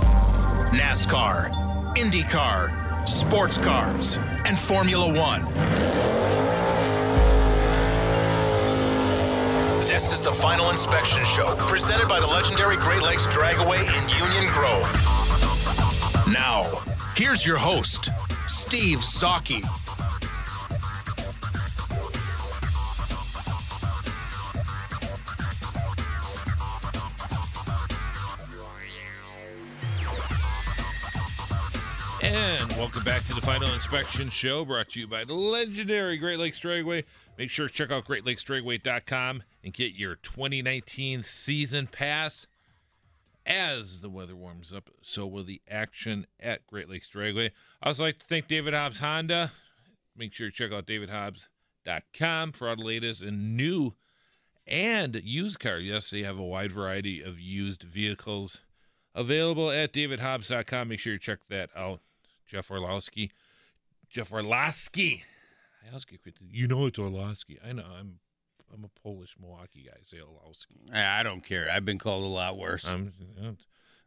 NASCAR, 0.71 1.51
IndyCar, 1.97 3.07
sports 3.07 3.59
cars, 3.59 4.17
and 4.47 4.59
Formula 4.59 5.09
One. 5.09 5.45
This 9.81 10.15
is 10.15 10.23
the 10.23 10.33
Final 10.33 10.71
Inspection 10.71 11.23
Show, 11.27 11.57
presented 11.67 12.09
by 12.09 12.19
the 12.19 12.27
legendary 12.27 12.77
Great 12.77 13.03
Lakes 13.03 13.27
Dragaway 13.27 13.81
in 13.81 14.09
Union 14.25 14.51
Grove. 14.55 14.91
Now, 16.33 16.65
here's 17.15 17.47
your 17.47 17.59
host, 17.59 18.09
Steve 18.47 19.01
Zocchi. 19.01 19.63
To 33.31 33.37
the 33.37 33.47
Final 33.47 33.73
Inspection 33.73 34.29
Show, 34.29 34.65
brought 34.65 34.89
to 34.91 35.01
you 35.01 35.07
by 35.07 35.25
the 35.25 35.35
legendary 35.35 36.17
Great 36.17 36.41
Lakes 36.41 36.59
Dragway. 36.59 37.05
Make 37.39 37.49
sure 37.49 37.69
to 37.69 37.73
check 37.73 37.93
out 37.93 38.05
GreatLakesDragway.com 38.07 39.43
and 39.63 39.73
get 39.73 39.95
your 39.95 40.17
2019 40.17 41.23
season 41.23 41.87
pass. 41.87 42.47
As 43.47 44.01
the 44.01 44.11
weather 44.11 44.35
warms 44.35 44.73
up, 44.73 44.91
so 45.03 45.29
will 45.29 45.45
the 45.45 45.63
action 45.71 46.27
at 46.41 46.67
Great 46.67 46.89
Lakes 46.89 47.09
Dragway. 47.09 47.51
I 47.81 47.89
also 47.89 48.05
like 48.05 48.19
to 48.19 48.27
thank 48.27 48.49
David 48.49 48.75
Hobbs 48.75 48.99
Honda. 48.99 49.53
Make 50.17 50.33
sure 50.33 50.51
to 50.51 50.57
check 50.57 50.73
out 50.73 50.87
DavidHobbs.com 50.87 52.53
for 52.53 52.69
all 52.69 52.77
the 52.77 52.83
latest 52.83 53.23
and 53.23 53.57
new 53.57 53.95
and 54.67 55.21
used 55.23 55.61
cars. 55.61 55.85
Yes, 55.85 56.11
they 56.11 56.23
have 56.23 56.39
a 56.39 56.45
wide 56.45 56.73
variety 56.73 57.23
of 57.23 57.39
used 57.39 57.85
vehicles 57.85 58.61
available 59.15 59.71
at 59.71 59.93
DavidHobbs.com. 59.93 60.89
Make 60.89 60.99
sure 60.99 61.13
you 61.13 61.19
check 61.19 61.41
that 61.49 61.71
out. 61.77 62.01
Jeff 62.51 62.69
Orlowski. 62.71 63.31
Jeff 64.09 64.33
Orlowski. 64.33 65.23
I 65.85 65.95
ask 65.95 66.11
you, 66.11 66.19
You 66.51 66.67
know 66.67 66.87
it's 66.87 66.99
Orlowski. 66.99 67.59
I 67.65 67.73
know. 67.73 67.85
I'm 67.99 68.19
I'm 68.73 68.85
a 68.85 69.01
Polish 69.03 69.37
Milwaukee 69.41 69.87
guy. 69.87 69.93
I 69.95 70.03
say 70.03 70.19
Orlowski. 70.21 70.75
I 70.93 71.23
don't 71.23 71.45
care. 71.45 71.71
I've 71.71 71.85
been 71.85 71.99
called 71.99 72.25
a 72.25 72.27
lot 72.27 72.59
worse. 72.59 72.91
You 72.91 73.13
know, 73.41 73.57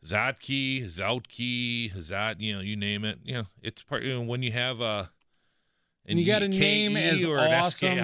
Zatki, 0.06 0.84
Zoutki, 0.84 1.94
Zat, 1.98 2.42
you 2.42 2.56
know, 2.56 2.62
you 2.62 2.76
name 2.76 3.06
it. 3.06 3.20
You 3.24 3.34
know, 3.34 3.44
it's 3.62 3.82
part. 3.82 4.04
You 4.04 4.16
know, 4.16 4.22
when 4.24 4.44
you 4.44 4.52
have 4.52 4.82
a 4.82 5.10
and 6.06 6.20
you 6.20 6.26
got 6.26 6.44
a 6.44 6.50
name 6.50 6.98
as 6.98 7.24
awesome 7.24 8.00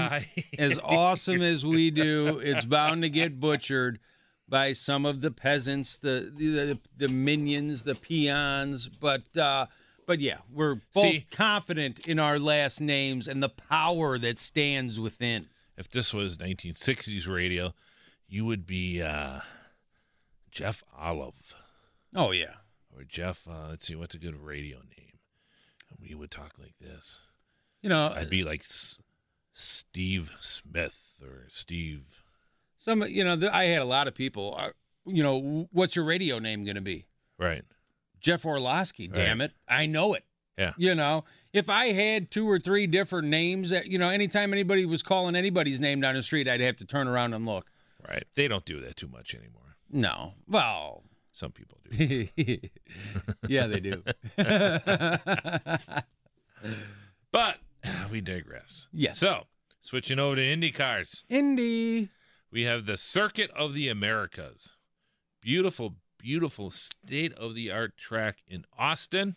as 0.57 0.79
awesome 0.79 1.41
as 1.41 1.65
we 1.65 1.91
do, 1.91 2.39
it's 2.39 2.63
bound 2.63 3.01
to 3.01 3.09
get 3.09 3.41
butchered 3.41 3.99
by 4.47 4.71
some 4.71 5.05
of 5.05 5.19
the 5.19 5.31
peasants, 5.31 5.97
the 5.97 6.31
the, 6.33 6.79
the 6.95 7.09
minions, 7.09 7.83
the 7.83 7.95
peons. 7.95 8.87
But 8.87 9.35
uh, 9.37 9.65
but 10.09 10.19
yeah, 10.19 10.39
we're 10.51 10.81
both 10.95 11.03
See- 11.03 11.25
confident 11.29 12.07
in 12.07 12.17
our 12.17 12.39
last 12.39 12.81
names 12.81 13.27
and 13.27 13.43
the 13.43 13.47
power 13.49 14.17
that 14.17 14.39
stands 14.39 14.99
within. 14.99 15.45
If 15.77 15.87
this 15.91 16.11
was 16.11 16.37
1960s 16.37 17.27
radio, 17.27 17.75
you 18.27 18.43
would 18.43 18.65
be 18.65 19.03
uh, 19.03 19.41
Jeff 20.49 20.83
Olive 20.97 21.53
Oh 22.15 22.31
yeah. 22.31 22.55
or 22.95 23.03
Jeff. 23.03 23.47
Uh, 23.47 23.67
let's 23.69 23.85
see, 23.85 23.93
what's 23.93 24.15
a 24.15 24.17
good 24.17 24.35
radio 24.35 24.77
name? 24.77 25.19
We 26.01 26.15
would 26.15 26.31
talk 26.31 26.53
like 26.59 26.73
this. 26.81 27.19
You 27.83 27.89
know, 27.89 28.11
I'd 28.15 28.31
be 28.31 28.43
like 28.43 28.61
S- 28.61 28.99
Steve 29.53 30.31
Smith 30.39 31.19
or 31.21 31.45
Steve. 31.49 32.23
some 32.77 33.03
you 33.03 33.23
know, 33.23 33.37
th- 33.39 33.51
I 33.51 33.65
had 33.65 33.83
a 33.83 33.85
lot 33.85 34.07
of 34.07 34.15
people. 34.15 34.55
Uh, 34.57 34.69
you 35.05 35.21
know, 35.21 35.67
what's 35.71 35.95
your 35.95 36.05
radio 36.05 36.39
name 36.39 36.63
going 36.65 36.75
to 36.75 36.81
be? 36.81 37.05
Right. 37.37 37.63
Jeff 38.19 38.45
Orlowski. 38.45 39.07
Damn 39.07 39.39
Right. 39.39 39.49
it, 39.49 39.55
I 39.67 39.85
know 39.85 40.13
it. 40.13 40.23
Yeah. 40.57 40.73
You 40.77 40.93
know, 40.95 41.23
if 41.53 41.69
I 41.69 41.85
had 41.93 42.31
two 42.31 42.49
or 42.49 42.59
three 42.59 42.85
different 42.85 43.27
names, 43.29 43.69
that 43.69 43.87
you 43.87 43.97
know, 43.97 44.09
anytime 44.09 44.51
anybody 44.53 44.85
was 44.85 45.01
calling 45.01 45.35
anybody's 45.35 45.79
name 45.79 46.01
down 46.01 46.15
the 46.15 46.21
street, 46.23 46.47
I'd 46.47 46.59
have 46.61 46.75
to 46.77 46.85
turn 46.85 47.07
around 47.07 47.33
and 47.33 47.45
look. 47.45 47.67
Right. 48.07 48.23
They 48.35 48.47
don't 48.47 48.65
do 48.65 48.79
that 48.81 48.95
too 48.97 49.07
much 49.07 49.33
anymore. 49.33 49.75
No, 49.91 50.33
well, 50.47 51.03
Some 51.31 51.51
people 51.51 51.79
do. 51.89 52.27
yeah, 53.47 53.65
they 53.67 53.79
do. 53.79 54.03
but 57.31 57.57
we 58.11 58.21
digress. 58.21 58.87
Yes. 58.91 59.17
So, 59.17 59.45
switching 59.81 60.19
over 60.19 60.35
to 60.35 60.45
Indy 60.45 60.71
cars, 60.71 61.25
Indy. 61.29 62.09
we 62.51 62.63
have 62.63 62.85
the 62.85 62.97
Circuit 62.97 63.51
of 63.51 63.73
the 63.73 63.87
Americas. 63.89 64.73
Beautiful, 65.41 65.95
beautiful 66.19 66.69
state 66.69 67.33
of 67.33 67.55
the 67.55 67.71
art 67.71 67.97
track 67.97 68.43
in 68.47 68.65
Austin. 68.77 69.35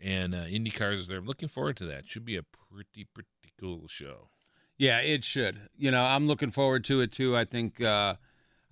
And 0.00 0.34
uh, 0.34 0.46
Indy 0.50 0.70
cars 0.70 0.98
is 0.98 1.08
there. 1.08 1.18
I'm 1.18 1.26
looking 1.26 1.48
forward 1.48 1.76
to 1.76 1.84
that. 1.86 2.08
Should 2.08 2.24
be 2.24 2.36
a 2.36 2.42
pretty, 2.42 3.06
pretty 3.14 3.28
cool 3.60 3.86
show. 3.86 4.28
Yeah, 4.76 4.98
it 4.98 5.22
should. 5.22 5.60
You 5.76 5.92
know, 5.92 6.02
I'm 6.02 6.26
looking 6.26 6.50
forward 6.50 6.82
to 6.84 7.00
it 7.02 7.12
too. 7.12 7.36
I 7.36 7.44
think 7.44 7.80
uh 7.80 8.16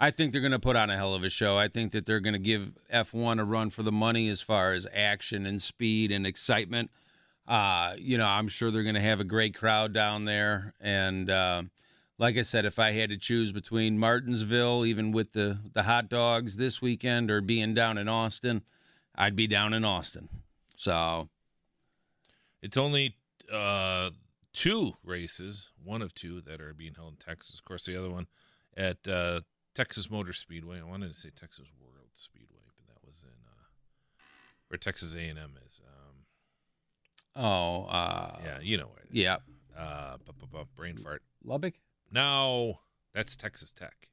I 0.02 0.10
think 0.10 0.32
they're 0.32 0.40
going 0.40 0.52
to 0.52 0.58
put 0.58 0.76
on 0.76 0.88
a 0.88 0.96
hell 0.96 1.14
of 1.14 1.24
a 1.24 1.28
show. 1.28 1.58
I 1.58 1.68
think 1.68 1.92
that 1.92 2.06
they're 2.06 2.20
going 2.20 2.32
to 2.32 2.38
give 2.38 2.72
F1 2.90 3.38
a 3.38 3.44
run 3.44 3.68
for 3.68 3.82
the 3.82 3.92
money 3.92 4.30
as 4.30 4.40
far 4.40 4.72
as 4.72 4.86
action 4.94 5.44
and 5.44 5.60
speed 5.60 6.10
and 6.10 6.26
excitement. 6.26 6.90
Uh, 7.46 7.96
you 7.98 8.16
know, 8.16 8.26
I'm 8.26 8.48
sure 8.48 8.70
they're 8.70 8.82
going 8.82 8.94
to 8.94 9.02
have 9.02 9.20
a 9.20 9.24
great 9.24 9.54
crowd 9.54 9.92
down 9.92 10.24
there. 10.24 10.72
And 10.80 11.28
uh, 11.28 11.64
like 12.20 12.36
I 12.36 12.42
said, 12.42 12.66
if 12.66 12.78
I 12.78 12.92
had 12.92 13.08
to 13.08 13.16
choose 13.16 13.50
between 13.50 13.98
Martinsville, 13.98 14.84
even 14.84 15.10
with 15.10 15.32
the 15.32 15.58
the 15.72 15.84
hot 15.84 16.10
dogs 16.10 16.58
this 16.58 16.82
weekend, 16.82 17.30
or 17.30 17.40
being 17.40 17.72
down 17.72 17.96
in 17.96 18.08
Austin, 18.08 18.62
I'd 19.14 19.34
be 19.34 19.46
down 19.46 19.72
in 19.72 19.84
Austin. 19.84 20.28
So 20.76 21.30
It's 22.62 22.76
only 22.76 23.16
uh, 23.50 24.10
two 24.52 24.92
races, 25.02 25.70
one 25.82 26.02
of 26.02 26.14
two 26.14 26.42
that 26.42 26.60
are 26.60 26.74
being 26.74 26.94
held 26.94 27.14
in 27.14 27.26
Texas. 27.26 27.58
Of 27.58 27.64
course, 27.64 27.86
the 27.86 27.96
other 27.96 28.10
one 28.10 28.26
at 28.76 29.08
uh, 29.08 29.40
Texas 29.74 30.10
Motor 30.10 30.34
Speedway. 30.34 30.78
I 30.78 30.84
wanted 30.84 31.14
to 31.14 31.18
say 31.18 31.30
Texas 31.30 31.68
World 31.80 32.10
Speedway, 32.14 32.60
but 32.66 32.86
that 32.94 33.06
was 33.06 33.22
in 33.22 33.30
uh, 33.46 33.64
where 34.68 34.76
Texas 34.76 35.14
A&M 35.14 35.56
is. 35.66 35.80
Um, 35.86 37.42
oh 37.42 37.84
uh, 37.86 38.36
yeah, 38.44 38.58
you 38.60 38.76
know 38.76 38.88
where. 38.88 39.04
It 39.04 39.16
is. 39.16 39.22
yeah, 39.22 39.36
Uh, 39.74 40.18
brain 40.76 40.98
fart. 40.98 41.22
Lubbock, 41.42 41.74
No, 42.10 42.80
that's 43.14 43.36
Texas 43.36 43.72
Tech. 43.72 44.08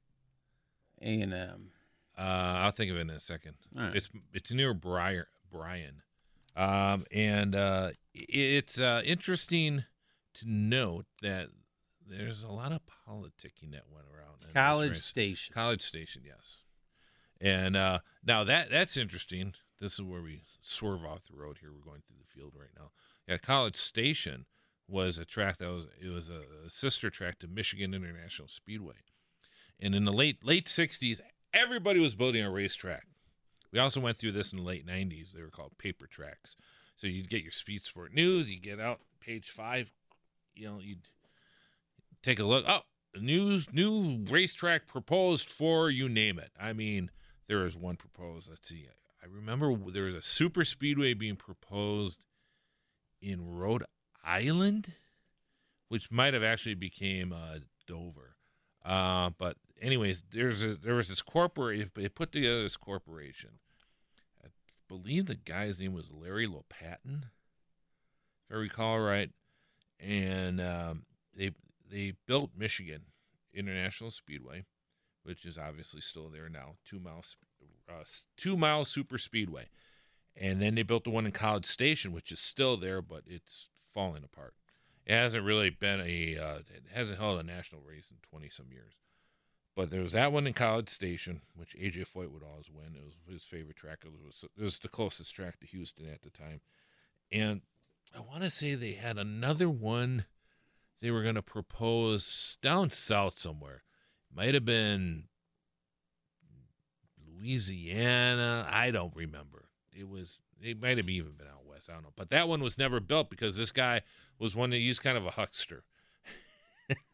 A 1.01 1.21
and 1.21 1.33
M. 1.33 1.71
Uh, 2.17 2.21
I'll 2.21 2.71
think 2.71 2.91
of 2.91 2.97
it 2.97 3.01
in 3.01 3.09
a 3.09 3.19
second. 3.19 3.55
Right. 3.75 3.95
It's 3.95 4.09
it's 4.33 4.51
near 4.51 4.73
Briar, 4.73 5.27
Bryan, 5.51 6.01
um, 6.55 7.05
and 7.11 7.53
uh, 7.55 7.91
it's 8.13 8.79
uh, 8.79 9.01
interesting 9.05 9.83
to 10.35 10.49
note 10.49 11.05
that 11.21 11.49
there's 12.07 12.41
a 12.41 12.47
lot 12.47 12.71
of 12.71 12.81
politicking 13.07 13.71
that 13.71 13.83
went 13.91 14.05
around. 14.13 14.27
College. 14.53 14.97
Station. 14.97 15.53
College 15.53 15.81
Station, 15.81 16.23
yes. 16.25 16.61
And 17.39 17.75
uh, 17.75 17.99
now 18.25 18.43
that 18.43 18.71
that's 18.71 18.97
interesting. 18.97 19.53
This 19.79 19.93
is 19.93 20.01
where 20.01 20.21
we 20.21 20.41
swerve 20.61 21.05
off 21.05 21.25
the 21.29 21.37
road 21.37 21.57
here. 21.61 21.69
We're 21.71 21.89
going 21.91 22.01
through 22.07 22.17
the 22.19 22.39
field 22.39 22.53
right 22.57 22.71
now. 22.75 22.91
Yeah, 23.27 23.37
College 23.37 23.75
Station 23.75 24.45
was 24.88 25.17
a 25.17 25.25
track 25.25 25.57
that 25.57 25.69
was 25.69 25.85
it 26.01 26.09
was 26.09 26.29
a, 26.29 26.69
sister 26.69 27.09
track 27.09 27.39
to 27.39 27.47
Michigan 27.47 27.93
International 27.93 28.47
Speedway. 28.47 28.95
And 29.79 29.93
in 29.93 30.05
the 30.05 30.13
late 30.13 30.45
late 30.45 30.65
'60s, 30.65 31.19
everybody 31.53 31.99
was 31.99 32.15
building 32.15 32.43
a 32.43 32.51
racetrack. 32.51 33.07
We 33.71 33.79
also 33.79 33.99
went 33.99 34.17
through 34.17 34.31
this 34.31 34.51
in 34.51 34.59
the 34.59 34.63
late 34.63 34.85
'90s. 34.85 35.31
They 35.33 35.41
were 35.41 35.49
called 35.49 35.77
paper 35.77 36.07
tracks. 36.07 36.55
So 36.95 37.07
you'd 37.07 37.29
get 37.29 37.43
your 37.43 37.51
Speed 37.51 37.83
Sport 37.83 38.13
news. 38.13 38.49
You 38.49 38.59
get 38.59 38.79
out 38.79 39.01
page 39.19 39.49
five. 39.49 39.91
You 40.55 40.67
know, 40.67 40.79
you'd 40.81 41.07
take 42.23 42.39
a 42.39 42.43
look. 42.43 42.65
Oh, 42.67 42.81
a 43.13 43.19
new 43.19 44.25
racetrack 44.29 44.88
proposed 44.88 45.49
for 45.49 45.89
you 45.89 46.09
name 46.09 46.39
it. 46.39 46.51
I 46.59 46.73
mean, 46.73 47.11
there 47.47 47.65
is 47.65 47.77
one 47.77 47.95
proposed. 47.95 48.49
Let's 48.49 48.67
see. 48.67 48.88
I 49.21 49.25
remember 49.25 49.75
there 49.91 50.05
was 50.05 50.15
a 50.15 50.21
super 50.21 50.63
speedway 50.63 51.13
being 51.13 51.35
proposed 51.35 52.25
in 53.21 53.55
Rhode 53.55 53.83
Island, 54.28 54.93
which 55.88 56.11
might 56.11 56.34
have 56.34 56.43
actually 56.43 56.75
became 56.75 57.32
uh, 57.32 57.59
Dover. 57.88 58.36
Uh, 58.86 59.32
but 59.38 59.57
anyways, 59.82 60.23
there's 60.32 60.63
a, 60.63 60.75
there 60.75 60.95
was 60.95 61.07
this 61.07 61.21
corporation. 61.21 61.89
They 61.95 62.09
put 62.09 62.32
together 62.32 62.61
this 62.61 62.78
corporation. 62.78 63.51
I 64.43 64.49
believe 64.88 65.25
the 65.25 65.36
guy's 65.36 65.80
name 65.80 65.93
was 65.93 66.11
Larry 66.11 66.47
Lopatin, 66.47 67.23
if 68.49 68.51
I 68.51 68.55
recall 68.55 68.99
right, 68.99 69.30
and 69.99 70.61
um, 70.61 71.05
they 71.36 71.51
they 71.89 72.13
built 72.28 72.51
Michigan 72.57 73.03
International 73.53 74.11
Speedway, 74.11 74.65
which 75.23 75.45
is 75.45 75.57
obviously 75.57 76.01
still 76.01 76.30
there 76.30 76.49
now, 76.49 76.75
two 76.86 76.99
miles 76.99 77.36
uh, 77.89 78.03
two 78.36 78.57
mile 78.57 78.86
super 78.86 79.17
speedway, 79.17 79.67
and 80.36 80.61
then 80.61 80.75
they 80.75 80.84
built 80.84 81.03
the 81.03 81.09
one 81.09 81.25
in 81.25 81.32
College 81.32 81.65
Station, 81.65 82.11
which 82.11 82.32
is 82.32 82.39
still 82.39 82.78
there, 82.78 83.01
but 83.01 83.23
it's 83.25 83.69
falling 83.97 84.23
apart. 84.23 84.53
It 85.07 85.15
hasn't 85.15 85.43
really 85.43 85.71
been 85.71 86.01
a 86.01 86.37
uh, 86.37 86.59
it 86.59 86.83
hasn't 86.93 87.17
held 87.17 87.39
a 87.39 87.43
national 87.43 87.81
race 87.81 88.11
in 88.11 88.17
twenty 88.21 88.49
some 88.49 88.67
years. 88.71 88.93
But 89.75 89.89
there 89.89 90.01
was 90.01 90.11
that 90.11 90.31
one 90.31 90.45
in 90.45 90.53
College 90.53 90.89
Station, 90.89 91.41
which 91.55 91.75
AJ 91.75 92.07
Foyt 92.07 92.31
would 92.31 92.43
always 92.43 92.69
win. 92.69 92.95
It 92.95 93.03
was 93.03 93.15
his 93.27 93.43
favorite 93.43 93.75
track. 93.75 94.03
It 94.05 94.11
was 94.11 94.43
it 94.55 94.61
was 94.61 94.77
the 94.77 94.87
closest 94.87 95.33
track 95.33 95.59
to 95.61 95.65
Houston 95.65 96.07
at 96.07 96.21
the 96.21 96.29
time, 96.29 96.61
and 97.31 97.61
I 98.15 98.19
want 98.19 98.43
to 98.43 98.51
say 98.51 98.75
they 98.75 98.93
had 98.93 99.17
another 99.17 99.67
one 99.67 100.25
they 101.01 101.09
were 101.09 101.23
going 101.23 101.35
to 101.35 101.41
propose 101.41 102.57
down 102.61 102.91
south 102.91 103.39
somewhere. 103.39 103.81
Might 104.31 104.53
have 104.53 104.65
been 104.65 105.23
Louisiana. 107.27 108.67
I 108.69 108.91
don't 108.91 109.15
remember. 109.15 109.69
It 109.91 110.07
was. 110.07 110.39
It 110.62 110.82
might 110.82 110.97
have 110.97 111.10
even 111.10 111.34
been 111.34 111.47
out 111.47 111.66
west. 111.66 111.89
I 111.89 111.93
don't 111.93 112.03
know. 112.03 112.14
But 112.16 112.30
that 112.30 112.47
one 112.47 112.62
was 112.62 112.78
never 112.78 112.99
built 112.99 113.30
because 113.30 113.58
this 113.58 113.72
guy 113.72 114.01
was 114.39 114.55
one 114.55 114.70
that 114.72 114.78
he's 114.78 114.99
kind 114.99 115.18
of 115.18 115.26
a 115.26 115.32
huckster. 115.32 115.84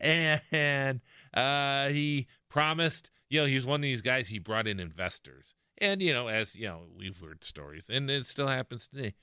and 0.00 1.00
uh, 1.34 1.88
he 1.88 2.26
promised, 2.48 3.10
you 3.28 3.40
know, 3.40 3.46
he 3.46 3.54
was 3.54 3.66
one 3.66 3.80
of 3.80 3.82
these 3.82 4.02
guys. 4.02 4.28
He 4.28 4.38
brought 4.38 4.66
in 4.66 4.80
investors, 4.80 5.54
and 5.78 6.00
you 6.02 6.12
know, 6.12 6.28
as 6.28 6.56
you 6.56 6.66
know, 6.66 6.82
we've 6.96 7.18
heard 7.18 7.44
stories, 7.44 7.88
and 7.90 8.10
it 8.10 8.26
still 8.26 8.48
happens 8.48 8.86
today. 8.88 9.14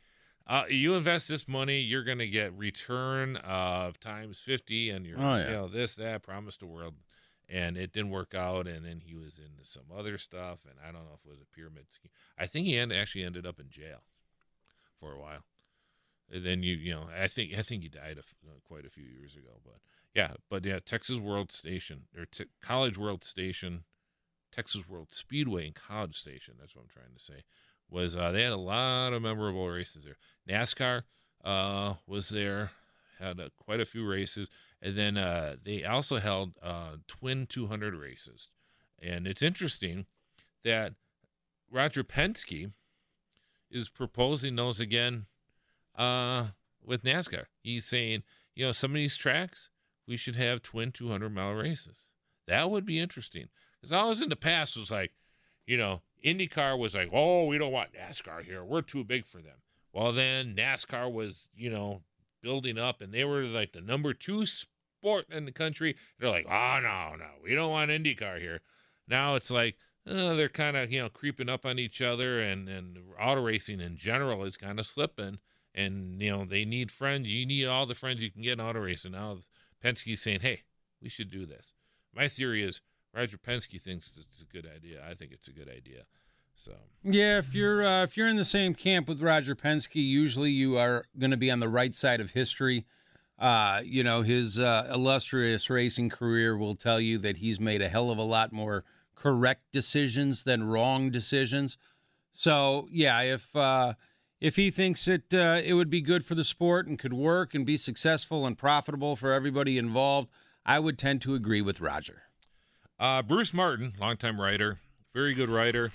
Uh, 0.47 0.63
you 0.69 0.93
invest 0.93 1.27
this 1.27 1.47
money, 1.47 1.79
you're 1.79 2.03
going 2.03 2.19
to 2.19 2.27
get 2.27 2.55
return 2.55 3.35
of 3.37 3.99
times 3.99 4.37
50 4.37 4.91
and 4.91 5.03
you're, 5.03 5.17
Oh, 5.19 5.37
yeah. 5.37 5.45
you 5.47 5.51
know, 5.53 5.67
this, 5.67 5.95
that, 5.95 6.21
promised 6.21 6.59
the 6.59 6.67
world. 6.67 6.93
And 7.47 7.77
it 7.77 7.91
didn't 7.93 8.09
work 8.09 8.33
out. 8.33 8.67
And 8.67 8.85
then 8.85 9.01
he 9.05 9.15
was 9.15 9.37
into 9.37 9.63
some 9.69 9.85
other 9.95 10.17
stuff. 10.17 10.59
And 10.65 10.75
I 10.81 10.91
don't 10.91 11.05
know 11.05 11.13
if 11.15 11.25
it 11.25 11.31
was 11.31 11.41
a 11.41 11.55
pyramid 11.55 11.85
scheme. 11.91 12.11
I 12.37 12.47
think 12.47 12.65
he 12.65 12.77
end, 12.77 12.91
actually 12.91 13.23
ended 13.23 13.45
up 13.45 13.59
in 13.59 13.69
jail 13.69 14.01
for 14.99 15.13
a 15.13 15.19
while. 15.19 15.43
And 16.31 16.43
then 16.43 16.63
you, 16.63 16.75
you 16.75 16.91
know, 16.91 17.07
I 17.15 17.27
think, 17.27 17.53
I 17.55 17.61
think 17.61 17.83
he 17.83 17.89
died 17.89 18.17
a 18.17 18.49
uh, 18.49 18.55
quite 18.67 18.85
a 18.85 18.89
few 18.89 19.05
years 19.05 19.35
ago. 19.35 19.59
But 19.63 19.75
yeah, 20.15 20.33
but 20.49 20.65
yeah, 20.65 20.79
Texas 20.83 21.19
World 21.19 21.51
Station 21.51 22.03
or 22.17 22.25
t- 22.25 22.45
College 22.61 22.97
World 22.97 23.23
Station, 23.23 23.83
Texas 24.51 24.89
World 24.89 25.11
Speedway 25.11 25.67
and 25.67 25.75
College 25.75 26.17
Station. 26.17 26.55
That's 26.59 26.75
what 26.75 26.83
I'm 26.83 26.89
trying 26.89 27.15
to 27.15 27.23
say 27.23 27.43
was 27.89 28.15
uh, 28.15 28.31
they 28.31 28.43
had 28.43 28.51
a 28.51 28.57
lot 28.57 29.13
of 29.13 29.21
memorable 29.21 29.67
races 29.67 30.03
there. 30.03 30.17
NASCAR 30.47 31.03
uh, 31.43 31.95
was 32.07 32.29
there, 32.29 32.71
had 33.19 33.39
quite 33.57 33.79
a 33.79 33.85
few 33.85 34.07
races, 34.07 34.49
and 34.81 34.97
then 34.97 35.17
uh, 35.17 35.55
they 35.63 35.83
also 35.83 36.17
held 36.17 36.53
uh, 36.61 36.97
twin 37.07 37.45
200 37.45 37.95
races. 37.95 38.49
And 39.01 39.27
it's 39.27 39.41
interesting 39.41 40.05
that 40.63 40.93
Roger 41.71 42.03
Penske 42.03 42.71
is 43.71 43.89
proposing 43.89 44.55
those 44.55 44.79
again 44.79 45.25
uh, 45.97 46.47
with 46.83 47.03
NASCAR. 47.03 47.45
He's 47.61 47.85
saying, 47.85 48.23
you 48.55 48.65
know, 48.65 48.71
some 48.71 48.91
of 48.91 48.95
these 48.95 49.17
tracks 49.17 49.69
we 50.07 50.17
should 50.17 50.35
have 50.35 50.61
twin 50.61 50.91
200 50.91 51.29
mile 51.29 51.53
races. 51.53 52.05
That 52.47 52.69
would 52.69 52.85
be 52.85 52.99
interesting 52.99 53.47
because 53.81 53.91
always 53.91 54.21
in 54.21 54.29
the 54.29 54.35
past 54.35 54.77
was 54.77 54.91
like, 54.91 55.11
you 55.65 55.77
know, 55.77 56.01
IndyCar 56.23 56.77
was 56.77 56.95
like, 56.95 57.09
oh, 57.11 57.45
we 57.45 57.57
don't 57.57 57.71
want 57.71 57.89
NASCAR 57.93 58.43
here. 58.43 58.63
We're 58.63 58.81
too 58.81 59.03
big 59.03 59.25
for 59.25 59.37
them. 59.37 59.57
Well, 59.93 60.11
then 60.11 60.55
NASCAR 60.55 61.11
was, 61.11 61.49
you 61.55 61.69
know, 61.69 62.01
building 62.45 62.77
up 62.77 63.01
and 63.01 63.11
they 63.11 63.23
were 63.23 63.41
like 63.41 63.73
the 63.73 63.81
number 63.81 64.13
two 64.13 64.45
sport 64.45 65.25
in 65.31 65.45
the 65.45 65.51
country. 65.51 65.95
They're 66.19 66.29
like, 66.29 66.45
oh, 66.47 66.79
no, 66.79 67.15
no, 67.17 67.29
we 67.43 67.55
don't 67.55 67.71
want 67.71 67.89
IndyCar 67.89 68.39
here. 68.39 68.61
Now 69.07 69.33
it's 69.33 69.49
like, 69.49 69.77
uh, 70.07 70.35
they're 70.35 70.47
kind 70.47 70.77
of, 70.77 70.91
you 70.91 71.01
know, 71.01 71.09
creeping 71.09 71.49
up 71.49 71.65
on 71.65 71.79
each 71.79 72.03
other 72.03 72.39
and, 72.39 72.69
and 72.69 72.99
auto 73.19 73.41
racing 73.41 73.81
in 73.81 73.97
general 73.97 74.43
is 74.43 74.57
kind 74.57 74.79
of 74.79 74.85
slipping. 74.85 75.39
And, 75.73 76.21
you 76.21 76.29
know, 76.29 76.45
they 76.45 76.65
need 76.65 76.91
friends. 76.91 77.27
You 77.27 77.47
need 77.47 77.65
all 77.65 77.87
the 77.87 77.95
friends 77.95 78.23
you 78.23 78.29
can 78.29 78.43
get 78.43 78.59
in 78.59 78.61
auto 78.61 78.81
racing. 78.81 79.13
Now 79.13 79.39
Penske's 79.83 80.21
saying, 80.21 80.41
hey, 80.41 80.61
we 81.01 81.09
should 81.09 81.31
do 81.31 81.47
this. 81.47 81.73
My 82.15 82.27
theory 82.27 82.63
is 82.63 82.79
Roger 83.15 83.37
Penske 83.37 83.81
thinks 83.81 84.15
it's 84.17 84.41
a 84.41 84.45
good 84.45 84.67
idea. 84.67 85.03
I 85.09 85.15
think 85.15 85.31
it's 85.31 85.47
a 85.47 85.53
good 85.53 85.69
idea. 85.69 86.03
So 86.55 86.73
Yeah, 87.03 87.37
if 87.37 87.53
you're 87.53 87.85
uh, 87.85 88.03
if 88.03 88.17
you're 88.17 88.27
in 88.27 88.35
the 88.35 88.43
same 88.43 88.73
camp 88.73 89.07
with 89.07 89.21
Roger 89.21 89.55
Penske, 89.55 89.95
usually 89.95 90.51
you 90.51 90.77
are 90.77 91.05
going 91.17 91.31
to 91.31 91.37
be 91.37 91.51
on 91.51 91.59
the 91.59 91.69
right 91.69 91.93
side 91.93 92.21
of 92.21 92.31
history. 92.31 92.85
Uh, 93.37 93.81
you 93.83 94.03
know, 94.03 94.21
his 94.21 94.59
uh, 94.59 94.89
illustrious 94.93 95.69
racing 95.69 96.09
career 96.09 96.57
will 96.57 96.75
tell 96.75 97.01
you 97.01 97.17
that 97.17 97.37
he's 97.37 97.59
made 97.59 97.81
a 97.81 97.89
hell 97.89 98.09
of 98.09 98.17
a 98.17 98.23
lot 98.23 98.53
more 98.53 98.85
correct 99.13 99.65
decisions 99.71 100.43
than 100.43 100.63
wrong 100.63 101.09
decisions. 101.09 101.77
So 102.31 102.87
yeah, 102.91 103.21
if 103.21 103.55
uh, 103.55 103.93
if 104.39 104.55
he 104.55 104.69
thinks 104.69 105.07
it 105.07 105.33
uh, 105.33 105.61
it 105.63 105.73
would 105.73 105.89
be 105.89 106.01
good 106.01 106.23
for 106.23 106.35
the 106.35 106.43
sport 106.43 106.87
and 106.87 106.97
could 106.97 107.13
work 107.13 107.53
and 107.53 107.65
be 107.65 107.77
successful 107.77 108.45
and 108.45 108.57
profitable 108.57 109.15
for 109.15 109.33
everybody 109.33 109.77
involved, 109.77 110.29
I 110.65 110.79
would 110.79 110.97
tend 110.97 111.21
to 111.23 111.35
agree 111.35 111.61
with 111.61 111.81
Roger. 111.81 112.23
Uh, 112.99 113.21
Bruce 113.21 113.53
Martin, 113.53 113.93
longtime 113.99 114.39
writer, 114.39 114.79
very 115.13 115.33
good 115.33 115.49
writer, 115.49 115.91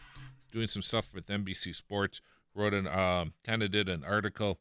doing 0.51 0.69
some 0.69 0.83
stuff 0.83 1.15
with 1.15 1.27
NBC 1.27 1.75
Sports. 1.75 2.21
Wrote 2.55 2.75
an 2.75 2.89
um, 2.89 3.35
kind 3.45 3.63
of 3.63 3.71
did 3.71 3.89
an 3.89 4.03
article 4.05 4.59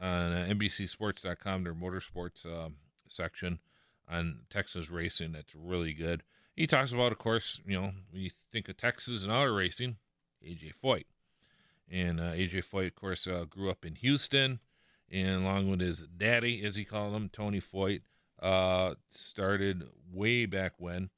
on 0.00 0.32
uh, 0.32 0.46
NBCSports.com, 0.50 1.64
their 1.64 1.74
motorsports 1.74 2.46
um, 2.46 2.76
section 3.08 3.58
on 4.08 4.40
Texas 4.50 4.90
racing. 4.90 5.32
That's 5.32 5.54
really 5.54 5.92
good. 5.92 6.22
He 6.54 6.66
talks 6.66 6.92
about, 6.92 7.12
of 7.12 7.18
course, 7.18 7.60
you 7.66 7.78
know, 7.78 7.92
when 8.10 8.22
you 8.22 8.30
think 8.52 8.68
of 8.68 8.76
Texas 8.76 9.22
and 9.22 9.32
auto 9.32 9.54
racing, 9.54 9.96
AJ 10.44 10.72
Foyt. 10.82 11.04
And 11.90 12.18
uh, 12.18 12.32
AJ 12.32 12.64
Foyt, 12.64 12.88
of 12.88 12.94
course, 12.94 13.26
uh, 13.26 13.44
grew 13.48 13.70
up 13.70 13.84
in 13.84 13.94
Houston, 13.96 14.60
and 15.10 15.42
along 15.44 15.70
with 15.70 15.80
his 15.80 16.02
daddy, 16.16 16.64
as 16.64 16.76
he 16.76 16.84
called 16.84 17.14
him, 17.14 17.28
Tony 17.28 17.60
Foyt, 17.60 18.00
uh, 18.42 18.94
started 19.10 19.84
way 20.10 20.46
back 20.46 20.72
when. 20.78 21.10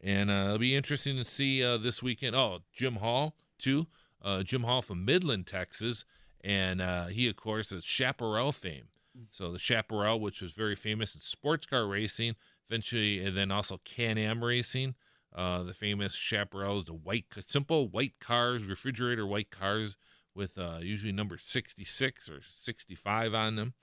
and 0.00 0.30
uh, 0.30 0.44
it'll 0.46 0.58
be 0.58 0.76
interesting 0.76 1.16
to 1.16 1.24
see 1.24 1.62
uh, 1.62 1.76
this 1.76 2.02
weekend. 2.02 2.36
Oh, 2.36 2.60
Jim 2.72 2.96
Hall 2.96 3.34
too. 3.58 3.88
Uh, 4.22 4.42
Jim 4.42 4.62
Hall 4.62 4.82
from 4.82 5.04
Midland, 5.04 5.46
Texas, 5.46 6.04
and 6.42 6.80
uh, 6.80 7.06
he 7.06 7.28
of 7.28 7.36
course 7.36 7.72
is 7.72 7.84
Chaparral 7.84 8.52
fame. 8.52 8.88
So 9.30 9.50
the 9.50 9.58
Chaparral, 9.58 10.20
which 10.20 10.40
was 10.40 10.52
very 10.52 10.76
famous 10.76 11.14
in 11.14 11.20
sports 11.20 11.66
car 11.66 11.86
racing, 11.86 12.36
eventually, 12.68 13.24
and 13.24 13.36
then 13.36 13.50
also 13.50 13.80
Can-Am 13.84 14.44
racing. 14.44 14.94
the 15.34 15.74
famous 15.76 16.16
Chaparrals, 16.16 16.86
the 16.86 16.94
white, 16.94 17.26
simple 17.40 17.88
white 17.88 18.20
cars, 18.20 18.62
refrigerator 18.62 19.26
white 19.26 19.50
cars 19.50 19.96
with 20.38 20.56
uh, 20.56 20.78
usually 20.80 21.12
number 21.12 21.36
66 21.36 22.28
or 22.30 22.40
65 22.48 23.34
on 23.34 23.56
them, 23.56 23.74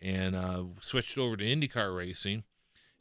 and 0.00 0.34
uh, 0.34 0.64
switched 0.80 1.18
over 1.18 1.36
to 1.36 1.44
IndyCar 1.44 1.96
racing. 1.96 2.44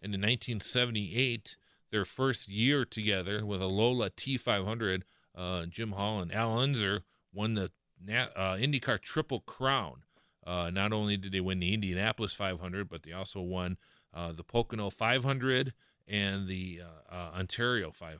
And 0.02 0.14
in 0.14 0.22
1978, 0.22 1.58
their 1.92 2.06
first 2.06 2.48
year 2.48 2.86
together 2.86 3.46
with 3.46 3.62
a 3.62 3.68
Lola 3.68 4.10
T500, 4.10 5.02
uh, 5.36 5.66
Jim 5.66 5.92
Hall 5.92 6.20
and 6.20 6.34
Al 6.34 6.58
Unser 6.58 7.04
won 7.34 7.56
the 7.56 7.72
uh, 8.10 8.56
IndyCar 8.56 9.00
Triple 9.00 9.42
Crown. 9.42 10.04
Uh, 10.46 10.70
not 10.72 10.94
only 10.94 11.18
did 11.18 11.32
they 11.32 11.42
win 11.42 11.60
the 11.60 11.74
Indianapolis 11.74 12.34
500, 12.34 12.90
but 12.90 13.04
they 13.04 13.12
also 13.12 13.42
won 13.42 13.78
uh, 14.14 14.32
the 14.32 14.44
Pocono 14.44 14.90
500 14.90 15.74
and 16.08 16.48
the 16.48 16.82
Ontario 17.12 17.92
500. 17.92 18.20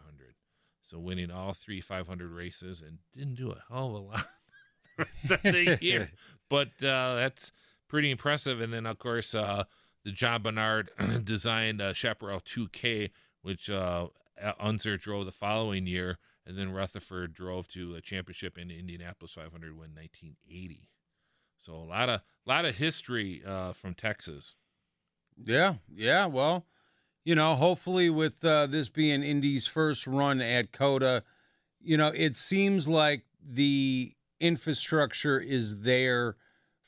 So 0.90 0.98
winning 0.98 1.30
all 1.30 1.54
three 1.54 1.82
500 1.82 2.32
races 2.32 2.82
and 2.82 2.98
didn't 3.16 3.36
do 3.36 3.52
a 3.52 3.64
hell 3.70 3.90
of 3.90 3.94
a 3.94 3.98
lot 3.98 4.26
rest 4.98 5.32
of 5.32 5.42
the 5.44 5.78
year. 5.82 6.10
but 6.50 6.70
uh, 6.84 7.14
that's 7.16 7.52
pretty 7.90 8.12
impressive. 8.12 8.62
And 8.62 8.74
then, 8.74 8.86
of 8.86 8.98
course, 8.98 9.36
uh, 9.36 9.66
the 10.06 10.12
John 10.12 10.42
Barnard 10.42 10.92
designed 11.24 11.82
uh, 11.82 11.94
Chaparral 11.94 12.40
2K, 12.40 13.10
which 13.42 13.70
uh, 13.70 14.08
Unser 14.60 14.96
drove 14.96 15.26
the 15.26 15.32
following 15.34 15.86
year. 15.86 16.18
And 16.46 16.58
then 16.58 16.72
Rutherford 16.72 17.34
drove 17.34 17.68
to 17.70 17.96
a 17.96 18.02
championship 18.02 18.58
in 18.58 18.72
Indianapolis 18.72 19.34
500 19.34 19.72
win 19.72 19.92
1980. 19.94 20.90
So 21.60 21.74
a 21.74 21.84
lot 21.84 22.10
of 22.10 22.22
lot 22.46 22.66
of 22.66 22.76
history 22.76 23.44
uh, 23.46 23.74
from 23.74 23.94
Texas. 23.94 24.56
Yeah, 25.38 25.76
yeah. 25.94 26.26
Well, 26.26 26.66
you 27.24 27.36
know, 27.36 27.56
hopefully 27.56 28.10
with 28.10 28.44
uh, 28.44 28.66
this 28.68 28.90
being 28.90 29.24
Indy's 29.24 29.68
first 29.68 30.08
run 30.08 30.42
at 30.42 30.72
COTA, 30.72 31.24
you 31.82 31.98
know, 31.98 32.12
it 32.16 32.36
seems 32.36 32.88
like 32.88 33.26
the 33.46 34.14
infrastructure 34.40 35.40
is 35.40 35.82
there 35.82 36.38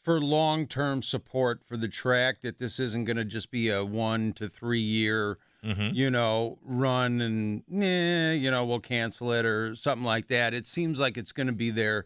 for 0.01 0.19
long 0.19 0.67
term 0.67 1.01
support 1.01 1.63
for 1.63 1.77
the 1.77 1.87
track, 1.87 2.41
that 2.41 2.57
this 2.57 2.79
isn't 2.79 3.05
going 3.05 3.17
to 3.17 3.25
just 3.25 3.51
be 3.51 3.69
a 3.69 3.85
one 3.85 4.33
to 4.33 4.49
three 4.49 4.79
year, 4.79 5.37
mm-hmm. 5.63 5.93
you 5.93 6.09
know, 6.09 6.57
run 6.63 7.21
and, 7.21 7.63
eh, 7.71 8.33
you 8.33 8.49
know, 8.49 8.65
we'll 8.65 8.79
cancel 8.79 9.31
it 9.31 9.45
or 9.45 9.75
something 9.75 10.05
like 10.05 10.27
that. 10.27 10.53
It 10.53 10.67
seems 10.67 10.99
like 10.99 11.17
it's 11.17 11.31
going 11.31 11.47
to 11.47 11.53
be 11.53 11.69
there 11.69 12.03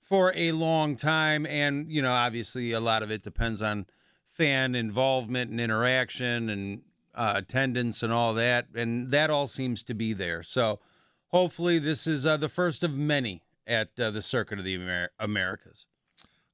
for 0.00 0.32
a 0.36 0.52
long 0.52 0.94
time. 0.94 1.44
And, 1.46 1.90
you 1.90 2.00
know, 2.00 2.12
obviously 2.12 2.72
a 2.72 2.80
lot 2.80 3.02
of 3.02 3.10
it 3.10 3.24
depends 3.24 3.60
on 3.60 3.86
fan 4.26 4.74
involvement 4.74 5.50
and 5.50 5.60
interaction 5.60 6.48
and 6.48 6.82
uh, 7.14 7.34
attendance 7.36 8.02
and 8.02 8.12
all 8.12 8.34
that. 8.34 8.66
And 8.74 9.10
that 9.10 9.30
all 9.30 9.48
seems 9.48 9.82
to 9.84 9.94
be 9.94 10.12
there. 10.12 10.44
So 10.44 10.78
hopefully 11.26 11.80
this 11.80 12.06
is 12.06 12.24
uh, 12.24 12.36
the 12.36 12.48
first 12.48 12.84
of 12.84 12.96
many 12.96 13.42
at 13.66 13.98
uh, 13.98 14.10
the 14.10 14.22
Circuit 14.22 14.58
of 14.58 14.64
the 14.64 14.74
Amer- 14.74 15.10
Americas. 15.18 15.86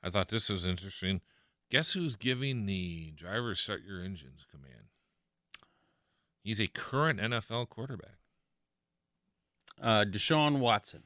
I 0.03 0.11
thought 0.11 0.29
this 0.29 0.49
was 0.49 0.65
interesting. 0.65 1.21
Guess 1.71 1.93
who's 1.93 2.17
giving 2.17 2.67
the 2.67 3.13
driver 3.17 3.55
start 3.55 3.83
your 3.87 4.03
engines 4.03 4.47
command? 4.51 4.89
He's 6.43 6.61
a 6.61 6.67
current 6.67 7.21
NFL 7.21 7.69
quarterback. 7.69 8.17
Uh, 9.81 10.05
Deshaun 10.09 10.59
Watson. 10.59 11.03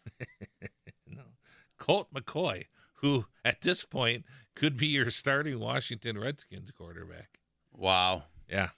no. 1.06 1.22
Colt 1.78 2.12
McCoy, 2.14 2.66
who 2.96 3.26
at 3.44 3.62
this 3.62 3.84
point 3.84 4.24
could 4.54 4.76
be 4.76 4.86
your 4.86 5.10
starting 5.10 5.58
Washington 5.58 6.18
Redskins 6.18 6.70
quarterback. 6.70 7.38
Wow. 7.72 8.24
Yeah. 8.48 8.68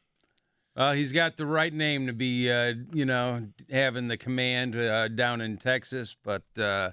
Uh, 0.77 0.93
he's 0.95 1.13
got 1.13 1.37
the 1.37 1.47
right 1.47 1.73
name 1.73 2.07
to 2.07 2.13
be, 2.13 2.51
uh, 2.51 2.73
you 2.93 3.05
know, 3.05 3.47
having 3.71 4.09
the 4.09 4.17
command 4.17 4.75
uh, 4.75 5.09
down 5.09 5.41
in 5.41 5.57
Texas, 5.57 6.17
but 6.25 6.43
uh, 6.59 6.91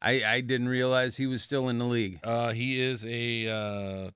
I, 0.00 0.22
I 0.24 0.40
didn't 0.40 0.68
realize 0.68 1.16
he 1.16 1.26
was 1.26 1.42
still 1.42 1.68
in 1.68 1.78
the 1.78 1.84
league. 1.84 2.20
Uh, 2.22 2.52
he 2.52 2.80
is 2.80 3.04
a 3.06 3.48
uh, 3.48 4.10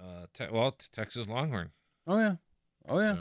uh, 0.00 0.26
te- 0.32 0.50
well 0.50 0.76
Texas 0.92 1.28
Longhorn. 1.28 1.70
Oh 2.06 2.18
yeah, 2.18 2.36
oh 2.88 2.98
yeah, 2.98 3.14
so, 3.14 3.20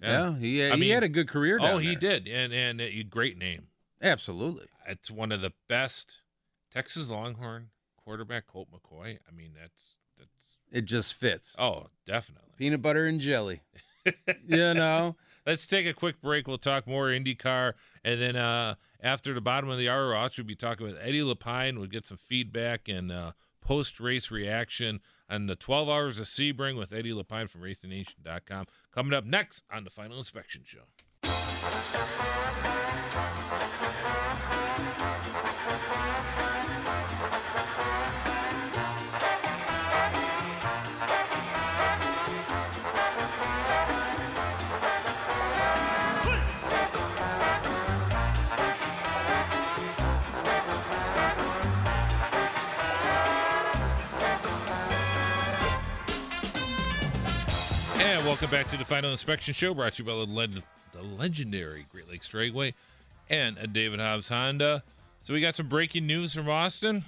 yeah. 0.00 0.10
yeah. 0.10 0.38
He 0.38 0.64
I 0.64 0.74
he 0.74 0.80
mean, 0.80 0.92
had 0.92 1.04
a 1.04 1.08
good 1.08 1.28
career. 1.28 1.58
oh, 1.60 1.78
he 1.78 1.94
there. 1.96 2.20
did, 2.20 2.28
and 2.28 2.52
and 2.52 2.80
a 2.80 3.02
great 3.04 3.38
name. 3.38 3.68
Absolutely, 4.00 4.66
it's 4.86 5.10
one 5.10 5.32
of 5.32 5.40
the 5.40 5.52
best 5.68 6.18
Texas 6.72 7.08
Longhorn 7.08 7.68
quarterback 7.96 8.46
Colt 8.46 8.68
McCoy. 8.70 9.18
I 9.28 9.32
mean, 9.34 9.52
that's 9.60 9.96
that's 10.18 10.58
it 10.70 10.82
just 10.82 11.14
fits. 11.14 11.56
Oh, 11.58 11.86
definitely 12.06 12.50
peanut 12.56 12.82
butter 12.82 13.06
and 13.06 13.20
jelly. 13.20 13.60
you 14.46 14.74
know. 14.74 15.16
Let's 15.44 15.66
take 15.66 15.86
a 15.86 15.92
quick 15.92 16.20
break. 16.20 16.46
We'll 16.46 16.58
talk 16.58 16.86
more 16.86 17.08
IndyCar, 17.08 17.72
and 18.04 18.20
then 18.20 18.36
uh, 18.36 18.76
after 19.02 19.34
the 19.34 19.40
bottom 19.40 19.68
of 19.68 19.78
the 19.78 19.88
hour, 19.88 20.08
we'll 20.08 20.46
be 20.46 20.54
talking 20.54 20.86
with 20.86 20.96
Eddie 21.00 21.22
LePine. 21.22 21.78
We'll 21.78 21.88
get 21.88 22.06
some 22.06 22.16
feedback 22.16 22.88
and 22.88 23.10
uh, 23.10 23.32
post 23.60 24.00
race 24.00 24.30
reaction 24.30 25.00
on 25.28 25.46
the 25.46 25.56
12 25.56 25.88
Hours 25.88 26.20
of 26.20 26.26
Sebring 26.26 26.76
with 26.78 26.92
Eddie 26.92 27.12
LePine 27.12 27.48
from 27.48 27.62
RacingNation.com. 27.62 28.66
Coming 28.92 29.14
up 29.14 29.24
next 29.24 29.64
on 29.70 29.84
the 29.84 29.90
Final 29.90 30.18
Inspection 30.18 30.62
Show. 30.64 30.82
Welcome 58.32 58.50
back 58.50 58.70
to 58.70 58.78
the 58.78 58.84
Final 58.86 59.10
Inspection 59.10 59.52
Show, 59.52 59.74
brought 59.74 59.92
to 59.92 60.02
you 60.02 60.06
by 60.06 60.14
the, 60.14 60.24
leg- 60.24 60.62
the 60.94 61.02
legendary 61.02 61.84
Great 61.92 62.08
Lakes 62.08 62.30
Dragway 62.30 62.72
and 63.28 63.58
a 63.58 63.66
David 63.66 64.00
Hobbs 64.00 64.30
Honda. 64.30 64.82
So 65.22 65.34
we 65.34 65.42
got 65.42 65.54
some 65.54 65.68
breaking 65.68 66.06
news 66.06 66.32
from 66.32 66.48
Austin. 66.48 67.04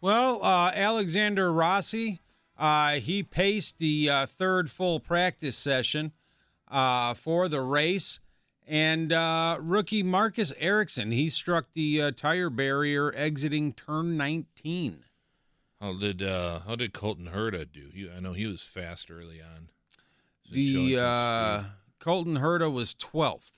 Well, 0.00 0.42
uh, 0.42 0.72
Alexander 0.74 1.52
Rossi, 1.52 2.22
uh, 2.56 2.92
he 2.92 3.22
paced 3.22 3.78
the 3.78 4.08
uh, 4.08 4.24
third 4.24 4.70
full 4.70 5.00
practice 5.00 5.54
session 5.54 6.12
uh, 6.68 7.12
for 7.12 7.50
the 7.50 7.60
race. 7.60 8.18
And 8.66 9.12
uh, 9.12 9.58
rookie 9.60 10.02
Marcus 10.02 10.54
Ericsson, 10.58 11.12
he 11.12 11.28
struck 11.28 11.72
the 11.74 12.00
uh, 12.00 12.10
tire 12.12 12.48
barrier 12.48 13.12
exiting 13.14 13.74
turn 13.74 14.16
19. 14.16 15.04
How 15.78 15.92
did 15.92 16.22
uh, 16.22 16.60
how 16.66 16.74
did 16.74 16.94
Colton 16.94 17.32
Herta 17.34 17.70
do? 17.70 17.90
He, 17.92 18.10
I 18.10 18.20
know 18.20 18.32
he 18.32 18.46
was 18.46 18.62
fast 18.62 19.10
early 19.10 19.42
on. 19.42 19.68
The 20.50 20.98
uh. 20.98 21.64
Colton 21.98 22.38
Herta 22.38 22.72
was 22.72 22.94
12th. 22.94 23.52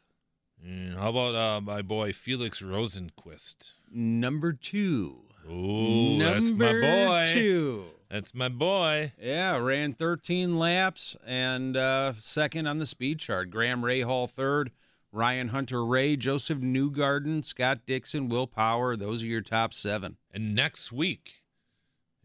And 0.63 0.97
how 0.97 1.11
about 1.11 1.35
uh, 1.35 1.61
my 1.61 1.83
boy 1.83 2.13
Felix 2.13 2.61
Rosenqvist? 2.61 3.73
Number 3.91 4.53
two. 4.53 5.23
Ooh, 5.51 6.19
that's 6.19 6.51
my 6.51 6.73
boy. 6.73 7.25
two. 7.27 7.85
That's 8.11 8.35
my 8.35 8.49
boy. 8.49 9.13
Yeah, 9.21 9.57
ran 9.59 9.93
13 9.93 10.59
laps 10.59 11.17
and 11.25 11.77
uh, 11.77 12.13
second 12.15 12.67
on 12.67 12.79
the 12.79 12.87
speed 12.87 13.21
chart. 13.21 13.51
Graham 13.51 13.83
Rahal 13.83 14.29
third, 14.29 14.73
Ryan 15.13 15.49
Hunter 15.49 15.85
Ray, 15.85 16.17
Josef 16.17 16.59
Newgarden, 16.59 17.45
Scott 17.45 17.81
Dixon, 17.87 18.29
Will 18.29 18.47
Power. 18.47 18.97
Those 18.97 19.23
are 19.23 19.29
your 19.29 19.41
top 19.41 19.73
seven. 19.73 20.17
And 20.33 20.55
next 20.55 20.93
week, 20.93 21.43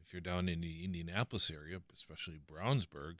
if 0.04 0.12
you're 0.12 0.22
down 0.22 0.50
in 0.50 0.62
the 0.62 0.84
Indianapolis 0.84 1.52
area, 1.52 1.80
especially 1.96 2.40
Brownsburg, 2.52 3.16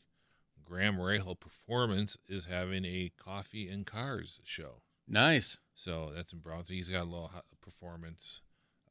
Graham 0.66 0.98
Rahal 0.98 1.40
Performance 1.40 2.18
is 2.28 2.46
having 2.46 2.86
a 2.86 3.12
coffee 3.18 3.70
and 3.70 3.86
cars 3.86 4.40
show. 4.44 4.82
Nice. 5.08 5.60
So 5.76 6.12
that's 6.16 6.34
in 6.34 6.40
Brownsburg. 6.40 6.70
He's 6.72 6.90
got 6.90 7.04
a 7.04 7.10
little 7.10 7.32
performance, 7.62 8.42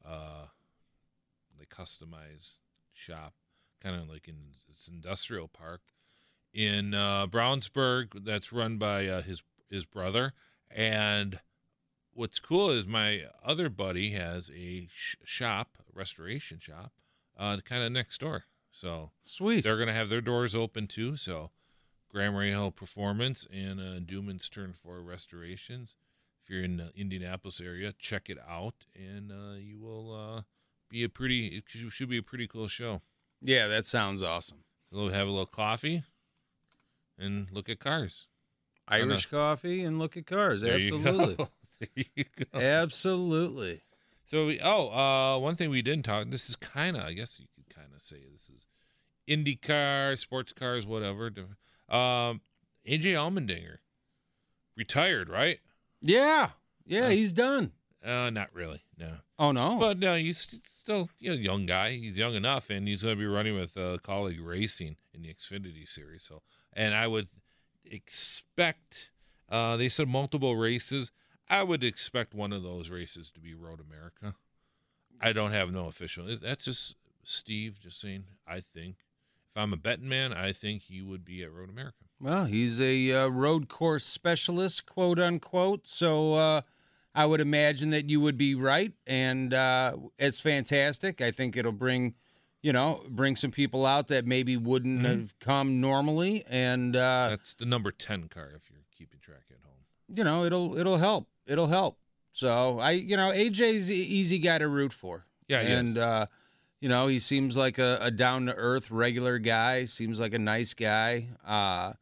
uh, 0.07 0.47
like 1.59 1.69
customized 1.69 2.59
shop, 2.93 3.35
kind 3.83 4.01
of 4.01 4.09
like 4.09 4.29
in 4.29 4.37
this 4.69 4.89
industrial 4.89 5.49
park 5.49 5.81
in 6.53 6.95
uh, 6.95 7.27
Brownsburg. 7.27 8.25
That's 8.25 8.53
run 8.53 8.79
by 8.79 9.07
uh, 9.09 9.23
his 9.23 9.43
his 9.71 9.85
brother. 9.85 10.33
And 10.71 11.41
what's 12.13 12.39
cool 12.39 12.71
is 12.71 12.87
my 12.87 13.25
other 13.45 13.69
buddy 13.69 14.11
has 14.11 14.51
a 14.55 14.89
sh- 14.93 15.17
shop, 15.25 15.79
restoration 15.93 16.59
shop, 16.61 16.93
uh, 17.37 17.59
kind 17.65 17.83
of 17.83 17.93
next 17.93 18.19
door. 18.21 18.45
So 18.71 19.11
Sweet. 19.23 19.63
they're 19.63 19.77
going 19.77 19.89
to 19.89 19.95
have 19.95 20.09
their 20.09 20.21
doors 20.21 20.55
open 20.55 20.87
too. 20.87 21.17
So 21.17 21.51
Graham 22.15 22.35
Rahal 22.35 22.73
Performance 22.73 23.45
and 23.53 23.81
uh, 23.81 23.99
Duman's 23.99 24.49
Turn 24.49 24.73
4 24.73 25.01
Restorations. 25.01 25.97
If 26.45 26.49
you're 26.49 26.63
in 26.63 26.77
the 26.77 26.93
Indianapolis 26.95 27.61
area, 27.61 27.93
check 27.99 28.31
it 28.31 28.39
out, 28.49 28.87
and 28.95 29.33
uh, 29.33 29.57
you 29.59 29.81
will 29.81 30.15
uh, 30.15 30.43
be 30.89 31.03
a 31.03 31.09
pretty. 31.09 31.49
It 31.49 31.65
should- 31.67 32.09
be 32.09 32.19
a 32.19 32.23
pretty 32.23 32.47
cool 32.47 32.69
show. 32.69 33.01
Yeah, 33.43 33.67
that 33.67 33.89
sounds 33.89 34.23
awesome. 34.23 34.59
We'll 34.93 35.09
have 35.09 35.27
a 35.27 35.31
little 35.31 35.45
coffee, 35.45 36.05
and 37.19 37.51
look 37.51 37.69
at 37.69 37.81
cars. 37.81 38.29
Irish 38.87 39.27
coffee 39.27 39.83
and 39.83 39.99
look 39.99 40.17
at 40.17 40.27
cars. 40.27 40.61
There 40.61 40.75
Absolutely. 40.75 41.35
go. 41.35 41.49
there 41.81 42.05
you 42.15 42.25
go. 42.53 42.61
Absolutely. 42.61 43.83
So 44.31 44.47
we, 44.47 44.61
oh, 44.63 44.91
uh, 44.91 45.39
one 45.41 45.57
thing 45.57 45.69
we 45.69 45.83
didn't 45.83 46.05
talk. 46.05 46.31
This 46.31 46.49
is 46.49 46.55
kind 46.55 46.97
of, 46.97 47.03
I 47.03 47.15
guess 47.15 47.41
you 47.41 47.47
could 47.57 47.75
kind 47.75 47.89
of 47.93 48.03
say 48.03 48.19
this 48.31 48.51
is 48.51 48.67
IndyCar, 49.29 50.17
sports 50.19 50.53
cars, 50.53 50.87
whatever. 50.87 51.33
Um, 51.89 52.41
AJ 52.89 53.13
Allmendinger 53.15 53.79
retired, 54.77 55.29
right? 55.29 55.59
Yeah. 56.01 56.51
Yeah, 56.87 57.07
Uh, 57.07 57.11
he's 57.11 57.33
done. 57.33 57.73
Uh, 58.05 58.29
not 58.31 58.53
really, 58.53 58.83
no. 58.99 59.13
Oh, 59.39 59.51
no. 59.53 59.79
But 59.79 59.99
no, 59.99 60.17
he's 60.17 60.39
st- 60.39 60.67
still 60.67 61.09
you 61.19 61.31
know, 61.31 61.37
young 61.37 61.65
guy. 61.65 61.93
He's 61.93 62.19
young 62.19 62.35
enough, 62.35 62.69
and 62.69 62.87
he's 62.87 63.03
going 63.03 63.15
to 63.17 63.19
be 63.19 63.27
running 63.27 63.55
with 63.55 63.77
uh, 63.77 63.97
Kaulig 64.05 64.45
Racing 64.45 64.97
in 65.15 65.23
the 65.23 65.33
Xfinity 65.33 65.89
series. 65.89 66.23
So, 66.25 66.43
and 66.75 66.95
I 66.95 67.07
would 67.07 67.29
expect. 67.85 69.11
Uh, 69.49 69.77
they 69.77 69.89
said 69.89 70.09
multiple 70.09 70.57
races. 70.57 71.11
I 71.49 71.63
would 71.63 71.83
expect 71.85 72.35
one 72.35 72.53
of 72.53 72.63
those 72.63 72.91
races 72.91 73.31
to 73.33 73.41
be 73.41 73.55
Road 73.55 73.81
America. 73.81 74.37
I 75.21 75.33
don't 75.33 75.53
have 75.53 75.73
no 75.73 75.87
official. 75.87 76.27
That's 76.43 76.65
just 76.67 76.97
Steve 77.23 77.79
just 77.81 78.01
saying. 78.01 78.25
I 78.47 78.61
think 78.61 78.97
if 79.55 79.63
I'm 79.63 79.73
a 79.73 79.77
betting 79.77 80.09
man, 80.09 80.33
I 80.33 80.53
think 80.53 80.83
he 80.83 81.01
would 81.01 81.25
be 81.25 81.43
at 81.45 81.53
Road 81.53 81.71
America. 81.71 81.99
Well, 82.21 82.45
he's 82.47 82.81
a 82.81 83.13
uh, 83.13 83.29
road 83.29 83.69
course 83.69 84.05
specialist, 84.05 84.85
quote 84.87 85.19
unquote. 85.21 85.87
So 85.87 86.35
uh, 86.35 86.61
I 87.15 87.27
would 87.27 87.41
imagine 87.41 87.91
that 87.91 88.11
you 88.11 88.21
would 88.21 88.37
be 88.37 88.55
right, 88.57 88.93
and 89.07 89.55
uh, 89.55 89.97
it's 90.19 90.41
fantastic. 90.41 91.21
I 91.21 91.31
think 91.31 91.57
it'll 91.57 91.71
bring, 91.73 92.15
you 92.63 92.73
know, 92.73 93.03
bring 93.09 93.37
some 93.37 93.53
people 93.53 93.87
out 93.87 94.09
that 94.09 94.27
maybe 94.27 94.57
wouldn't 94.57 95.03
Mhm. 95.03 95.05
have 95.21 95.39
come 95.39 95.81
normally, 95.81 96.45
and 96.49 96.97
uh, 96.97 97.29
That's 97.31 97.55
the 97.55 97.67
number 97.67 97.93
ten 97.93 98.29
car 98.29 98.51
if 98.57 98.69
you're 98.71 98.81
keeping 98.97 99.21
track 99.21 99.45
at 99.51 99.59
home. 99.63 99.85
you 100.09 100.25
know, 100.25 100.45
it'll 100.45 100.77
it'll 100.77 100.99
help. 100.99 101.29
It'll 101.47 101.69
help. 101.69 101.99
So 102.33 102.81
I, 102.81 102.93
you 102.93 103.17
know, 103.17 103.31
AJ's 103.31 103.89
an 103.91 103.95
easy 103.97 104.39
guy 104.41 104.59
to 104.59 104.67
root 104.67 104.93
for. 104.93 105.27
Yeah, 105.47 105.61
and 105.61 105.97
uh, 105.99 106.27
you 106.81 106.89
know, 106.89 107.07
he 107.07 107.19
seems 107.19 107.57
like 107.57 107.79
a, 107.79 107.99
a 108.01 108.11
down 108.11 108.47
to 108.47 108.55
earth, 108.55 108.91
regular 108.91 109.39
guy. 109.39 109.85
Seems 109.85 110.21
like 110.21 110.35
a 110.35 110.39
nice 110.39 110.75
guy. 110.75 111.29
Uh, 111.47 111.95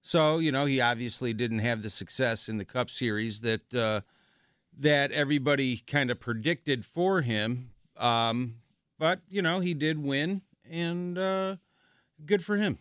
so 0.00 0.38
you 0.38 0.52
know, 0.52 0.64
he 0.64 0.80
obviously 0.80 1.32
didn't 1.32 1.60
have 1.60 1.82
the 1.82 1.90
success 1.90 2.48
in 2.48 2.58
the 2.58 2.64
Cup 2.64 2.90
Series 2.90 3.40
that 3.40 3.74
uh, 3.74 4.00
that 4.78 5.12
everybody 5.12 5.78
kind 5.78 6.10
of 6.10 6.18
predicted 6.18 6.84
for 6.84 7.22
him. 7.22 7.70
Um, 7.96 8.56
but 8.98 9.20
you 9.28 9.42
know, 9.42 9.60
he 9.60 9.74
did 9.74 10.02
win, 10.02 10.42
and 10.68 11.18
uh, 11.18 11.56
good 12.24 12.44
for 12.44 12.56
him. 12.56 12.78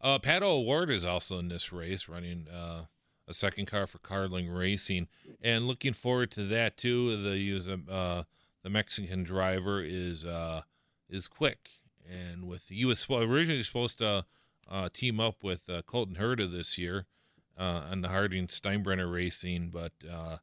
Uh, 0.00 0.18
Pato 0.18 0.42
O'Ward 0.42 0.90
is 0.90 1.04
also 1.04 1.38
in 1.38 1.48
this 1.48 1.72
race, 1.72 2.08
running 2.08 2.46
uh, 2.48 2.84
a 3.26 3.34
second 3.34 3.66
car 3.66 3.86
for 3.86 3.98
Carlin 3.98 4.48
Racing, 4.48 5.08
and 5.40 5.66
looking 5.66 5.92
forward 5.92 6.30
to 6.32 6.44
that 6.48 6.76
too. 6.76 7.22
The 7.22 7.38
use 7.38 7.66
uh, 7.68 8.24
the 8.66 8.70
Mexican 8.70 9.22
driver 9.22 9.80
is 9.80 10.24
uh, 10.24 10.62
is 11.08 11.28
quick, 11.28 11.68
and 12.04 12.48
with 12.48 12.64
he 12.68 12.84
was 12.84 13.06
originally 13.08 13.62
supposed 13.62 13.98
to 13.98 14.24
uh, 14.68 14.88
team 14.92 15.20
up 15.20 15.44
with 15.44 15.70
uh, 15.70 15.82
Colton 15.82 16.16
Herta 16.16 16.50
this 16.50 16.76
year 16.76 17.06
uh, 17.56 17.82
on 17.92 18.00
the 18.00 18.08
Harding 18.08 18.48
Steinbrenner 18.48 19.10
Racing, 19.12 19.70
but 19.72 19.92
uh, 20.04 20.14
uh, 20.14 20.38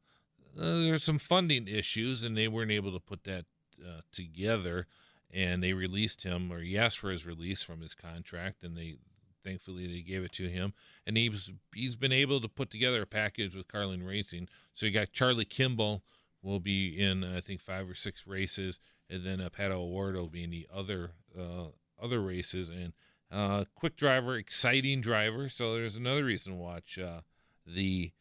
there's 0.56 1.04
some 1.04 1.18
funding 1.18 1.68
issues, 1.68 2.22
and 2.22 2.34
they 2.34 2.48
weren't 2.48 2.70
able 2.70 2.92
to 2.92 2.98
put 2.98 3.24
that 3.24 3.44
uh, 3.86 4.00
together. 4.10 4.86
And 5.30 5.62
they 5.62 5.74
released 5.74 6.22
him, 6.22 6.50
or 6.50 6.60
he 6.60 6.78
asked 6.78 7.00
for 7.00 7.10
his 7.10 7.26
release 7.26 7.62
from 7.62 7.82
his 7.82 7.94
contract, 7.94 8.64
and 8.64 8.74
they 8.74 8.94
thankfully 9.42 9.86
they 9.86 10.00
gave 10.00 10.24
it 10.24 10.32
to 10.32 10.48
him. 10.48 10.72
And 11.06 11.18
he's 11.18 11.50
he's 11.74 11.94
been 11.94 12.12
able 12.12 12.40
to 12.40 12.48
put 12.48 12.70
together 12.70 13.02
a 13.02 13.06
package 13.06 13.54
with 13.54 13.68
Carlin 13.68 14.02
Racing. 14.02 14.48
So 14.72 14.86
you 14.86 14.92
got 14.92 15.12
Charlie 15.12 15.44
Kimball 15.44 16.02
will 16.44 16.60
be 16.60 16.88
in 16.88 17.24
I 17.24 17.40
think 17.40 17.60
five 17.60 17.88
or 17.88 17.94
six 17.94 18.26
races 18.26 18.78
and 19.10 19.24
then 19.24 19.40
uh, 19.40 19.48
Pato 19.50 19.72
O'Ward 19.72 20.14
will 20.14 20.28
be 20.28 20.44
in 20.44 20.50
the 20.50 20.68
other 20.72 21.12
uh, 21.38 21.68
other 22.00 22.20
races 22.20 22.68
and 22.68 22.92
uh, 23.32 23.64
quick 23.74 23.96
driver 23.96 24.36
exciting 24.36 25.00
driver 25.00 25.48
so 25.48 25.74
there's 25.74 25.96
another 25.96 26.24
reason 26.24 26.52
to 26.52 26.58
watch 26.58 26.98
uh, 26.98 27.20
the 27.66 28.12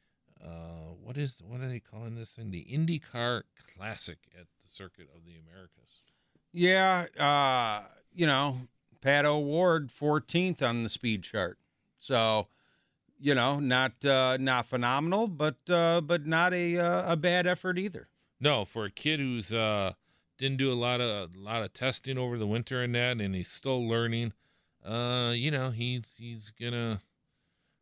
uh, 0.43 0.93
what 1.01 1.17
is 1.17 1.37
what 1.45 1.61
are 1.61 1.69
they 1.69 1.79
calling 1.79 2.15
this 2.15 2.31
thing 2.31 2.51
the 2.51 2.65
IndyCar 2.71 3.43
Classic 3.75 4.17
at 4.39 4.47
the 4.63 4.69
Circuit 4.69 5.07
of 5.15 5.25
the 5.25 5.35
Americas 5.35 6.01
Yeah, 6.51 7.05
uh, 7.17 7.87
you 8.13 8.27
know, 8.27 8.61
Pato 9.01 9.25
O'Ward, 9.25 9.89
14th 9.89 10.61
on 10.61 10.83
the 10.83 10.89
speed 10.89 11.23
chart. 11.23 11.57
So, 11.99 12.47
you 13.19 13.33
know, 13.33 13.59
not 13.59 14.03
uh, 14.05 14.37
not 14.39 14.65
phenomenal, 14.65 15.27
but 15.27 15.55
uh, 15.69 16.01
but 16.01 16.25
not 16.25 16.53
a 16.53 16.77
uh, 16.77 17.13
a 17.13 17.17
bad 17.17 17.47
effort 17.47 17.79
either. 17.79 18.09
No, 18.43 18.65
for 18.65 18.83
a 18.83 18.91
kid 18.91 19.21
who's 19.21 19.53
uh 19.53 19.93
didn't 20.37 20.57
do 20.57 20.69
a 20.69 20.75
lot 20.75 20.99
of 20.99 21.33
a 21.33 21.39
lot 21.39 21.63
of 21.63 21.71
testing 21.71 22.17
over 22.17 22.37
the 22.37 22.45
winter 22.45 22.83
and 22.83 22.93
that, 22.93 23.21
and 23.21 23.33
he's 23.33 23.47
still 23.47 23.87
learning. 23.87 24.33
Uh, 24.85 25.31
you 25.33 25.49
know, 25.49 25.71
he's 25.71 26.15
he's 26.19 26.51
gonna 26.51 27.01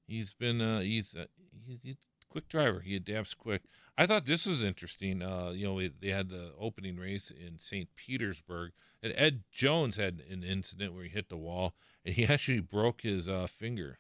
he's 0.08 0.34
been 0.34 0.62
uh 0.62 0.82
he's 0.82 1.16
uh, 1.16 1.26
he's, 1.66 1.80
he's 1.82 1.96
a 1.96 2.26
quick 2.30 2.48
driver. 2.48 2.82
He 2.82 2.96
adapts 2.96 3.34
quick. 3.34 3.64
I 3.98 4.06
thought 4.06 4.28
this 4.28 4.46
was 4.46 4.62
interesting. 4.62 5.24
Uh, 5.24 5.50
you 5.56 5.68
know, 5.68 5.82
they 6.00 6.10
had 6.10 6.30
the 6.30 6.52
opening 6.60 6.98
race 6.98 7.32
in 7.32 7.58
St. 7.58 7.90
Petersburg, 7.96 8.74
and 9.02 9.14
Ed 9.16 9.42
Jones 9.52 9.96
had 9.96 10.22
an 10.30 10.44
incident 10.44 10.94
where 10.94 11.06
he 11.06 11.10
hit 11.10 11.30
the 11.30 11.38
wall, 11.38 11.74
and 12.06 12.14
he 12.14 12.26
actually 12.28 12.60
broke 12.60 13.02
his 13.02 13.28
uh, 13.28 13.48
finger 13.48 13.98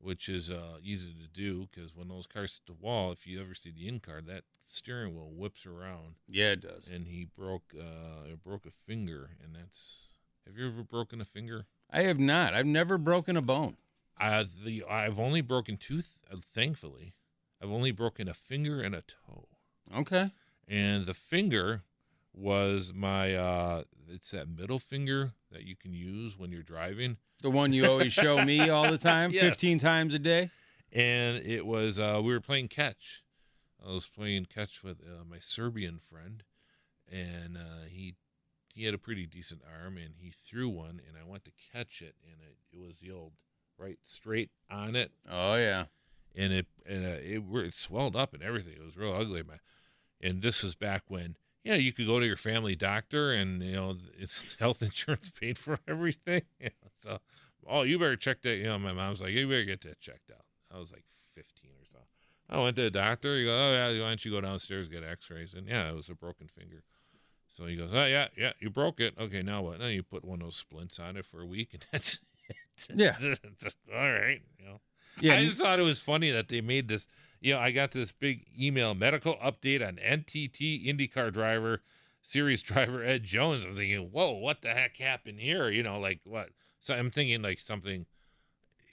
which 0.00 0.28
is 0.28 0.50
uh, 0.50 0.78
easy 0.82 1.12
to 1.12 1.28
do 1.28 1.68
because 1.70 1.94
when 1.94 2.08
those 2.08 2.26
cars 2.26 2.54
hit 2.64 2.66
the 2.74 2.82
wall, 2.84 3.12
if 3.12 3.26
you 3.26 3.40
ever 3.40 3.54
see 3.54 3.70
the 3.70 3.86
in 3.88 4.00
car, 4.00 4.20
that 4.22 4.44
steering 4.66 5.14
wheel 5.14 5.30
whips 5.32 5.66
around, 5.66 6.14
Yeah, 6.28 6.52
it 6.52 6.60
does. 6.62 6.88
and 6.88 7.06
he 7.06 7.24
broke 7.36 7.74
uh, 7.78 8.34
broke 8.42 8.66
a 8.66 8.70
finger, 8.70 9.30
and 9.42 9.54
that's. 9.54 10.06
Have 10.46 10.56
you 10.56 10.66
ever 10.68 10.82
broken 10.82 11.20
a 11.20 11.24
finger? 11.24 11.66
I 11.90 12.02
have 12.02 12.18
not. 12.18 12.54
I've 12.54 12.66
never 12.66 12.98
broken 12.98 13.36
a 13.36 13.42
bone. 13.42 13.76
Uh, 14.18 14.44
the 14.64 14.84
I've 14.88 15.18
only 15.18 15.40
broken 15.42 15.76
two. 15.76 15.96
Th- 16.02 16.06
uh, 16.32 16.36
thankfully, 16.54 17.14
I've 17.62 17.70
only 17.70 17.90
broken 17.92 18.26
a 18.28 18.34
finger 18.34 18.80
and 18.80 18.94
a 18.94 19.02
toe. 19.02 19.48
Okay. 19.94 20.30
And 20.66 21.04
the 21.06 21.14
finger 21.14 21.82
was 22.32 22.92
my. 22.94 23.34
uh 23.34 23.84
It's 24.08 24.30
that 24.30 24.48
middle 24.48 24.78
finger 24.78 25.32
that 25.52 25.62
you 25.64 25.76
can 25.76 25.92
use 25.92 26.38
when 26.38 26.50
you're 26.52 26.62
driving. 26.62 27.16
The 27.42 27.50
one 27.50 27.72
you 27.72 27.86
always 27.86 28.12
show 28.12 28.44
me 28.44 28.68
all 28.68 28.90
the 28.90 28.98
time, 28.98 29.30
Yes. 29.30 29.42
15 29.44 29.78
times 29.78 30.14
a 30.14 30.18
day. 30.18 30.50
and 30.92 31.38
it 31.44 31.64
was 31.64 31.98
uh, 31.98 32.20
we 32.22 32.32
were 32.32 32.40
playing 32.40 32.68
catch. 32.68 33.22
I 33.84 33.90
was 33.92 34.06
playing 34.06 34.46
catch 34.46 34.82
with 34.82 35.00
uh, 35.00 35.24
my 35.28 35.38
Serbian 35.40 35.98
friend, 35.98 36.42
and 37.10 37.56
uh, 37.56 37.86
he 37.88 38.14
he 38.74 38.84
had 38.84 38.94
a 38.94 38.98
pretty 38.98 39.26
decent 39.26 39.62
arm, 39.82 39.96
and 39.96 40.14
he 40.18 40.30
threw 40.30 40.68
one, 40.68 41.00
and 41.08 41.16
I 41.18 41.28
went 41.28 41.44
to 41.44 41.50
catch 41.72 42.02
it, 42.02 42.14
and 42.24 42.40
it, 42.42 42.56
it 42.76 42.80
was 42.80 42.98
the 42.98 43.10
old 43.10 43.32
right 43.78 43.98
straight 44.04 44.50
on 44.70 44.94
it, 44.96 45.10
Oh, 45.30 45.54
yeah. 45.56 45.84
and 46.36 46.52
it 46.52 46.66
and 46.86 47.06
uh, 47.06 47.18
it, 47.22 47.44
were- 47.46 47.64
it 47.64 47.74
swelled 47.74 48.16
up 48.16 48.34
and 48.34 48.42
everything. 48.42 48.74
It 48.74 48.84
was 48.84 48.96
real 48.96 49.14
ugly, 49.14 49.42
man. 49.42 49.60
And 50.20 50.42
this 50.42 50.62
was 50.62 50.74
back 50.74 51.04
when 51.08 51.36
yeah 51.64 51.74
you 51.74 51.92
could 51.92 52.06
go 52.06 52.20
to 52.20 52.26
your 52.26 52.36
family 52.36 52.76
doctor, 52.76 53.32
and 53.32 53.62
you 53.62 53.72
know 53.72 53.96
it's 54.18 54.56
health 54.60 54.82
insurance 54.82 55.30
paid 55.30 55.58
for 55.58 55.78
everything. 55.88 56.42
You 56.60 56.70
know, 56.82 56.90
so 56.98 57.18
oh 57.66 57.82
you 57.82 57.98
better 57.98 58.16
check 58.16 58.42
that. 58.42 58.56
You 58.56 58.64
know 58.64 58.78
my 58.78 58.92
mom's 58.92 59.20
like 59.20 59.30
you 59.30 59.46
better 59.46 59.64
get 59.64 59.82
that 59.82 60.00
checked 60.00 60.30
out. 60.30 60.44
I 60.74 60.78
was 60.78 60.92
like 60.92 61.04
15 61.34 61.70
or 61.70 61.84
so. 61.90 61.98
I 62.48 62.58
went 62.62 62.76
to 62.76 62.82
the 62.82 62.90
doctor. 62.90 63.36
He 63.36 63.44
goes, 63.44 63.58
oh 63.58 63.72
yeah, 63.72 64.02
why 64.02 64.08
don't 64.08 64.24
you 64.24 64.30
go 64.30 64.40
downstairs 64.40 64.86
and 64.86 64.94
get 64.94 65.04
X-rays? 65.04 65.54
And 65.54 65.66
yeah, 65.66 65.88
it 65.88 65.96
was 65.96 66.08
a 66.08 66.14
broken 66.14 66.48
finger. 66.48 66.82
So 67.48 67.66
he 67.66 67.76
goes, 67.76 67.90
oh 67.92 68.04
yeah, 68.04 68.28
yeah, 68.36 68.52
you 68.60 68.70
broke 68.70 69.00
it. 69.00 69.14
Okay, 69.18 69.42
now 69.42 69.62
what? 69.62 69.80
Now 69.80 69.86
you 69.86 70.02
put 70.02 70.24
one 70.24 70.40
of 70.40 70.46
those 70.46 70.56
splints 70.56 70.98
on 70.98 71.16
it 71.16 71.24
for 71.24 71.40
a 71.40 71.46
week, 71.46 71.70
and 71.72 71.84
that's 71.90 72.18
it. 72.88 72.96
Yeah. 72.96 73.16
all 73.94 74.12
right. 74.12 74.40
You 74.58 74.64
know. 74.64 74.80
Yeah. 75.20 75.34
I 75.34 75.46
just 75.46 75.60
thought 75.60 75.78
it 75.78 75.84
was 75.84 76.00
funny 76.00 76.30
that 76.30 76.48
they 76.48 76.60
made 76.60 76.88
this. 76.88 77.06
You 77.40 77.54
know, 77.54 77.60
I 77.60 77.70
got 77.70 77.92
this 77.92 78.12
big 78.12 78.46
email 78.58 78.94
medical 78.94 79.36
update 79.36 79.86
on 79.86 79.96
NTT 79.96 80.86
IndyCar 80.86 81.32
driver, 81.32 81.80
series 82.22 82.62
driver 82.62 83.02
Ed 83.02 83.24
Jones. 83.24 83.64
I'm 83.64 83.74
thinking, 83.74 84.10
whoa, 84.12 84.32
what 84.32 84.60
the 84.60 84.68
heck 84.68 84.98
happened 84.98 85.40
here? 85.40 85.70
You 85.70 85.82
know, 85.82 85.98
like 85.98 86.20
what? 86.24 86.50
So 86.80 86.94
I'm 86.94 87.10
thinking 87.10 87.42
like 87.42 87.58
something. 87.60 88.06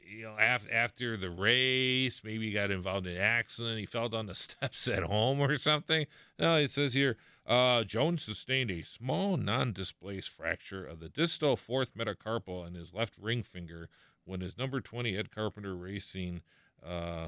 You 0.09 0.23
know, 0.23 0.35
af- 0.39 0.67
after 0.71 1.17
the 1.17 1.29
race, 1.29 2.21
maybe 2.23 2.47
he 2.47 2.53
got 2.53 2.71
involved 2.71 3.07
in 3.07 3.17
an 3.17 3.21
accident. 3.21 3.77
He 3.77 3.85
fell 3.85 4.07
down 4.07 4.27
the 4.27 4.35
steps 4.35 4.87
at 4.87 5.03
home 5.03 5.41
or 5.41 5.57
something. 5.57 6.05
No, 6.39 6.55
it 6.55 6.71
says 6.71 6.93
here, 6.93 7.17
uh, 7.45 7.83
Jones 7.83 8.23
sustained 8.23 8.71
a 8.71 8.83
small 8.83 9.35
non-displaced 9.35 10.29
fracture 10.29 10.85
of 10.85 11.01
the 11.01 11.09
distal 11.09 11.57
fourth 11.57 11.93
metacarpal 11.93 12.65
in 12.65 12.73
his 12.73 12.93
left 12.93 13.17
ring 13.17 13.43
finger 13.43 13.89
when 14.23 14.39
his 14.39 14.57
number 14.57 14.79
20 14.79 15.17
Ed 15.17 15.29
Carpenter 15.29 15.75
Racing 15.75 16.41
uh, 16.85 17.27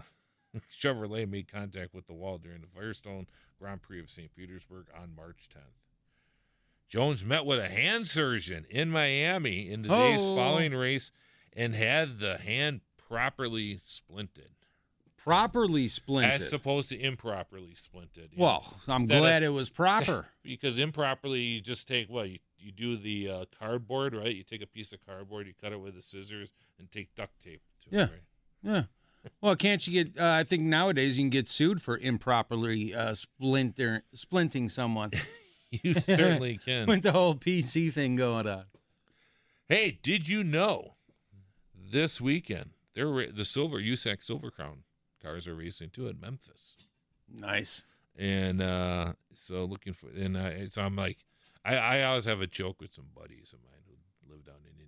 Chevrolet 0.82 1.30
made 1.30 1.52
contact 1.52 1.94
with 1.94 2.08
the 2.08 2.14
wall 2.14 2.38
during 2.38 2.62
the 2.62 2.68
Firestone 2.68 3.28
Grand 3.60 3.82
Prix 3.82 4.00
of 4.00 4.10
St. 4.10 4.34
Petersburg 4.36 4.88
on 5.00 5.16
March 5.16 5.50
10th. 5.56 5.78
Jones 6.88 7.24
met 7.24 7.46
with 7.46 7.60
a 7.60 7.70
hand 7.70 8.08
surgeon 8.08 8.66
in 8.70 8.90
Miami 8.90 9.70
in 9.70 9.84
the 9.84 9.90
days 9.90 10.20
Oh. 10.22 10.36
following 10.36 10.74
race 10.74 11.12
and 11.54 11.76
had 11.76 12.20
the 12.20 12.38
hand 12.40 12.82
properly 12.98 13.76
splinted, 13.78 14.50
properly 15.16 15.86
splinted. 15.88 16.30
as 16.32 16.54
opposed 16.54 16.90
to 16.90 17.00
improperly 17.00 17.74
splinted. 17.74 18.30
well, 18.36 18.76
know. 18.88 18.94
I'm 18.96 19.02
Instead 19.04 19.18
of- 19.18 19.22
glad 19.22 19.44
it 19.44 19.50
was 19.50 19.70
proper. 19.70 20.28
because 20.44 20.80
improperly 20.80 21.42
you 21.42 21.62
just 21.62 21.88
take 21.88 22.10
what 22.10 22.30
you, 22.30 22.40
you 22.58 22.72
do 22.72 22.98
the 22.98 23.30
uh, 23.30 23.46
cardboard 23.60 24.14
right 24.16 24.36
you 24.36 24.44
take 24.44 24.62
a 24.64 24.68
piece 24.68 24.92
of 24.92 25.00
cardboard 25.06 25.46
you 25.48 25.54
cut 25.62 25.72
it 25.72 25.80
with 25.80 25.96
the 25.96 26.02
scissors 26.02 26.52
and 26.80 26.90
take 26.92 27.14
duct 27.16 27.40
tape 27.42 27.62
to 27.84 27.88
Yeah. 27.96 28.04
it 28.06 28.12
right? 28.12 28.22
yeah. 28.64 28.84
Well, 29.42 29.56
can't 29.56 29.86
you 29.88 30.04
get? 30.04 30.18
Uh, 30.22 30.32
I 30.32 30.44
think 30.44 30.64
nowadays 30.64 31.18
you 31.18 31.24
can 31.26 31.30
get 31.30 31.48
sued 31.50 31.82
for 31.82 31.98
improperly 31.98 32.94
uh, 32.96 33.14
splinter 33.14 34.04
splinting 34.16 34.70
someone 34.72 35.12
you 35.72 35.94
certainly 35.96 36.58
can 36.66 36.88
with 36.88 37.04
the 37.04 37.12
whole 37.12 37.36
PC 37.36 37.92
thing 37.92 38.16
going 38.16 38.48
on. 38.48 38.64
hey 39.68 40.00
did 40.02 40.28
you 40.28 40.44
know 40.44 40.96
this 41.76 42.20
weekend 42.22 42.72
they're 42.96 43.08
ra- 43.08 43.26
the 43.34 43.46
silver 43.46 43.78
usac 43.80 44.24
silver 44.24 44.50
crown 44.52 44.84
cars 45.22 45.48
are 45.48 45.56
racing 45.56 45.90
too 45.90 46.08
in 46.08 46.20
memphis 46.20 46.76
Nice. 47.32 47.84
and 48.18 48.62
uh 48.62 49.14
so 49.36 49.66
looking 49.66 49.94
for 49.94 50.08
and 50.10 50.38
I, 50.38 50.68
so 50.72 50.82
i'm 50.82 50.96
like 50.96 51.18
I, 51.66 51.76
I 51.78 52.04
always 52.04 52.26
have 52.26 52.42
a 52.42 52.48
joke 52.48 52.80
with 52.82 52.94
some 52.94 53.08
buddies 53.16 53.52
of 53.54 53.60
mine 53.64 53.82
who 53.88 54.34
live 54.34 54.44
down 54.46 54.56
in 54.66 54.72
indiana 54.72 54.78
they're 54.78 54.78
like 54.78 54.79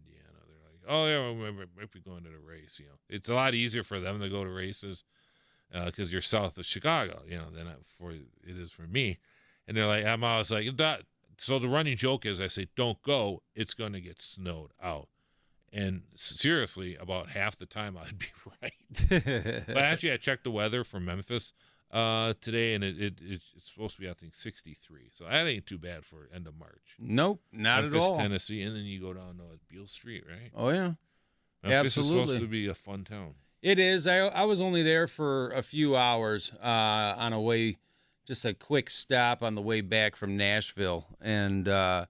oh 0.87 1.05
yeah 1.07 1.29
we 1.31 1.51
might, 1.51 1.91
be 1.91 1.99
going 1.99 2.23
to 2.23 2.29
the 2.29 2.37
race 2.39 2.79
you 2.79 2.85
know. 2.87 2.99
It's 3.09 3.29
a 3.29 3.33
lot 3.35 3.53
easier 3.53 3.83
for 3.83 3.99
them 3.99 4.19
to 4.19 4.29
go 4.29 4.43
to 4.43 4.49
races 4.49 5.03
uh, 5.73 5.85
because 5.85 6.11
you're 6.11 6.21
south 6.21 6.57
of 6.57 6.65
chicago 6.65 7.21
you 7.27 7.37
know 7.37 7.49
than 7.53 7.67
I- 7.67 7.75
for 7.83 8.11
it 8.11 8.21
is 8.43 8.71
for 8.71 8.83
me. 8.83 9.19
And 9.67 9.77
they're 9.77 9.87
like 9.87 10.05
i'm 10.05 10.23
always 10.23 10.51
like 10.51 10.77
that 10.77 11.03
so 11.37 11.59
the 11.59 11.69
running 11.69 11.97
joke 11.97 12.25
is 12.25 12.39
i 12.41 12.47
say 12.47 12.67
don't 12.75 13.01
go. 13.01 13.41
It's 13.55 13.73
going 13.73 13.93
to 13.93 14.01
get 14.01 14.21
snowed 14.21 14.71
out. 14.81 15.07
And 15.73 16.01
seriously 16.15 16.95
about 16.97 17.29
half 17.29 17.57
the 17.57 17.65
time 17.65 17.97
i'd 18.01 18.17
be 18.17 18.27
right. 18.61 19.63
But 19.67 19.77
actually, 19.77 20.11
I 20.11 20.17
checked 20.17 20.43
the 20.43 20.51
weather 20.51 20.83
for 20.83 20.99
Memphis 20.99 21.53
uh, 21.91 22.33
today, 22.41 22.73
and 22.73 22.83
it, 22.83 22.99
it 22.99 23.13
it's 23.21 23.43
supposed 23.71 23.95
to 23.95 24.01
be 24.01 24.09
I 24.09 24.13
think 24.13 24.35
63. 24.35 25.09
So 25.11 25.25
that 25.25 25.47
ain't 25.47 25.65
too 25.65 25.77
bad 25.77 26.05
for 26.05 26.29
end 26.33 26.47
of 26.47 26.57
March. 26.57 26.95
nope, 26.99 27.41
not 27.51 27.83
Memphis, 27.83 28.03
at 28.03 28.11
all. 28.11 28.17
Tennessee, 28.17 28.61
and 28.61 28.75
then 28.75 28.83
you 28.83 29.01
go 29.01 29.13
down 29.13 29.37
to 29.37 29.59
Beale 29.69 29.87
Street, 29.87 30.23
right? 30.29 30.51
Oh 30.55 30.69
yeah. 30.69 30.93
Memphis 31.63 31.93
is 31.93 31.97
Absolutely. 31.99 32.25
supposed 32.25 32.41
to 32.41 32.47
be 32.47 32.67
a 32.67 32.73
fun 32.73 33.03
town. 33.03 33.35
It 33.61 33.77
is. 33.77 34.07
I 34.07 34.17
I 34.19 34.45
was 34.45 34.61
only 34.61 34.81
there 34.83 35.07
for 35.07 35.51
a 35.51 35.61
few 35.61 35.95
hours 35.95 36.51
uh, 36.63 37.13
on 37.17 37.33
a 37.33 37.39
way, 37.39 37.77
just 38.25 38.45
a 38.45 38.53
quick 38.53 38.89
stop 38.89 39.43
on 39.43 39.53
the 39.55 39.61
way 39.61 39.81
back 39.81 40.15
from 40.15 40.35
Nashville, 40.35 41.05
and 41.21 41.67
uh, 41.67 42.05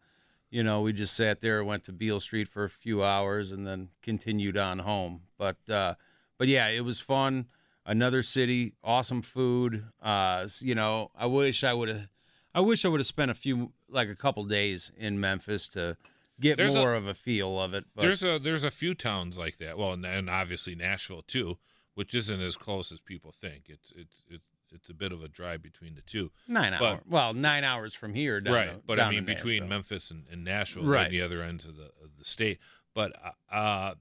you 0.49 0.63
know 0.63 0.81
we 0.81 0.93
just 0.93 1.15
sat 1.15 1.41
there, 1.41 1.63
went 1.63 1.83
to 1.85 1.91
Beale 1.91 2.21
Street 2.21 2.47
for 2.47 2.63
a 2.63 2.69
few 2.69 3.03
hours, 3.03 3.51
and 3.51 3.67
then 3.67 3.89
continued 4.01 4.57
on 4.57 4.79
home. 4.79 5.23
But 5.37 5.57
uh, 5.69 5.95
but 6.37 6.47
yeah, 6.47 6.69
it 6.69 6.85
was 6.85 7.01
fun. 7.01 7.47
Another 7.85 8.21
city, 8.21 8.73
awesome 8.83 9.21
food. 9.21 9.85
Uh, 10.01 10.47
you 10.59 10.75
know, 10.75 11.09
I 11.15 11.25
wish 11.25 11.63
I 11.63 11.73
would 11.73 11.89
have. 11.89 12.07
I 12.53 12.59
wish 12.59 12.85
I 12.85 12.89
would 12.89 12.99
have 12.99 13.07
spent 13.07 13.31
a 13.31 13.33
few, 13.33 13.71
like 13.89 14.09
a 14.09 14.15
couple 14.15 14.43
days 14.43 14.91
in 14.97 15.19
Memphis 15.19 15.67
to 15.69 15.97
get 16.39 16.57
There's 16.57 16.75
a- 16.75 16.79
more 16.79 16.93
of 16.93 17.07
a 17.07 17.13
feel 17.13 17.59
of 17.59 17.73
it. 17.73 17.85
But 17.95 18.03
there's 18.03 18.23
a 18.23 18.37
there's 18.37 18.63
a 18.63 18.71
few 18.71 18.93
towns 18.93 19.37
like 19.37 19.57
that. 19.57 19.77
Well, 19.77 19.93
and, 19.93 20.05
and 20.05 20.29
obviously 20.29 20.75
Nashville 20.75 21.23
too, 21.23 21.57
which 21.95 22.13
isn't 22.13 22.39
as 22.41 22.55
close 22.55 22.91
as 22.91 22.99
people 22.99 23.31
think. 23.31 23.63
It's 23.67 23.91
it's 23.95 24.25
it's 24.29 24.45
it's 24.73 24.89
a 24.89 24.93
bit 24.93 25.11
of 25.11 25.23
a 25.23 25.27
drive 25.27 25.63
between 25.63 25.95
the 25.95 26.01
two. 26.01 26.31
nine 26.47 26.75
but- 26.77 26.85
hours. 26.85 26.99
Well, 27.09 27.33
nine 27.33 27.63
hours 27.63 27.93
from 27.95 28.13
here. 28.13 28.39
Down 28.41 28.53
right 28.53 28.69
to- 28.75 28.81
but 28.85 28.99
i 28.99 29.09
mean 29.09 29.25
between 29.25 29.67
memphis 29.67 30.11
and, 30.11 30.25
and 30.31 30.43
nashville 30.43 30.83
Right. 30.85 31.09
the 31.09 31.21
other 31.21 31.41
ends 31.41 31.65
of 31.65 31.77
the 31.77 31.85
of 32.03 32.17
the 32.17 32.23
state 32.23 32.59
but 32.93 33.11
uh 33.51 33.95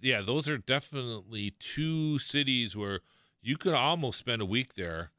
yeah 0.00 0.20
those 0.20 0.48
are 0.48 0.58
definitely 0.58 1.54
two 1.58 2.18
cities 2.18 2.76
where 2.76 3.00
you 3.42 3.56
could 3.56 3.74
almost 3.74 4.18
spend 4.18 4.42
a 4.42 4.46
week 4.46 4.74
there 4.74 5.10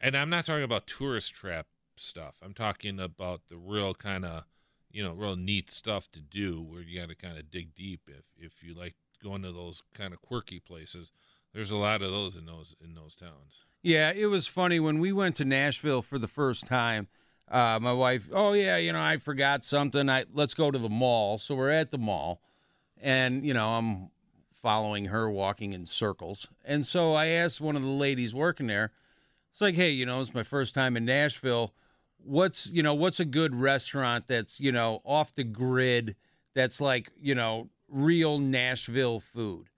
and 0.00 0.16
i'm 0.16 0.30
not 0.30 0.44
talking 0.44 0.64
about 0.64 0.86
tourist 0.86 1.34
trap 1.34 1.66
stuff 1.96 2.34
i'm 2.42 2.54
talking 2.54 2.98
about 2.98 3.42
the 3.48 3.56
real 3.56 3.94
kind 3.94 4.24
of 4.24 4.44
you 4.90 5.02
know 5.02 5.12
real 5.12 5.36
neat 5.36 5.70
stuff 5.70 6.10
to 6.10 6.20
do 6.20 6.60
where 6.62 6.80
you 6.80 6.98
got 6.98 7.08
to 7.08 7.14
kind 7.14 7.38
of 7.38 7.50
dig 7.50 7.74
deep 7.74 8.02
if 8.08 8.24
if 8.36 8.62
you 8.62 8.74
like 8.74 8.94
going 9.22 9.42
to 9.42 9.52
those 9.52 9.82
kind 9.94 10.12
of 10.12 10.20
quirky 10.20 10.58
places 10.60 11.10
there's 11.54 11.70
a 11.70 11.76
lot 11.76 12.02
of 12.02 12.10
those 12.10 12.36
in 12.36 12.46
those 12.46 12.74
in 12.82 12.94
those 12.94 13.14
towns 13.14 13.64
Yeah, 13.82 14.12
it 14.16 14.26
was 14.26 14.46
funny 14.46 14.80
when 14.80 14.98
we 14.98 15.12
went 15.12 15.36
to 15.36 15.44
Nashville 15.44 16.00
for 16.00 16.18
the 16.18 16.26
first 16.26 16.66
time. 16.66 17.06
Uh, 17.50 17.78
my 17.80 17.92
wife, 17.92 18.30
oh 18.32 18.54
yeah, 18.54 18.78
you 18.78 18.92
know, 18.94 19.00
I 19.00 19.18
forgot 19.18 19.62
something. 19.62 20.08
I 20.08 20.24
let's 20.32 20.54
go 20.54 20.70
to 20.70 20.78
the 20.78 20.88
mall. 20.88 21.36
So 21.36 21.54
we're 21.54 21.68
at 21.68 21.90
the 21.90 21.98
mall, 21.98 22.40
and 23.00 23.44
you 23.44 23.52
know, 23.52 23.68
I'm 23.68 24.10
following 24.64 25.04
her, 25.04 25.30
walking 25.30 25.74
in 25.74 25.84
circles. 25.84 26.48
And 26.64 26.86
so 26.86 27.12
I 27.12 27.26
asked 27.26 27.60
one 27.60 27.76
of 27.76 27.82
the 27.82 27.88
ladies 27.88 28.34
working 28.34 28.66
there. 28.66 28.92
It's 29.50 29.60
like, 29.60 29.74
hey, 29.74 29.90
you 29.90 30.06
know, 30.06 30.22
it's 30.22 30.32
my 30.32 30.42
first 30.42 30.74
time 30.74 30.96
in 30.96 31.04
Nashville. 31.04 31.74
What's 32.24 32.70
you 32.70 32.82
know, 32.82 32.94
what's 32.94 33.20
a 33.20 33.26
good 33.26 33.54
restaurant 33.54 34.26
that's 34.26 34.58
you 34.62 34.72
know 34.72 35.02
off 35.04 35.34
the 35.34 35.44
grid? 35.44 36.16
That's 36.54 36.80
like 36.80 37.10
you 37.20 37.34
know 37.34 37.68
real 37.88 38.38
Nashville 38.38 39.20
food. 39.20 39.68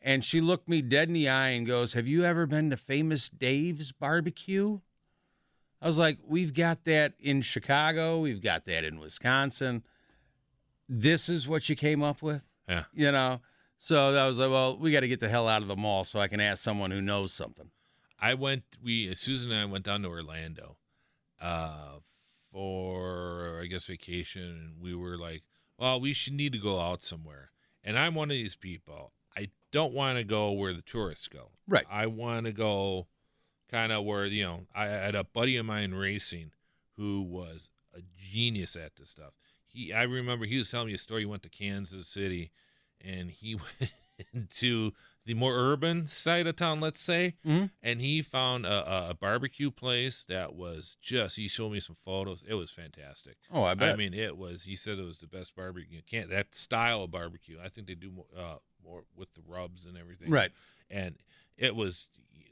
And 0.00 0.24
she 0.24 0.40
looked 0.40 0.68
me 0.68 0.82
dead 0.82 1.08
in 1.08 1.14
the 1.14 1.28
eye 1.28 1.48
and 1.48 1.66
goes, 1.66 1.94
Have 1.94 2.06
you 2.06 2.24
ever 2.24 2.46
been 2.46 2.70
to 2.70 2.76
Famous 2.76 3.28
Dave's 3.28 3.90
Barbecue? 3.90 4.78
I 5.80 5.86
was 5.86 5.98
like, 5.98 6.18
We've 6.24 6.54
got 6.54 6.84
that 6.84 7.14
in 7.18 7.42
Chicago. 7.42 8.20
We've 8.20 8.42
got 8.42 8.66
that 8.66 8.84
in 8.84 9.00
Wisconsin. 9.00 9.82
This 10.88 11.28
is 11.28 11.48
what 11.48 11.68
you 11.68 11.74
came 11.74 12.04
up 12.04 12.22
with? 12.22 12.44
Yeah. 12.68 12.84
You 12.94 13.10
know? 13.10 13.40
So 13.84 14.14
I 14.14 14.28
was 14.28 14.38
like, 14.38 14.48
Well, 14.48 14.78
we 14.78 14.92
got 14.92 15.00
to 15.00 15.08
get 15.08 15.18
the 15.18 15.28
hell 15.28 15.48
out 15.48 15.60
of 15.60 15.66
the 15.66 15.74
mall 15.74 16.04
so 16.04 16.20
I 16.20 16.28
can 16.28 16.38
ask 16.38 16.62
someone 16.62 16.92
who 16.92 17.02
knows 17.02 17.32
something. 17.32 17.68
I 18.16 18.34
went. 18.34 18.62
We 18.80 19.12
Susan 19.16 19.50
and 19.50 19.60
I 19.60 19.64
went 19.64 19.84
down 19.84 20.02
to 20.02 20.08
Orlando, 20.08 20.76
uh, 21.40 21.96
for 22.52 23.58
I 23.60 23.66
guess 23.66 23.82
vacation, 23.82 24.42
and 24.42 24.80
we 24.80 24.94
were 24.94 25.18
like, 25.18 25.42
"Well, 25.78 26.00
we 26.00 26.12
should 26.12 26.34
need 26.34 26.52
to 26.52 26.60
go 26.60 26.80
out 26.80 27.02
somewhere." 27.02 27.50
And 27.82 27.98
I'm 27.98 28.14
one 28.14 28.30
of 28.30 28.36
these 28.36 28.54
people. 28.54 29.14
I 29.36 29.48
don't 29.72 29.92
want 29.92 30.16
to 30.16 30.22
go 30.22 30.52
where 30.52 30.74
the 30.74 30.82
tourists 30.82 31.26
go. 31.26 31.50
Right. 31.66 31.84
I 31.90 32.06
want 32.06 32.46
to 32.46 32.52
go 32.52 33.08
kind 33.68 33.90
of 33.90 34.04
where, 34.04 34.26
you 34.26 34.44
know, 34.44 34.66
I 34.72 34.84
had 34.84 35.16
a 35.16 35.24
buddy 35.24 35.56
of 35.56 35.66
mine 35.66 35.92
racing 35.92 36.52
who 36.96 37.22
was 37.22 37.68
a 37.92 38.02
genius 38.30 38.76
at 38.76 38.94
this 38.94 39.10
stuff. 39.10 39.32
He 39.66 39.92
I 39.92 40.04
remember 40.04 40.44
he 40.44 40.58
was 40.58 40.70
telling 40.70 40.86
me 40.86 40.94
a 40.94 40.98
story. 40.98 41.22
He 41.22 41.26
went 41.26 41.42
to 41.42 41.48
Kansas 41.48 42.06
City 42.06 42.52
and 43.04 43.30
he 43.30 43.54
went 43.80 43.94
into 44.32 44.92
the 45.24 45.34
more 45.34 45.54
urban 45.54 46.06
side 46.08 46.46
of 46.48 46.56
town, 46.56 46.80
let's 46.80 47.00
say, 47.00 47.34
Mhm. 47.46 47.70
and 47.80 48.00
he 48.00 48.22
found 48.22 48.66
a, 48.66 48.92
a- 49.06 49.10
a 49.10 49.14
barbecue 49.14 49.70
place 49.70 50.24
that 50.24 50.54
was 50.54 50.96
just. 51.00 51.36
He 51.36 51.46
showed 51.48 51.70
me 51.72 51.78
some 51.80 51.96
photos. 52.04 52.42
It 52.46 52.54
was 52.54 52.70
fantastic. 52.72 53.36
Oh, 53.50 53.62
I 53.62 53.74
bet. 53.74 53.92
I 53.94 53.96
mean, 53.96 54.14
it 54.14 54.36
was. 54.36 54.64
He 54.64 54.74
said 54.74 54.98
it 54.98 55.04
was 55.04 55.18
the 55.18 55.28
best 55.28 55.54
barbecue. 55.54 55.96
You 55.96 56.02
can't 56.02 56.28
that 56.30 56.54
style 56.56 57.04
of 57.04 57.10
barbecue. 57.12 57.58
I 57.62 57.68
think 57.68 57.86
they 57.86 57.94
do 57.94 58.10
more, 58.10 58.26
uh, 58.36 58.56
more 58.84 59.04
with 59.16 59.32
the 59.34 59.42
rubs 59.46 59.84
and 59.84 59.96
everything. 59.96 60.28
right. 60.30 60.50
And 60.90 61.14
it 61.56 61.76
was 61.76 62.08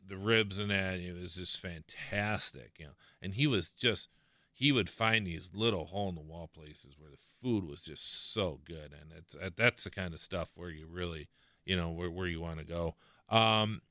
the 0.07 0.17
ribs 0.17 0.59
and 0.61 0.71
that. 0.71 1.01
It 1.01 1.13
was 1.21 1.35
just 1.35 1.61
fantastic. 1.61 2.73
You 2.79 2.87
know, 2.87 2.93
and 3.23 3.35
he 3.35 3.47
was 3.47 3.71
just. 3.73 4.09
He 4.53 4.73
would 4.73 4.91
find 4.91 5.27
these 5.27 5.53
little 5.55 5.87
hole 5.87 6.11
in 6.11 6.15
the 6.17 6.21
wall 6.21 6.47
places 6.53 6.95
where 6.99 7.11
the 7.11 7.17
food 7.43 7.67
was 7.67 7.83
just 7.83 8.33
so 8.33 8.61
good, 8.65 8.93
and 8.93 9.13
it's 9.17 9.35
uh, 9.35 9.51
that's 9.57 9.85
the 9.85 9.91
kind 9.91 10.15
of 10.15 10.21
stuff 10.21 10.51
where 10.55 10.71
you 10.71 10.87
really, 10.87 11.29
you 11.65 11.77
know, 11.77 11.91
where 11.91 12.11
where 12.11 12.27
you 12.27 12.41
want 12.41 12.59
to 12.59 12.65
go. 12.65 12.95
Um, 13.29 13.83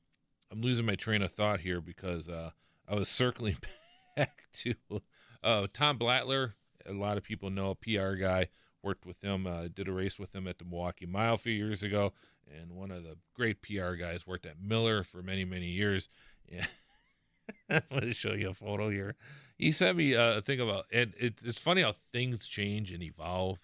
I'm 0.50 0.60
losing 0.60 0.86
my 0.86 0.96
train 0.96 1.22
of 1.22 1.32
thought 1.32 1.60
here 1.60 1.80
because 1.80 2.28
uh, 2.28 2.50
I 2.88 2.94
was 2.94 3.08
circling 3.08 3.56
back 4.16 4.44
to 4.54 4.74
uh, 5.42 5.66
Tom 5.72 5.98
Blattler. 5.98 6.54
A 6.86 6.92
lot 6.92 7.16
of 7.16 7.22
people 7.22 7.50
know 7.50 7.70
a 7.70 7.74
PR 7.74 8.14
guy. 8.14 8.48
Worked 8.82 9.04
with 9.04 9.20
him, 9.20 9.46
uh, 9.46 9.68
did 9.68 9.88
a 9.88 9.92
race 9.92 10.18
with 10.18 10.34
him 10.34 10.48
at 10.48 10.58
the 10.58 10.64
Milwaukee 10.64 11.04
Mile 11.04 11.34
a 11.34 11.36
few 11.36 11.52
years 11.52 11.82
ago, 11.82 12.14
and 12.50 12.72
one 12.72 12.90
of 12.90 13.02
the 13.02 13.18
great 13.34 13.60
PR 13.60 13.92
guys 13.92 14.26
worked 14.26 14.46
at 14.46 14.58
Miller 14.58 15.02
for 15.02 15.22
many 15.22 15.44
many 15.44 15.66
years. 15.66 16.08
Yeah. 17.68 17.80
To 18.00 18.12
show 18.12 18.32
you 18.32 18.48
a 18.48 18.52
photo 18.52 18.90
here. 18.90 19.16
He 19.60 19.72
sent 19.72 19.96
me 19.98 20.14
uh, 20.14 20.38
a 20.38 20.40
thing 20.40 20.58
about, 20.60 20.86
and 20.92 21.12
it, 21.18 21.34
it's 21.44 21.58
funny 21.60 21.82
how 21.82 21.92
things 22.12 22.46
change 22.46 22.90
and 22.92 23.02
evolve. 23.02 23.58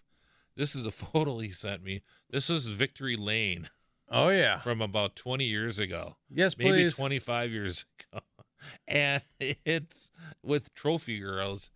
This 0.57 0.75
is 0.75 0.85
a 0.87 0.91
photo 1.05 1.39
he 1.39 1.51
sent 1.51 1.83
me. 1.83 2.03
This 2.31 2.51
is 2.51 2.69
Victory 2.69 3.17
Lane 3.17 3.71
Oh 4.11 4.29
yeah. 4.29 4.59
from 4.59 4.81
about 4.81 5.17
20 5.17 5.45
years 5.45 5.79
ago 5.79 6.17
Yes, 6.31 6.57
maybe 6.57 6.71
please. 6.85 6.97
25 6.97 7.51
years 7.51 7.85
ago 8.13 8.21
and 8.87 9.23
it's 9.41 10.11
with 10.43 10.73
trophy 10.75 11.19
girls 11.19 11.71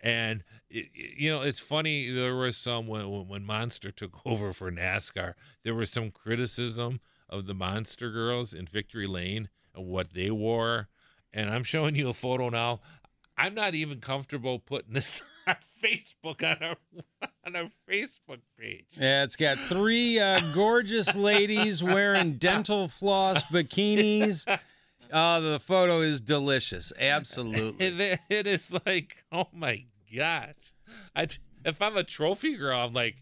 and 0.00 0.42
it, 0.70 0.86
you 0.94 1.30
know 1.30 1.42
it's 1.42 1.60
funny 1.60 2.10
there 2.10 2.34
was 2.34 2.56
some 2.56 2.86
when, 2.86 3.08
when- 3.10 3.28
when 3.28 3.44
monster 3.44 3.90
took 3.90 4.20
over 4.26 4.52
for 4.52 4.70
nascar 4.72 5.34
there 5.64 5.74
was 5.74 5.90
some 5.90 6.10
criticism 6.10 7.00
of 7.28 7.46
the 7.46 7.54
monster 7.54 8.10
girls 8.10 8.52
in 8.54 8.66
victory 8.66 9.06
lane 9.06 9.48
and 9.74 9.86
what 9.86 10.12
they 10.14 10.30
wore 10.30 10.88
and 11.32 11.48
i'm 11.50 11.64
showing 11.64 11.94
you 11.94 12.08
a 12.08 12.14
photo 12.14 12.48
now 12.48 12.80
i'm 13.38 13.54
not 13.54 13.74
even 13.74 14.00
comfortable 14.00 14.58
putting 14.58 14.92
this 14.92 15.22
on 15.46 15.56
facebook 15.82 16.42
on 16.42 16.62
our 16.62 16.76
on 17.46 17.56
our 17.56 17.70
facebook 17.88 18.40
page 18.58 18.84
Yeah, 18.98 19.22
it's 19.24 19.36
got 19.36 19.56
three 19.58 20.18
uh, 20.20 20.40
gorgeous 20.52 21.14
ladies 21.16 21.82
wearing 21.82 22.34
dental 22.34 22.88
floss 22.88 23.44
bikinis. 23.46 24.44
Oh, 25.10 25.40
the 25.40 25.58
photo 25.58 26.02
is 26.02 26.20
delicious. 26.20 26.92
Absolutely. 27.00 27.86
it, 27.86 28.20
it 28.28 28.46
is 28.46 28.70
like, 28.84 29.24
oh 29.32 29.48
my 29.54 29.84
gosh! 30.14 30.52
I 31.16 31.28
if 31.64 31.80
I'm 31.80 31.96
a 31.96 32.04
trophy 32.04 32.56
girl, 32.56 32.78
I'm 32.78 32.92
like, 32.92 33.16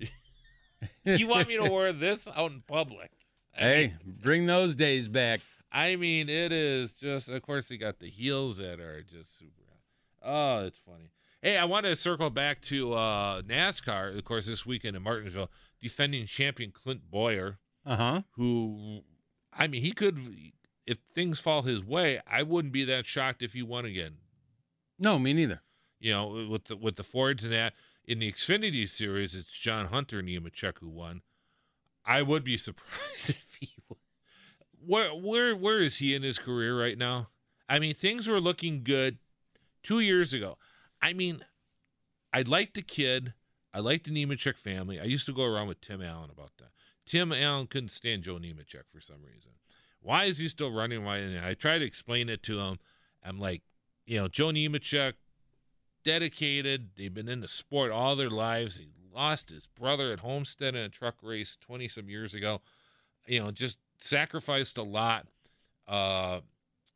you 1.04 1.28
want 1.28 1.46
me 1.46 1.56
to 1.58 1.70
wear 1.70 1.92
this 1.92 2.26
out 2.26 2.50
in 2.50 2.62
public? 2.66 3.10
I 3.56 3.60
Hey, 3.60 3.94
mean, 4.04 4.16
bring 4.20 4.46
those 4.46 4.74
days 4.74 5.06
back. 5.06 5.40
I 5.72 5.96
mean, 5.96 6.28
it 6.28 6.52
is 6.52 6.92
just. 6.92 7.28
Of 7.28 7.42
course, 7.42 7.68
they 7.68 7.76
got 7.78 7.98
the 7.98 8.10
heels 8.10 8.58
that 8.58 8.78
are 8.78 9.02
just 9.02 9.38
super. 9.38 9.52
Oh, 10.22 10.66
it's 10.66 10.78
funny. 10.78 11.10
Hey, 11.40 11.56
I 11.56 11.64
want 11.64 11.86
to 11.86 11.96
circle 11.96 12.30
back 12.30 12.60
to 12.62 12.92
uh, 12.94 13.42
NASCAR. 13.42 14.16
Of 14.16 14.24
course, 14.24 14.46
this 14.46 14.64
weekend 14.66 14.96
in 14.96 15.02
Martinsville, 15.02 15.50
defending 15.80 16.26
champion 16.26 16.70
Clint 16.70 17.10
Bowyer 17.10 17.58
Uh 17.84 17.96
huh. 17.96 18.22
who 18.36 19.00
I 19.52 19.66
mean 19.66 19.82
he 19.82 19.92
could 19.92 20.20
if 20.86 20.98
things 21.14 21.40
fall 21.40 21.62
his 21.62 21.82
way, 21.84 22.20
I 22.30 22.42
wouldn't 22.42 22.72
be 22.72 22.84
that 22.84 23.06
shocked 23.06 23.42
if 23.42 23.54
he 23.54 23.62
won 23.62 23.84
again. 23.84 24.18
No, 24.98 25.18
me 25.18 25.32
neither. 25.32 25.62
You 25.98 26.12
know, 26.12 26.46
with 26.48 26.66
the 26.66 26.76
with 26.76 26.96
the 26.96 27.02
Fords 27.02 27.44
and 27.44 27.52
that 27.52 27.74
in 28.04 28.18
the 28.20 28.30
Xfinity 28.30 28.88
series, 28.88 29.34
it's 29.34 29.50
John 29.50 29.86
Hunter 29.86 30.22
Nemechek 30.22 30.78
who 30.80 30.88
won. 30.88 31.22
I 32.04 32.22
would 32.22 32.44
be 32.44 32.56
surprised 32.68 33.30
if 33.30 33.56
he 33.58 33.70
won. 33.88 33.98
Where 34.84 35.10
where 35.10 35.56
where 35.56 35.80
is 35.80 35.98
he 35.98 36.14
in 36.14 36.22
his 36.22 36.38
career 36.38 36.78
right 36.78 36.98
now? 36.98 37.28
I 37.68 37.78
mean, 37.78 37.94
things 37.94 38.28
were 38.28 38.40
looking 38.40 38.82
good 38.82 39.18
two 39.82 40.00
years 40.00 40.32
ago. 40.32 40.58
I 41.00 41.12
mean, 41.12 41.44
I 42.32 42.42
liked 42.42 42.74
the 42.74 42.82
kid. 42.82 43.34
I 43.74 43.80
liked 43.80 44.04
the 44.04 44.10
Nemechek 44.10 44.58
family. 44.58 45.00
I 45.00 45.04
used 45.04 45.26
to 45.26 45.32
go 45.32 45.44
around 45.44 45.68
with 45.68 45.80
Tim 45.80 46.02
Allen 46.02 46.30
about 46.30 46.52
that. 46.58 46.70
Tim 47.06 47.32
Allen 47.32 47.66
couldn't 47.66 47.88
stand 47.88 48.22
Joe 48.22 48.36
Nemechek 48.36 48.84
for 48.92 49.00
some 49.00 49.22
reason. 49.24 49.52
Why 50.00 50.24
is 50.24 50.38
he 50.38 50.48
still 50.48 50.70
running? 50.70 51.04
Why? 51.04 51.18
And 51.18 51.44
I 51.44 51.54
try 51.54 51.78
to 51.78 51.84
explain 51.84 52.28
it 52.28 52.42
to 52.44 52.58
him. 52.58 52.78
I'm 53.24 53.38
like, 53.38 53.62
you 54.04 54.18
know, 54.18 54.28
Joe 54.28 54.48
Nemechek, 54.48 55.14
dedicated. 56.04 56.90
They've 56.96 57.12
been 57.12 57.28
in 57.28 57.40
the 57.40 57.48
sport 57.48 57.90
all 57.90 58.16
their 58.16 58.30
lives. 58.30 58.76
He 58.76 58.88
lost 59.14 59.50
his 59.50 59.66
brother 59.66 60.12
at 60.12 60.20
Homestead 60.20 60.74
in 60.74 60.82
a 60.82 60.88
truck 60.88 61.16
race 61.22 61.56
20 61.60 61.88
some 61.88 62.08
years 62.08 62.34
ago. 62.34 62.60
You 63.26 63.40
know, 63.40 63.50
just 63.50 63.78
sacrificed 64.02 64.78
a 64.78 64.82
lot. 64.82 65.26
Uh, 65.86 66.40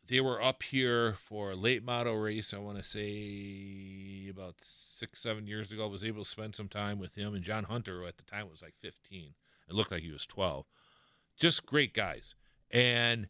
they 0.06 0.20
were 0.20 0.40
up 0.40 0.62
here 0.62 1.14
for 1.14 1.50
a 1.50 1.56
late 1.56 1.84
model 1.84 2.16
race. 2.16 2.54
I 2.54 2.58
want 2.58 2.78
to 2.78 2.84
say 2.84 4.28
about 4.30 4.54
six, 4.60 5.20
seven 5.20 5.46
years 5.46 5.70
ago. 5.72 5.84
I 5.84 5.90
was 5.90 6.04
able 6.04 6.22
to 6.22 6.30
spend 6.30 6.54
some 6.54 6.68
time 6.68 6.98
with 6.98 7.14
him 7.14 7.34
and 7.34 7.42
John 7.42 7.64
Hunter, 7.64 8.00
who 8.00 8.06
at 8.06 8.16
the 8.16 8.22
time 8.22 8.48
was 8.50 8.62
like 8.62 8.74
15. 8.80 9.34
It 9.68 9.74
looked 9.74 9.90
like 9.90 10.02
he 10.02 10.12
was 10.12 10.26
12. 10.26 10.66
Just 11.36 11.66
great 11.66 11.92
guys. 11.92 12.34
And 12.70 13.28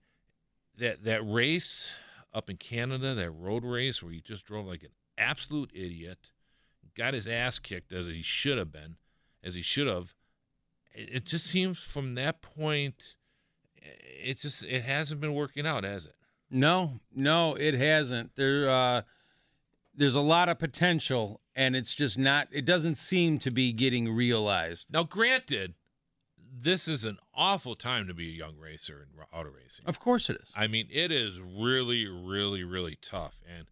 that 0.78 1.04
that 1.04 1.26
race 1.26 1.92
up 2.34 2.50
in 2.50 2.56
Canada, 2.56 3.14
that 3.14 3.30
road 3.30 3.64
race 3.64 4.02
where 4.02 4.12
he 4.12 4.20
just 4.20 4.44
drove 4.44 4.66
like 4.66 4.82
an 4.82 4.90
absolute 5.16 5.70
idiot, 5.74 6.30
got 6.94 7.14
his 7.14 7.26
ass 7.26 7.58
kicked 7.58 7.92
as 7.92 8.06
he 8.06 8.22
should 8.22 8.58
have 8.58 8.72
been, 8.72 8.96
as 9.42 9.54
he 9.54 9.62
should 9.62 9.86
have. 9.86 10.14
It, 10.94 11.08
it 11.12 11.24
just 11.24 11.46
seems 11.46 11.78
from 11.78 12.14
that 12.14 12.42
point, 12.42 13.15
it 14.22 14.38
just 14.38 14.64
it 14.64 14.82
hasn't 14.84 15.20
been 15.20 15.34
working 15.34 15.66
out, 15.66 15.84
has 15.84 16.06
it? 16.06 16.14
No, 16.50 17.00
no, 17.14 17.54
it 17.54 17.74
hasn't. 17.74 18.36
There, 18.36 18.68
uh, 18.68 19.02
there's 19.94 20.14
a 20.14 20.20
lot 20.20 20.48
of 20.48 20.58
potential, 20.58 21.40
and 21.54 21.74
it's 21.74 21.94
just 21.94 22.18
not. 22.18 22.48
It 22.52 22.64
doesn't 22.64 22.96
seem 22.96 23.38
to 23.40 23.50
be 23.50 23.72
getting 23.72 24.14
realized. 24.14 24.92
Now, 24.92 25.02
granted, 25.02 25.74
this 26.58 26.88
is 26.88 27.04
an 27.04 27.18
awful 27.34 27.74
time 27.74 28.06
to 28.06 28.14
be 28.14 28.28
a 28.28 28.36
young 28.36 28.56
racer 28.58 29.02
in 29.02 29.22
auto 29.32 29.50
racing. 29.50 29.84
Of 29.86 29.98
course, 29.98 30.30
it 30.30 30.38
is. 30.42 30.52
I 30.54 30.66
mean, 30.66 30.88
it 30.90 31.10
is 31.10 31.40
really, 31.40 32.06
really, 32.06 32.64
really 32.64 32.98
tough. 33.00 33.40
And 33.46 33.66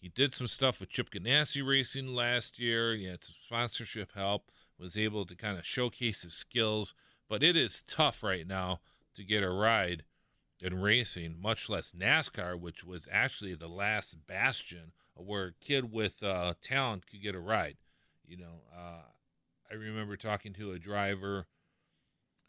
he 0.00 0.08
did 0.08 0.34
some 0.34 0.46
stuff 0.46 0.80
with 0.80 0.88
Chip 0.88 1.10
Ganassi 1.10 1.66
Racing 1.66 2.14
last 2.14 2.58
year. 2.58 2.94
He 2.94 3.06
had 3.06 3.24
some 3.24 3.36
sponsorship 3.40 4.12
help, 4.14 4.50
was 4.78 4.96
able 4.96 5.24
to 5.26 5.34
kind 5.34 5.58
of 5.58 5.66
showcase 5.66 6.22
his 6.22 6.34
skills. 6.34 6.94
But 7.28 7.42
it 7.42 7.56
is 7.56 7.82
tough 7.86 8.22
right 8.22 8.46
now 8.46 8.80
to 9.16 9.24
get 9.24 9.42
a 9.42 9.50
ride 9.50 10.04
in 10.60 10.80
racing, 10.80 11.36
much 11.40 11.68
less 11.68 11.92
NASCAR, 11.92 12.58
which 12.58 12.84
was 12.84 13.08
actually 13.10 13.54
the 13.54 13.68
last 13.68 14.26
bastion 14.26 14.92
where 15.14 15.46
a 15.46 15.64
kid 15.64 15.92
with 15.92 16.22
uh, 16.22 16.54
talent 16.62 17.06
could 17.06 17.22
get 17.22 17.34
a 17.34 17.40
ride. 17.40 17.76
You 18.26 18.38
know, 18.38 18.62
uh, 18.74 19.02
I 19.70 19.74
remember 19.74 20.16
talking 20.16 20.52
to 20.54 20.72
a 20.72 20.78
driver 20.78 21.46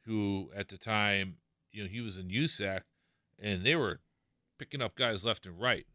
who, 0.06 0.52
at 0.56 0.70
the 0.70 0.78
time, 0.78 1.38
you 1.72 1.84
know, 1.84 1.90
he 1.90 2.02
was 2.02 2.18
in 2.18 2.30
USAC, 2.30 2.82
and 3.40 3.64
they 3.64 3.76
were 3.76 4.00
picking 4.58 4.82
up 4.82 4.96
guys 4.96 5.26
left 5.26 5.46
and 5.46 5.60
right 5.60 5.86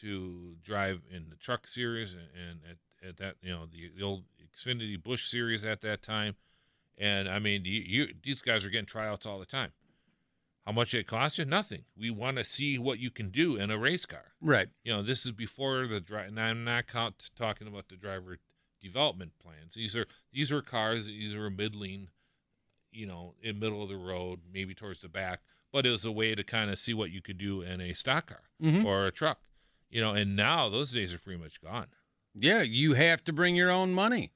to 0.00 0.56
drive 0.62 1.02
in 1.10 1.30
the 1.30 1.36
truck 1.36 1.66
series 1.66 2.12
and, 2.12 2.28
and 2.34 2.60
at, 2.68 3.08
at 3.08 3.16
that, 3.16 3.36
you 3.42 3.50
know, 3.50 3.66
the, 3.66 3.90
the 3.96 4.02
old 4.02 4.24
Xfinity 4.54 5.02
Busch 5.02 5.28
series 5.28 5.64
at 5.64 5.80
that 5.82 6.02
time. 6.02 6.36
And 6.96 7.28
I 7.28 7.38
mean, 7.38 7.62
you, 7.64 7.80
you 7.80 8.08
these 8.22 8.42
guys 8.42 8.64
are 8.64 8.70
getting 8.70 8.86
tryouts 8.86 9.24
all 9.24 9.38
the 9.38 9.46
time. 9.46 9.72
How 10.68 10.72
much 10.72 10.92
it 10.92 11.06
cost 11.06 11.38
you? 11.38 11.46
Nothing. 11.46 11.84
We 11.96 12.10
want 12.10 12.36
to 12.36 12.44
see 12.44 12.76
what 12.76 12.98
you 12.98 13.10
can 13.10 13.30
do 13.30 13.56
in 13.56 13.70
a 13.70 13.78
race 13.78 14.04
car. 14.04 14.32
Right. 14.38 14.68
You 14.84 14.92
know, 14.92 15.00
this 15.02 15.24
is 15.24 15.32
before 15.32 15.86
the 15.86 15.98
drive. 15.98 16.28
And 16.28 16.38
I'm 16.38 16.62
not 16.62 16.86
count, 16.86 17.30
talking 17.34 17.66
about 17.66 17.88
the 17.88 17.96
driver 17.96 18.36
development 18.78 19.32
plans. 19.42 19.72
These 19.76 19.96
are 19.96 20.04
these 20.30 20.52
are 20.52 20.60
cars. 20.60 21.06
These 21.06 21.34
are 21.34 21.48
middling, 21.48 22.08
you 22.92 23.06
know, 23.06 23.32
in 23.40 23.58
middle 23.58 23.82
of 23.82 23.88
the 23.88 23.96
road, 23.96 24.40
maybe 24.52 24.74
towards 24.74 25.00
the 25.00 25.08
back. 25.08 25.40
But 25.72 25.86
it 25.86 25.90
was 25.90 26.04
a 26.04 26.12
way 26.12 26.34
to 26.34 26.44
kind 26.44 26.70
of 26.70 26.78
see 26.78 26.92
what 26.92 27.10
you 27.10 27.22
could 27.22 27.38
do 27.38 27.62
in 27.62 27.80
a 27.80 27.94
stock 27.94 28.26
car 28.26 28.42
Mhm. 28.62 28.84
or 28.84 29.06
a 29.06 29.10
truck. 29.10 29.40
You 29.88 30.02
know, 30.02 30.12
and 30.12 30.36
now 30.36 30.68
those 30.68 30.92
days 30.92 31.14
are 31.14 31.18
pretty 31.18 31.40
much 31.40 31.62
gone. 31.62 31.86
Yeah, 32.34 32.60
you 32.60 32.92
have 32.92 33.24
to 33.24 33.32
bring 33.32 33.56
your 33.56 33.70
own 33.70 33.94
money. 33.94 34.32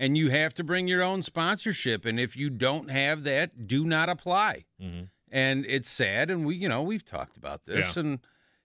and 0.00 0.16
you 0.16 0.30
have 0.30 0.54
to 0.54 0.62
bring 0.62 0.86
your 0.86 1.02
own 1.02 1.24
sponsorship. 1.24 2.04
And 2.04 2.20
if 2.20 2.36
you 2.36 2.50
don't 2.50 2.88
have 2.88 3.24
that, 3.24 3.66
do 3.66 3.84
not 3.84 4.08
apply. 4.08 4.64
Mm-hmm. 4.80 5.06
And 5.30 5.66
it's 5.66 5.88
sad, 5.90 6.30
and 6.30 6.46
we, 6.46 6.54
you 6.56 6.68
know, 6.68 6.82
we've 6.82 7.04
talked 7.04 7.36
about 7.36 7.64
this, 7.66 7.96
Yeah. 7.96 8.00
and 8.02 8.18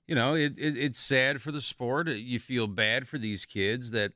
you 0.07 0.15
know, 0.15 0.35
it, 0.35 0.57
it 0.57 0.77
it's 0.77 0.99
sad 0.99 1.41
for 1.41 1.52
the 1.52 1.61
sport. 1.61 2.07
You 2.10 2.40
feel 2.40 2.68
bad 2.68 3.07
for 3.07 3.18
these 3.18 3.45
kids 3.45 3.91
that. 3.91 4.14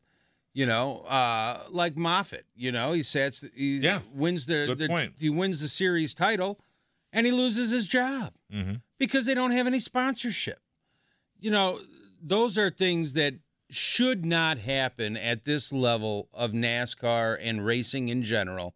You 0.53 0.65
know, 0.65 1.01
uh, 1.01 1.65
like 1.69 1.95
Moffitt. 1.97 2.47
You 2.55 2.71
know, 2.71 2.93
he 2.93 3.03
sets, 3.03 3.45
he 3.53 3.77
Yeah. 3.77 3.99
wins 4.11 4.47
the, 4.47 4.73
the 4.75 5.11
he 5.19 5.29
wins 5.29 5.61
the 5.61 5.67
series 5.67 6.15
title, 6.15 6.59
and 7.13 7.27
he 7.27 7.31
loses 7.31 7.69
his 7.69 7.87
job 7.87 8.33
Mm-hmm. 8.51 8.75
because 8.97 9.27
they 9.27 9.35
don't 9.35 9.51
have 9.51 9.67
any 9.67 9.79
sponsorship. 9.79 10.59
You 11.39 11.51
know, 11.51 11.79
those 12.19 12.57
are 12.57 12.71
things 12.71 13.13
that 13.13 13.35
should 13.69 14.25
not 14.25 14.57
happen 14.57 15.15
at 15.15 15.45
this 15.45 15.71
level 15.71 16.27
of 16.33 16.53
NASCAR 16.53 17.37
and 17.39 17.63
racing 17.63 18.09
in 18.09 18.23
general. 18.23 18.73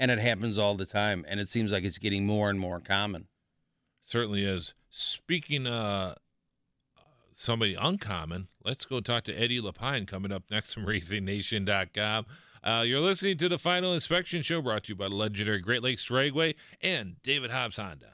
And 0.00 0.10
it 0.10 0.18
happens 0.18 0.58
all 0.58 0.76
the 0.76 0.86
time. 0.86 1.26
And 1.28 1.38
it 1.38 1.50
seems 1.50 1.72
like 1.72 1.84
it's 1.84 1.98
getting 1.98 2.24
more 2.24 2.48
and 2.48 2.58
more 2.58 2.80
common. 2.80 3.28
Certainly 4.02 4.44
is. 4.44 4.72
Speaking 4.88 5.66
uh 5.66 6.14
somebody 7.32 7.76
uncommon, 7.78 8.48
let's 8.64 8.86
go 8.86 9.00
talk 9.00 9.24
to 9.24 9.34
Eddie 9.34 9.60
LePine 9.60 10.06
coming 10.06 10.32
up 10.32 10.44
next 10.50 10.72
from 10.72 10.86
RacingNation.com. 10.86 12.26
Uh, 12.62 12.82
you're 12.86 13.00
listening 13.00 13.36
to 13.38 13.48
the 13.48 13.58
Final 13.58 13.92
Inspection 13.92 14.42
Show 14.42 14.60
brought 14.62 14.84
to 14.84 14.88
you 14.90 14.96
by 14.96 15.06
legendary 15.06 15.60
Great 15.60 15.82
Lakes 15.82 16.04
Dragway 16.06 16.54
and 16.82 17.16
David 17.22 17.50
Hobbs 17.50 17.76
Honda. 17.76 18.12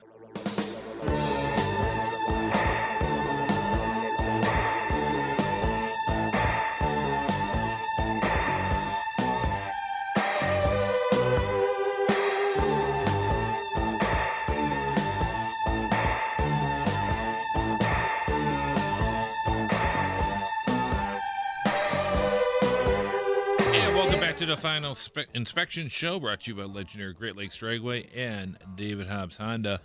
The 24.46 24.56
final 24.56 24.94
spe- 24.94 25.34
inspection 25.34 25.88
show 25.88 26.20
brought 26.20 26.42
to 26.42 26.52
you 26.52 26.54
by 26.54 26.62
legendary 26.62 27.12
Great 27.12 27.34
Lakes 27.34 27.58
Dragway 27.58 28.06
and 28.14 28.56
David 28.76 29.08
Hobbs 29.08 29.38
Honda. 29.38 29.80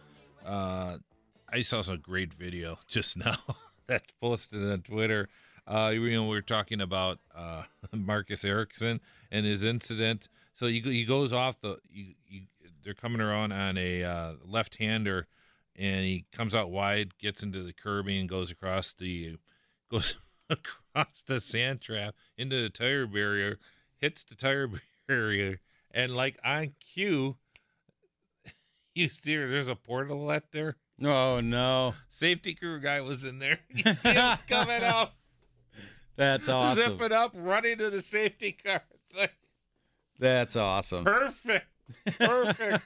Uh, 0.46 0.98
I 1.52 1.62
saw 1.62 1.82
some 1.82 1.98
great 1.98 2.32
video 2.32 2.78
just 2.88 3.18
now 3.18 3.38
that's 3.88 4.12
posted 4.22 4.72
on 4.72 4.84
Twitter. 4.84 5.30
Uh, 5.66 5.90
you 5.96 6.12
know, 6.12 6.28
we 6.28 6.36
were 6.36 6.44
talking 6.44 6.80
about 6.80 7.18
uh, 7.36 7.64
Marcus 7.92 8.46
Ericsson 8.46 9.00
and 9.32 9.48
his 9.48 9.64
incident. 9.64 10.30
So 10.54 10.68
he, 10.68 10.80
he 10.82 11.06
goes 11.06 11.34
off 11.34 11.60
the, 11.60 11.80
you, 11.90 12.14
you, 12.30 12.42
they're 12.84 12.94
coming 12.94 13.20
around 13.20 13.54
on 13.54 13.80
a 13.80 14.04
uh, 14.04 14.34
left 14.46 14.76
hander 14.76 15.26
and 15.76 16.06
he 16.06 16.26
comes 16.32 16.54
out 16.54 16.70
wide, 16.70 17.18
gets 17.18 17.42
into 17.42 17.64
the 17.64 17.74
curbing, 17.74 18.20
and 18.20 18.30
goes 18.30 18.52
across 18.52 18.94
the, 18.94 19.38
goes 19.90 20.18
across 20.52 21.24
the 21.26 21.42
sand 21.42 21.82
trap 21.82 22.14
into 22.38 22.62
the 22.62 22.70
tire 22.70 23.08
barrier, 23.08 23.58
hits 24.02 24.24
the 24.24 24.36
tire 24.36 24.68
barrier, 25.08 25.60
and 25.92 26.16
like 26.16 26.38
on 26.44 26.74
cue, 26.94 27.38
you 28.96 29.08
steer. 29.08 29.50
there's 29.50 29.68
a 29.68 29.76
portal 29.76 30.30
out 30.30 30.52
there. 30.52 30.76
Oh, 31.04 31.40
no. 31.40 31.96
Safety 32.12 32.54
crew 32.54 32.80
guy 32.80 33.02
was 33.02 33.24
in 33.24 33.40
there. 33.40 33.60
You 33.74 33.94
see 33.96 34.14
him 34.14 34.38
coming 34.48 34.84
out, 34.84 35.14
That's 36.16 36.48
awesome. 36.48 36.84
zipping 37.00 37.12
up, 37.12 37.32
running 37.36 37.78
to 37.80 37.90
the 37.90 38.02
safety 38.02 38.52
car. 38.52 38.84
It's 39.08 39.16
like 39.18 39.34
That's 40.20 40.56
awesome. 40.56 41.06
perfect. 41.06 41.66
Perfect. 42.20 42.84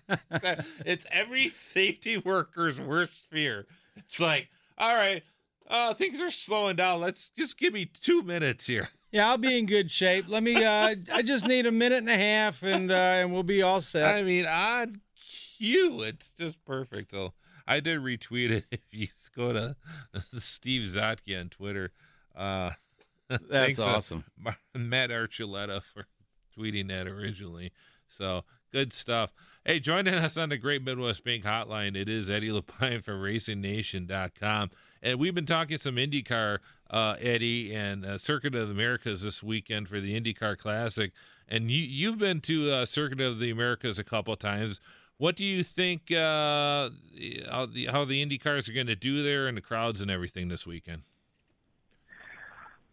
it's 0.86 1.06
every 1.12 1.48
safety 1.50 2.18
worker's 2.18 2.80
worst 2.80 3.30
fear. 3.30 3.68
It's 3.98 4.20
like, 4.20 4.48
all 4.78 4.96
right, 4.96 5.22
uh, 5.70 5.94
things 5.94 6.22
are 6.22 6.32
slowing 6.32 6.76
down. 6.78 7.02
Let's 7.02 7.28
just 7.30 7.58
give 7.60 7.74
me 7.74 7.86
two 7.86 8.22
minutes 8.24 8.68
here. 8.68 8.90
Yeah, 9.16 9.30
I'll 9.30 9.38
be 9.38 9.58
in 9.58 9.66
good 9.66 9.90
shape. 9.90 10.26
Let 10.28 10.44
me, 10.44 10.62
uh, 10.62 10.94
I 11.14 11.22
just 11.22 11.48
need 11.48 11.66
a 11.66 11.72
minute 11.72 12.00
and 12.00 12.10
a 12.10 12.18
half 12.18 12.64
and, 12.64 12.92
uh, 12.92 12.94
and 12.94 13.32
we'll 13.32 13.44
be 13.44 13.62
all 13.62 13.80
set. 13.80 14.14
I 14.14 14.24
mean, 14.24 14.46
on 14.46 15.00
cue, 15.58 16.02
it's 16.02 16.32
just 16.32 16.66
perfect. 16.66 17.12
So 17.12 17.32
I 17.66 17.80
did 17.80 18.00
retweet 18.00 18.50
it. 18.52 18.66
If 18.74 18.82
you 18.92 19.08
go 19.34 19.54
to 19.54 19.78
Steve 20.38 20.90
Zautke 20.90 21.40
on 21.40 21.48
Twitter, 21.48 21.94
uh, 22.36 22.72
That's 23.50 23.80
awesome. 23.80 24.26
Matt 24.76 25.12
Archuleta 25.12 25.82
for 25.82 26.08
tweeting 26.60 26.90
that 26.90 27.08
originally. 27.08 27.72
So 28.10 28.44
good 28.74 28.92
stuff. 28.92 29.34
Hey, 29.64 29.80
joining 29.80 30.16
us 30.16 30.36
on 30.36 30.50
the 30.50 30.58
Great 30.58 30.84
Midwest 30.84 31.24
Bank 31.24 31.46
Hotline, 31.46 31.96
it 31.96 32.10
is 32.10 32.30
Eddie 32.30 32.52
LePine 32.52 33.02
from 33.02 33.22
RacingNation.com. 33.22 34.72
And 35.02 35.20
we've 35.20 35.34
been 35.34 35.46
talking 35.46 35.78
some 35.78 35.96
IndyCar, 35.96 36.60
uh, 36.90 37.16
Eddie, 37.20 37.74
and 37.74 38.06
uh, 38.06 38.18
Circuit 38.18 38.56
of 38.56 38.68
the 38.68 38.74
Americas 38.74 39.22
this 39.22 39.42
weekend 39.42 39.88
for 39.88 40.00
the 40.00 40.20
IndyCar 40.20 40.58
Classic. 40.58 41.12
And 41.48 41.70
you, 41.70 41.82
you've 41.82 42.18
been 42.18 42.42
to 42.42 42.72
uh, 42.72 42.86
Circuit 42.86 43.22
of 43.22 43.40
the 43.40 43.50
Americas 43.50 44.00
a 44.00 44.04
couple 44.04 44.36
times. 44.36 44.80
What 45.18 45.36
do 45.36 45.46
you 45.46 45.64
think 45.64 46.12
uh, 46.12 46.90
how 47.50 47.68
the 47.68 47.88
how 47.90 48.04
the 48.04 48.22
Indy 48.22 48.38
cars 48.38 48.68
are 48.68 48.74
going 48.74 48.88
to 48.88 48.96
do 48.96 49.24
there 49.24 49.48
and 49.48 49.56
the 49.56 49.62
crowds 49.62 50.02
and 50.02 50.12
everything 50.12 50.50
this 50.50 50.68
weekend? 50.68 51.04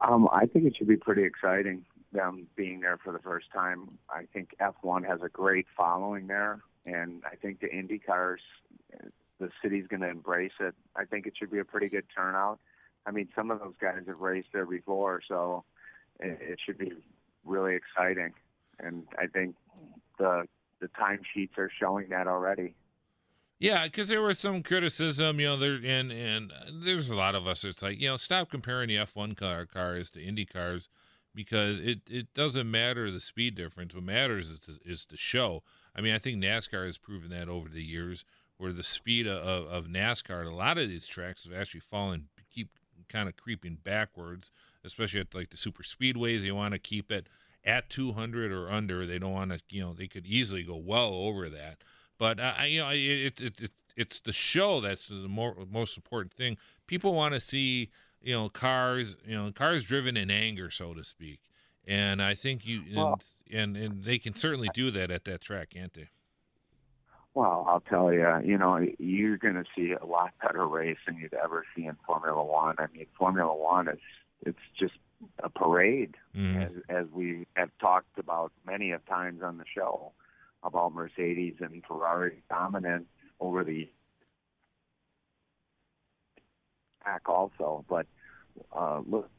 Um, 0.00 0.28
I 0.32 0.46
think 0.46 0.66
it 0.66 0.76
should 0.76 0.88
be 0.88 0.96
pretty 0.96 1.24
exciting 1.24 1.84
them 2.12 2.46
being 2.56 2.80
there 2.80 2.98
for 3.02 3.12
the 3.12 3.18
first 3.18 3.46
time. 3.52 3.98
I 4.10 4.24
think 4.32 4.54
F1 4.60 5.06
has 5.06 5.20
a 5.22 5.28
great 5.28 5.66
following 5.76 6.26
there, 6.26 6.60
and 6.84 7.22
I 7.30 7.36
think 7.36 7.60
the 7.60 7.74
Indy 7.74 7.98
cars, 7.98 8.40
the 9.40 9.50
city's 9.62 9.86
going 9.86 10.02
to 10.02 10.08
embrace 10.08 10.52
it. 10.60 10.74
I 10.94 11.04
think 11.04 11.26
it 11.26 11.34
should 11.38 11.50
be 11.50 11.58
a 11.58 11.64
pretty 11.64 11.88
good 11.88 12.04
turnout. 12.14 12.58
I 13.06 13.10
mean, 13.10 13.28
some 13.34 13.50
of 13.50 13.60
those 13.60 13.74
guys 13.80 14.02
have 14.06 14.20
raced 14.20 14.48
there 14.52 14.66
before, 14.66 15.20
so 15.26 15.64
it, 16.20 16.38
it 16.40 16.58
should 16.64 16.78
be 16.78 16.92
really 17.44 17.74
exciting. 17.74 18.32
And 18.78 19.04
I 19.18 19.26
think 19.26 19.56
the 20.18 20.46
the 20.80 20.88
timesheets 20.88 21.56
are 21.58 21.70
showing 21.80 22.08
that 22.10 22.26
already. 22.26 22.74
Yeah, 23.58 23.84
because 23.84 24.08
there 24.08 24.20
was 24.20 24.40
some 24.40 24.64
criticism, 24.64 25.38
you 25.38 25.46
know, 25.46 25.56
there 25.56 25.78
and 25.84 26.10
and 26.10 26.52
there's 26.84 27.10
a 27.10 27.16
lot 27.16 27.34
of 27.34 27.46
us. 27.46 27.64
It's 27.64 27.82
like 27.82 28.00
you 28.00 28.08
know, 28.08 28.16
stop 28.16 28.50
comparing 28.50 28.88
the 28.88 28.96
F1 28.96 29.36
car 29.36 29.66
cars 29.66 30.10
to 30.12 30.22
Indy 30.22 30.44
cars 30.44 30.88
because 31.34 31.78
it 31.78 32.00
it 32.08 32.34
doesn't 32.34 32.70
matter 32.70 33.10
the 33.10 33.20
speed 33.20 33.54
difference. 33.54 33.94
What 33.94 34.04
matters 34.04 34.50
is 34.50 34.58
the, 34.60 34.78
is 34.84 35.06
the 35.08 35.16
show. 35.16 35.62
I 35.94 36.00
mean, 36.00 36.14
I 36.14 36.18
think 36.18 36.42
NASCAR 36.42 36.86
has 36.86 36.98
proven 36.98 37.30
that 37.30 37.48
over 37.48 37.68
the 37.68 37.84
years, 37.84 38.24
where 38.56 38.72
the 38.72 38.82
speed 38.82 39.26
of, 39.26 39.66
of 39.66 39.86
NASCAR 39.86 40.40
at 40.40 40.46
a 40.46 40.54
lot 40.54 40.78
of 40.78 40.88
these 40.88 41.06
tracks 41.06 41.44
have 41.44 41.52
actually 41.52 41.80
fallen, 41.80 42.28
keep 42.50 42.70
kind 43.08 43.28
of 43.28 43.36
creeping 43.36 43.78
backwards, 43.82 44.50
especially 44.84 45.20
at 45.20 45.34
like 45.34 45.50
the 45.50 45.56
super 45.56 45.82
speedways. 45.82 46.42
They 46.42 46.52
want 46.52 46.72
to 46.72 46.78
keep 46.78 47.10
it 47.12 47.28
at 47.64 47.88
200 47.90 48.50
or 48.52 48.70
under. 48.70 49.06
They 49.06 49.18
don't 49.18 49.32
want 49.32 49.52
to, 49.52 49.60
you 49.68 49.82
know, 49.82 49.92
they 49.92 50.08
could 50.08 50.26
easily 50.26 50.62
go 50.62 50.76
well 50.76 51.12
over 51.14 51.48
that. 51.48 51.78
But 52.18 52.40
uh, 52.40 52.54
I- 52.58 52.66
you 52.66 52.80
know, 52.80 52.90
it's 52.92 53.40
it, 53.42 53.60
it, 53.60 53.70
it's 53.96 54.20
the 54.20 54.32
show 54.32 54.80
that's 54.80 55.06
the 55.08 55.14
more, 55.28 55.56
most 55.70 55.96
important 55.96 56.32
thing. 56.32 56.56
People 56.86 57.14
want 57.14 57.34
to 57.34 57.40
see, 57.40 57.90
you 58.22 58.32
know, 58.34 58.48
cars, 58.48 59.16
you 59.26 59.36
know, 59.36 59.52
cars 59.52 59.84
driven 59.84 60.16
in 60.16 60.30
anger, 60.30 60.70
so 60.70 60.94
to 60.94 61.04
speak. 61.04 61.40
And 61.86 62.22
I 62.22 62.34
think 62.34 62.64
you 62.64 62.82
and, 62.86 62.96
and 63.50 63.76
and 63.76 64.04
they 64.04 64.18
can 64.18 64.34
certainly 64.36 64.68
do 64.72 64.90
that 64.92 65.10
at 65.10 65.24
that 65.24 65.40
track, 65.40 65.70
can't 65.70 65.92
they? 65.92 66.08
Well, 67.34 67.64
I'll 67.66 67.80
tell 67.80 68.12
you, 68.12 68.28
you 68.44 68.58
know, 68.58 68.78
you're 68.98 69.38
going 69.38 69.54
to 69.54 69.64
see 69.74 69.92
a 69.92 70.04
lot 70.04 70.32
better 70.42 70.66
race 70.66 70.98
than 71.06 71.16
you'd 71.16 71.32
ever 71.32 71.64
see 71.74 71.86
in 71.86 71.96
Formula 72.06 72.44
One. 72.44 72.76
I 72.78 72.86
mean, 72.94 73.06
Formula 73.18 73.54
One 73.56 73.88
is 73.88 73.98
it's 74.44 74.58
just 74.78 74.94
a 75.42 75.48
parade, 75.48 76.16
Mhm. 76.34 76.66
as, 76.66 76.72
as 76.88 77.06
we 77.12 77.46
have 77.54 77.70
talked 77.78 78.18
about 78.18 78.52
many 78.66 78.90
of 78.90 79.06
times 79.06 79.42
on 79.42 79.56
the 79.56 79.64
show 79.72 80.12
about 80.62 80.92
Mercedes 80.92 81.54
and 81.60 81.84
Ferrari 81.86 82.42
dominance 82.50 83.06
over 83.40 83.64
the 83.64 83.88
pack 87.00 87.28
also. 87.28 87.84
But 87.88 88.06
uh, 88.72 89.00
look, 89.06 89.30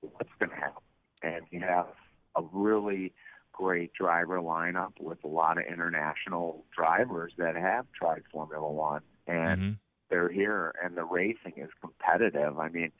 what's 0.00 0.30
going 0.38 0.50
to 0.50 0.56
happen? 0.56 0.82
And 1.22 1.46
you 1.50 1.60
have 1.60 1.86
a 2.34 2.42
really 2.52 3.12
great 3.56 3.92
driver 3.94 4.38
lineup 4.38 4.92
with 5.00 5.18
a 5.24 5.28
lot 5.28 5.58
of 5.58 5.64
international 5.64 6.64
drivers 6.76 7.32
that 7.38 7.56
have 7.56 7.86
tried 7.92 8.22
Formula 8.30 8.70
One, 8.70 9.02
and 9.26 9.60
Mhm. 9.60 9.78
they're 10.08 10.28
here, 10.28 10.74
and 10.82 10.96
the 10.96 11.04
racing 11.04 11.54
is 11.56 11.70
competitive. 11.80 12.58
I 12.58 12.68
mean, 12.68 12.92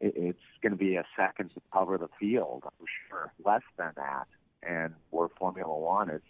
it, 0.00 0.16
it's 0.16 0.46
going 0.62 0.72
to 0.72 0.78
be 0.78 0.96
a 0.96 1.04
second 1.16 1.50
to 1.50 1.60
cover 1.72 1.98
the 1.98 2.08
field, 2.20 2.62
for 2.62 2.86
sure, 3.08 3.32
less 3.44 3.62
than 3.76 3.92
that. 3.96 4.28
And 4.62 4.94
where 5.10 5.28
Formula 5.28 5.76
One 5.76 6.08
is 6.08 6.22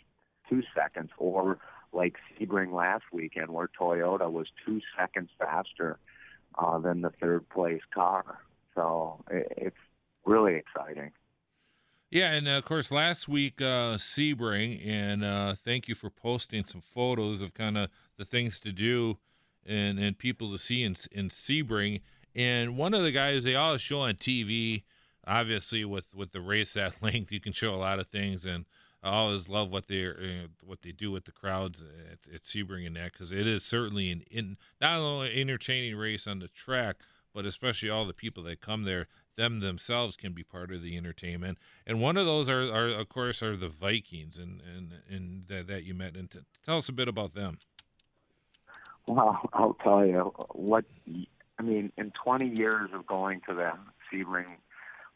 two 0.48 0.62
seconds, 0.74 1.10
or 1.18 1.58
like 1.92 2.16
Sebring 2.38 2.72
last 2.72 3.04
weekend, 3.12 3.50
where 3.50 3.68
Toyota 3.68 4.30
was 4.30 4.48
two 4.64 4.80
seconds 4.96 5.30
faster 5.38 5.98
uh, 6.56 6.78
than 6.78 7.02
the 7.02 7.10
third 7.10 7.48
place 7.50 7.82
car. 7.92 8.40
So 8.74 9.22
it, 9.30 9.52
it's 9.56 9.76
really 10.24 10.54
exciting. 10.56 11.12
Yeah, 12.14 12.30
and 12.30 12.46
uh, 12.46 12.52
of 12.52 12.64
course, 12.64 12.92
last 12.92 13.26
week 13.26 13.60
uh, 13.60 13.98
Sebring, 13.98 14.86
and 14.86 15.24
uh, 15.24 15.56
thank 15.56 15.88
you 15.88 15.96
for 15.96 16.10
posting 16.10 16.64
some 16.64 16.80
photos 16.80 17.42
of 17.42 17.54
kind 17.54 17.76
of 17.76 17.90
the 18.16 18.24
things 18.24 18.60
to 18.60 18.70
do 18.70 19.18
and 19.66 19.98
and 19.98 20.16
people 20.16 20.52
to 20.52 20.58
see 20.58 20.84
in 20.84 20.94
in 21.10 21.28
Sebring. 21.28 22.02
And 22.32 22.76
one 22.76 22.94
of 22.94 23.02
the 23.02 23.10
guys 23.10 23.42
they 23.42 23.56
always 23.56 23.80
show 23.80 24.02
on 24.02 24.14
TV, 24.14 24.84
obviously 25.26 25.84
with 25.84 26.14
with 26.14 26.30
the 26.30 26.40
race 26.40 26.76
at 26.76 27.02
length, 27.02 27.32
you 27.32 27.40
can 27.40 27.52
show 27.52 27.74
a 27.74 27.82
lot 27.82 27.98
of 27.98 28.06
things, 28.06 28.46
and 28.46 28.66
I 29.02 29.10
always 29.10 29.48
love 29.48 29.72
what 29.72 29.88
they 29.88 30.06
uh, 30.06 30.46
what 30.64 30.82
they 30.82 30.92
do 30.92 31.10
with 31.10 31.24
the 31.24 31.32
crowds 31.32 31.82
at, 31.82 32.32
at 32.32 32.42
Sebring 32.44 32.86
and 32.86 32.94
that 32.94 33.14
because 33.14 33.32
it 33.32 33.48
is 33.48 33.64
certainly 33.64 34.12
an 34.12 34.22
in 34.30 34.56
not 34.80 35.00
only 35.00 35.40
entertaining 35.40 35.96
race 35.96 36.28
on 36.28 36.38
the 36.38 36.46
track, 36.46 36.98
but 37.34 37.44
especially 37.44 37.90
all 37.90 38.06
the 38.06 38.14
people 38.14 38.44
that 38.44 38.60
come 38.60 38.84
there 38.84 39.08
them 39.36 39.60
themselves 39.60 40.16
can 40.16 40.32
be 40.32 40.42
part 40.42 40.70
of 40.72 40.82
the 40.82 40.96
entertainment. 40.96 41.58
And 41.86 42.00
one 42.00 42.16
of 42.16 42.26
those 42.26 42.48
are, 42.48 42.62
are 42.72 42.88
of 42.88 43.08
course, 43.08 43.42
are 43.42 43.56
the 43.56 43.68
Vikings, 43.68 44.38
and 44.38 44.60
and 44.60 44.92
and 45.08 45.44
that, 45.48 45.66
that 45.66 45.84
you 45.84 45.94
met. 45.94 46.16
And 46.16 46.30
t- 46.30 46.40
tell 46.64 46.76
us 46.76 46.88
a 46.88 46.92
bit 46.92 47.08
about 47.08 47.34
them. 47.34 47.58
Well, 49.06 49.40
I'll 49.52 49.76
tell 49.82 50.06
you 50.06 50.32
what. 50.52 50.84
I 51.56 51.62
mean, 51.62 51.92
in 51.96 52.12
20 52.24 52.48
years 52.48 52.90
of 52.92 53.06
going 53.06 53.40
to 53.48 53.54
the 53.54 53.72
Sebring 54.12 54.56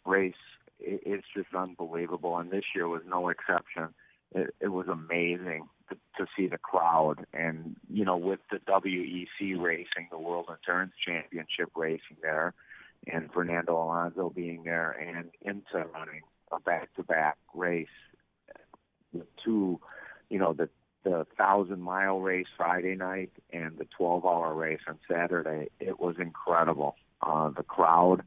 race, 0.07 0.35
it, 0.78 1.03
it's 1.05 1.27
just 1.35 1.53
unbelievable, 1.53 2.39
and 2.39 2.51
this 2.51 2.65
year 2.74 2.86
was 2.86 3.03
no 3.09 3.28
exception. 3.28 3.89
It, 4.32 4.55
it 4.61 4.69
was 4.69 4.86
amazing 4.86 5.69
to, 5.89 5.97
to 6.19 6.27
see 6.36 6.47
the 6.47 6.59
crowd, 6.59 7.27
and 7.32 7.77
you 7.90 8.05
know, 8.05 8.16
with 8.16 8.40
the 8.51 8.59
WEC 8.59 9.61
racing, 9.61 10.09
the 10.11 10.19
World 10.19 10.47
Endurance 10.49 10.93
Championship 11.05 11.70
racing 11.74 12.19
there 12.23 12.55
and 13.06 13.32
Fernando 13.32 13.74
Alonso 13.74 14.30
being 14.30 14.64
there 14.64 14.90
and 14.90 15.30
IMSA 15.46 15.92
running 15.92 16.22
a 16.52 16.60
back-to-back 16.60 17.36
race 17.54 17.86
the 19.12 19.26
two, 19.44 19.80
you 20.30 20.38
know, 20.38 20.52
the 20.52 20.68
the 21.04 21.26
thousand 21.38 21.80
mile 21.80 22.20
race 22.20 22.48
Friday 22.56 22.94
night 22.94 23.30
and 23.52 23.78
the 23.78 23.86
12 23.96 24.26
hour 24.26 24.52
race 24.52 24.80
on 24.88 24.98
Saturday. 25.10 25.68
It 25.80 26.00
was 26.00 26.16
incredible. 26.18 26.96
Uh, 27.22 27.50
the 27.50 27.62
crowd, 27.62 28.22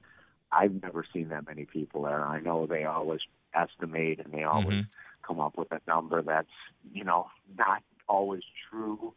I've 0.52 0.82
never 0.82 1.06
seen 1.14 1.30
that 1.30 1.46
many 1.46 1.66
people 1.66 2.04
there. 2.04 2.26
I 2.26 2.40
know 2.40 2.66
they 2.66 2.86
always 2.86 3.20
estimate 3.54 4.20
and 4.24 4.34
they 4.34 4.44
always 4.44 4.80
mm-hmm. 4.80 5.28
come 5.28 5.40
up 5.40 5.58
with 5.58 5.72
a 5.72 5.82
number 5.86 6.22
that's, 6.22 6.48
you 6.94 7.04
know, 7.04 7.28
not 7.58 7.84
always 8.08 8.44
true, 8.70 9.14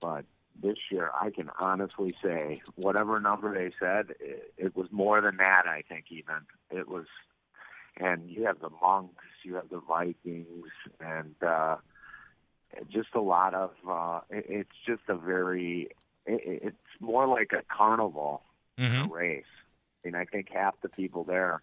but 0.00 0.24
this 0.62 0.78
year, 0.90 1.10
I 1.18 1.30
can 1.30 1.50
honestly 1.58 2.14
say 2.22 2.62
whatever 2.76 3.20
number 3.20 3.54
they 3.54 3.74
said, 3.78 4.14
it, 4.20 4.52
it 4.56 4.76
was 4.76 4.88
more 4.90 5.20
than 5.20 5.36
that. 5.38 5.66
I 5.66 5.82
think 5.88 6.06
even 6.10 6.46
it 6.70 6.88
was, 6.88 7.06
and 7.96 8.28
you 8.28 8.44
have 8.44 8.60
the 8.60 8.70
monks, 8.82 9.24
you 9.42 9.54
have 9.54 9.68
the 9.70 9.80
Vikings, 9.80 10.66
and 11.00 11.34
uh, 11.42 11.76
just 12.90 13.08
a 13.14 13.20
lot 13.20 13.54
of. 13.54 13.70
Uh, 13.88 14.20
it, 14.30 14.46
it's 14.48 14.76
just 14.86 15.02
a 15.08 15.16
very. 15.16 15.88
It, 16.26 16.60
it's 16.64 17.00
more 17.00 17.26
like 17.26 17.52
a 17.52 17.62
carnival 17.74 18.42
mm-hmm. 18.78 19.10
race. 19.10 19.44
I 20.04 20.08
mean, 20.08 20.14
I 20.14 20.24
think 20.24 20.48
half 20.52 20.74
the 20.82 20.88
people 20.88 21.24
there 21.24 21.62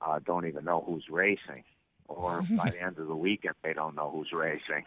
uh, 0.00 0.18
don't 0.24 0.46
even 0.46 0.64
know 0.64 0.84
who's 0.86 1.04
racing, 1.10 1.64
or 2.08 2.42
by 2.56 2.70
the 2.72 2.80
end 2.80 2.98
of 2.98 3.06
the 3.06 3.16
weekend, 3.16 3.54
they 3.62 3.72
don't 3.72 3.94
know 3.94 4.10
who's 4.10 4.32
racing. 4.32 4.84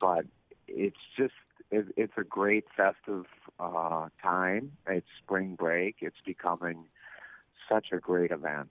But 0.00 0.26
it's 0.68 0.96
just 1.16 1.34
it, 1.70 1.86
it's 1.96 2.12
a 2.16 2.24
great 2.24 2.64
festive 2.76 3.26
uh, 3.58 4.08
time. 4.22 4.72
It's 4.86 5.06
spring 5.22 5.56
break. 5.56 5.96
It's 6.00 6.20
becoming 6.24 6.84
such 7.68 7.86
a 7.92 7.98
great 7.98 8.30
event. 8.30 8.70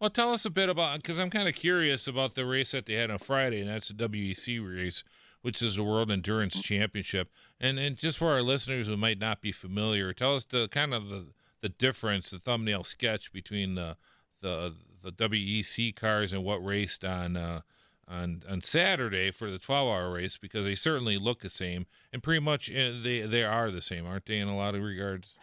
Well, 0.00 0.10
tell 0.10 0.32
us 0.32 0.44
a 0.44 0.50
bit 0.50 0.68
about 0.68 0.96
because 0.96 1.18
I'm 1.18 1.30
kind 1.30 1.48
of 1.48 1.54
curious 1.54 2.08
about 2.08 2.34
the 2.34 2.44
race 2.44 2.72
that 2.72 2.86
they 2.86 2.94
had 2.94 3.10
on 3.10 3.18
Friday, 3.18 3.60
and 3.60 3.70
that's 3.70 3.88
the 3.88 4.08
WEC 4.08 4.76
race, 4.76 5.04
which 5.42 5.62
is 5.62 5.76
the 5.76 5.84
World 5.84 6.10
Endurance 6.10 6.60
Championship. 6.60 7.30
And 7.60 7.78
and 7.78 7.96
just 7.96 8.18
for 8.18 8.32
our 8.32 8.42
listeners 8.42 8.88
who 8.88 8.96
might 8.96 9.18
not 9.18 9.40
be 9.40 9.52
familiar, 9.52 10.12
tell 10.12 10.34
us 10.34 10.44
the 10.44 10.68
kind 10.68 10.92
of 10.92 11.08
the, 11.08 11.26
the 11.60 11.68
difference, 11.68 12.30
the 12.30 12.40
thumbnail 12.40 12.82
sketch 12.82 13.32
between 13.32 13.76
the 13.76 13.96
the 14.40 14.74
the 15.02 15.12
WEC 15.12 15.94
cars 15.94 16.32
and 16.32 16.44
what 16.44 16.64
raced 16.64 17.04
on 17.04 17.36
uh, 17.36 17.60
on 18.08 18.42
on 18.48 18.60
Saturday 18.60 19.30
for 19.30 19.50
the 19.50 19.58
12 19.58 19.88
hour 19.88 20.12
race 20.12 20.36
because 20.36 20.64
they 20.64 20.74
certainly 20.74 21.18
look 21.18 21.40
the 21.40 21.48
same 21.48 21.86
and 22.12 22.22
pretty 22.22 22.40
much 22.40 22.70
uh, 22.70 22.92
they 23.02 23.22
they 23.22 23.44
are 23.44 23.70
the 23.70 23.82
same, 23.82 24.06
aren't 24.06 24.26
they, 24.26 24.38
in 24.38 24.48
a 24.48 24.56
lot 24.56 24.74
of 24.74 24.82
regards? 24.82 25.36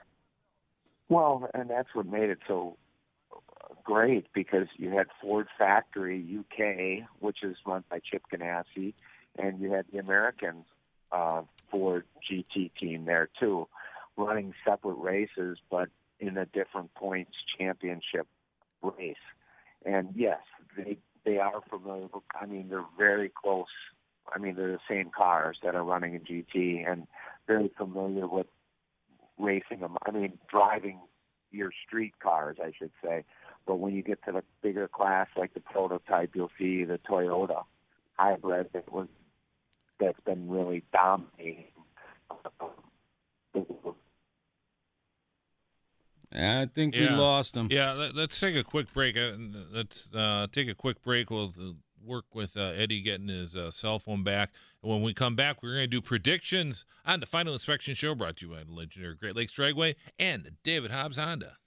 Well, 1.07 1.49
and 1.53 1.69
that's 1.69 1.89
what 1.93 2.05
made 2.05 2.29
it 2.29 2.39
so 2.47 2.77
great 3.83 4.27
because 4.33 4.67
you 4.77 4.91
had 4.91 5.07
Ford 5.19 5.47
Factory 5.57 6.23
UK, 6.39 7.07
which 7.19 7.43
is 7.43 7.57
run 7.65 7.83
by 7.89 7.99
Chip 7.99 8.21
Ganassi, 8.31 8.93
and 9.37 9.59
you 9.59 9.71
had 9.71 9.85
the 9.91 9.97
American 9.97 10.63
uh, 11.11 11.41
Ford 11.71 12.05
GT 12.29 12.71
team 12.79 13.05
there 13.05 13.29
too, 13.39 13.67
running 14.17 14.53
separate 14.63 14.99
races 14.99 15.57
but 15.71 15.89
in 16.19 16.37
a 16.37 16.45
different 16.45 16.93
points 16.93 17.31
championship 17.57 18.27
race. 18.81 19.15
And 19.85 20.09
yes, 20.15 20.39
they 20.77 20.97
they 21.29 21.37
are 21.37 21.61
familiar. 21.69 22.07
I 22.39 22.45
mean, 22.47 22.69
they're 22.69 22.85
very 22.97 23.29
close. 23.29 23.67
I 24.33 24.39
mean, 24.39 24.55
they're 24.55 24.71
the 24.71 24.79
same 24.89 25.11
cars 25.15 25.57
that 25.63 25.75
are 25.75 25.83
running 25.83 26.15
in 26.15 26.21
GT 26.21 26.89
and 26.89 27.05
very 27.45 27.71
familiar 27.77 28.27
with 28.27 28.47
racing 29.37 29.81
them. 29.81 29.97
I 30.07 30.11
mean, 30.11 30.39
driving 30.49 30.99
your 31.51 31.71
street 31.85 32.13
cars, 32.21 32.57
I 32.63 32.71
should 32.77 32.91
say. 33.03 33.25
But 33.67 33.75
when 33.75 33.93
you 33.93 34.01
get 34.01 34.23
to 34.25 34.31
the 34.31 34.43
bigger 34.63 34.87
class, 34.87 35.27
like 35.37 35.53
the 35.53 35.59
prototype, 35.59 36.31
you'll 36.33 36.51
see 36.57 36.83
the 36.83 36.99
Toyota 37.07 37.63
hybrid 38.17 38.69
that 38.73 38.91
was 38.91 39.07
that's 39.99 40.19
been 40.25 40.49
really 40.49 40.83
dominating. 40.91 41.65
Um, 42.61 43.95
I 46.31 46.67
think 46.73 46.95
yeah. 46.95 47.11
we 47.11 47.15
lost 47.15 47.55
him. 47.57 47.67
Yeah, 47.71 47.93
let, 47.93 48.15
us 48.15 48.39
take 48.39 48.55
a 48.55 48.63
quick 48.63 48.93
break. 48.93 49.17
Uh, 49.17 49.31
let's 49.71 50.09
uh, 50.13 50.47
take 50.51 50.69
a 50.69 50.75
quick 50.75 51.01
break. 51.01 51.29
We'll 51.29 51.51
uh, 51.59 51.71
work 52.05 52.25
with 52.33 52.55
uh, 52.55 52.71
Eddie 52.75 53.01
getting 53.01 53.27
his 53.27 53.55
uh, 53.55 53.71
cell 53.71 53.99
phone 53.99 54.23
back. 54.23 54.51
And 54.83 54.91
when 54.91 55.01
we 55.01 55.13
come 55.13 55.35
back, 55.35 55.63
we're 55.63 55.73
going 55.73 55.83
to 55.83 55.87
do 55.87 56.01
predictions 56.01 56.85
on 57.05 57.19
the 57.19 57.25
final 57.25 57.53
inspection 57.53 57.95
show 57.95 58.15
brought 58.15 58.37
to 58.37 58.47
you 58.47 58.53
by 58.53 58.63
the 58.63 58.71
legendary 58.71 59.15
Great 59.15 59.35
Lakes 59.35 59.53
Dragway 59.53 59.95
and 60.17 60.51
David 60.63 60.91
Hobbs 60.91 61.17
Honda. 61.17 61.57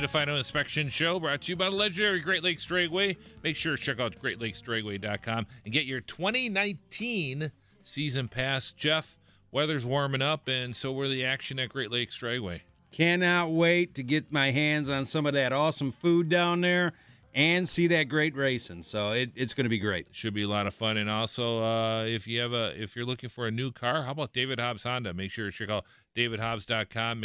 To 0.00 0.06
the 0.06 0.12
Final 0.12 0.36
Inspection 0.36 0.88
Show, 0.88 1.20
brought 1.20 1.42
to 1.42 1.52
you 1.52 1.56
by 1.56 1.66
the 1.66 1.76
legendary 1.76 2.20
Great 2.20 2.42
Lakes 2.42 2.64
Dragway. 2.64 3.16
Make 3.42 3.56
sure 3.56 3.76
to 3.76 3.82
check 3.82 4.00
out 4.00 4.16
greatlakesdragway.com 4.22 5.46
and 5.64 5.74
get 5.74 5.84
your 5.84 6.00
2019 6.00 7.52
season 7.84 8.28
pass. 8.28 8.72
Jeff, 8.72 9.18
weather's 9.50 9.84
warming 9.84 10.22
up, 10.22 10.48
and 10.48 10.74
so 10.74 10.90
we're 10.90 11.08
the 11.08 11.24
action 11.24 11.58
at 11.58 11.68
Great 11.68 11.90
Lakes 11.90 12.18
Dragway. 12.18 12.62
Cannot 12.92 13.50
wait 13.50 13.94
to 13.96 14.02
get 14.02 14.32
my 14.32 14.50
hands 14.50 14.88
on 14.88 15.04
some 15.04 15.26
of 15.26 15.34
that 15.34 15.52
awesome 15.52 15.92
food 15.92 16.30
down 16.30 16.62
there 16.62 16.94
and 17.34 17.68
see 17.68 17.86
that 17.88 18.04
great 18.04 18.34
racing. 18.34 18.82
So 18.82 19.12
it, 19.12 19.30
it's 19.34 19.52
going 19.52 19.64
to 19.64 19.70
be 19.70 19.78
great. 19.78 20.06
Should 20.12 20.34
be 20.34 20.44
a 20.44 20.48
lot 20.48 20.66
of 20.66 20.72
fun. 20.72 20.96
And 20.96 21.10
also, 21.10 21.62
uh, 21.62 22.04
if 22.04 22.26
you 22.26 22.40
have 22.40 22.54
a 22.54 22.80
if 22.80 22.96
you're 22.96 23.06
looking 23.06 23.28
for 23.28 23.46
a 23.46 23.50
new 23.50 23.70
car, 23.70 24.04
how 24.04 24.12
about 24.12 24.32
David 24.32 24.60
Hobbs 24.60 24.84
Honda? 24.84 25.12
Make 25.12 25.30
sure 25.30 25.50
to 25.50 25.52
check 25.52 25.68
out 25.68 25.84
davidhobbs.com. 26.16 27.24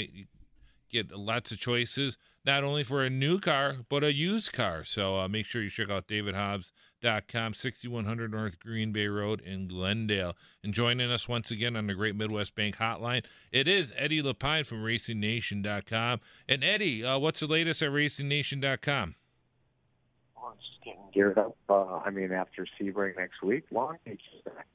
Get 0.92 1.12
lots 1.12 1.52
of 1.52 1.58
choices. 1.58 2.18
Not 2.46 2.64
only 2.64 2.84
for 2.84 3.04
a 3.04 3.10
new 3.10 3.40
car, 3.40 3.78
but 3.90 4.04
a 4.04 4.14
used 4.14 4.54
car. 4.54 4.86
So 4.86 5.18
uh, 5.20 5.28
make 5.28 5.48
sure 5.48 5.64
you 5.64 5.70
check 5.70 5.90
out 5.90 6.08
davidhobbs.com, 6.08 7.56
6100 7.56 8.32
North 8.32 8.60
Green 8.60 8.92
Bay 8.92 9.08
Road 9.08 9.42
in 9.42 9.68
Glendale. 9.68 10.36
And 10.64 10.72
joining 10.72 11.10
us 11.10 11.28
once 11.28 11.50
again 11.50 11.76
on 11.76 11.88
the 11.88 11.96
Great 11.96 12.16
Midwest 12.16 12.54
Bank 12.54 12.78
Hotline, 12.78 13.26
it 13.52 13.68
is 13.68 13.92
Eddie 13.98 14.22
LePine 14.22 14.66
from 14.66 14.84
RacingNation.com. 14.84 16.20
And 16.48 16.64
Eddie, 16.64 17.04
uh, 17.04 17.18
what's 17.18 17.40
the 17.40 17.48
latest 17.48 17.82
at 17.82 17.90
RacingNation.com? 17.90 19.16
Well, 20.36 20.54
it's 20.56 20.68
just 20.68 20.84
getting 20.84 21.02
geared 21.12 21.40
up. 21.40 21.58
Uh, 21.68 21.98
I 21.98 22.12
mean, 22.12 22.32
after 22.32 22.68
Sebring 22.80 23.18
next 23.18 23.42
week, 23.42 23.64
Long 23.72 23.98
Beach 24.06 24.22
is 24.38 24.46
next. 24.46 24.70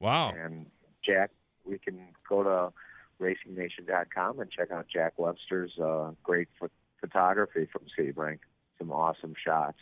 Wow. 0.00 0.34
And 0.38 0.66
Jack, 1.02 1.30
we 1.64 1.78
can 1.78 1.98
go 2.28 2.42
to 2.42 2.72
RacingNation.com 3.24 4.40
and 4.40 4.50
check 4.50 4.70
out 4.70 4.86
Jack 4.92 5.14
Webster's 5.16 5.72
uh, 5.82 6.10
great 6.22 6.48
ph- 6.60 6.70
photography 7.00 7.66
from 7.70 7.82
Sebring. 7.98 8.38
Some 8.78 8.90
awesome 8.90 9.34
shots. 9.42 9.78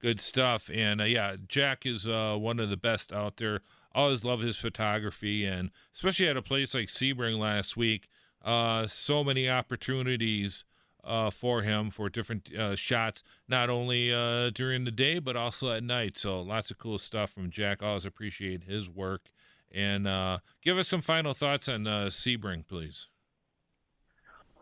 Good 0.00 0.20
stuff. 0.20 0.70
And 0.72 1.00
uh, 1.00 1.04
yeah, 1.04 1.36
Jack 1.46 1.84
is 1.84 2.08
uh, 2.08 2.36
one 2.38 2.58
of 2.58 2.70
the 2.70 2.76
best 2.76 3.12
out 3.12 3.36
there. 3.36 3.60
Always 3.92 4.24
love 4.24 4.40
his 4.40 4.56
photography, 4.56 5.44
and 5.44 5.70
especially 5.94 6.28
at 6.28 6.36
a 6.36 6.42
place 6.42 6.74
like 6.74 6.86
Sebring 6.86 7.38
last 7.38 7.76
week, 7.76 8.08
uh, 8.42 8.86
so 8.86 9.24
many 9.24 9.50
opportunities 9.50 10.64
uh, 11.02 11.30
for 11.30 11.62
him 11.62 11.90
for 11.90 12.08
different 12.08 12.54
uh, 12.54 12.76
shots, 12.76 13.22
not 13.48 13.68
only 13.68 14.12
uh, 14.12 14.50
during 14.50 14.84
the 14.84 14.90
day 14.90 15.18
but 15.18 15.36
also 15.36 15.72
at 15.72 15.82
night. 15.82 16.18
So 16.18 16.40
lots 16.40 16.70
of 16.70 16.78
cool 16.78 16.98
stuff 16.98 17.30
from 17.30 17.50
Jack. 17.50 17.82
Always 17.82 18.04
appreciate 18.04 18.64
his 18.64 18.88
work. 18.88 19.30
And 19.72 20.06
uh, 20.08 20.38
give 20.62 20.78
us 20.78 20.88
some 20.88 21.00
final 21.00 21.32
thoughts 21.32 21.68
on 21.68 21.86
uh, 21.86 22.06
Sebring, 22.06 22.66
please. 22.66 23.06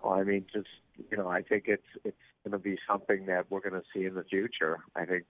Well, 0.02 0.14
I 0.14 0.22
mean, 0.22 0.44
just 0.52 0.68
you 1.10 1.16
know, 1.16 1.28
I 1.28 1.42
think 1.42 1.64
it's 1.66 1.82
it's 2.04 2.16
going 2.44 2.52
to 2.52 2.58
be 2.58 2.78
something 2.88 3.26
that 3.26 3.50
we're 3.50 3.60
going 3.60 3.80
to 3.80 3.86
see 3.94 4.04
in 4.04 4.14
the 4.14 4.24
future. 4.24 4.78
I 4.96 5.04
think 5.04 5.24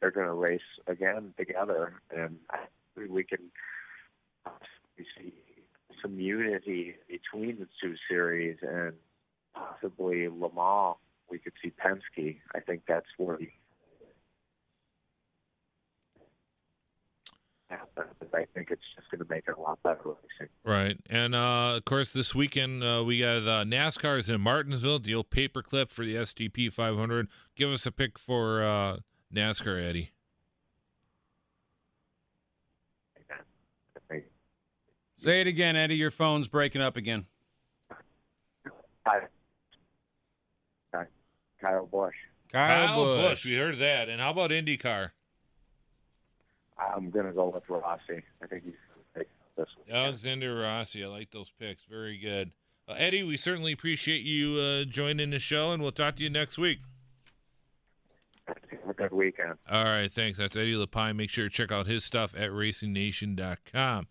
they're 0.00 0.10
going 0.10 0.26
to 0.26 0.32
race 0.32 0.60
again 0.86 1.34
together, 1.36 2.00
and 2.14 2.36
we 2.96 3.24
can 3.24 3.38
see 5.16 5.32
some 6.00 6.18
unity 6.18 6.96
between 7.08 7.58
the 7.60 7.68
two 7.80 7.94
series, 8.08 8.58
and 8.62 8.94
possibly 9.54 10.28
Le 10.28 10.52
Mans. 10.54 10.96
We 11.30 11.38
could 11.38 11.54
see 11.62 11.70
Penske. 11.70 12.38
I 12.54 12.60
think 12.60 12.82
that's 12.86 13.06
where 13.16 13.38
the 13.38 13.48
happen. 17.72 18.04
I 18.34 18.46
think 18.54 18.70
it's 18.70 18.82
just 18.94 19.10
going 19.10 19.26
to 19.26 19.26
make 19.28 19.44
it 19.48 19.54
a 19.56 19.60
lot 19.60 19.82
better 19.82 20.00
racing. 20.04 20.52
Right. 20.64 20.98
And 21.08 21.34
uh, 21.34 21.74
of 21.76 21.84
course, 21.84 22.12
this 22.12 22.34
weekend 22.34 22.84
uh, 22.84 23.02
we 23.04 23.20
got 23.20 23.38
uh, 23.38 23.64
NASCAR's 23.64 24.28
in 24.28 24.40
Martinsville, 24.40 24.98
the 24.98 25.14
old 25.14 25.30
paperclip 25.30 25.90
for 25.90 26.04
the 26.04 26.16
STP 26.16 26.72
500. 26.72 27.28
Give 27.56 27.70
us 27.70 27.86
a 27.86 27.92
pick 27.92 28.18
for 28.18 28.62
uh, 28.62 28.96
NASCAR, 29.34 29.82
Eddie. 29.82 30.12
Say 35.16 35.40
it 35.40 35.46
again, 35.46 35.76
Eddie. 35.76 35.94
Your 35.94 36.10
phone's 36.10 36.48
breaking 36.48 36.82
up 36.82 36.96
again. 36.96 37.26
Kyle, 39.06 39.28
Kyle 41.60 41.86
Busch. 41.86 42.14
Kyle, 42.50 42.88
Kyle 42.88 43.04
Busch. 43.04 43.30
Busch. 43.30 43.44
We 43.44 43.54
heard 43.54 43.78
that. 43.78 44.08
And 44.08 44.20
how 44.20 44.30
about 44.30 44.50
IndyCar? 44.50 45.10
I'm 46.94 47.10
going 47.10 47.26
to 47.26 47.32
go 47.32 47.48
with 47.48 47.64
Rossi. 47.68 48.22
I 48.42 48.46
think 48.46 48.64
he's 48.64 48.74
going 48.74 49.04
to 49.14 49.18
take 49.18 49.28
this 49.56 49.68
one. 49.76 49.96
Alexander 49.96 50.60
Rossi. 50.60 51.04
I 51.04 51.08
like 51.08 51.30
those 51.30 51.50
picks. 51.58 51.84
Very 51.84 52.18
good. 52.18 52.52
Uh, 52.88 52.94
Eddie, 52.94 53.22
we 53.22 53.36
certainly 53.36 53.72
appreciate 53.72 54.22
you 54.22 54.58
uh, 54.58 54.84
joining 54.84 55.30
the 55.30 55.38
show, 55.38 55.72
and 55.72 55.82
we'll 55.82 55.92
talk 55.92 56.16
to 56.16 56.22
you 56.22 56.30
next 56.30 56.58
week. 56.58 56.80
Have 58.46 58.56
a 58.90 58.94
good 58.94 59.12
weekend. 59.12 59.54
All 59.70 59.84
right, 59.84 60.12
thanks. 60.12 60.38
That's 60.38 60.56
Eddie 60.56 60.74
LePine. 60.74 61.16
Make 61.16 61.30
sure 61.30 61.48
to 61.48 61.50
check 61.50 61.70
out 61.70 61.86
his 61.86 62.04
stuff 62.04 62.34
at 62.36 62.50
racingnation.com. 62.50 64.08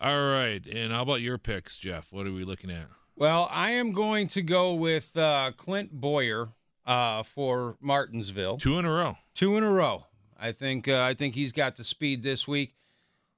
All 0.00 0.28
right, 0.28 0.64
and 0.66 0.92
how 0.92 1.02
about 1.02 1.20
your 1.20 1.38
picks, 1.38 1.76
Jeff? 1.76 2.12
What 2.12 2.26
are 2.26 2.32
we 2.32 2.44
looking 2.44 2.70
at? 2.70 2.86
Well, 3.16 3.48
I 3.50 3.70
am 3.72 3.92
going 3.92 4.26
to 4.28 4.42
go 4.42 4.74
with 4.74 5.16
uh, 5.16 5.52
Clint 5.56 5.92
Bowyer 5.92 6.48
uh, 6.86 7.22
for 7.22 7.76
Martinsville. 7.80 8.56
Two 8.56 8.78
in 8.78 8.84
a 8.84 8.92
row. 8.92 9.16
Two 9.34 9.56
in 9.56 9.62
a 9.62 9.70
row. 9.70 10.06
I 10.44 10.52
think 10.52 10.88
uh, 10.88 11.00
I 11.00 11.14
think 11.14 11.34
he's 11.34 11.52
got 11.52 11.76
the 11.76 11.84
speed 11.84 12.22
this 12.22 12.46
week. 12.46 12.74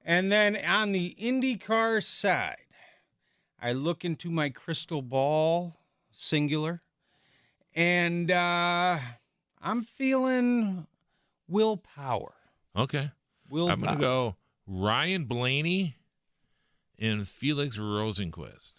And 0.03 0.29
then 0.29 0.57
on 0.57 0.91
the 0.91 1.15
IndyCar 1.17 2.03
side, 2.03 2.57
I 3.61 3.71
look 3.71 4.03
into 4.03 4.29
my 4.29 4.49
crystal 4.49 5.01
ball, 5.01 5.77
singular, 6.11 6.81
and 7.73 8.29
uh, 8.29 8.99
I'm 9.61 9.83
feeling 9.83 10.85
willpower. 11.47 12.33
Okay. 12.75 13.11
Willpower. 13.49 13.73
I'm 13.73 13.79
going 13.79 13.95
to 13.95 14.01
go 14.01 14.35
Ryan 14.67 15.23
Blaney 15.23 15.95
and 16.99 17.25
Felix 17.25 17.77
Rosenqvist. 17.77 18.73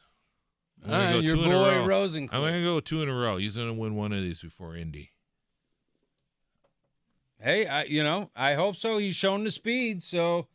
I'm 0.85 0.91
gonna 0.91 1.05
right, 1.05 1.13
go 1.15 1.19
your 1.21 1.37
two 1.37 1.43
in 1.45 1.51
a 1.51 1.55
boy 1.55 1.77
row. 1.77 1.87
Rosenqvist. 1.87 2.29
I'm 2.33 2.43
going 2.43 2.55
to 2.55 2.63
go 2.63 2.81
two 2.81 3.03
in 3.03 3.09
a 3.09 3.15
row. 3.15 3.39
He's 3.39 3.57
going 3.57 3.69
to 3.69 3.75
win 3.75 3.95
one 3.95 4.13
of 4.13 4.21
these 4.21 4.43
before 4.43 4.77
Indy. 4.77 5.13
Hey, 7.41 7.67
I, 7.67 7.85
you 7.85 8.03
know, 8.03 8.31
I 8.35 8.55
hope 8.55 8.77
so. 8.77 8.99
He's 8.99 9.15
shown 9.15 9.45
the 9.45 9.51
speed, 9.51 10.03
so 10.03 10.49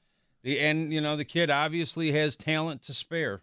the 0.44 0.60
and 0.60 0.92
you 0.92 1.00
know 1.00 1.16
the 1.16 1.26
kid 1.26 1.50
obviously 1.50 2.12
has 2.12 2.36
talent 2.36 2.84
to 2.84 2.94
spare. 2.94 3.42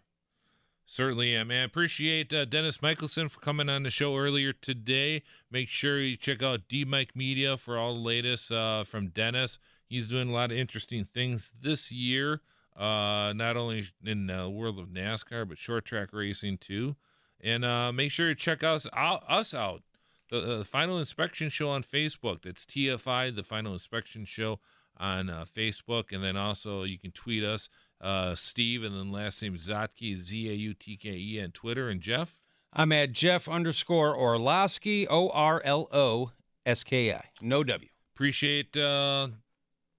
Certainly 0.85 1.35
am. 1.35 1.47
Man, 1.47 1.65
appreciate 1.65 2.33
uh, 2.33 2.45
Dennis 2.45 2.79
Michelsen 2.79 3.31
for 3.31 3.39
coming 3.39 3.69
on 3.69 3.83
the 3.83 3.89
show 3.89 4.17
earlier 4.17 4.51
today. 4.51 5.23
Make 5.49 5.69
sure 5.69 5.99
you 5.99 6.17
check 6.17 6.43
out 6.43 6.67
DMAC 6.67 7.15
Media 7.15 7.55
for 7.55 7.77
all 7.77 7.93
the 7.93 8.01
latest 8.01 8.51
uh, 8.51 8.83
from 8.83 9.07
Dennis. 9.07 9.57
He's 9.87 10.07
doing 10.07 10.29
a 10.29 10.33
lot 10.33 10.51
of 10.51 10.57
interesting 10.57 11.03
things 11.03 11.53
this 11.59 11.91
year, 11.91 12.41
uh, 12.75 13.33
not 13.35 13.55
only 13.57 13.85
in 14.03 14.27
the 14.27 14.49
world 14.49 14.79
of 14.79 14.87
NASCAR, 14.89 15.47
but 15.47 15.57
short 15.57 15.85
track 15.85 16.09
racing 16.11 16.57
too. 16.57 16.95
And 17.39 17.65
uh, 17.65 17.91
make 17.91 18.11
sure 18.11 18.27
you 18.27 18.35
check 18.35 18.63
us 18.63 18.85
out, 18.93 19.23
us 19.27 19.53
out. 19.53 19.83
The, 20.31 20.57
the 20.57 20.65
Final 20.65 20.97
Inspection 20.97 21.49
Show 21.49 21.69
on 21.69 21.83
Facebook. 21.83 22.41
That's 22.41 22.65
TFI, 22.65 23.35
the 23.35 23.43
Final 23.43 23.73
Inspection 23.73 24.25
Show 24.25 24.59
on 24.97 25.29
uh, 25.29 25.45
Facebook. 25.45 26.11
And 26.11 26.23
then 26.23 26.35
also 26.35 26.83
you 26.83 26.97
can 26.97 27.11
tweet 27.11 27.43
us, 27.43 27.69
uh, 27.99 28.33
Steve, 28.33 28.83
and 28.83 28.95
then 28.95 29.11
last 29.11 29.41
name 29.43 29.55
Zautke, 29.55 30.15
Z 30.15 30.49
A 30.49 30.53
U 30.53 30.73
T 30.73 30.97
K 30.97 31.09
E, 31.09 31.43
on 31.43 31.51
Twitter. 31.51 31.89
And 31.89 32.01
Jeff? 32.01 32.35
I'm 32.73 32.91
at 32.93 33.11
Jeff 33.11 33.47
underscore 33.49 34.15
Orloski, 34.15 35.05
O 35.09 35.29
R 35.29 35.61
L 35.63 35.87
O 35.91 36.31
S 36.65 36.83
K 36.83 37.13
I. 37.13 37.25
No 37.41 37.63
W. 37.63 37.89
Appreciate 38.15 38.75
uh 38.77 39.27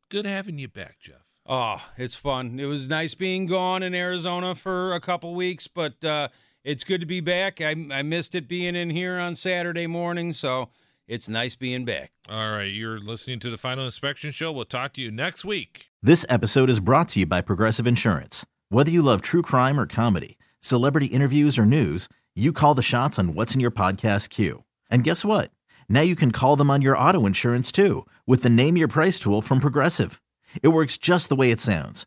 good 0.08 0.26
having 0.26 0.58
you 0.58 0.68
back, 0.68 0.98
Jeff. 1.00 1.26
Oh, 1.46 1.84
it's 1.98 2.14
fun. 2.14 2.60
It 2.60 2.66
was 2.66 2.88
nice 2.88 3.14
being 3.14 3.46
gone 3.46 3.82
in 3.82 3.94
Arizona 3.94 4.54
for 4.54 4.94
a 4.94 5.00
couple 5.00 5.34
weeks, 5.34 5.66
but 5.66 6.02
uh, 6.04 6.28
it's 6.64 6.84
good 6.84 7.00
to 7.00 7.06
be 7.06 7.20
back. 7.20 7.60
I, 7.60 7.70
I 7.90 8.02
missed 8.02 8.34
it 8.34 8.48
being 8.48 8.76
in 8.76 8.90
here 8.90 9.18
on 9.18 9.34
Saturday 9.34 9.86
morning, 9.86 10.32
so 10.32 10.70
it's 11.08 11.28
nice 11.28 11.56
being 11.56 11.84
back. 11.84 12.12
All 12.28 12.52
right, 12.52 12.72
you're 12.72 13.00
listening 13.00 13.40
to 13.40 13.50
the 13.50 13.58
Final 13.58 13.84
Inspection 13.84 14.30
Show. 14.30 14.52
We'll 14.52 14.64
talk 14.64 14.92
to 14.94 15.00
you 15.00 15.10
next 15.10 15.44
week. 15.44 15.86
This 16.02 16.24
episode 16.28 16.70
is 16.70 16.80
brought 16.80 17.08
to 17.10 17.20
you 17.20 17.26
by 17.26 17.40
Progressive 17.40 17.86
Insurance. 17.86 18.46
Whether 18.68 18.90
you 18.90 19.02
love 19.02 19.22
true 19.22 19.42
crime 19.42 19.78
or 19.78 19.86
comedy, 19.86 20.38
celebrity 20.60 21.06
interviews 21.06 21.58
or 21.58 21.66
news, 21.66 22.08
you 22.34 22.52
call 22.52 22.74
the 22.74 22.82
shots 22.82 23.18
on 23.18 23.34
what's 23.34 23.54
in 23.54 23.60
your 23.60 23.70
podcast 23.70 24.30
queue. 24.30 24.64
And 24.90 25.04
guess 25.04 25.24
what? 25.24 25.50
Now 25.88 26.00
you 26.00 26.16
can 26.16 26.32
call 26.32 26.56
them 26.56 26.70
on 26.70 26.80
your 26.80 26.96
auto 26.96 27.26
insurance 27.26 27.70
too 27.70 28.06
with 28.26 28.42
the 28.42 28.50
Name 28.50 28.76
Your 28.76 28.88
Price 28.88 29.18
tool 29.18 29.42
from 29.42 29.60
Progressive. 29.60 30.22
It 30.62 30.68
works 30.68 30.96
just 30.96 31.28
the 31.28 31.36
way 31.36 31.50
it 31.50 31.60
sounds. 31.60 32.06